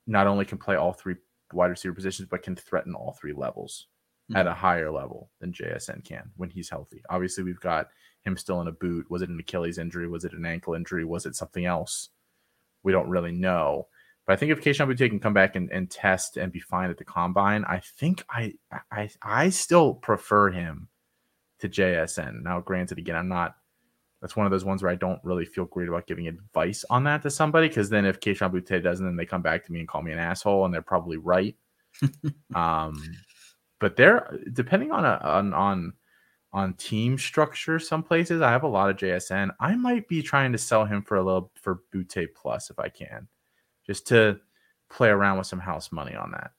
not 0.07 0.27
only 0.27 0.45
can 0.45 0.57
play 0.57 0.75
all 0.75 0.93
three 0.93 1.15
wide 1.53 1.69
receiver 1.69 1.93
positions 1.93 2.27
but 2.29 2.43
can 2.43 2.55
threaten 2.55 2.95
all 2.95 3.13
three 3.13 3.33
levels 3.33 3.87
hmm. 4.29 4.35
at 4.35 4.47
a 4.47 4.53
higher 4.53 4.91
level 4.91 5.29
than 5.39 5.53
JSN 5.53 6.03
can 6.03 6.31
when 6.35 6.49
he's 6.49 6.69
healthy. 6.69 7.01
Obviously, 7.09 7.43
we've 7.43 7.59
got 7.59 7.89
him 8.21 8.37
still 8.37 8.61
in 8.61 8.67
a 8.67 8.71
boot. 8.71 9.09
Was 9.09 9.21
it 9.21 9.29
an 9.29 9.39
Achilles 9.39 9.77
injury? 9.77 10.07
Was 10.07 10.25
it 10.25 10.33
an 10.33 10.45
ankle 10.45 10.73
injury? 10.73 11.05
Was 11.05 11.25
it 11.25 11.35
something 11.35 11.65
else? 11.65 12.09
We 12.83 12.91
don't 12.91 13.09
really 13.09 13.31
know. 13.31 13.87
But 14.25 14.33
I 14.33 14.35
think 14.37 14.51
if 14.51 14.61
Kayshon 14.61 14.87
Boutte 14.87 15.09
can 15.09 15.19
come 15.19 15.33
back 15.33 15.55
and, 15.55 15.69
and 15.71 15.91
test 15.91 16.37
and 16.37 16.51
be 16.51 16.59
fine 16.59 16.89
at 16.89 16.97
the 16.97 17.03
combine, 17.03 17.65
I 17.65 17.79
think 17.79 18.23
I 18.29 18.53
I 18.91 19.09
I 19.21 19.49
still 19.49 19.93
prefer 19.93 20.49
him 20.49 20.87
to 21.63 21.69
JSN. 21.69 22.43
Now, 22.43 22.59
granted, 22.59 22.97
again, 22.97 23.15
I'm 23.15 23.29
not. 23.29 23.55
That's 24.21 24.35
one 24.35 24.45
of 24.45 24.51
those 24.51 24.63
ones 24.63 24.81
where 24.81 24.91
I 24.91 24.95
don't 24.95 25.19
really 25.23 25.45
feel 25.45 25.65
great 25.65 25.89
about 25.89 26.07
giving 26.07 26.27
advice 26.27 26.85
on 26.89 27.03
that 27.05 27.23
to 27.23 27.29
somebody 27.29 27.67
because 27.67 27.89
then 27.89 28.05
if 28.05 28.21
Kayshon 28.21 28.51
Boutte 28.51 28.81
doesn't, 28.81 29.05
then 29.05 29.17
they 29.17 29.25
come 29.25 29.41
back 29.41 29.65
to 29.65 29.71
me 29.71 29.79
and 29.79 29.87
call 29.87 30.01
me 30.01 30.13
an 30.13 30.19
asshole, 30.19 30.65
and 30.65 30.73
they're 30.73 30.81
probably 30.81 31.17
right. 31.17 31.55
um, 32.55 32.95
but 33.79 33.95
they're 33.95 34.39
depending 34.53 34.91
on 34.91 35.05
a 35.05 35.19
on 35.23 35.53
on 35.53 35.93
on 36.53 36.73
team 36.75 37.17
structure. 37.17 37.79
Some 37.79 38.03
places 38.03 38.41
I 38.41 38.51
have 38.51 38.63
a 38.63 38.67
lot 38.67 38.89
of 38.89 38.97
JSN. 38.97 39.51
I 39.59 39.75
might 39.75 40.07
be 40.07 40.21
trying 40.21 40.51
to 40.51 40.57
sell 40.57 40.85
him 40.85 41.01
for 41.01 41.17
a 41.17 41.23
little 41.23 41.51
for 41.55 41.81
Boutte 41.93 42.27
plus 42.35 42.69
if 42.69 42.79
I 42.79 42.89
can, 42.89 43.27
just 43.85 44.07
to 44.07 44.39
play 44.89 45.09
around 45.09 45.37
with 45.37 45.47
some 45.47 45.59
house 45.59 45.91
money 45.91 46.15
on 46.15 46.31
that. 46.31 46.51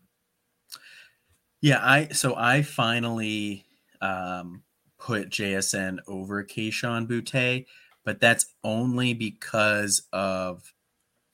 Yeah, 1.62 1.80
I 1.82 2.08
so 2.08 2.34
I 2.36 2.60
finally 2.62 3.64
um, 4.02 4.62
put 5.04 5.28
JSN 5.28 5.98
over 6.08 6.42
Kayshon 6.42 7.06
Boutte, 7.06 7.66
but 8.06 8.20
that's 8.20 8.54
only 8.64 9.12
because 9.12 10.02
of 10.14 10.72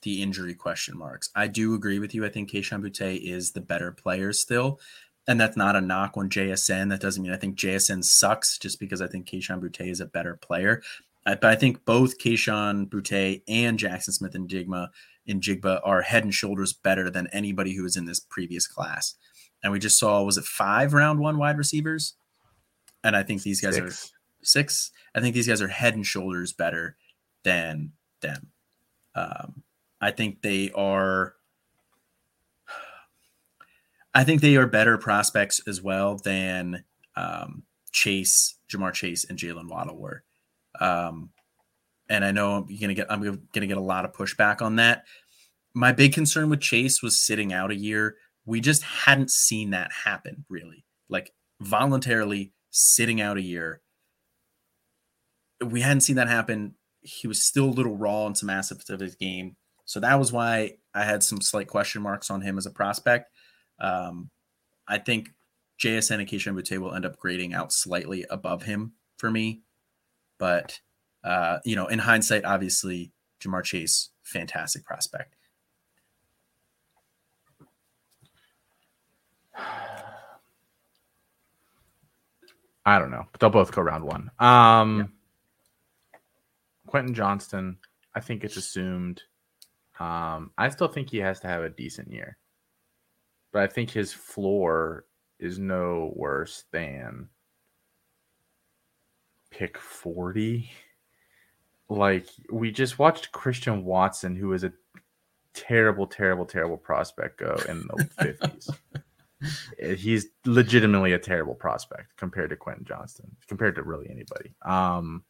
the 0.02 0.22
injury 0.22 0.54
question 0.54 0.98
marks. 0.98 1.30
I 1.36 1.46
do 1.46 1.74
agree 1.74 2.00
with 2.00 2.12
you. 2.12 2.24
I 2.24 2.30
think 2.30 2.50
Kayshon 2.50 2.82
Boutte 2.82 3.20
is 3.22 3.52
the 3.52 3.60
better 3.60 3.92
player 3.92 4.32
still. 4.32 4.80
And 5.28 5.40
that's 5.40 5.56
not 5.56 5.76
a 5.76 5.80
knock 5.80 6.16
on 6.16 6.28
JSN. 6.28 6.88
That 6.88 7.00
doesn't 7.00 7.22
mean 7.22 7.32
I 7.32 7.36
think 7.36 7.56
JSN 7.56 8.02
sucks 8.02 8.58
just 8.58 8.80
because 8.80 9.00
I 9.00 9.06
think 9.06 9.28
Kayshon 9.28 9.60
Boutte 9.60 9.88
is 9.88 10.00
a 10.00 10.06
better 10.06 10.34
player. 10.34 10.82
I, 11.24 11.36
but 11.36 11.50
I 11.50 11.54
think 11.54 11.84
both 11.84 12.18
Kayshon 12.18 12.88
Boutte 12.88 13.42
and 13.46 13.78
Jaxon 13.78 14.10
Smith 14.14 14.34
and 14.34 14.48
Jigma 14.48 14.88
in 15.26 15.40
Jigba 15.40 15.80
are 15.84 16.02
head 16.02 16.24
and 16.24 16.34
shoulders 16.34 16.72
better 16.72 17.08
than 17.08 17.28
anybody 17.28 17.74
who 17.74 17.84
was 17.84 17.96
in 17.96 18.06
this 18.06 18.18
previous 18.18 18.66
class. 18.66 19.14
And 19.62 19.72
we 19.72 19.78
just 19.78 19.98
saw, 19.98 20.24
was 20.24 20.38
it 20.38 20.44
five 20.44 20.92
round 20.92 21.20
one 21.20 21.38
wide 21.38 21.58
receivers? 21.58 22.14
And 23.02 23.16
I 23.16 23.22
think 23.22 23.42
these 23.42 23.60
guys 23.60 23.78
are 23.78 23.90
Six. 23.90 24.12
six. 24.42 24.90
I 25.14 25.20
think 25.20 25.34
these 25.34 25.48
guys 25.48 25.62
are 25.62 25.68
head 25.68 25.94
and 25.94 26.06
shoulders 26.06 26.52
better 26.52 26.96
than 27.42 27.92
them. 28.20 28.48
Um, 29.14 29.62
I 30.00 30.10
think 30.10 30.42
they 30.42 30.70
are. 30.72 31.34
I 34.12 34.24
think 34.24 34.40
they 34.40 34.56
are 34.56 34.66
better 34.66 34.98
prospects 34.98 35.60
as 35.68 35.80
well 35.80 36.16
than 36.16 36.84
um, 37.16 37.62
Chase, 37.92 38.56
Ja'Marr 38.68 38.92
Chase, 38.92 39.24
and 39.24 39.38
Jaylen 39.38 39.68
Waddle 39.68 39.96
were. 39.96 40.24
Um, 40.80 41.30
and 42.08 42.24
I 42.24 42.32
know 42.32 42.54
I'm 42.56 42.76
gonna 42.76 42.94
get 42.94 43.10
I'm 43.10 43.22
gonna 43.22 43.66
get 43.66 43.76
a 43.76 43.80
lot 43.80 44.04
of 44.04 44.12
pushback 44.12 44.62
on 44.62 44.76
that. 44.76 45.04
My 45.74 45.92
big 45.92 46.12
concern 46.12 46.50
with 46.50 46.60
Chase 46.60 47.02
was 47.02 47.20
sitting 47.20 47.52
out 47.52 47.70
a 47.70 47.76
year. 47.76 48.16
We 48.44 48.60
just 48.60 48.82
hadn't 48.82 49.30
seen 49.30 49.70
that 49.70 49.92
happen 50.04 50.44
really, 50.48 50.84
like 51.08 51.32
voluntarily 51.60 52.52
sitting 52.70 53.20
out 53.20 53.36
a 53.36 53.42
year. 53.42 53.80
We 55.64 55.80
hadn't 55.80 56.02
seen 56.02 56.16
that 56.16 56.28
happen. 56.28 56.74
He 57.02 57.26
was 57.26 57.42
still 57.42 57.66
a 57.66 57.70
little 57.70 57.96
raw 57.96 58.26
in 58.26 58.34
some 58.34 58.50
aspects 58.50 58.90
of 58.90 59.00
his 59.00 59.14
game, 59.14 59.56
so 59.84 60.00
that 60.00 60.18
was 60.18 60.32
why 60.32 60.76
I 60.94 61.04
had 61.04 61.22
some 61.22 61.40
slight 61.40 61.66
question 61.66 62.02
marks 62.02 62.30
on 62.30 62.42
him 62.42 62.58
as 62.58 62.66
a 62.66 62.70
prospect. 62.70 63.30
Um, 63.80 64.30
I 64.86 64.98
think 64.98 65.30
JSN 65.82 66.20
and 66.20 66.28
Kayshon 66.28 66.54
Boutte 66.54 66.78
will 66.78 66.94
end 66.94 67.06
up 67.06 67.18
grading 67.18 67.54
out 67.54 67.72
slightly 67.72 68.26
above 68.30 68.62
him 68.62 68.92
for 69.18 69.30
me. 69.30 69.62
But, 70.38 70.78
uh, 71.24 71.58
you 71.64 71.76
know, 71.76 71.86
in 71.86 71.98
hindsight, 71.98 72.44
obviously, 72.44 73.12
Ja'Marr 73.42 73.64
Chase, 73.64 74.10
fantastic 74.22 74.84
prospect. 74.84 75.34
I 82.90 82.98
don't 82.98 83.12
know. 83.12 83.24
But 83.30 83.40
they'll 83.40 83.50
both 83.50 83.70
go 83.70 83.82
round 83.82 84.02
one. 84.02 84.32
Um, 84.40 85.12
Quentin 86.88 87.14
Johnston, 87.14 87.78
I 88.16 88.20
think 88.20 88.42
it's 88.42 88.56
assumed. 88.56 89.22
Um, 90.00 90.50
I 90.58 90.70
still 90.70 90.88
think 90.88 91.08
he 91.08 91.18
has 91.18 91.38
to 91.40 91.46
have 91.46 91.62
a 91.62 91.70
decent 91.70 92.10
year, 92.10 92.36
but 93.52 93.62
I 93.62 93.68
think 93.68 93.90
his 93.90 94.12
floor 94.12 95.04
is 95.38 95.56
no 95.60 96.12
worse 96.16 96.64
than 96.72 97.28
pick 99.50 99.78
40. 99.78 100.68
Like, 101.88 102.26
we 102.50 102.72
just 102.72 102.98
watched 102.98 103.30
Christian 103.30 103.84
Watson, 103.84 104.34
who 104.34 104.52
is 104.52 104.64
a 104.64 104.72
terrible, 105.54 106.08
terrible, 106.08 106.46
terrible 106.46 106.76
prospect 106.76 107.38
go 107.38 107.56
in 107.68 107.82
the 107.82 108.08
50s. 108.20 108.68
He's 109.96 110.26
legitimately 110.44 111.12
a 111.12 111.18
terrible 111.18 111.54
prospect 111.54 112.16
compared 112.16 112.50
to 112.50 112.56
Quentin 112.56 112.84
Johnston, 112.84 113.34
compared 113.46 113.74
to 113.76 113.82
really 113.82 114.08
anybody. 114.10 114.54
Um, 114.62 115.24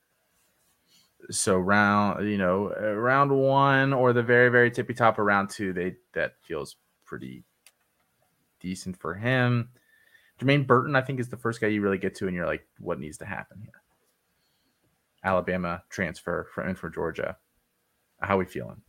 so 1.30 1.58
round, 1.58 2.28
you 2.28 2.38
know, 2.38 2.72
uh, 2.80 2.94
round 2.94 3.30
one 3.30 3.92
or 3.92 4.12
the 4.12 4.22
very, 4.22 4.48
very 4.48 4.70
tippy 4.70 4.94
top 4.94 5.18
of 5.18 5.26
round 5.26 5.50
two, 5.50 5.72
they 5.72 5.96
that 6.12 6.34
feels 6.42 6.76
pretty 7.04 7.44
decent 8.58 8.96
for 8.96 9.14
him. 9.14 9.68
Jermaine 10.40 10.66
Burton, 10.66 10.96
I 10.96 11.02
think, 11.02 11.20
is 11.20 11.28
the 11.28 11.36
first 11.36 11.60
guy 11.60 11.66
you 11.66 11.82
really 11.82 11.98
get 11.98 12.14
to, 12.16 12.26
and 12.26 12.34
you're 12.34 12.46
like, 12.46 12.66
what 12.78 12.98
needs 12.98 13.18
to 13.18 13.26
happen 13.26 13.60
here? 13.60 13.82
Alabama 15.22 15.82
transfer 15.90 16.48
from 16.54 16.70
in 16.70 16.74
for 16.74 16.88
Georgia. 16.88 17.36
How 18.20 18.38
we 18.38 18.46
feeling? 18.46 18.80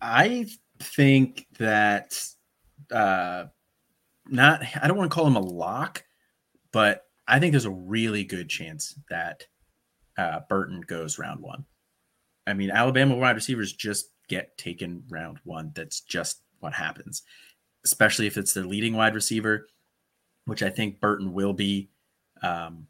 I 0.00 0.46
think 0.78 1.46
that 1.58 2.24
uh, 2.90 3.46
not 4.28 4.62
I 4.80 4.86
don't 4.88 4.96
want 4.96 5.10
to 5.10 5.14
call 5.14 5.26
him 5.26 5.36
a 5.36 5.40
lock, 5.40 6.04
but 6.72 7.04
I 7.26 7.38
think 7.38 7.52
there's 7.52 7.64
a 7.64 7.70
really 7.70 8.24
good 8.24 8.48
chance 8.48 8.98
that 9.10 9.44
uh, 10.18 10.40
Burton 10.48 10.80
goes 10.82 11.18
round 11.18 11.40
one. 11.40 11.64
I 12.46 12.54
mean, 12.54 12.70
Alabama 12.70 13.16
wide 13.16 13.36
receivers 13.36 13.72
just 13.72 14.06
get 14.28 14.56
taken 14.58 15.04
round 15.08 15.38
one. 15.44 15.72
That's 15.74 16.00
just 16.00 16.42
what 16.60 16.72
happens, 16.72 17.22
especially 17.84 18.26
if 18.26 18.36
it's 18.36 18.52
their 18.52 18.64
leading 18.64 18.94
wide 18.96 19.14
receiver, 19.14 19.68
which 20.46 20.62
I 20.62 20.70
think 20.70 21.00
Burton 21.00 21.32
will 21.32 21.52
be. 21.52 21.90
Um, 22.42 22.86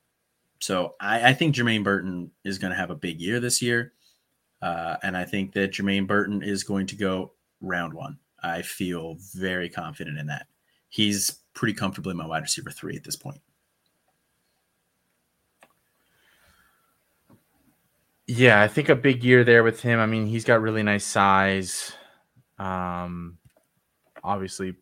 so 0.61 0.95
I, 1.01 1.31
I, 1.31 1.35
think 1.35 1.55
Jermaine 1.55 1.85
Burton 1.85 2.31
is 2.45 2.59
going 2.59 2.71
to 2.71 2.79
have 2.79 2.91
a 2.91 2.95
big 2.95 3.21
year 3.21 3.41
this 3.41 3.61
year. 3.61 3.93
Uh, 4.63 4.97
and 5.03 5.17
I 5.17 5.25
think 5.25 5.53
that 5.53 5.73
Jermaine 5.73 6.07
Burton 6.07 6.43
is 6.43 6.65
going 6.65 6.87
to 6.87 6.97
go 6.97 7.33
round 7.61 7.93
one. 7.93 8.19
I 8.43 8.63
feel 8.63 9.19
very 9.35 9.69
confident 9.69 10.19
in 10.19 10.27
that 10.29 10.47
he's 10.93 11.39
pretty 11.55 11.73
comfortably 11.73 12.13
my 12.13 12.27
wide 12.27 12.43
receiver 12.43 12.71
three 12.71 12.95
at 12.95 13.03
this 13.03 13.17
point. 13.17 13.41
Yeah, 18.27 18.61
I 18.61 18.69
think 18.69 18.91
a 18.91 18.95
big 18.95 19.25
year 19.25 19.43
there 19.43 19.65
with 19.65 19.81
him. 19.81 19.99
I 19.99 20.07
mean, 20.07 20.27
he's 20.27 20.45
got 20.45 20.61
really 20.61 20.83
nice 20.83 21.05
size. 21.05 21.93
Um, 22.59 23.39
obviously, 24.23 24.75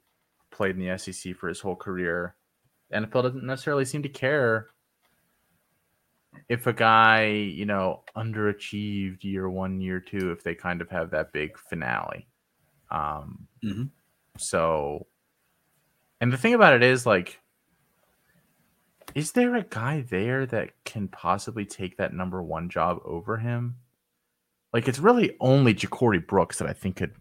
played 0.51 0.77
in 0.77 0.85
the 0.85 0.99
SEC 0.99 1.37
for 1.37 1.49
his 1.49 1.61
whole 1.61 1.77
career. 1.77 2.35
The 2.91 2.99
NFL 2.99 3.23
doesn't 3.23 3.45
necessarily 3.45 3.85
seem 3.85 4.03
to 4.03 4.09
care 4.09 4.70
if 6.49 6.66
a 6.66 6.73
guy, 6.73 7.27
you 7.27 7.66
know, 7.66 8.03
underachieved 8.16 9.23
year 9.23 9.49
one, 9.49 9.81
year 9.81 10.01
two, 10.01 10.32
if 10.32 10.43
they 10.43 10.57
kind 10.57 10.81
of 10.81 10.91
have 10.91 11.11
that 11.11 11.32
big 11.32 11.57
finale. 11.57 12.27
Um, 12.91 13.47
mm-hmm. 13.65 13.85
So 14.37 15.07
and 16.21 16.33
the 16.33 16.37
thing 16.37 16.55
about 16.55 16.75
it 16.75 16.83
is, 16.83 17.07
like, 17.07 17.41
is 19.15 19.33
there 19.33 19.55
a 19.57 19.63
guy 19.63 20.03
there 20.09 20.47
that 20.47 20.71
can 20.85 21.09
possibly 21.09 21.65
take 21.65 21.97
that 21.97 22.15
number 22.15 22.43
one 22.43 22.69
job 22.69 22.99
over 23.05 23.39
him? 23.39 23.77
Like, 24.73 24.87
it's 24.87 24.99
really 24.99 25.37
only 25.41 25.75
Ja'Corey 25.75 26.25
Brooks 26.27 26.59
that 26.59 26.69
I 26.69 26.73
think 26.73 26.97
could 26.97 27.15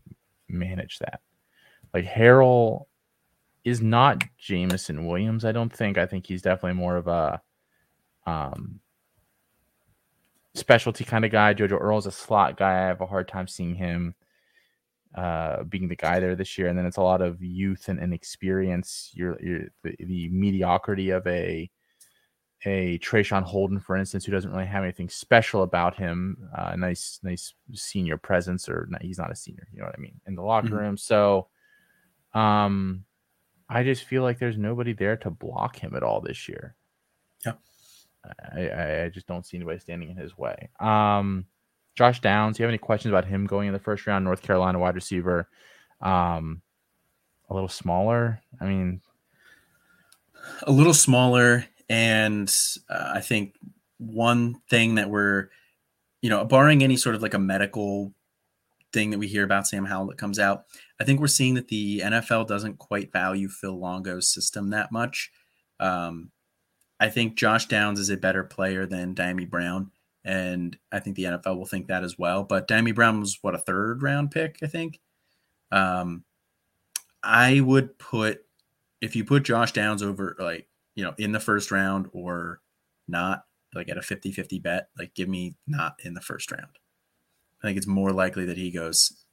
manage 0.48 1.00
that. 1.00 1.22
Like, 1.94 2.06
Harrell 2.06 2.86
is 3.64 3.82
not 3.82 4.24
Jameson 4.38 5.08
Williams, 5.08 5.46
I 5.46 5.52
don't 5.52 5.74
think. 5.76 5.98
I 5.98 6.06
think 6.06 6.28
he's 6.28 6.42
definitely 6.42 6.80
more 6.80 6.96
of 6.96 7.08
a 7.08 7.42
um, 8.28 8.80
specialty 10.54 11.04
kind 11.04 11.26
of 11.26 11.32
guy. 11.32 11.54
JoJo 11.54 11.82
Earle's 11.82 12.06
a 12.06 12.12
slot 12.12 12.58
guy. 12.58 12.72
I 12.72 12.88
have 12.88 13.02
a 13.02 13.08
hard 13.08 13.28
time 13.28 13.48
seeing 13.48 13.76
him 13.76 14.16
uh, 15.16 15.64
being 15.64 15.88
the 15.88 15.96
guy 15.96 16.20
there 16.20 16.36
this 16.36 16.58
year, 16.58 16.68
and 16.68 16.78
then 16.78 16.86
it's 16.86 16.98
a 16.98 17.02
lot 17.02 17.22
of 17.22 17.42
youth 17.42 17.90
and, 17.90 18.00
and 18.00 18.14
experience. 18.14 19.12
You're, 19.14 19.38
you're 19.42 19.68
the, 19.84 19.96
the, 20.00 20.30
mediocrity 20.30 21.10
of 21.10 21.26
a 21.28 21.70
a 22.66 23.00
Traeshon 23.00 23.44
Holden, 23.44 23.80
for 23.80 23.96
instance, 23.96 24.26
who 24.26 24.34
doesn't 24.34 24.52
really 24.52 24.66
have 24.66 24.84
anything 24.84 25.08
special 25.08 25.64
about 25.64 25.96
him. 25.96 26.50
Uh, 26.56 26.76
nice, 26.76 27.20
nice 27.24 27.54
senior 27.74 28.18
presence, 28.18 28.68
or 28.68 28.88
not, 28.90 29.02
he's 29.02 29.18
not 29.18 29.32
a 29.32 29.36
senior. 29.36 29.68
You 29.72 29.80
know 29.80 29.86
what 29.86 29.96
I 29.98 30.02
mean 30.02 30.20
in 30.28 30.36
the 30.36 30.42
locker 30.42 30.68
mm-hmm. 30.68 30.76
room. 30.76 30.98
So, 30.98 31.48
um, 32.34 33.06
I 33.70 33.84
just 33.84 34.04
feel 34.04 34.24
like 34.24 34.40
there's 34.40 34.58
nobody 34.58 34.94
there 34.94 35.16
to 35.18 35.30
block 35.30 35.78
him 35.78 35.96
at 35.96 36.04
all 36.04 36.22
this 36.22 36.50
year. 36.50 36.76
Yeah, 37.46 37.54
I, 38.54 39.04
I 39.04 39.10
just 39.10 39.28
don't 39.28 39.46
see 39.46 39.58
anybody 39.58 39.80
standing 39.80 40.10
in 40.10 40.18
his 40.18 40.38
way. 40.38 40.70
Um, 40.80 41.46
Josh 42.00 42.22
Downs, 42.22 42.56
do 42.56 42.64
you 42.64 42.66
have 42.66 42.72
any 42.72 42.78
questions 42.78 43.12
about 43.12 43.26
him 43.26 43.46
going 43.46 43.68
in 43.68 43.74
the 43.74 43.80
first 43.80 44.08
round? 44.08 44.24
North 44.24 44.42
Carolina 44.42 44.80
wide 44.80 44.96
receiver, 44.96 45.50
um, 46.00 46.62
a 47.50 47.54
little 47.54 47.68
smaller. 47.68 48.40
I 48.62 48.68
mean, 48.68 49.02
a 50.64 50.72
little 50.72 50.94
smaller, 50.94 51.66
and 51.90 52.50
uh, 52.90 53.12
I 53.16 53.20
think 53.20 53.56
one 53.98 54.62
thing 54.70 54.96
that 54.96 55.10
we're, 55.10 55.50
you 56.22 56.30
know, 56.30 56.46
barring 56.46 56.84
any 56.84 56.96
sort 56.96 57.16
of 57.16 57.22
like 57.22 57.34
a 57.34 57.40
medical 57.40 58.14
thing 58.94 59.10
that 59.10 59.20
we 59.20 59.28
hear 59.28 59.44
about 59.44 59.68
Sam 59.68 59.84
Howell 59.84 60.08
that 60.08 60.18
comes 60.18 60.40
out, 60.40 60.68
I 61.02 61.04
think 61.04 61.20
we're 61.20 61.28
seeing 61.28 61.56
that 61.56 61.68
the 61.68 62.00
NFL 62.00 62.48
doesn't 62.48 62.80
quite 62.80 63.12
value 63.12 63.50
Phil 63.50 63.78
Longo's 63.78 64.34
system 64.34 64.70
that 64.70 64.90
much. 64.90 65.32
Um, 65.82 66.32
I 66.98 67.10
think 67.10 67.36
Josh 67.36 67.66
Downs 67.66 68.00
is 68.00 68.10
a 68.10 68.16
better 68.16 68.46
player 68.46 68.86
than 68.86 69.16
Dyami 69.16 69.50
Brown 69.50 69.92
and 70.26 70.78
I 70.92 71.00
think 71.00 71.16
the 71.16 71.24
NFL 71.24 71.58
will 71.58 71.66
think 71.66 71.88
that 71.88 72.04
as 72.04 72.18
well. 72.18 72.44
But 72.44 72.68
Dyami 72.68 72.94
Brown 72.94 73.20
was 73.20 73.40
what 73.42 73.56
a 73.56 73.60
third 73.60 74.04
round 74.04 74.32
pick, 74.32 74.58
I 74.62 74.68
think. 74.68 75.00
Um, 75.72 76.24
I 77.24 77.60
would 77.62 77.98
put 78.00 78.42
if 79.02 79.16
you 79.16 79.24
put 79.24 79.44
Josh 79.44 79.72
Downs 79.72 80.04
over 80.04 80.36
like 80.40 80.68
you 80.96 81.04
know 81.04 81.14
in 81.18 81.32
the 81.32 81.40
first 81.40 81.72
round 81.72 82.08
or 82.12 82.62
not 83.08 83.46
like 83.74 83.90
at 83.90 83.98
a 83.98 84.02
50-50 84.02 84.62
bet 84.62 84.90
like 84.98 85.14
give 85.14 85.30
me 85.30 85.56
not 85.68 85.96
in 86.04 86.14
the 86.14 86.22
first 86.22 86.52
round 86.52 86.80
i 87.64 87.68
think 87.68 87.78
it's 87.78 87.88
more 87.88 88.12
likely 88.12 88.46
that 88.46 88.58
he 88.58 88.72
goes 88.72 89.26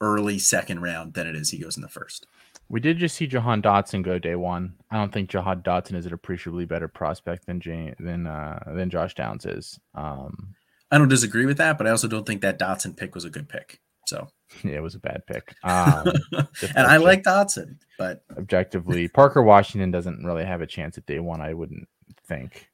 early 0.00 0.38
second 0.38 0.80
round 0.80 1.14
than 1.14 1.26
it 1.26 1.36
is 1.36 1.50
he 1.50 1.58
goes 1.58 1.76
in 1.76 1.82
the 1.82 1.88
first 1.88 2.26
we 2.68 2.80
did 2.80 2.98
just 2.98 3.16
see 3.16 3.26
Jahan 3.26 3.62
Dotson 3.62 4.02
go 4.02 4.18
day 4.18 4.36
one. 4.36 4.74
I 4.90 4.96
don't 4.96 5.12
think 5.12 5.28
Jahan 5.28 5.62
Dotson 5.62 5.94
is 5.94 6.06
an 6.06 6.14
appreciably 6.14 6.64
better 6.64 6.88
prospect 6.88 7.46
than 7.46 7.60
Jane, 7.60 7.94
than 7.98 8.26
uh, 8.26 8.58
than 8.74 8.90
Josh 8.90 9.14
Downs 9.14 9.44
is. 9.44 9.78
Um, 9.94 10.54
I 10.90 10.98
don't 10.98 11.08
disagree 11.08 11.46
with 11.46 11.58
that, 11.58 11.78
but 11.78 11.86
I 11.86 11.90
also 11.90 12.08
don't 12.08 12.26
think 12.26 12.40
that 12.42 12.58
Dotson 12.58 12.96
pick 12.96 13.14
was 13.14 13.24
a 13.24 13.30
good 13.30 13.48
pick. 13.48 13.80
So 14.06 14.28
yeah, 14.64 14.76
it 14.76 14.82
was 14.82 14.94
a 14.94 15.00
bad 15.00 15.26
pick. 15.26 15.54
Um, 15.62 16.06
and 16.74 16.86
I 16.86 16.96
like 16.96 17.22
Dotson, 17.22 17.76
but 17.98 18.24
objectively, 18.36 19.08
Parker 19.14 19.42
Washington 19.42 19.90
doesn't 19.90 20.24
really 20.24 20.44
have 20.44 20.60
a 20.60 20.66
chance 20.66 20.96
at 20.96 21.06
day 21.06 21.20
one. 21.20 21.40
I 21.40 21.54
wouldn't 21.54 21.88
think. 22.26 22.70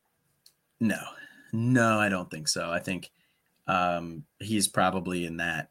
No, 0.80 1.00
no, 1.52 1.98
I 1.98 2.08
don't 2.08 2.30
think 2.30 2.48
so. 2.48 2.70
I 2.70 2.78
think 2.78 3.10
um, 3.66 4.24
he's 4.38 4.66
probably 4.68 5.26
in 5.26 5.38
that 5.38 5.70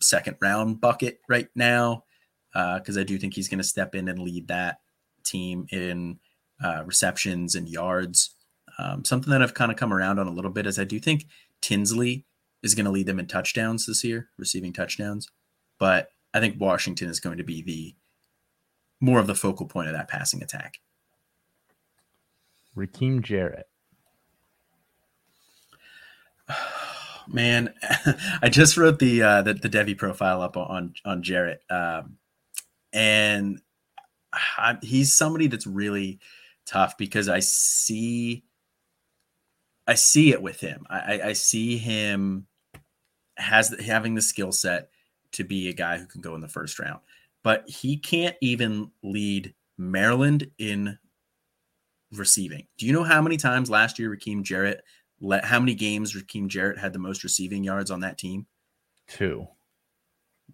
second 0.00 0.36
round 0.40 0.80
bucket 0.80 1.20
right 1.28 1.48
now 1.54 2.04
because 2.52 2.96
uh, 2.96 3.00
I 3.00 3.04
do 3.04 3.18
think 3.18 3.34
he's 3.34 3.48
going 3.48 3.58
to 3.58 3.64
step 3.64 3.94
in 3.94 4.08
and 4.08 4.18
lead 4.18 4.48
that 4.48 4.80
team 5.24 5.66
in 5.70 6.18
uh, 6.62 6.82
receptions 6.84 7.54
and 7.54 7.68
yards. 7.68 8.34
Um, 8.78 9.04
something 9.04 9.30
that 9.30 9.42
I've 9.42 9.54
kind 9.54 9.70
of 9.70 9.76
come 9.76 9.92
around 9.92 10.18
on 10.18 10.26
a 10.26 10.32
little 10.32 10.50
bit 10.50 10.66
is 10.66 10.78
I 10.78 10.84
do 10.84 10.98
think 10.98 11.26
Tinsley 11.60 12.26
is 12.62 12.74
going 12.74 12.84
to 12.84 12.90
lead 12.90 13.06
them 13.06 13.18
in 13.18 13.26
touchdowns 13.26 13.86
this 13.86 14.04
year, 14.04 14.28
receiving 14.36 14.72
touchdowns. 14.72 15.28
But 15.78 16.08
I 16.34 16.40
think 16.40 16.60
Washington 16.60 17.08
is 17.08 17.20
going 17.20 17.38
to 17.38 17.44
be 17.44 17.62
the 17.62 17.94
more 19.00 19.18
of 19.18 19.26
the 19.26 19.34
focal 19.34 19.66
point 19.66 19.88
of 19.88 19.94
that 19.94 20.08
passing 20.08 20.42
attack. 20.42 20.78
Rakim 22.76 23.22
Jarrett. 23.22 23.69
Man, 27.32 27.72
I 28.42 28.48
just 28.48 28.76
wrote 28.76 28.98
the 28.98 29.22
uh, 29.22 29.42
the, 29.42 29.54
the 29.54 29.68
Devy 29.68 29.96
profile 29.96 30.42
up 30.42 30.56
on 30.56 30.94
on 31.04 31.22
Jarrett. 31.22 31.62
Um, 31.70 32.16
and 32.92 33.60
I, 34.32 34.78
he's 34.82 35.12
somebody 35.12 35.46
that's 35.46 35.66
really 35.66 36.18
tough 36.66 36.96
because 36.98 37.28
I 37.28 37.40
see 37.40 38.44
I 39.86 39.94
see 39.94 40.30
it 40.32 40.42
with 40.42 40.60
him. 40.60 40.86
I, 40.88 41.20
I 41.24 41.32
see 41.32 41.76
him 41.76 42.46
has 43.36 43.74
having 43.84 44.14
the 44.14 44.22
skill 44.22 44.52
set 44.52 44.90
to 45.32 45.44
be 45.44 45.68
a 45.68 45.72
guy 45.72 45.98
who 45.98 46.06
can 46.06 46.20
go 46.20 46.34
in 46.34 46.40
the 46.40 46.48
first 46.48 46.78
round, 46.78 47.00
but 47.42 47.68
he 47.68 47.96
can't 47.96 48.36
even 48.40 48.90
lead 49.02 49.54
Maryland 49.78 50.50
in 50.58 50.98
receiving. 52.12 52.66
Do 52.78 52.86
you 52.86 52.92
know 52.92 53.04
how 53.04 53.22
many 53.22 53.36
times 53.36 53.70
last 53.70 53.98
year 53.98 54.14
Rakim 54.14 54.42
Jarrett 54.42 54.82
let 55.20 55.44
how 55.44 55.60
many 55.60 55.74
games 55.74 56.14
Rakim 56.14 56.48
Jarrett 56.48 56.78
had 56.78 56.92
the 56.92 56.98
most 56.98 57.24
receiving 57.24 57.64
yards 57.64 57.90
on 57.90 58.00
that 58.00 58.18
team? 58.18 58.46
Two. 59.08 59.46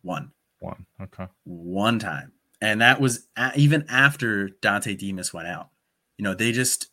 One. 0.02 0.32
One. 0.60 0.86
Okay. 1.00 1.26
One 1.44 1.98
time. 1.98 2.32
And 2.60 2.80
that 2.80 3.00
was 3.00 3.28
even 3.54 3.84
after 3.88 4.50
Dontay 4.62 4.98
Demus 4.98 5.32
went 5.32 5.48
out. 5.48 5.68
You 6.16 6.24
know, 6.24 6.34
they 6.34 6.52
just, 6.52 6.88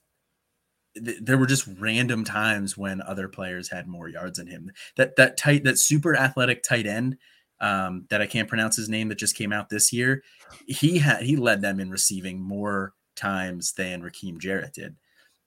th- 0.95 1.19
there 1.21 1.37
were 1.37 1.45
just 1.45 1.67
random 1.79 2.23
times 2.25 2.77
when 2.77 3.01
other 3.01 3.27
players 3.29 3.69
had 3.69 3.87
more 3.87 4.09
yards 4.09 4.37
than 4.37 4.47
him. 4.47 4.71
That, 4.97 5.15
that 5.15 5.37
tight, 5.37 5.63
that 5.63 5.79
super 5.79 6.15
athletic 6.15 6.63
tight 6.63 6.85
end, 6.85 7.17
um, 7.61 8.05
that 8.09 8.21
I 8.21 8.25
can't 8.25 8.49
pronounce 8.49 8.75
his 8.75 8.89
name 8.89 9.07
that 9.07 9.17
just 9.17 9.37
came 9.37 9.53
out 9.53 9.69
this 9.69 9.93
year. 9.93 10.21
He 10.67 10.99
had 10.99 11.21
he 11.21 11.37
led 11.37 11.61
them 11.61 11.79
in 11.79 11.89
receiving 11.89 12.41
more 12.41 12.93
times 13.15 13.71
than 13.73 14.03
Raheem 14.03 14.37
Jarrett 14.37 14.73
did. 14.73 14.97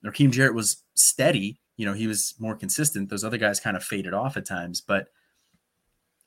Raheem 0.01 0.31
Jarrett 0.31 0.55
was 0.55 0.83
steady, 0.95 1.59
you 1.77 1.85
know, 1.85 1.93
he 1.93 2.07
was 2.07 2.35
more 2.39 2.55
consistent. 2.55 3.09
Those 3.09 3.23
other 3.23 3.37
guys 3.37 3.59
kind 3.59 3.77
of 3.77 3.83
faded 3.83 4.13
off 4.13 4.35
at 4.35 4.45
times, 4.45 4.81
but 4.81 5.07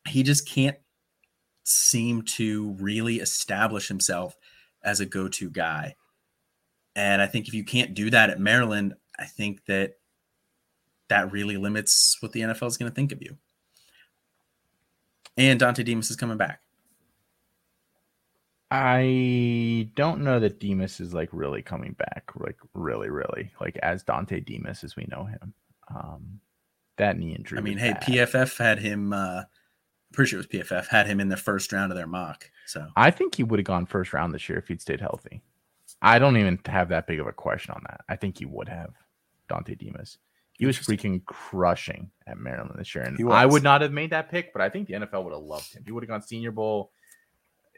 he 0.08 0.22
just 0.22 0.48
can't 0.48 0.78
seem 1.64 2.22
to 2.22 2.70
really 2.80 3.16
establish 3.16 3.88
himself 3.88 4.36
as 4.82 5.00
a 5.00 5.06
go-to 5.06 5.50
guy. 5.50 5.94
And 6.96 7.20
I 7.20 7.26
think 7.26 7.48
if 7.48 7.54
you 7.54 7.64
can't 7.64 7.94
do 7.94 8.10
that 8.10 8.30
at 8.30 8.40
Maryland, 8.40 8.94
I 9.18 9.26
think 9.26 9.66
that 9.66 9.94
that 11.08 11.32
really 11.32 11.56
limits 11.56 12.16
what 12.20 12.32
the 12.32 12.40
NFL 12.40 12.68
is 12.68 12.76
going 12.76 12.90
to 12.90 12.94
think 12.94 13.12
of 13.12 13.20
you. 13.20 13.36
And 15.36 15.60
Dontay 15.60 15.84
Demus 15.84 16.10
is 16.10 16.16
coming 16.16 16.38
back. 16.38 16.60
I 18.70 19.90
don't 19.96 20.20
know 20.20 20.38
that 20.38 20.60
Demus 20.60 21.00
is 21.00 21.12
like 21.12 21.28
really 21.32 21.62
coming 21.62 21.94
back, 21.94 22.30
like 22.36 22.56
really, 22.72 23.10
really, 23.10 23.52
like 23.60 23.76
as 23.78 24.04
Dontay 24.04 24.44
Demus 24.44 24.84
as 24.84 24.94
we 24.94 25.06
know 25.10 25.24
him. 25.24 25.54
Um, 25.92 26.40
that 26.98 27.18
knee 27.18 27.34
injury. 27.34 27.58
I 27.58 27.62
mean, 27.62 27.78
hey, 27.78 27.92
bad. 27.94 28.02
PFF 28.02 28.58
had 28.58 28.78
him. 28.78 29.12
Uh, 29.12 29.42
pretty 30.12 30.30
sure 30.30 30.40
it 30.40 30.50
was 30.50 30.60
PFF 30.68 30.86
had 30.88 31.06
him 31.06 31.18
in 31.18 31.28
the 31.28 31.36
first 31.36 31.72
round 31.72 31.90
of 31.90 31.96
their 31.96 32.06
mock. 32.06 32.50
So 32.66 32.86
I 32.94 33.10
think 33.10 33.34
he 33.34 33.42
would 33.42 33.58
have 33.58 33.66
gone 33.66 33.86
first 33.86 34.12
round 34.12 34.32
this 34.32 34.48
year 34.48 34.58
if 34.58 34.68
he'd 34.68 34.80
stayed 34.80 35.00
healthy. 35.00 35.42
I 36.02 36.18
don't 36.18 36.36
even 36.36 36.60
have 36.66 36.88
that 36.90 37.06
big 37.06 37.18
of 37.20 37.26
a 37.26 37.32
question 37.32 37.74
on 37.74 37.82
that. 37.88 38.02
I 38.08 38.16
think 38.16 38.38
he 38.38 38.46
would 38.46 38.68
have 38.68 38.92
Dontay 39.48 39.78
Demus. 39.78 40.18
He 40.52 40.66
was 40.66 40.78
freaking 40.78 41.24
crushing 41.24 42.10
at 42.26 42.38
Maryland 42.38 42.78
this 42.78 42.94
year, 42.94 43.04
and 43.04 43.32
I 43.32 43.46
would 43.46 43.62
not 43.62 43.80
have 43.80 43.92
made 43.92 44.10
that 44.10 44.30
pick, 44.30 44.52
but 44.52 44.60
I 44.60 44.68
think 44.68 44.88
the 44.88 44.94
NFL 44.94 45.24
would 45.24 45.32
have 45.32 45.42
loved 45.42 45.72
him. 45.72 45.82
He 45.86 45.90
would 45.90 46.02
have 46.02 46.08
gone 46.08 46.20
Senior 46.20 46.50
Bowl. 46.50 46.92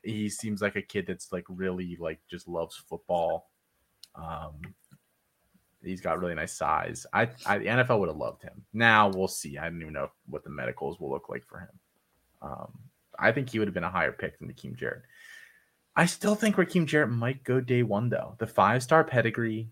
He 0.03 0.29
seems 0.29 0.61
like 0.61 0.77
a 0.77 0.83
kid 0.83 1.07
that's 1.07 1.33
like 1.33 1.45
really 1.49 1.97
like 2.01 2.21
just 2.31 2.49
loves 2.49 2.77
football. 2.89 3.51
Um, 4.15 4.61
he's 5.83 6.01
got 6.01 6.19
really 6.19 6.35
nice 6.35 6.53
size. 6.53 7.07
I, 7.13 7.29
I 7.47 7.59
the 7.59 7.67
NFL 7.67 8.01
would 8.01 8.09
have 8.09 8.17
loved 8.17 8.43
him. 8.43 8.63
Now 8.73 9.09
we'll 9.09 9.29
see. 9.29 9.59
I 9.59 9.69
don't 9.69 9.81
even 9.81 9.93
know 9.93 10.11
what 10.27 10.45
the 10.45 10.51
medicals 10.51 11.01
will 11.01 11.11
look 11.11 11.29
like 11.29 11.47
for 11.47 11.61
him. 11.61 11.79
Um, 12.43 12.73
I 13.19 13.33
think 13.33 13.51
he 13.51 13.59
would 13.59 13.69
have 13.69 13.75
been 13.75 13.85
a 13.85 13.91
higher 13.91 14.13
pick 14.13 14.39
than 14.39 14.49
Raheem 14.49 14.75
Jarrett. 14.77 15.03
I 15.95 16.07
still 16.07 16.35
think 16.35 16.57
Raheem 16.57 16.87
Jarrett 16.87 17.11
might 17.11 17.45
go 17.45 17.61
day 17.61 17.83
one 17.83 18.09
though. 18.09 18.35
The 18.39 18.47
five 18.47 18.83
star 18.83 19.05
pedigree, 19.05 19.69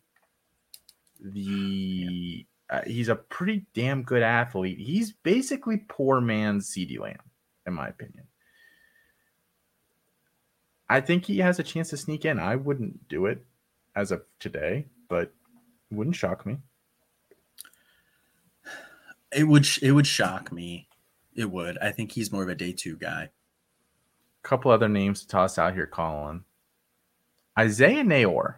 the 1.21 2.47
uh, 2.69 2.83
he's 2.87 3.09
a 3.09 3.17
pretty 3.17 3.67
damn 3.75 4.03
good 4.03 4.23
athlete. 4.23 4.79
He's 4.79 5.13
basically 5.13 5.79
poor 5.89 6.21
man's 6.21 6.71
CeeDee 6.71 7.01
Lamb, 7.01 7.19
in 7.67 7.75
my 7.75 7.89
opinion. 7.89 8.25
I 10.91 11.01
think 11.01 11.25
he 11.25 11.39
has 11.39 11.61
a 11.61 11.63
chance 11.63 11.91
to 11.91 11.97
sneak 11.97 12.25
in. 12.25 12.41
I 12.41 12.57
wouldn't 12.57 13.09
do 13.09 13.27
it 13.27 13.47
as 13.95 14.11
of 14.11 14.23
today, 14.41 14.87
but 15.09 15.33
wouldn't 15.93 16.17
shock 16.17 16.45
me. 16.45 16.59
It 19.33 19.45
would 19.45 19.69
it 19.81 19.93
would 19.93 20.09
shock 20.09 20.51
me. 20.51 20.89
It 21.33 21.49
would. 21.49 21.79
I 21.79 21.93
think 21.93 22.11
he's 22.11 22.33
more 22.33 22.43
of 22.43 22.49
a 22.49 22.57
day 22.57 22.73
two 22.73 22.97
guy. 22.97 23.31
A 24.43 24.49
couple 24.49 24.73
other 24.73 24.89
names 24.89 25.21
to 25.21 25.29
toss 25.29 25.59
out 25.59 25.75
here, 25.75 25.87
Colin. 25.87 26.43
Isaiah 27.57 28.03
Neyor, 28.03 28.57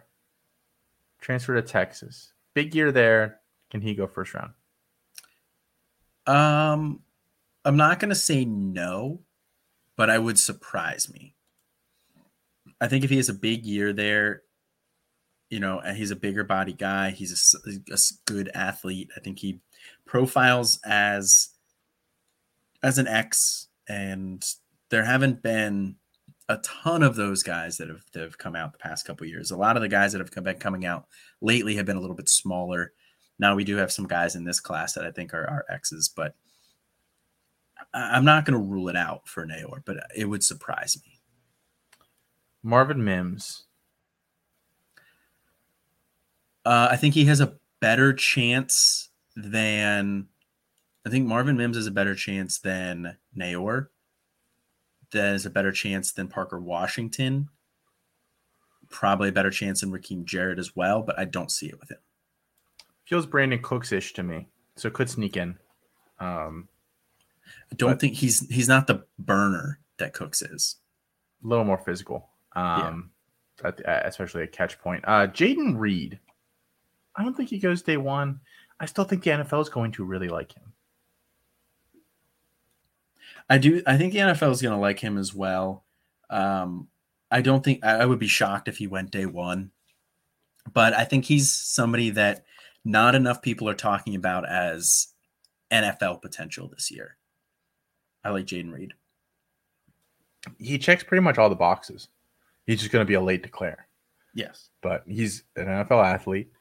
transfer 1.21 1.53
to 1.53 1.61
Texas. 1.61 2.33
Big 2.55 2.73
year 2.73 2.91
there. 2.91 3.41
Can 3.69 3.81
he 3.81 3.93
go 3.93 4.07
first 4.07 4.33
round? 4.33 4.53
Um, 6.25 7.01
I'm 7.63 7.77
not 7.77 7.99
going 7.99 8.09
to 8.09 8.15
say 8.15 8.43
no, 8.43 9.21
but 9.95 10.09
I 10.09 10.17
would 10.17 10.39
surprise 10.39 11.11
me. 11.13 11.35
I 12.83 12.89
think 12.89 13.05
if 13.05 13.09
he 13.09 13.15
has 13.15 13.29
a 13.29 13.33
big 13.33 13.65
year 13.65 13.93
there, 13.93 14.41
you 15.49 15.61
know, 15.61 15.79
he's 15.95 16.11
a 16.11 16.17
bigger 16.17 16.43
body 16.43 16.73
guy. 16.73 17.11
He's 17.11 17.55
a, 17.65 17.93
a 17.93 17.97
good 18.25 18.51
athlete. 18.53 19.09
I 19.15 19.21
think 19.21 19.39
he 19.39 19.61
profiles 20.05 20.81
as 20.83 21.51
as 22.83 22.97
an 22.97 23.07
X, 23.07 23.69
and 23.87 24.43
there 24.89 25.05
haven't 25.05 25.41
been 25.41 25.95
a 26.49 26.57
ton 26.57 27.03
of 27.03 27.15
those 27.15 27.41
guys 27.41 27.77
that 27.77 27.87
have, 27.87 28.03
that 28.11 28.21
have 28.21 28.37
come 28.37 28.53
out 28.53 28.73
the 28.73 28.79
past 28.79 29.05
couple 29.05 29.25
years. 29.25 29.51
A 29.51 29.55
lot 29.55 29.77
of 29.77 29.81
the 29.81 29.87
guys 29.87 30.11
that 30.11 30.19
have 30.19 30.31
come, 30.31 30.43
been 30.43 30.57
coming 30.57 30.85
out 30.85 31.05
lately 31.39 31.77
have 31.77 31.85
been 31.85 31.95
a 31.95 32.01
little 32.01 32.17
bit 32.17 32.27
smaller. 32.27 32.91
Now 33.39 33.55
we 33.55 33.63
do 33.63 33.77
have 33.77 33.93
some 33.93 34.07
guys 34.07 34.35
in 34.35 34.43
this 34.43 34.59
class 34.59 34.91
that 34.95 35.05
I 35.05 35.11
think 35.11 35.33
are, 35.33 35.49
are 35.49 35.65
X's, 35.69 36.09
but 36.09 36.35
I'm 37.93 38.25
not 38.25 38.43
going 38.43 38.59
to 38.59 38.67
rule 38.67 38.89
it 38.89 38.97
out 38.97 39.25
for 39.29 39.45
Neyor, 39.47 39.83
but 39.85 40.03
it 40.13 40.25
would 40.25 40.43
surprise 40.43 40.97
me. 41.05 41.12
Marvin 42.63 43.03
Mims. 43.03 43.63
Uh, 46.65 46.87
I 46.91 46.95
think 46.95 47.13
he 47.13 47.25
has 47.25 47.39
a 47.39 47.55
better 47.79 48.13
chance 48.13 49.09
than. 49.35 50.27
I 51.05 51.09
think 51.09 51.27
Marvin 51.27 51.57
Mims 51.57 51.75
has 51.75 51.87
a 51.87 51.91
better 51.91 52.15
chance 52.15 52.59
than 52.59 53.17
Neyor. 53.37 53.87
That 55.11 55.33
has 55.33 55.45
a 55.45 55.49
better 55.49 55.71
chance 55.71 56.13
than 56.13 56.29
Parker 56.29 56.59
Washington. 56.59 57.49
Probably 58.89 59.29
a 59.29 59.33
better 59.33 59.51
chance 59.51 59.81
than 59.81 59.91
Raheem 59.91 60.23
Jarrett 60.23 60.59
as 60.59 60.75
well, 60.75 61.01
but 61.01 61.19
I 61.19 61.25
don't 61.25 61.51
see 61.51 61.67
it 61.67 61.79
with 61.79 61.91
him 61.91 61.99
feels 63.05 63.27
Brandin 63.27 63.61
Cooks 63.61 63.91
ish 63.91 64.13
to 64.13 64.23
me, 64.23 64.47
so 64.75 64.89
could 64.89 65.09
sneak 65.09 65.37
in. 65.37 65.57
Um, 66.19 66.67
I 67.71 67.75
don't 67.75 67.91
but, 67.91 68.01
think 68.01 68.15
he's 68.15 68.47
he's 68.49 68.67
not 68.67 68.87
the 68.87 69.03
burner 69.19 69.79
that 69.97 70.13
Cooks 70.13 70.41
is. 70.41 70.77
A 71.43 71.47
little 71.47 71.65
more 71.65 71.77
physical, 71.77 72.29
um, 72.55 73.11
yeah. 73.63 73.71
at, 73.85 74.05
especially 74.05 74.43
a 74.43 74.47
catch 74.47 74.79
point. 74.79 75.03
Uh, 75.05 75.27
Jayden 75.27 75.77
Reed, 75.77 76.19
I 77.15 77.23
don't 77.23 77.35
think 77.35 77.49
he 77.49 77.59
goes 77.59 77.81
day 77.81 77.97
one. 77.97 78.39
I 78.79 78.85
still 78.85 79.03
think 79.03 79.23
the 79.23 79.31
NFL 79.31 79.61
is 79.61 79.69
going 79.69 79.91
to 79.93 80.03
really 80.03 80.29
like 80.29 80.55
him. 80.55 80.73
I 83.49 83.57
do. 83.57 83.81
I 83.85 83.97
think 83.97 84.13
the 84.13 84.19
NFL 84.19 84.51
is 84.51 84.61
going 84.61 84.73
to 84.73 84.79
like 84.79 84.99
him 84.99 85.17
as 85.17 85.33
well. 85.33 85.83
Um, 86.29 86.87
I 87.29 87.41
don't 87.41 87.63
think 87.63 87.83
I, 87.83 87.97
I 87.97 88.05
would 88.05 88.19
be 88.19 88.27
shocked 88.27 88.67
if 88.67 88.77
he 88.77 88.87
went 88.87 89.11
day 89.11 89.25
one, 89.25 89.71
but 90.71 90.93
I 90.93 91.03
think 91.03 91.25
he's 91.25 91.51
somebody 91.51 92.09
that 92.11 92.45
not 92.85 93.15
enough 93.15 93.41
people 93.41 93.69
are 93.69 93.75
talking 93.75 94.15
about 94.15 94.47
as 94.47 95.07
NFL 95.71 96.21
potential 96.21 96.67
this 96.67 96.91
year. 96.91 97.17
I 98.23 98.29
like 98.29 98.45
Jayden 98.45 98.71
Reed. 98.71 98.93
He 100.57 100.77
checks 100.77 101.03
pretty 101.03 101.21
much 101.21 101.37
all 101.37 101.49
the 101.49 101.55
boxes. 101.55 102.09
He's 102.65 102.79
just 102.79 102.91
going 102.91 103.05
to 103.05 103.09
be 103.09 103.15
a 103.15 103.21
late 103.21 103.43
declare. 103.43 103.87
Yes. 104.33 104.69
But 104.81 105.03
he's 105.07 105.43
an 105.55 105.65
NFL 105.65 106.03
athlete. 106.03 106.51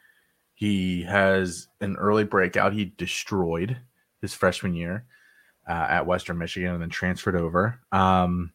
He 0.54 1.02
has 1.02 1.68
an 1.80 1.96
early 1.96 2.24
breakout. 2.24 2.72
He 2.72 2.92
destroyed 2.96 3.78
his 4.20 4.34
freshman 4.34 4.74
year 4.74 5.06
uh, 5.68 5.86
at 5.88 6.06
Western 6.06 6.38
Michigan 6.38 6.72
and 6.72 6.82
then 6.82 6.90
transferred 6.90 7.36
over. 7.36 7.80
Um, 7.90 8.52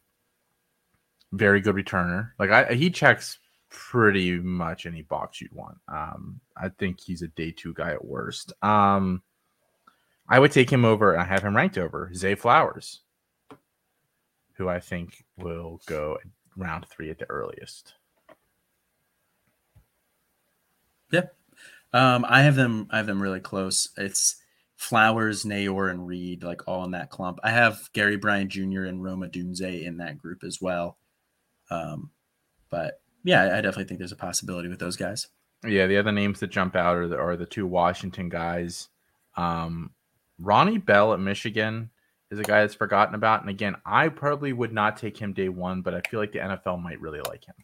very 1.34 1.61
good 1.61 1.76
returner. 1.76 2.32
Like 2.40 2.52
I, 2.52 2.74
he 2.74 2.90
checks 2.90 3.40
pretty 3.69 4.40
much 4.40 4.86
any 4.86 5.02
box 5.02 5.41
you'd 5.41 5.53
want. 5.53 5.78
Um, 5.88 6.40
I 6.56 6.69
think 6.69 6.99
he's 7.02 7.22
a 7.22 7.28
day 7.28 7.52
two 7.52 7.74
guy 7.74 7.91
at 7.91 8.06
worst. 8.06 8.53
Um, 8.61 9.22
I 10.30 10.40
would 10.40 10.52
take 10.52 10.69
him 10.69 10.86
over. 10.86 11.18
I 11.18 11.24
have 11.24 11.44
him 11.44 11.56
ranked 11.56 11.78
over 11.78 12.11
Zay 12.14 12.36
Flowers, 12.36 13.02
who 14.53 14.68
I 14.68 14.80
think 14.80 15.24
will 15.38 15.82
go 15.86 16.18
round 16.58 16.86
three 16.88 17.10
at 17.10 17.20
the 17.20 17.30
earliest. 17.30 17.94
Yeah, 21.12 21.28
um, 21.94 22.26
I 22.28 22.42
have 22.42 22.56
them. 22.56 22.88
I 22.92 22.98
have 22.98 23.08
them 23.08 23.22
really 23.22 23.40
close. 23.40 23.90
It's 23.98 24.36
Flowers, 24.76 25.44
Neyor, 25.44 25.90
and 25.90 26.06
Reed, 26.06 26.44
like 26.44 26.68
all 26.68 26.84
in 26.84 26.92
that 26.92 27.10
clump. 27.10 27.40
I 27.44 27.52
have 27.52 27.90
Gary 27.94 28.18
Bryant 28.18 28.52
Jr. 28.52 28.84
and 28.84 29.04
Roma 29.04 29.28
Odunze 29.28 29.86
in 29.86 29.98
that 29.98 30.18
group 30.18 30.44
as 30.44 30.62
well. 30.62 30.98
Um, 31.72 32.12
but 32.70 33.02
yeah, 33.24 33.44
I 33.44 33.62
definitely 33.62 33.86
think 33.86 34.00
there's 34.00 34.12
a 34.12 34.18
possibility 34.18 34.70
with 34.70 34.80
those 34.80 34.96
guys. 34.96 35.28
Yeah, 35.66 35.88
the 35.88 35.98
other 35.98 36.12
names 36.12 36.40
that 36.40 36.52
jump 36.52 36.76
out 36.76 36.96
are 36.96 37.08
the, 37.08 37.18
are 37.18 37.36
the 37.36 37.46
two 37.46 37.66
Washington 37.66 38.30
guys. 38.30 38.90
Um, 39.36 39.92
Ronnie 40.38 40.78
Bell 40.78 41.14
at 41.14 41.20
Michigan 41.20 41.90
is 42.32 42.40
a 42.40 42.44
guy 42.44 42.62
that's 42.62 42.76
forgotten 42.76 43.16
about. 43.16 43.41
And 43.41 43.49
again, 43.49 43.76
I 43.86 44.10
probably 44.10 44.54
would 44.54 44.74
not 44.74 44.98
take 44.98 45.18
him 45.18 45.34
day 45.34 45.49
one, 45.49 45.82
but 45.82 45.94
I 45.94 46.02
feel 46.02 46.20
like 46.20 46.32
the 46.32 46.40
NFL 46.40 46.82
might 46.82 46.99
really 46.99 47.22
like 47.22 47.45
him. 47.45 47.56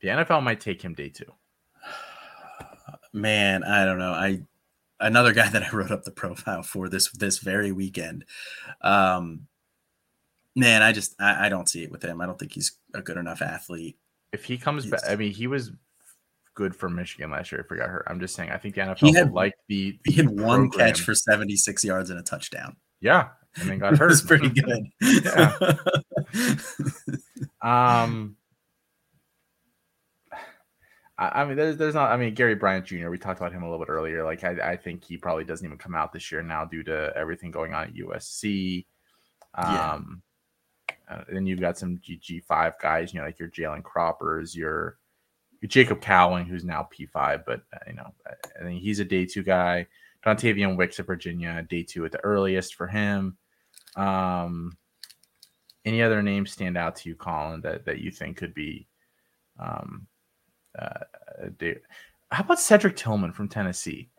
The 0.00 0.08
NFL 0.08 0.42
might 0.42 0.60
take 0.60 0.82
him 0.82 0.94
day 0.94 1.08
two. 1.08 1.32
Man, 3.12 3.64
I 3.64 3.84
don't 3.84 3.98
know. 3.98 4.12
I 4.12 4.42
another 5.00 5.32
guy 5.32 5.48
that 5.50 5.62
I 5.62 5.70
wrote 5.70 5.90
up 5.90 6.04
the 6.04 6.10
profile 6.10 6.62
for 6.62 6.88
this 6.88 7.10
this 7.12 7.38
very 7.38 7.72
weekend. 7.72 8.24
Um, 8.80 9.46
man, 10.54 10.82
I 10.82 10.92
just 10.92 11.14
I, 11.20 11.46
I 11.46 11.48
don't 11.48 11.68
see 11.68 11.82
it 11.82 11.90
with 11.90 12.02
him. 12.02 12.20
I 12.20 12.26
don't 12.26 12.38
think 12.38 12.52
he's 12.52 12.72
a 12.94 13.02
good 13.02 13.16
enough 13.16 13.42
athlete. 13.42 13.98
If 14.32 14.44
he 14.44 14.58
comes 14.58 14.86
back, 14.86 15.00
I 15.08 15.16
mean, 15.16 15.32
he 15.32 15.46
was 15.46 15.72
good 16.54 16.74
for 16.74 16.88
Michigan 16.88 17.30
last 17.30 17.52
year. 17.52 17.62
I 17.64 17.68
forgot 17.68 17.88
her. 17.88 18.04
I'm 18.08 18.18
just 18.18 18.34
saying. 18.34 18.50
I 18.50 18.58
think 18.58 18.74
the 18.74 18.80
NFL 18.80 18.98
he 18.98 19.12
had, 19.14 19.32
like 19.32 19.54
the, 19.68 19.98
the 20.04 20.12
he 20.12 20.16
had 20.16 20.28
one 20.28 20.70
catch 20.70 21.00
for 21.00 21.14
76 21.14 21.84
yards 21.84 22.10
and 22.10 22.18
a 22.18 22.22
touchdown. 22.22 22.76
Yeah, 23.00 23.28
and 23.60 23.68
then 23.68 23.78
got 23.78 23.96
hurt. 23.98 24.12
It's 24.12 24.22
pretty 24.22 24.50
good. 24.50 24.86
Yeah. 25.00 25.76
um, 28.02 28.36
I, 31.18 31.42
I 31.42 31.44
mean, 31.44 31.56
there's 31.56 31.76
there's 31.76 31.94
not. 31.94 32.10
I 32.10 32.16
mean, 32.16 32.34
Gary 32.34 32.54
Bryant 32.54 32.86
Jr. 32.86 33.08
We 33.08 33.18
talked 33.18 33.40
about 33.40 33.52
him 33.52 33.62
a 33.62 33.70
little 33.70 33.84
bit 33.84 33.90
earlier. 33.90 34.24
Like, 34.24 34.44
I, 34.44 34.72
I 34.72 34.76
think 34.76 35.04
he 35.04 35.16
probably 35.16 35.44
doesn't 35.44 35.64
even 35.64 35.78
come 35.78 35.94
out 35.94 36.12
this 36.12 36.30
year 36.30 36.42
now 36.42 36.64
due 36.64 36.82
to 36.84 37.12
everything 37.16 37.50
going 37.50 37.74
on 37.74 37.84
at 37.84 37.94
USC. 37.94 38.86
Yeah. 39.58 39.92
Um, 39.92 40.22
uh, 41.08 41.22
then 41.28 41.46
you've 41.46 41.60
got 41.60 41.78
some 41.78 41.98
GG 41.98 42.44
five 42.44 42.74
guys. 42.80 43.12
You 43.12 43.20
know, 43.20 43.26
like 43.26 43.38
your 43.38 43.48
Jalen 43.48 43.82
Croppers, 43.82 44.54
your, 44.54 44.98
Jacob 45.66 46.00
Cowing, 46.00 46.46
who's 46.46 46.64
now 46.64 46.84
P 46.90 47.06
five, 47.06 47.44
but 47.46 47.62
uh, 47.72 47.78
you 47.86 47.94
know, 47.94 48.12
I 48.26 48.62
think 48.62 48.82
he's 48.82 49.00
a 49.00 49.04
day 49.04 49.24
two 49.24 49.42
guy. 49.42 49.86
Dontayvion 50.26 50.76
Wicks 50.76 50.98
of 50.98 51.06
Virginia, 51.06 51.64
day 51.68 51.84
two 51.84 52.04
at 52.04 52.12
the 52.12 52.24
earliest 52.24 52.74
for 52.74 52.88
him. 52.88 53.36
Um, 53.94 54.76
any 55.84 56.02
other 56.02 56.20
names 56.22 56.50
stand 56.50 56.76
out 56.76 56.96
to 56.96 57.08
you, 57.08 57.14
Colin, 57.14 57.60
that, 57.60 57.84
that 57.84 58.00
you 58.00 58.10
think 58.10 58.36
could 58.36 58.52
be 58.52 58.88
um, 59.58 60.06
uh, 60.76 61.04
day? 61.58 61.76
How 62.32 62.42
about 62.42 62.58
Cedric 62.58 62.96
Tillman 62.96 63.32
from 63.32 63.48
Tennessee? 63.48 64.10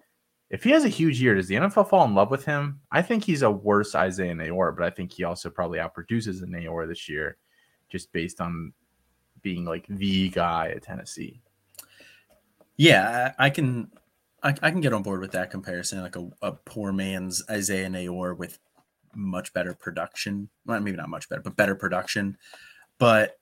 If 0.50 0.64
he 0.64 0.70
has 0.70 0.86
a 0.86 0.90
huge 0.90 1.22
year, 1.22 1.36
does 1.36 1.48
the 1.48 1.56
NFL 1.56 1.90
fall 1.90 2.06
in 2.06 2.16
love 2.16 2.32
with 2.32 2.46
him? 2.46 2.80
I 2.90 3.02
think 3.02 3.26
he's 3.26 3.42
a 3.42 3.52
worse 3.52 3.96
Isaiah 3.96 4.34
Neyor, 4.34 4.78
but 4.78 4.86
I 4.86 4.90
think 4.90 5.12
he 5.12 5.26
also 5.26 5.50
probably 5.50 5.80
outproduces 5.80 6.42
a 6.42 6.46
Neyor 6.46 6.88
this 6.88 7.10
year 7.10 7.36
just 7.90 8.14
based 8.14 8.40
on 8.40 8.72
being 9.42 9.66
like 9.66 9.86
the 9.90 10.30
guy 10.30 10.70
at 10.74 10.84
Tennessee. 10.84 11.42
Yeah, 12.78 13.34
I 13.38 13.50
can 13.50 13.92
I, 14.48 14.56
I 14.62 14.72
can 14.72 14.80
get 14.80 14.94
on 14.94 15.04
board 15.04 15.20
with 15.20 15.34
that 15.34 15.52
comparison, 15.52 16.02
like 16.02 16.16
a, 16.16 16.30
a 16.42 16.54
poor 16.54 16.94
man's 16.94 17.44
Isaiah 17.50 17.90
Neyor 17.90 18.38
with 18.38 18.60
much 19.14 19.54
better 19.54 19.74
production. 19.74 20.50
Well, 20.66 20.80
maybe 20.80 20.96
not 20.96 21.10
much 21.10 21.28
better, 21.28 21.42
but 21.42 21.58
better 21.58 21.76
production. 21.76 22.38
But 22.98 23.38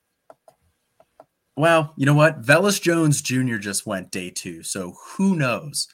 well, 1.56 1.94
you 1.96 2.08
know 2.08 2.16
what? 2.16 2.42
Velus 2.42 2.82
Jones 2.82 3.22
Jr. 3.22 3.58
just 3.58 3.86
went 3.86 4.12
day 4.12 4.32
two, 4.32 4.64
so 4.64 4.96
who 5.06 5.36
knows? 5.36 5.88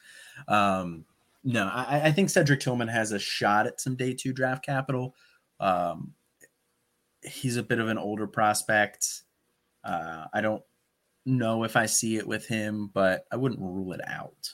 Um, 0.48 1.06
no, 1.44 1.68
I, 1.68 2.04
I 2.06 2.12
think 2.12 2.30
Cedric 2.30 2.62
Tillman 2.62 2.88
has 2.88 3.12
a 3.12 3.20
shot 3.20 3.68
at 3.68 3.82
some 3.82 3.96
day 3.96 4.14
two 4.14 4.32
draft 4.32 4.66
capital. 4.66 5.14
Um, 5.60 6.14
he's 7.22 7.58
a 7.58 7.64
bit 7.64 7.80
of 7.80 7.90
an 7.90 7.98
older 7.98 8.28
prospect. 8.28 9.24
Uh, 9.84 10.26
I 10.34 10.40
don't 10.40 10.64
know 11.26 11.64
if 11.66 11.76
I 11.76 11.86
see 11.86 12.16
it 12.16 12.28
with 12.28 12.48
him, 12.48 12.90
but 12.94 13.26
I 13.32 13.36
wouldn't 13.36 13.62
rule 13.62 13.92
it 13.92 14.02
out. 14.08 14.54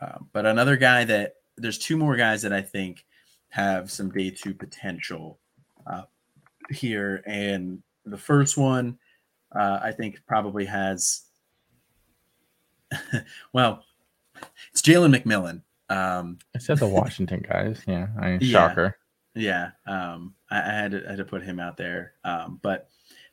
Uh, 0.00 0.18
but 0.32 0.46
another 0.46 0.76
guy 0.76 1.04
that 1.04 1.34
there's 1.56 1.78
two 1.78 1.96
more 1.96 2.16
guys 2.16 2.42
that 2.42 2.52
I 2.52 2.62
think 2.62 3.04
have 3.50 3.90
some 3.90 4.10
day 4.10 4.30
two 4.30 4.54
potential 4.54 5.38
uh, 5.86 6.02
here, 6.70 7.22
and 7.26 7.82
the 8.04 8.18
first 8.18 8.56
one 8.56 8.98
uh, 9.54 9.80
I 9.82 9.92
think 9.92 10.20
probably 10.26 10.64
has. 10.66 11.22
well, 13.52 13.84
it's 14.72 14.82
Jalen 14.82 15.14
McMillan. 15.14 15.62
Um, 15.94 16.38
I 16.54 16.58
said 16.58 16.78
the 16.78 16.86
Washington 16.86 17.44
guys. 17.48 17.82
Yeah, 17.86 18.08
I 18.18 18.30
mean, 18.30 18.38
Yeah. 18.42 18.68
shocker. 18.68 18.96
yeah, 19.34 19.70
um, 19.86 20.34
I, 20.50 20.58
I 20.58 20.72
had 20.72 20.90
to, 20.92 21.04
I 21.06 21.10
had 21.10 21.18
to 21.18 21.24
put 21.24 21.42
him 21.42 21.60
out 21.60 21.76
there. 21.76 22.14
Um, 22.24 22.58
but 22.62 22.88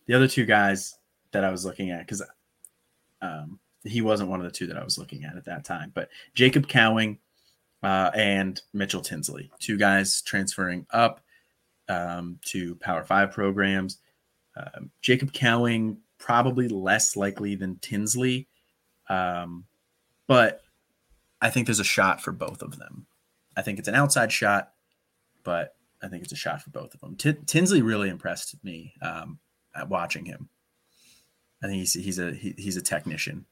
the 0.07 0.15
other 0.15 0.27
two 0.27 0.45
guys 0.45 0.97
that 1.31 1.43
I 1.43 1.51
was 1.51 1.65
looking 1.65 1.91
at, 1.91 1.99
because 1.99 2.23
um, 3.21 3.59
he 3.87 4.01
wasn't 4.01 4.29
one 4.29 4.39
of 4.39 4.45
the 4.45 4.51
two 4.51 4.67
that 4.67 4.77
I 4.77 4.83
was 4.83 4.97
looking 4.97 5.23
at 5.23 5.37
at 5.37 5.45
that 5.45 5.65
time, 5.65 5.91
but 5.93 6.09
Jacob 6.33 6.67
Cowing 6.67 7.19
uh, 7.83 8.11
and 8.13 8.61
Mitchell 8.73 9.01
Tinsley, 9.01 9.51
two 9.59 9.77
guys 9.77 10.21
transferring 10.21 10.85
up 10.91 11.21
um, 11.89 12.39
to 12.45 12.75
Power 12.75 13.03
Five 13.03 13.31
programs. 13.31 13.99
Um, 14.55 14.91
Jacob 15.01 15.31
Cowing 15.31 15.97
probably 16.17 16.67
less 16.67 17.15
likely 17.15 17.55
than 17.55 17.77
Tinsley, 17.79 18.47
um, 19.09 19.65
but 20.27 20.61
I 21.41 21.49
think 21.49 21.67
there's 21.67 21.79
a 21.79 21.85
shot 21.85 22.21
for 22.21 22.31
both 22.31 22.61
of 22.61 22.77
them. 22.77 23.05
I 23.55 23.61
think 23.61 23.79
it's 23.79 23.87
an 23.87 23.95
outside 23.95 24.31
shot, 24.31 24.71
but 25.43 25.75
I 26.01 26.07
think 26.07 26.23
it's 26.23 26.31
a 26.31 26.37
shot 26.37 26.61
for 26.61 26.69
both 26.69 26.93
of 26.93 26.99
them. 26.99 27.15
T- 27.15 27.37
Tinsley 27.45 27.81
really 27.81 28.09
impressed 28.09 28.55
me 28.63 28.93
um, 29.01 29.39
at 29.75 29.89
watching 29.89 30.25
him. 30.25 30.49
I 31.63 31.67
think 31.67 31.79
he's 31.79 31.93
he's 31.93 32.19
a 32.19 32.33
he, 32.33 32.53
he's 32.57 32.77
a 32.77 32.81
technician. 32.81 33.45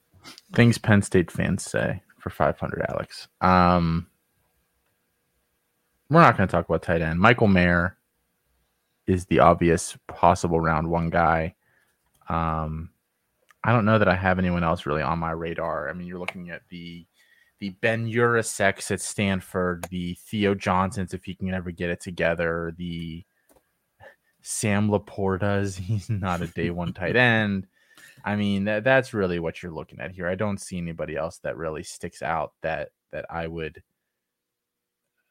Things 0.53 0.77
Penn 0.77 1.01
State 1.01 1.31
fans 1.31 1.63
say 1.63 2.01
for 2.19 2.29
500, 2.29 2.85
Alex. 2.89 3.27
Um, 3.41 4.07
we're 6.09 6.21
not 6.21 6.37
going 6.37 6.47
to 6.47 6.51
talk 6.51 6.67
about 6.67 6.83
tight 6.83 7.01
end. 7.01 7.19
Michael 7.19 7.47
Mayer 7.47 7.97
is 9.07 9.25
the 9.25 9.39
obvious 9.39 9.97
possible 10.07 10.59
round 10.59 10.89
one 10.89 11.09
guy. 11.09 11.55
Um, 12.29 12.89
I 13.63 13.71
don't 13.71 13.85
know 13.85 13.97
that 13.97 14.07
I 14.07 14.15
have 14.15 14.39
anyone 14.39 14.63
else 14.63 14.85
really 14.85 15.01
on 15.01 15.19
my 15.19 15.31
radar. 15.31 15.89
I 15.89 15.93
mean, 15.93 16.07
you're 16.07 16.19
looking 16.19 16.49
at 16.49 16.61
the 16.69 17.05
the 17.59 17.69
Ben 17.69 18.05
Yuroseks 18.05 18.91
at 18.91 19.01
Stanford, 19.01 19.87
the 19.89 20.15
Theo 20.15 20.53
Johnsons 20.55 21.13
if 21.13 21.23
he 21.23 21.35
can 21.35 21.53
ever 21.53 21.71
get 21.71 21.89
it 21.89 22.01
together, 22.01 22.73
the 22.77 23.23
Sam 24.41 24.89
LaPortas. 24.89 25.79
He's 25.79 26.09
not 26.09 26.41
a 26.41 26.47
day 26.47 26.69
one 26.69 26.93
tight 26.93 27.15
end. 27.15 27.67
I 28.25 28.35
mean, 28.35 28.63
that, 28.65 28.83
that's 28.83 29.13
really 29.13 29.39
what 29.39 29.61
you're 29.61 29.71
looking 29.71 29.99
at 29.99 30.11
here. 30.11 30.27
I 30.27 30.33
don't 30.33 30.59
see 30.59 30.79
anybody 30.79 31.15
else 31.15 31.37
that 31.43 31.57
really 31.57 31.83
sticks 31.83 32.23
out 32.23 32.53
that 32.63 32.89
that 33.11 33.25
I 33.29 33.45
would. 33.47 33.83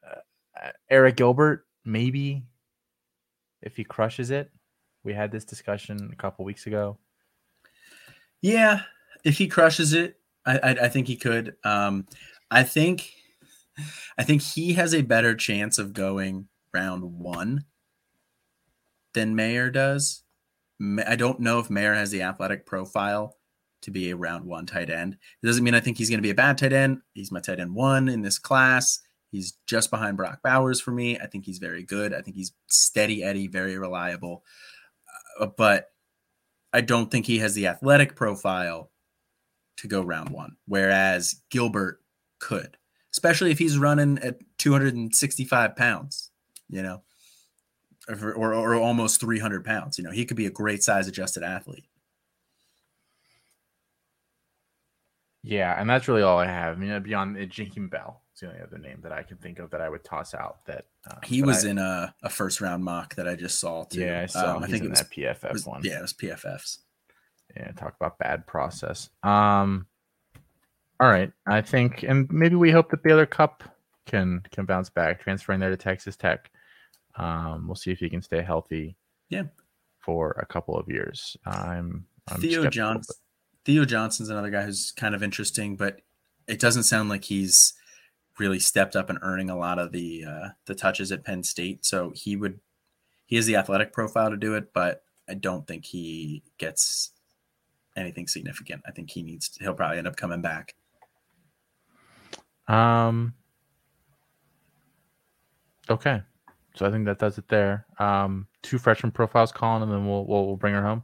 Uh, 0.08 0.20
uh, 0.62 0.70
Arik 0.90 1.16
Gilbert, 1.16 1.66
maybe, 1.84 2.44
if 3.62 3.76
he 3.76 3.82
crushes 3.82 4.30
it. 4.30 4.52
We 5.02 5.12
had 5.12 5.32
this 5.32 5.44
discussion 5.44 6.10
a 6.12 6.16
couple 6.16 6.44
weeks 6.44 6.66
ago. 6.66 6.98
Yeah, 8.40 8.82
if 9.24 9.38
he 9.38 9.48
crushes 9.48 9.92
it, 9.92 10.20
I 10.46 10.58
I, 10.58 10.70
I 10.84 10.88
think 10.88 11.08
he 11.08 11.16
could. 11.16 11.56
Um, 11.64 12.06
I 12.50 12.62
think 12.62 13.12
I 14.16 14.22
think 14.22 14.40
he 14.40 14.74
has 14.74 14.94
a 14.94 15.02
better 15.02 15.34
chance 15.34 15.78
of 15.78 15.94
going 15.94 16.46
round 16.72 17.02
one 17.18 17.64
than 19.14 19.34
Mayer 19.34 19.70
does. 19.70 20.23
I 20.80 21.16
don't 21.16 21.40
know 21.40 21.58
if 21.60 21.70
Mayer 21.70 21.94
has 21.94 22.10
the 22.10 22.22
athletic 22.22 22.66
profile 22.66 23.36
to 23.82 23.90
be 23.90 24.10
a 24.10 24.16
round 24.16 24.44
one 24.44 24.66
tight 24.66 24.90
end. 24.90 25.16
It 25.42 25.46
doesn't 25.46 25.62
mean 25.62 25.74
I 25.74 25.80
think 25.80 25.98
he's 25.98 26.08
going 26.08 26.18
to 26.18 26.22
be 26.22 26.30
a 26.30 26.34
bad 26.34 26.58
tight 26.58 26.72
end. 26.72 27.02
He's 27.12 27.30
my 27.30 27.40
tight 27.40 27.60
end 27.60 27.74
one 27.74 28.08
in 28.08 28.22
this 28.22 28.38
class. 28.38 29.00
He's 29.30 29.58
just 29.66 29.90
behind 29.90 30.16
Brock 30.16 30.40
Bowers 30.42 30.80
for 30.80 30.90
me. 30.90 31.18
I 31.18 31.26
think 31.26 31.44
he's 31.44 31.58
very 31.58 31.82
good. 31.82 32.14
I 32.14 32.22
think 32.22 32.36
he's 32.36 32.52
steady 32.68 33.22
Eddie, 33.22 33.48
very 33.48 33.76
reliable. 33.78 34.44
Uh, 35.38 35.46
but 35.46 35.88
I 36.72 36.80
don't 36.80 37.10
think 37.10 37.26
he 37.26 37.38
has 37.38 37.54
the 37.54 37.66
athletic 37.66 38.16
profile 38.16 38.90
to 39.78 39.88
go 39.88 40.02
round 40.02 40.30
one, 40.30 40.56
whereas 40.66 41.42
Gilbert 41.50 42.00
could, 42.40 42.76
especially 43.12 43.50
if 43.50 43.58
he's 43.58 43.76
running 43.76 44.18
at 44.18 44.38
265 44.58 45.76
pounds, 45.76 46.30
you 46.68 46.82
know, 46.82 47.02
or, 48.08 48.32
or, 48.32 48.54
or 48.54 48.74
almost 48.74 49.20
300 49.20 49.64
pounds. 49.64 49.98
You 49.98 50.04
know, 50.04 50.10
he 50.10 50.24
could 50.24 50.36
be 50.36 50.46
a 50.46 50.50
great 50.50 50.82
size 50.82 51.08
adjusted 51.08 51.42
athlete. 51.42 51.84
Yeah, 55.42 55.78
and 55.78 55.88
that's 55.88 56.08
really 56.08 56.22
all 56.22 56.38
I 56.38 56.46
have. 56.46 56.76
I 56.76 56.80
mean, 56.80 57.02
beyond 57.02 57.36
uh, 57.36 57.40
Jaheim 57.40 57.90
Bell, 57.90 58.22
it's 58.32 58.40
the 58.40 58.48
only 58.48 58.60
other 58.62 58.78
name 58.78 59.00
that 59.02 59.12
I 59.12 59.22
can 59.22 59.36
think 59.36 59.58
of 59.58 59.70
that 59.70 59.80
I 59.82 59.90
would 59.90 60.02
toss 60.02 60.32
out. 60.34 60.64
That 60.64 60.86
uh, 61.10 61.16
He 61.22 61.42
was 61.42 61.66
I- 61.66 61.70
in 61.70 61.78
a, 61.78 62.14
a 62.22 62.30
first 62.30 62.60
round 62.62 62.82
mock 62.82 63.14
that 63.16 63.28
I 63.28 63.34
just 63.36 63.60
saw 63.60 63.84
too. 63.84 64.00
Yeah, 64.00 64.22
I 64.22 64.26
saw. 64.26 64.56
Um, 64.56 64.62
I 64.64 64.66
think 64.68 64.80
in 64.80 64.86
it 64.86 64.90
was, 64.90 65.00
that 65.00 65.10
PFF 65.10 65.52
was- 65.52 65.66
one. 65.66 65.82
Yeah, 65.84 65.98
it 65.98 66.02
was 66.02 66.14
PFFs. 66.14 66.78
yeah 67.56 67.70
talk 67.72 67.94
about 68.00 68.18
bad 68.18 68.46
process 68.46 69.10
um 69.22 69.86
all 70.98 71.08
right 71.10 71.30
i 71.46 71.60
think 71.60 72.02
and 72.02 72.26
maybe 72.32 72.56
we 72.56 72.70
hope 72.70 72.90
that 72.90 73.02
Baylor 73.02 73.26
Cupp 73.26 73.62
can 74.06 74.40
can 74.50 74.64
bounce 74.64 74.88
back 74.88 75.20
transferring 75.20 75.60
there 75.60 75.68
to 75.70 75.76
texas 75.76 76.16
tech 76.16 76.50
um 77.16 77.66
we'll 77.66 77.74
see 77.76 77.90
if 77.92 77.98
he 77.98 78.08
can 78.10 78.22
stay 78.22 78.42
healthy 78.42 78.96
Yeah. 79.28 79.44
for 80.00 80.32
a 80.32 80.46
couple 80.46 80.76
of 80.76 80.88
years 80.88 81.36
i'm, 81.46 82.06
I'm 82.28 82.40
Theo 82.40 82.68
Johnson. 82.68 83.14
Theo 83.64 83.84
Johnson's 83.84 84.28
another 84.28 84.50
guy 84.50 84.62
who's 84.62 84.90
kind 84.92 85.14
of 85.14 85.22
interesting, 85.22 85.74
but 85.76 86.00
it 86.46 86.60
doesn't 86.60 86.82
sound 86.82 87.08
like 87.08 87.24
he's 87.24 87.72
really 88.38 88.58
stepped 88.60 88.94
up 88.94 89.08
and 89.08 89.18
earning 89.22 89.48
a 89.48 89.56
lot 89.56 89.78
of 89.78 89.90
the 89.92 90.24
uh, 90.28 90.48
the 90.66 90.74
touches 90.74 91.10
at 91.12 91.24
Penn 91.24 91.42
State. 91.44 91.86
So 91.86 92.12
he 92.14 92.36
would 92.36 92.60
he 93.24 93.36
has 93.36 93.46
the 93.46 93.56
athletic 93.56 93.92
profile 93.94 94.28
to 94.28 94.36
do 94.36 94.54
it, 94.54 94.74
but 94.74 95.02
I 95.26 95.32
don't 95.34 95.66
think 95.66 95.86
he 95.86 96.42
gets 96.58 97.12
anything 97.96 98.26
significant. 98.26 98.82
I 98.86 98.90
think 98.90 99.10
he 99.10 99.22
needs 99.22 99.56
he'll 99.60 99.72
probably 99.72 99.96
end 99.98 100.08
up 100.08 100.16
coming 100.16 100.42
back. 100.42 100.74
um 102.68 103.32
okay 105.88 106.22
so 106.74 106.86
i 106.86 106.90
think 106.90 107.04
that 107.04 107.18
does 107.18 107.38
it 107.38 107.48
there 107.48 107.86
um 107.98 108.46
two 108.62 108.78
freshman 108.78 109.12
profiles 109.12 109.52
colin 109.52 109.82
and 109.82 109.92
then 109.92 110.06
we'll 110.06 110.26
we'll, 110.26 110.46
we'll 110.46 110.56
bring 110.56 110.74
her 110.74 110.82
home 110.82 111.02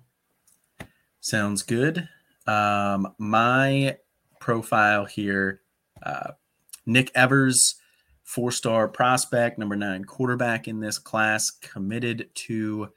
Sounds 1.21 1.63
good. 1.63 2.09
Um, 2.47 3.15
my 3.19 3.99
profile 4.41 5.05
here, 5.05 5.61
uh, 6.03 6.33
Nick 6.87 7.11
Evers 7.15 7.77
four 8.23 8.51
star 8.51 8.89
prospect, 8.89 9.59
number 9.59 9.77
nine 9.77 10.05
quarterback 10.05 10.67
in 10.67 10.81
this 10.81 10.99
class, 10.99 11.51
committed 11.51 12.31
to 12.35 12.89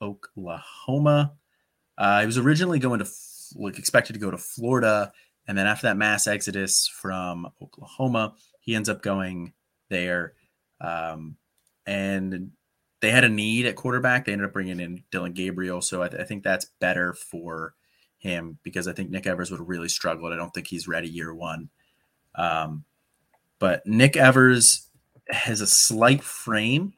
Oklahoma. 0.00 1.32
Uh, 1.98 2.20
he 2.20 2.26
was 2.26 2.38
originally 2.38 2.78
going 2.78 3.00
to 3.00 3.08
like 3.56 3.78
expected 3.78 4.12
to 4.12 4.20
go 4.20 4.30
to 4.30 4.38
Florida, 4.38 5.12
and 5.48 5.58
then 5.58 5.66
after 5.66 5.88
that 5.88 5.96
mass 5.96 6.28
exodus 6.28 6.86
from 6.86 7.48
Oklahoma, 7.60 8.34
he 8.60 8.76
ends 8.76 8.88
up 8.88 9.02
going 9.02 9.52
there. 9.88 10.34
Um, 10.80 11.36
and 11.86 12.50
they 13.00 13.10
had 13.10 13.24
a 13.24 13.28
need 13.28 13.66
at 13.66 13.76
quarterback. 13.76 14.24
They 14.24 14.32
ended 14.32 14.46
up 14.46 14.52
bringing 14.52 14.80
in 14.80 15.04
Dillon 15.10 15.32
Gabriel, 15.32 15.82
so 15.82 16.02
I, 16.02 16.08
th- 16.08 16.22
I 16.22 16.24
think 16.24 16.42
that's 16.42 16.66
better 16.80 17.12
for 17.12 17.74
him 18.18 18.58
because 18.62 18.88
I 18.88 18.92
think 18.92 19.10
Nick 19.10 19.26
Evers 19.26 19.50
would 19.50 19.66
really 19.66 19.88
struggle. 19.88 20.32
I 20.32 20.36
don't 20.36 20.52
think 20.54 20.66
he's 20.66 20.88
ready 20.88 21.08
year 21.08 21.34
one. 21.34 21.68
Um, 22.34 22.84
but 23.58 23.86
Nick 23.86 24.16
Evers 24.16 24.88
has 25.28 25.60
a 25.60 25.66
slight 25.66 26.22
frame, 26.22 26.94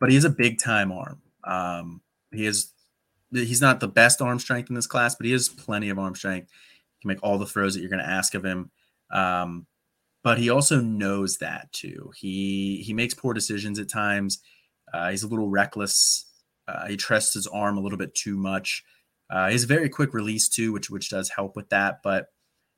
but 0.00 0.10
he 0.10 0.16
is 0.16 0.24
a 0.24 0.30
big 0.30 0.58
time 0.60 0.92
arm. 0.92 1.22
Um, 1.44 2.00
he 2.32 2.46
is 2.46 2.72
he's 3.32 3.60
not 3.60 3.80
the 3.80 3.88
best 3.88 4.20
arm 4.20 4.38
strength 4.38 4.68
in 4.68 4.74
this 4.74 4.86
class, 4.86 5.14
but 5.14 5.26
he 5.26 5.32
has 5.32 5.48
plenty 5.48 5.88
of 5.88 5.98
arm 5.98 6.14
strength. 6.14 6.50
He 6.96 7.02
can 7.02 7.08
make 7.08 7.22
all 7.22 7.38
the 7.38 7.46
throws 7.46 7.74
that 7.74 7.80
you're 7.80 7.90
going 7.90 8.02
to 8.02 8.08
ask 8.08 8.34
of 8.34 8.44
him. 8.44 8.70
Um, 9.10 9.66
but 10.22 10.38
he 10.38 10.50
also 10.50 10.80
knows 10.80 11.38
that 11.38 11.72
too. 11.72 12.12
He 12.16 12.82
he 12.84 12.92
makes 12.92 13.14
poor 13.14 13.34
decisions 13.34 13.78
at 13.78 13.88
times. 13.88 14.40
Uh, 14.92 15.10
he's 15.10 15.22
a 15.22 15.28
little 15.28 15.48
reckless. 15.48 16.24
Uh, 16.66 16.86
he 16.86 16.96
trusts 16.96 17.34
his 17.34 17.46
arm 17.46 17.78
a 17.78 17.80
little 17.80 17.98
bit 17.98 18.14
too 18.14 18.36
much. 18.36 18.84
Uh, 19.30 19.48
he's 19.48 19.64
a 19.64 19.68
very 19.68 19.88
quick 19.88 20.14
release 20.14 20.48
too, 20.48 20.72
which 20.72 20.90
which 20.90 21.10
does 21.10 21.30
help 21.30 21.56
with 21.56 21.68
that. 21.70 22.00
But 22.02 22.26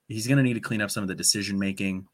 he's 0.08 0.26
going 0.26 0.38
to 0.38 0.42
need 0.42 0.54
to 0.54 0.60
clean 0.60 0.82
up 0.82 0.90
some 0.90 1.02
of 1.02 1.08
the 1.08 1.14
decision 1.14 1.58
making. 1.58 2.06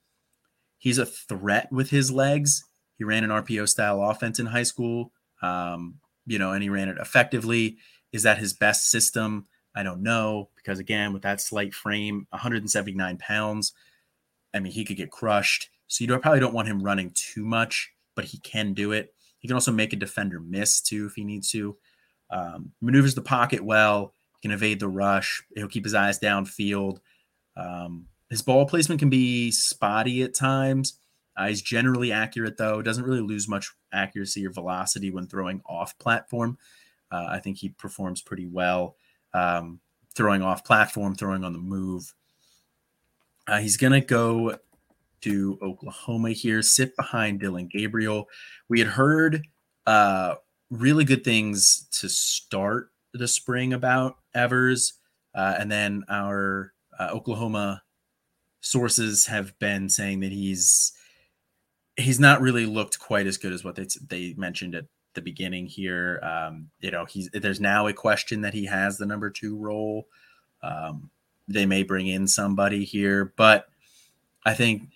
He's 0.78 0.98
a 0.98 1.06
threat 1.06 1.72
with 1.72 1.90
his 1.90 2.10
legs. 2.10 2.64
He 2.98 3.04
ran 3.04 3.24
an 3.24 3.30
RPO 3.30 3.68
style 3.68 4.02
offense 4.02 4.38
in 4.38 4.46
high 4.46 4.62
school, 4.62 5.12
um, 5.42 5.96
you 6.26 6.38
know, 6.38 6.52
and 6.52 6.62
he 6.62 6.68
ran 6.68 6.88
it 6.88 6.98
effectively. 6.98 7.78
Is 8.12 8.22
that 8.22 8.38
his 8.38 8.52
best 8.52 8.90
system? 8.90 9.46
I 9.74 9.82
don't 9.82 10.02
know 10.02 10.48
because 10.56 10.78
again, 10.78 11.12
with 11.12 11.22
that 11.22 11.40
slight 11.40 11.74
frame, 11.74 12.26
179 12.30 13.18
pounds, 13.18 13.72
I 14.56 14.60
mean, 14.60 14.72
he 14.72 14.84
could 14.84 14.96
get 14.96 15.10
crushed. 15.10 15.70
So 15.86 16.02
you 16.02 16.08
don't, 16.08 16.22
probably 16.22 16.40
don't 16.40 16.54
want 16.54 16.68
him 16.68 16.82
running 16.82 17.12
too 17.14 17.44
much, 17.44 17.92
but 18.14 18.24
he 18.24 18.38
can 18.38 18.74
do 18.74 18.92
it. 18.92 19.14
He 19.38 19.48
can 19.48 19.54
also 19.54 19.70
make 19.70 19.92
a 19.92 19.96
defender 19.96 20.40
miss 20.40 20.80
too 20.80 21.06
if 21.06 21.14
he 21.14 21.24
needs 21.24 21.50
to. 21.50 21.76
Um, 22.30 22.72
maneuvers 22.80 23.14
the 23.14 23.22
pocket 23.22 23.64
well. 23.64 24.12
He 24.40 24.48
can 24.48 24.54
evade 24.54 24.80
the 24.80 24.88
rush. 24.88 25.42
He'll 25.54 25.68
keep 25.68 25.84
his 25.84 25.94
eyes 25.94 26.18
downfield. 26.18 26.98
Um, 27.56 28.06
his 28.28 28.42
ball 28.42 28.66
placement 28.66 28.98
can 28.98 29.10
be 29.10 29.52
spotty 29.52 30.22
at 30.22 30.34
times. 30.34 30.98
Uh, 31.36 31.48
he's 31.48 31.62
generally 31.62 32.12
accurate 32.12 32.56
though. 32.56 32.82
Doesn't 32.82 33.04
really 33.04 33.20
lose 33.20 33.46
much 33.46 33.70
accuracy 33.92 34.46
or 34.46 34.50
velocity 34.50 35.10
when 35.10 35.26
throwing 35.26 35.60
off 35.66 35.96
platform. 35.98 36.58
Uh, 37.12 37.26
I 37.28 37.38
think 37.38 37.58
he 37.58 37.68
performs 37.68 38.22
pretty 38.22 38.46
well 38.46 38.96
um, 39.32 39.80
throwing 40.14 40.42
off 40.42 40.64
platform, 40.64 41.14
throwing 41.14 41.44
on 41.44 41.52
the 41.52 41.58
move. 41.58 42.12
Uh, 43.46 43.58
he's 43.58 43.76
gonna 43.76 44.00
go 44.00 44.58
to 45.22 45.58
Oklahoma 45.62 46.30
here, 46.30 46.62
sit 46.62 46.96
behind 46.96 47.40
Dillon 47.40 47.68
Gabriel. 47.68 48.28
We 48.68 48.78
had 48.78 48.88
heard 48.88 49.46
uh, 49.86 50.36
really 50.70 51.04
good 51.04 51.24
things 51.24 51.86
to 52.00 52.08
start 52.08 52.90
the 53.12 53.28
spring 53.28 53.72
about 53.72 54.18
Evers, 54.34 54.94
uh, 55.34 55.56
and 55.58 55.70
then 55.70 56.04
our 56.08 56.72
uh, 56.98 57.08
Oklahoma 57.12 57.82
sources 58.60 59.26
have 59.26 59.56
been 59.58 59.88
saying 59.88 60.20
that 60.20 60.32
he's 60.32 60.92
he's 61.96 62.20
not 62.20 62.40
really 62.40 62.66
looked 62.66 62.98
quite 62.98 63.26
as 63.26 63.38
good 63.38 63.52
as 63.52 63.64
what 63.64 63.76
they 63.76 63.86
they 64.08 64.34
mentioned 64.36 64.74
at 64.74 64.86
the 65.14 65.22
beginning 65.22 65.66
here. 65.66 66.20
Um, 66.22 66.68
you 66.80 66.90
know, 66.90 67.04
he's 67.04 67.30
there's 67.32 67.60
now 67.60 67.86
a 67.86 67.92
question 67.92 68.42
that 68.42 68.54
he 68.54 68.66
has 68.66 68.98
the 68.98 69.06
number 69.06 69.30
two 69.30 69.56
role. 69.56 70.08
Um, 70.62 71.10
they 71.48 71.66
may 71.66 71.82
bring 71.82 72.06
in 72.06 72.26
somebody 72.26 72.84
here, 72.84 73.32
but 73.36 73.68
I 74.44 74.54
think 74.54 74.88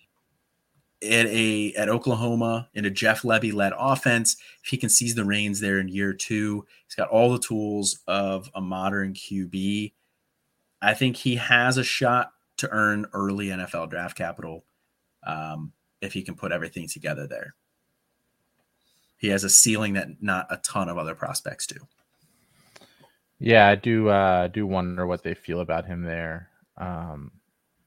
at 1.02 1.26
a 1.26 1.72
at 1.74 1.88
Oklahoma 1.88 2.68
in 2.74 2.84
a 2.84 2.90
Jeff 2.90 3.22
Lebby 3.22 3.52
led 3.52 3.72
offense, 3.76 4.36
if 4.62 4.70
he 4.70 4.76
can 4.76 4.90
seize 4.90 5.14
the 5.14 5.24
reins 5.24 5.60
there 5.60 5.78
in 5.78 5.88
year 5.88 6.12
two, 6.12 6.66
he's 6.86 6.94
got 6.94 7.08
all 7.08 7.32
the 7.32 7.38
tools 7.38 8.00
of 8.06 8.50
a 8.54 8.60
modern 8.60 9.14
QB. 9.14 9.92
I 10.82 10.94
think 10.94 11.16
he 11.16 11.36
has 11.36 11.76
a 11.76 11.84
shot 11.84 12.32
to 12.58 12.68
earn 12.70 13.06
early 13.12 13.46
NFL 13.46 13.90
draft 13.90 14.16
capital 14.16 14.64
um, 15.26 15.72
if 16.00 16.12
he 16.12 16.22
can 16.22 16.34
put 16.34 16.52
everything 16.52 16.88
together 16.88 17.26
there. 17.26 17.54
He 19.16 19.28
has 19.28 19.44
a 19.44 19.50
ceiling 19.50 19.94
that 19.94 20.22
not 20.22 20.46
a 20.50 20.56
ton 20.58 20.88
of 20.88 20.96
other 20.96 21.14
prospects 21.14 21.66
do. 21.66 21.76
Yeah, 23.40 23.68
I 23.68 23.74
do. 23.74 24.08
Uh, 24.08 24.48
do 24.48 24.66
wonder 24.66 25.06
what 25.06 25.22
they 25.22 25.34
feel 25.34 25.60
about 25.60 25.86
him 25.86 26.02
there. 26.02 26.50
Um, 26.76 27.32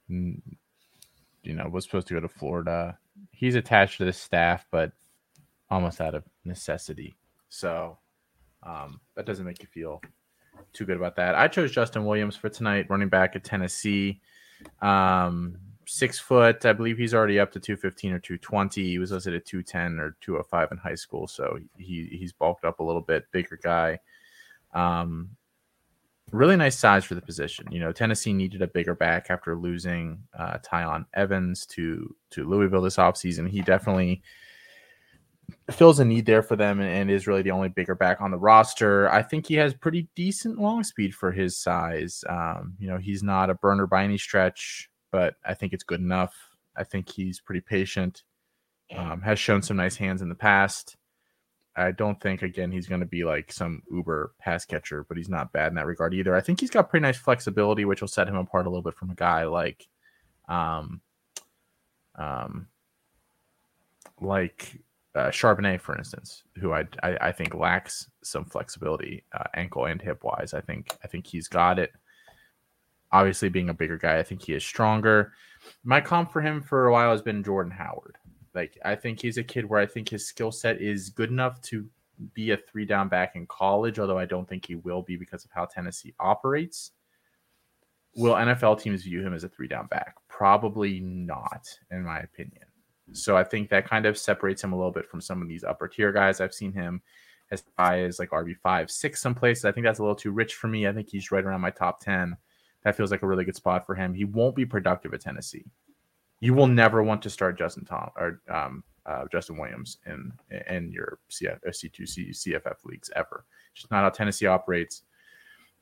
you 0.10 1.54
know, 1.54 1.68
was 1.70 1.86
supposed 1.86 2.08
to 2.08 2.16
go 2.16 2.20
to 2.20 2.28
Florida. 2.28 2.98
He's 3.32 3.56
attached 3.56 4.00
to 4.00 4.06
the 4.06 4.14
staff, 4.14 4.66
but 4.72 4.92
almost 5.70 6.02
out 6.02 6.16
of 6.16 6.24
necessity. 6.44 7.16
So 7.50 8.00
um, 8.64 9.00
that 9.16 9.28
doesn't 9.28 9.46
make 9.46 9.62
you 9.62 9.68
feel 9.72 10.02
too 10.74 10.86
good 10.86 10.98
about 10.98 11.16
that. 11.18 11.36
I 11.36 11.48
chose 11.48 11.72
Justin 11.72 12.06
Williams 12.06 12.36
for 12.36 12.50
tonight, 12.50 12.88
running 12.90 13.10
back 13.10 13.36
at 13.36 13.44
Tennessee. 13.44 14.22
Um, 14.82 15.60
six 15.86 16.18
foot. 16.18 16.66
I 16.66 16.74
believe 16.74 16.98
he's 16.98 17.14
already 17.14 17.40
up 17.40 17.52
to 17.52 17.60
215 17.60 18.14
or 18.14 18.20
220. 18.20 18.84
He 18.84 18.98
was 18.98 19.12
listed 19.12 19.36
at 19.36 19.46
210 19.46 20.00
or 20.00 20.16
205 20.22 20.72
in 20.72 20.78
high 20.78 20.96
school. 20.96 21.28
So 21.28 21.60
he, 21.78 22.08
he's 22.12 22.34
bulked 22.34 22.66
up 22.66 22.80
a 22.80 22.84
little 22.84 23.02
bit, 23.02 23.26
bigger 23.32 23.60
guy. 23.62 24.00
Um, 24.74 25.30
really 26.34 26.56
nice 26.56 26.78
size 26.78 27.06
for 27.06 27.16
the 27.16 27.22
position. 27.22 27.68
You 27.72 27.80
know, 27.80 27.92
Tennessee 27.92 28.34
needed 28.34 28.62
a 28.62 28.68
bigger 28.68 28.96
back 28.96 29.28
after 29.30 29.56
losing 29.56 30.24
uh, 30.38 30.58
Tiyon 30.60 31.06
Evans 31.14 31.66
to 31.68 32.16
to 32.32 32.44
Louisville 32.44 32.82
this 32.82 32.98
offseason. 32.98 33.48
He 33.50 33.62
definitely 33.62 34.22
fills 35.72 36.00
a 36.00 36.06
need 36.06 36.26
there 36.26 36.42
for 36.42 36.56
them 36.56 36.80
and, 36.80 36.90
and, 36.90 37.12
is 37.12 37.28
really 37.28 37.42
the 37.42 37.52
only 37.52 37.70
bigger 37.70 37.96
back 37.96 38.22
on 38.22 38.32
the 38.32 38.38
roster. 38.38 39.10
I 39.10 39.22
think 39.22 39.46
he 39.46 39.56
has 39.56 39.74
pretty 39.74 40.08
decent 40.16 40.58
long 40.58 40.84
speed 40.84 41.14
for 41.14 41.32
his 41.32 41.58
size. 41.58 42.24
Um, 42.28 42.76
you 42.80 42.88
know, 42.88 42.98
he's 42.98 43.24
not 43.24 43.50
a 43.50 43.56
burner 43.56 43.86
by 43.86 44.04
any 44.04 44.18
stretch, 44.18 44.90
but 45.12 45.36
I 45.46 45.54
think 45.54 45.74
it's 45.74 45.84
good 45.84 46.00
enough. 46.00 46.34
I 46.76 46.84
think 46.84 47.10
he's 47.10 47.40
pretty 47.40 47.62
patient. 47.62 48.24
Um, 48.96 49.22
has 49.22 49.40
shown 49.40 49.62
some 49.62 49.78
nice 49.78 49.96
hands 49.96 50.22
in 50.22 50.30
the 50.30 50.36
past. 50.36 50.98
I 51.76 51.92
don't 51.92 52.20
think 52.22 52.44
again 52.44 52.72
he's 52.72 52.88
going 52.88 53.02
to 53.02 53.08
be 53.08 53.24
like 53.24 53.52
some 53.52 53.82
uber 53.92 54.34
pass 54.40 54.66
catcher, 54.66 55.06
but 55.08 55.18
he's 55.18 55.30
not 55.30 55.52
bad 55.52 55.70
in 55.70 55.76
that 55.76 55.88
regard 55.88 56.14
either. 56.14 56.36
I 56.36 56.42
think 56.42 56.60
he's 56.60 56.70
got 56.70 56.90
pretty 56.90 57.02
nice 57.02 57.18
flexibility, 57.18 57.86
which 57.86 58.02
will 58.02 58.08
set 58.08 58.28
him 58.28 58.36
apart 58.36 58.68
a 58.68 58.70
little 58.70 58.84
bit 58.84 58.94
from 58.94 59.10
a 59.10 59.16
guy 59.16 59.46
like, 59.46 59.88
um, 60.48 61.02
um, 62.16 62.68
like 64.22 64.80
uh, 65.16 65.30
Charbonnet, 65.30 65.82
for 65.82 65.98
instance, 65.98 66.44
who 66.60 66.74
I, 66.74 66.86
I, 67.02 67.18
I 67.22 67.32
think 67.32 67.56
lacks 67.56 68.10
some 68.24 68.46
flexibility, 68.46 69.24
uh, 69.34 69.46
ankle 69.56 69.86
and 69.86 70.02
hip 70.02 70.24
wise. 70.24 70.54
I 70.54 70.62
think 70.62 70.96
I 71.04 71.08
think 71.08 71.28
he's 71.28 71.48
got 71.48 71.80
it. 71.80 71.92
Obviously, 73.12 73.50
being 73.50 73.70
a 73.70 73.76
bigger 73.76 73.98
guy, 73.98 74.18
I 74.18 74.24
think 74.24 74.44
he 74.44 74.54
is 74.54 74.64
stronger. 74.64 75.34
My 75.84 76.02
comp 76.02 76.32
for 76.32 76.42
him 76.42 76.62
for 76.62 76.88
a 76.88 76.92
while 76.92 77.12
has 77.12 77.22
been 77.22 77.44
Jordan 77.44 77.72
Howard. 77.72 78.18
Like 78.54 78.78
I 78.86 78.96
think 78.96 79.22
he's 79.22 79.38
a 79.38 79.44
kid 79.44 79.66
where 79.66 79.80
I 79.80 79.86
think 79.86 80.10
his 80.10 80.28
skill 80.28 80.52
set 80.52 80.82
is 80.82 81.10
good 81.10 81.30
enough 81.30 81.62
to 81.64 81.88
be 82.34 82.52
a 82.52 82.58
three 82.58 82.86
down 82.86 83.10
back 83.10 83.36
in 83.36 83.48
college, 83.48 84.00
although 84.00 84.18
I 84.18 84.26
don't 84.26 84.48
think 84.48 84.66
he 84.66 84.76
will 84.76 85.02
be 85.02 85.18
because 85.18 85.44
of 85.46 85.52
how 85.52 85.66
Tennessee 85.66 86.14
operates. 86.20 86.92
Will 88.16 88.36
NFL 88.36 88.80
teams 88.80 89.04
view 89.04 89.22
him 89.22 89.34
as 89.34 89.44
a 89.44 89.50
three 89.50 89.68
down 89.68 89.88
back? 89.88 90.16
Probably 90.28 91.00
not, 91.00 91.68
in 91.90 92.04
my 92.04 92.20
opinion. 92.20 92.66
So 93.12 93.36
I 93.36 93.44
think 93.44 93.70
that 93.70 93.90
kind 93.90 94.06
of 94.06 94.18
separates 94.18 94.64
him 94.64 94.72
a 94.72 94.76
little 94.76 94.92
bit 94.92 95.10
from 95.10 95.20
some 95.20 95.42
of 95.42 95.48
these 95.48 95.64
upper 95.64 95.88
tier 95.88 96.12
guys. 96.12 96.40
I've 96.40 96.54
seen 96.54 96.72
him 96.72 97.02
as 97.52 97.64
high 97.78 98.02
as 98.02 98.20
like 98.20 98.30
RB 98.30 98.56
five, 98.62 98.90
six, 98.90 99.22
some 99.22 99.36
places. 99.36 99.66
I 99.66 99.72
think 99.72 99.86
that's 99.86 100.00
a 100.00 100.04
little 100.04 100.16
too 100.16 100.32
rich 100.32 100.56
for 100.56 100.68
me. 100.68 100.88
I 100.88 100.94
think 100.94 101.10
he's 101.10 101.32
right 101.32 101.44
around 101.44 101.62
my 101.62 101.72
top 101.72 102.00
ten. 102.00 102.38
That 102.84 102.96
feels 102.96 103.12
like 103.12 103.24
a 103.24 103.28
really 103.28 103.46
good 103.46 103.56
spot 103.56 103.86
for 103.86 103.96
him. 103.96 104.14
He 104.14 104.26
won't 104.26 104.56
be 104.56 104.66
productive 104.66 105.14
at 105.14 105.22
Tennessee. 105.22 105.66
You 106.44 106.54
will 106.54 106.68
never 106.68 107.02
want 107.02 107.22
to 107.22 107.30
start 107.30 107.58
Justin 107.58 107.86
Tom 107.86 108.10
or 108.18 108.42
um, 108.50 108.84
uh, 109.06 109.24
Justin 109.32 109.56
Williams 109.58 110.00
in 110.06 110.34
in 110.70 110.92
your 110.92 111.20
CF, 111.32 111.58
C2C 111.66 112.32
CFF 112.32 112.84
leagues 112.84 113.10
ever. 113.16 113.46
It's 113.72 113.84
just 113.84 113.92
not 113.92 114.04
how 114.04 114.10
Tennessee 114.10 114.46
operates. 114.46 115.04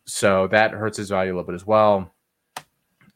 So 0.05 0.45
that 0.49 0.69
hurts 0.69 0.97
his 0.97 1.09
value 1.09 1.31
a 1.31 1.33
little 1.33 1.47
bit 1.47 1.55
as 1.55 1.65
well. 1.65 2.13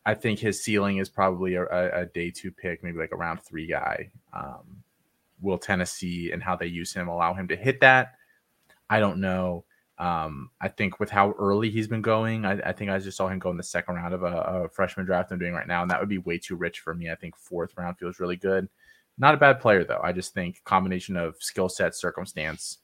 I 0.07 0.15
think 0.15 0.39
his 0.39 0.63
ceiling 0.63 0.97
is 0.97 1.07
probably 1.07 1.53
a, 1.53 1.65
a, 2.01 2.07
day 2.07 2.31
two 2.31 2.49
pick, 2.49 2.83
maybe 2.83 2.97
like 2.97 3.11
a 3.11 3.15
round 3.15 3.43
three 3.43 3.67
guy. 3.67 4.09
Um, 4.33 4.81
will 5.39 5.59
Tennessee 5.59 6.31
and 6.31 6.41
how 6.41 6.55
they 6.55 6.65
use 6.65 6.95
him 6.95 7.09
allow 7.09 7.35
him 7.35 7.47
to 7.49 7.55
hit 7.55 7.79
that? 7.81 8.15
I 8.89 8.99
don't 8.99 9.19
know. 9.19 9.64
Um, 9.97 10.49
I 10.59 10.67
think 10.67 10.99
with 10.99 11.09
how 11.09 11.31
early 11.39 11.69
he's 11.69 11.87
been 11.87 12.01
going, 12.01 12.45
I, 12.45 12.59
I, 12.59 12.73
think 12.73 12.91
I 12.91 12.99
just 12.99 13.15
saw 13.15 13.29
him 13.29 13.39
go 13.39 13.49
in 13.49 13.55
the 13.55 13.63
second 13.63 13.95
round 13.95 14.13
of 14.13 14.23
a, 14.23 14.25
a, 14.25 14.69
freshman 14.69 15.05
draft 15.05 15.31
I'm 15.31 15.39
doing 15.39 15.53
right 15.53 15.67
now, 15.67 15.83
and 15.83 15.89
that 15.89 16.01
would 16.01 16.09
be 16.09 16.17
way 16.17 16.37
too 16.37 16.57
rich 16.57 16.81
for 16.81 16.93
me. 16.93 17.09
I 17.09 17.15
think 17.15 17.37
fourth 17.37 17.71
round 17.77 17.97
feels 17.97 18.19
really 18.19 18.35
good. 18.35 18.67
Not 19.17 19.35
a 19.35 19.37
bad 19.37 19.61
player 19.61 19.85
though. 19.85 20.01
I 20.03 20.11
just 20.11 20.33
think 20.33 20.61
combination 20.65 21.15
of 21.15 21.37
skill 21.39 21.69
set, 21.69 21.95
circumstance 21.95 22.79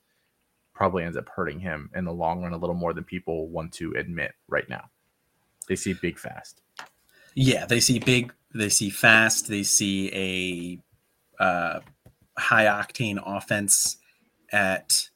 probably 0.73 1.03
ends 1.03 1.17
up 1.17 1.27
hurting 1.27 1.59
him 1.59 1.89
in 1.93 2.05
the 2.05 2.13
long 2.13 2.41
run 2.41 2.53
a 2.53 2.57
little 2.57 2.75
more 2.75 2.93
than 2.93 3.03
people 3.03 3.49
want 3.49 3.73
to 3.73 3.93
admit 3.97 4.31
right 4.47 4.67
now. 4.69 4.89
They 5.67 5.75
see 5.75 5.93
big 5.93 6.17
fast. 6.17 6.61
Yeah, 7.35 7.65
they 7.65 7.79
see 7.81 7.99
big, 7.99 8.33
they 8.53 8.69
see 8.69 8.89
fast, 8.89 9.47
they 9.47 9.63
see 9.63 10.81
a 11.39 11.43
uh, 11.43 11.79
high 12.37 12.65
octane 12.65 13.21
offense 13.23 13.97
at 14.51 15.09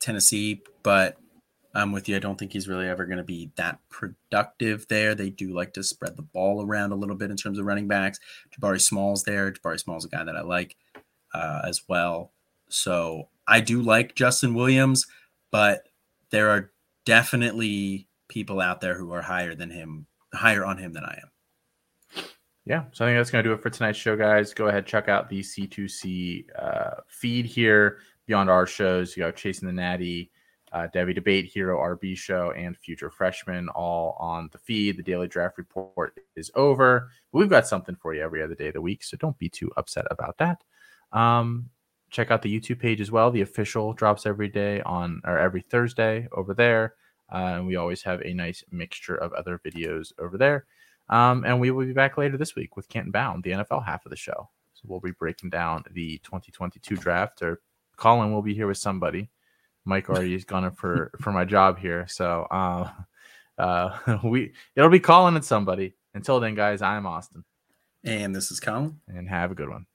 Tennessee, 0.00 0.62
but 0.82 1.16
I'm 1.74 1.92
with 1.92 2.08
you. 2.08 2.16
I 2.16 2.18
don't 2.18 2.38
think 2.38 2.52
he's 2.52 2.68
really 2.68 2.88
ever 2.88 3.06
going 3.06 3.18
to 3.18 3.24
be 3.24 3.50
that 3.56 3.78
productive 3.88 4.86
there. 4.88 5.14
They 5.14 5.30
do 5.30 5.54
like 5.54 5.72
to 5.74 5.82
spread 5.82 6.16
the 6.16 6.22
ball 6.22 6.64
around 6.64 6.92
a 6.92 6.96
little 6.96 7.16
bit 7.16 7.30
in 7.30 7.36
terms 7.36 7.58
of 7.58 7.64
running 7.64 7.88
backs. 7.88 8.18
Jabari 8.50 8.80
Small's 8.80 9.24
there. 9.24 9.50
Jabari 9.50 9.80
Small's 9.80 10.04
a 10.04 10.08
guy 10.08 10.24
that 10.24 10.36
I 10.36 10.42
like 10.42 10.76
uh, 11.34 11.62
as 11.64 11.82
well. 11.88 12.32
So 12.68 13.28
I 13.46 13.60
do 13.60 13.80
like 13.82 14.14
Justin 14.14 14.54
Williams, 14.54 15.06
but 15.50 15.88
there 16.30 16.50
are 16.50 16.70
definitely 17.04 18.08
people 18.28 18.60
out 18.60 18.80
there 18.80 18.94
who 18.94 19.12
are 19.12 19.22
higher 19.22 19.54
than 19.54 19.70
him, 19.70 20.06
higher 20.34 20.64
on 20.64 20.78
him 20.78 20.92
than 20.92 21.04
I 21.04 21.20
am. 21.22 22.24
Yeah, 22.64 22.84
so 22.92 23.04
I 23.04 23.08
think 23.08 23.18
that's 23.18 23.30
going 23.30 23.42
to 23.42 23.50
do 23.50 23.54
it 23.54 23.60
for 23.60 23.70
tonight's 23.70 23.98
show, 23.98 24.16
guys. 24.16 24.54
Go 24.54 24.68
ahead, 24.68 24.86
check 24.86 25.08
out 25.08 25.28
the 25.28 25.40
C2C 25.40 26.44
uh, 26.56 27.00
feed 27.08 27.44
here 27.44 27.98
beyond 28.26 28.48
our 28.48 28.66
shows. 28.66 29.16
You 29.16 29.24
got 29.24 29.34
Chasing 29.34 29.66
the 29.66 29.72
Natty 29.72 30.30
uh, 30.72 30.88
Devy 30.94 31.14
Debate, 31.14 31.44
Hero 31.46 31.78
RB 31.78 32.16
Show, 32.16 32.52
and 32.52 32.76
Future 32.76 33.10
Freshman 33.10 33.68
all 33.70 34.16
on 34.18 34.48
the 34.52 34.58
feed. 34.58 34.96
The 34.96 35.02
daily 35.02 35.28
draft 35.28 35.58
report 35.58 36.18
is 36.34 36.50
over. 36.54 37.10
We've 37.32 37.50
got 37.50 37.66
something 37.66 37.96
for 37.96 38.14
you 38.14 38.22
every 38.22 38.42
other 38.42 38.54
day 38.54 38.68
of 38.68 38.74
the 38.74 38.80
week, 38.80 39.04
so 39.04 39.16
don't 39.16 39.38
be 39.38 39.48
too 39.48 39.70
upset 39.76 40.06
about 40.10 40.38
that. 40.38 40.62
Um, 41.12 41.68
check 42.10 42.30
out 42.30 42.42
the 42.42 42.60
YouTube 42.60 42.78
page 42.78 43.00
as 43.00 43.10
well. 43.10 43.30
The 43.30 43.40
official 43.42 43.92
drops 43.92 44.26
every 44.26 44.48
day 44.48 44.80
on 44.82 45.20
or 45.24 45.38
every 45.38 45.62
Thursday 45.62 46.28
over 46.32 46.54
there. 46.54 46.94
Uh, 47.32 47.54
and 47.56 47.66
we 47.66 47.76
always 47.76 48.02
have 48.02 48.20
a 48.22 48.34
nice 48.34 48.62
mixture 48.70 49.16
of 49.16 49.32
other 49.32 49.58
videos 49.64 50.12
over 50.18 50.36
there. 50.36 50.66
Um, 51.08 51.44
and 51.44 51.58
we 51.58 51.70
will 51.70 51.86
be 51.86 51.92
back 51.92 52.16
later 52.18 52.36
this 52.36 52.54
week 52.54 52.76
with 52.76 52.88
Canton 52.88 53.10
Bound, 53.10 53.42
the 53.42 53.52
NFL 53.52 53.84
half 53.84 54.04
of 54.04 54.10
the 54.10 54.16
show. 54.16 54.50
So 54.74 54.82
we'll 54.86 55.00
be 55.00 55.12
breaking 55.12 55.50
down 55.50 55.84
the 55.90 56.18
2022 56.18 56.96
draft, 56.96 57.42
or 57.42 57.60
Colin 57.96 58.32
will 58.32 58.42
be 58.42 58.54
here 58.54 58.66
with 58.66 58.78
somebody. 58.78 59.30
Mike 59.84 60.08
already 60.08 60.32
has 60.34 60.44
gone 60.44 60.70
for 60.72 61.10
for 61.20 61.32
my 61.32 61.44
job 61.44 61.78
here, 61.78 62.06
so 62.08 62.42
uh, 62.50 62.90
uh, 63.58 64.18
we 64.24 64.52
it'll 64.76 64.90
be 64.90 65.00
calling 65.00 65.36
at 65.36 65.44
somebody. 65.44 65.94
Until 66.14 66.40
then, 66.40 66.54
guys, 66.54 66.82
I'm 66.82 67.06
Austin, 67.06 67.44
and 68.04 68.34
this 68.36 68.50
is 68.50 68.60
Colin, 68.60 69.00
and 69.08 69.28
have 69.28 69.50
a 69.50 69.54
good 69.54 69.68
one. 69.68 69.86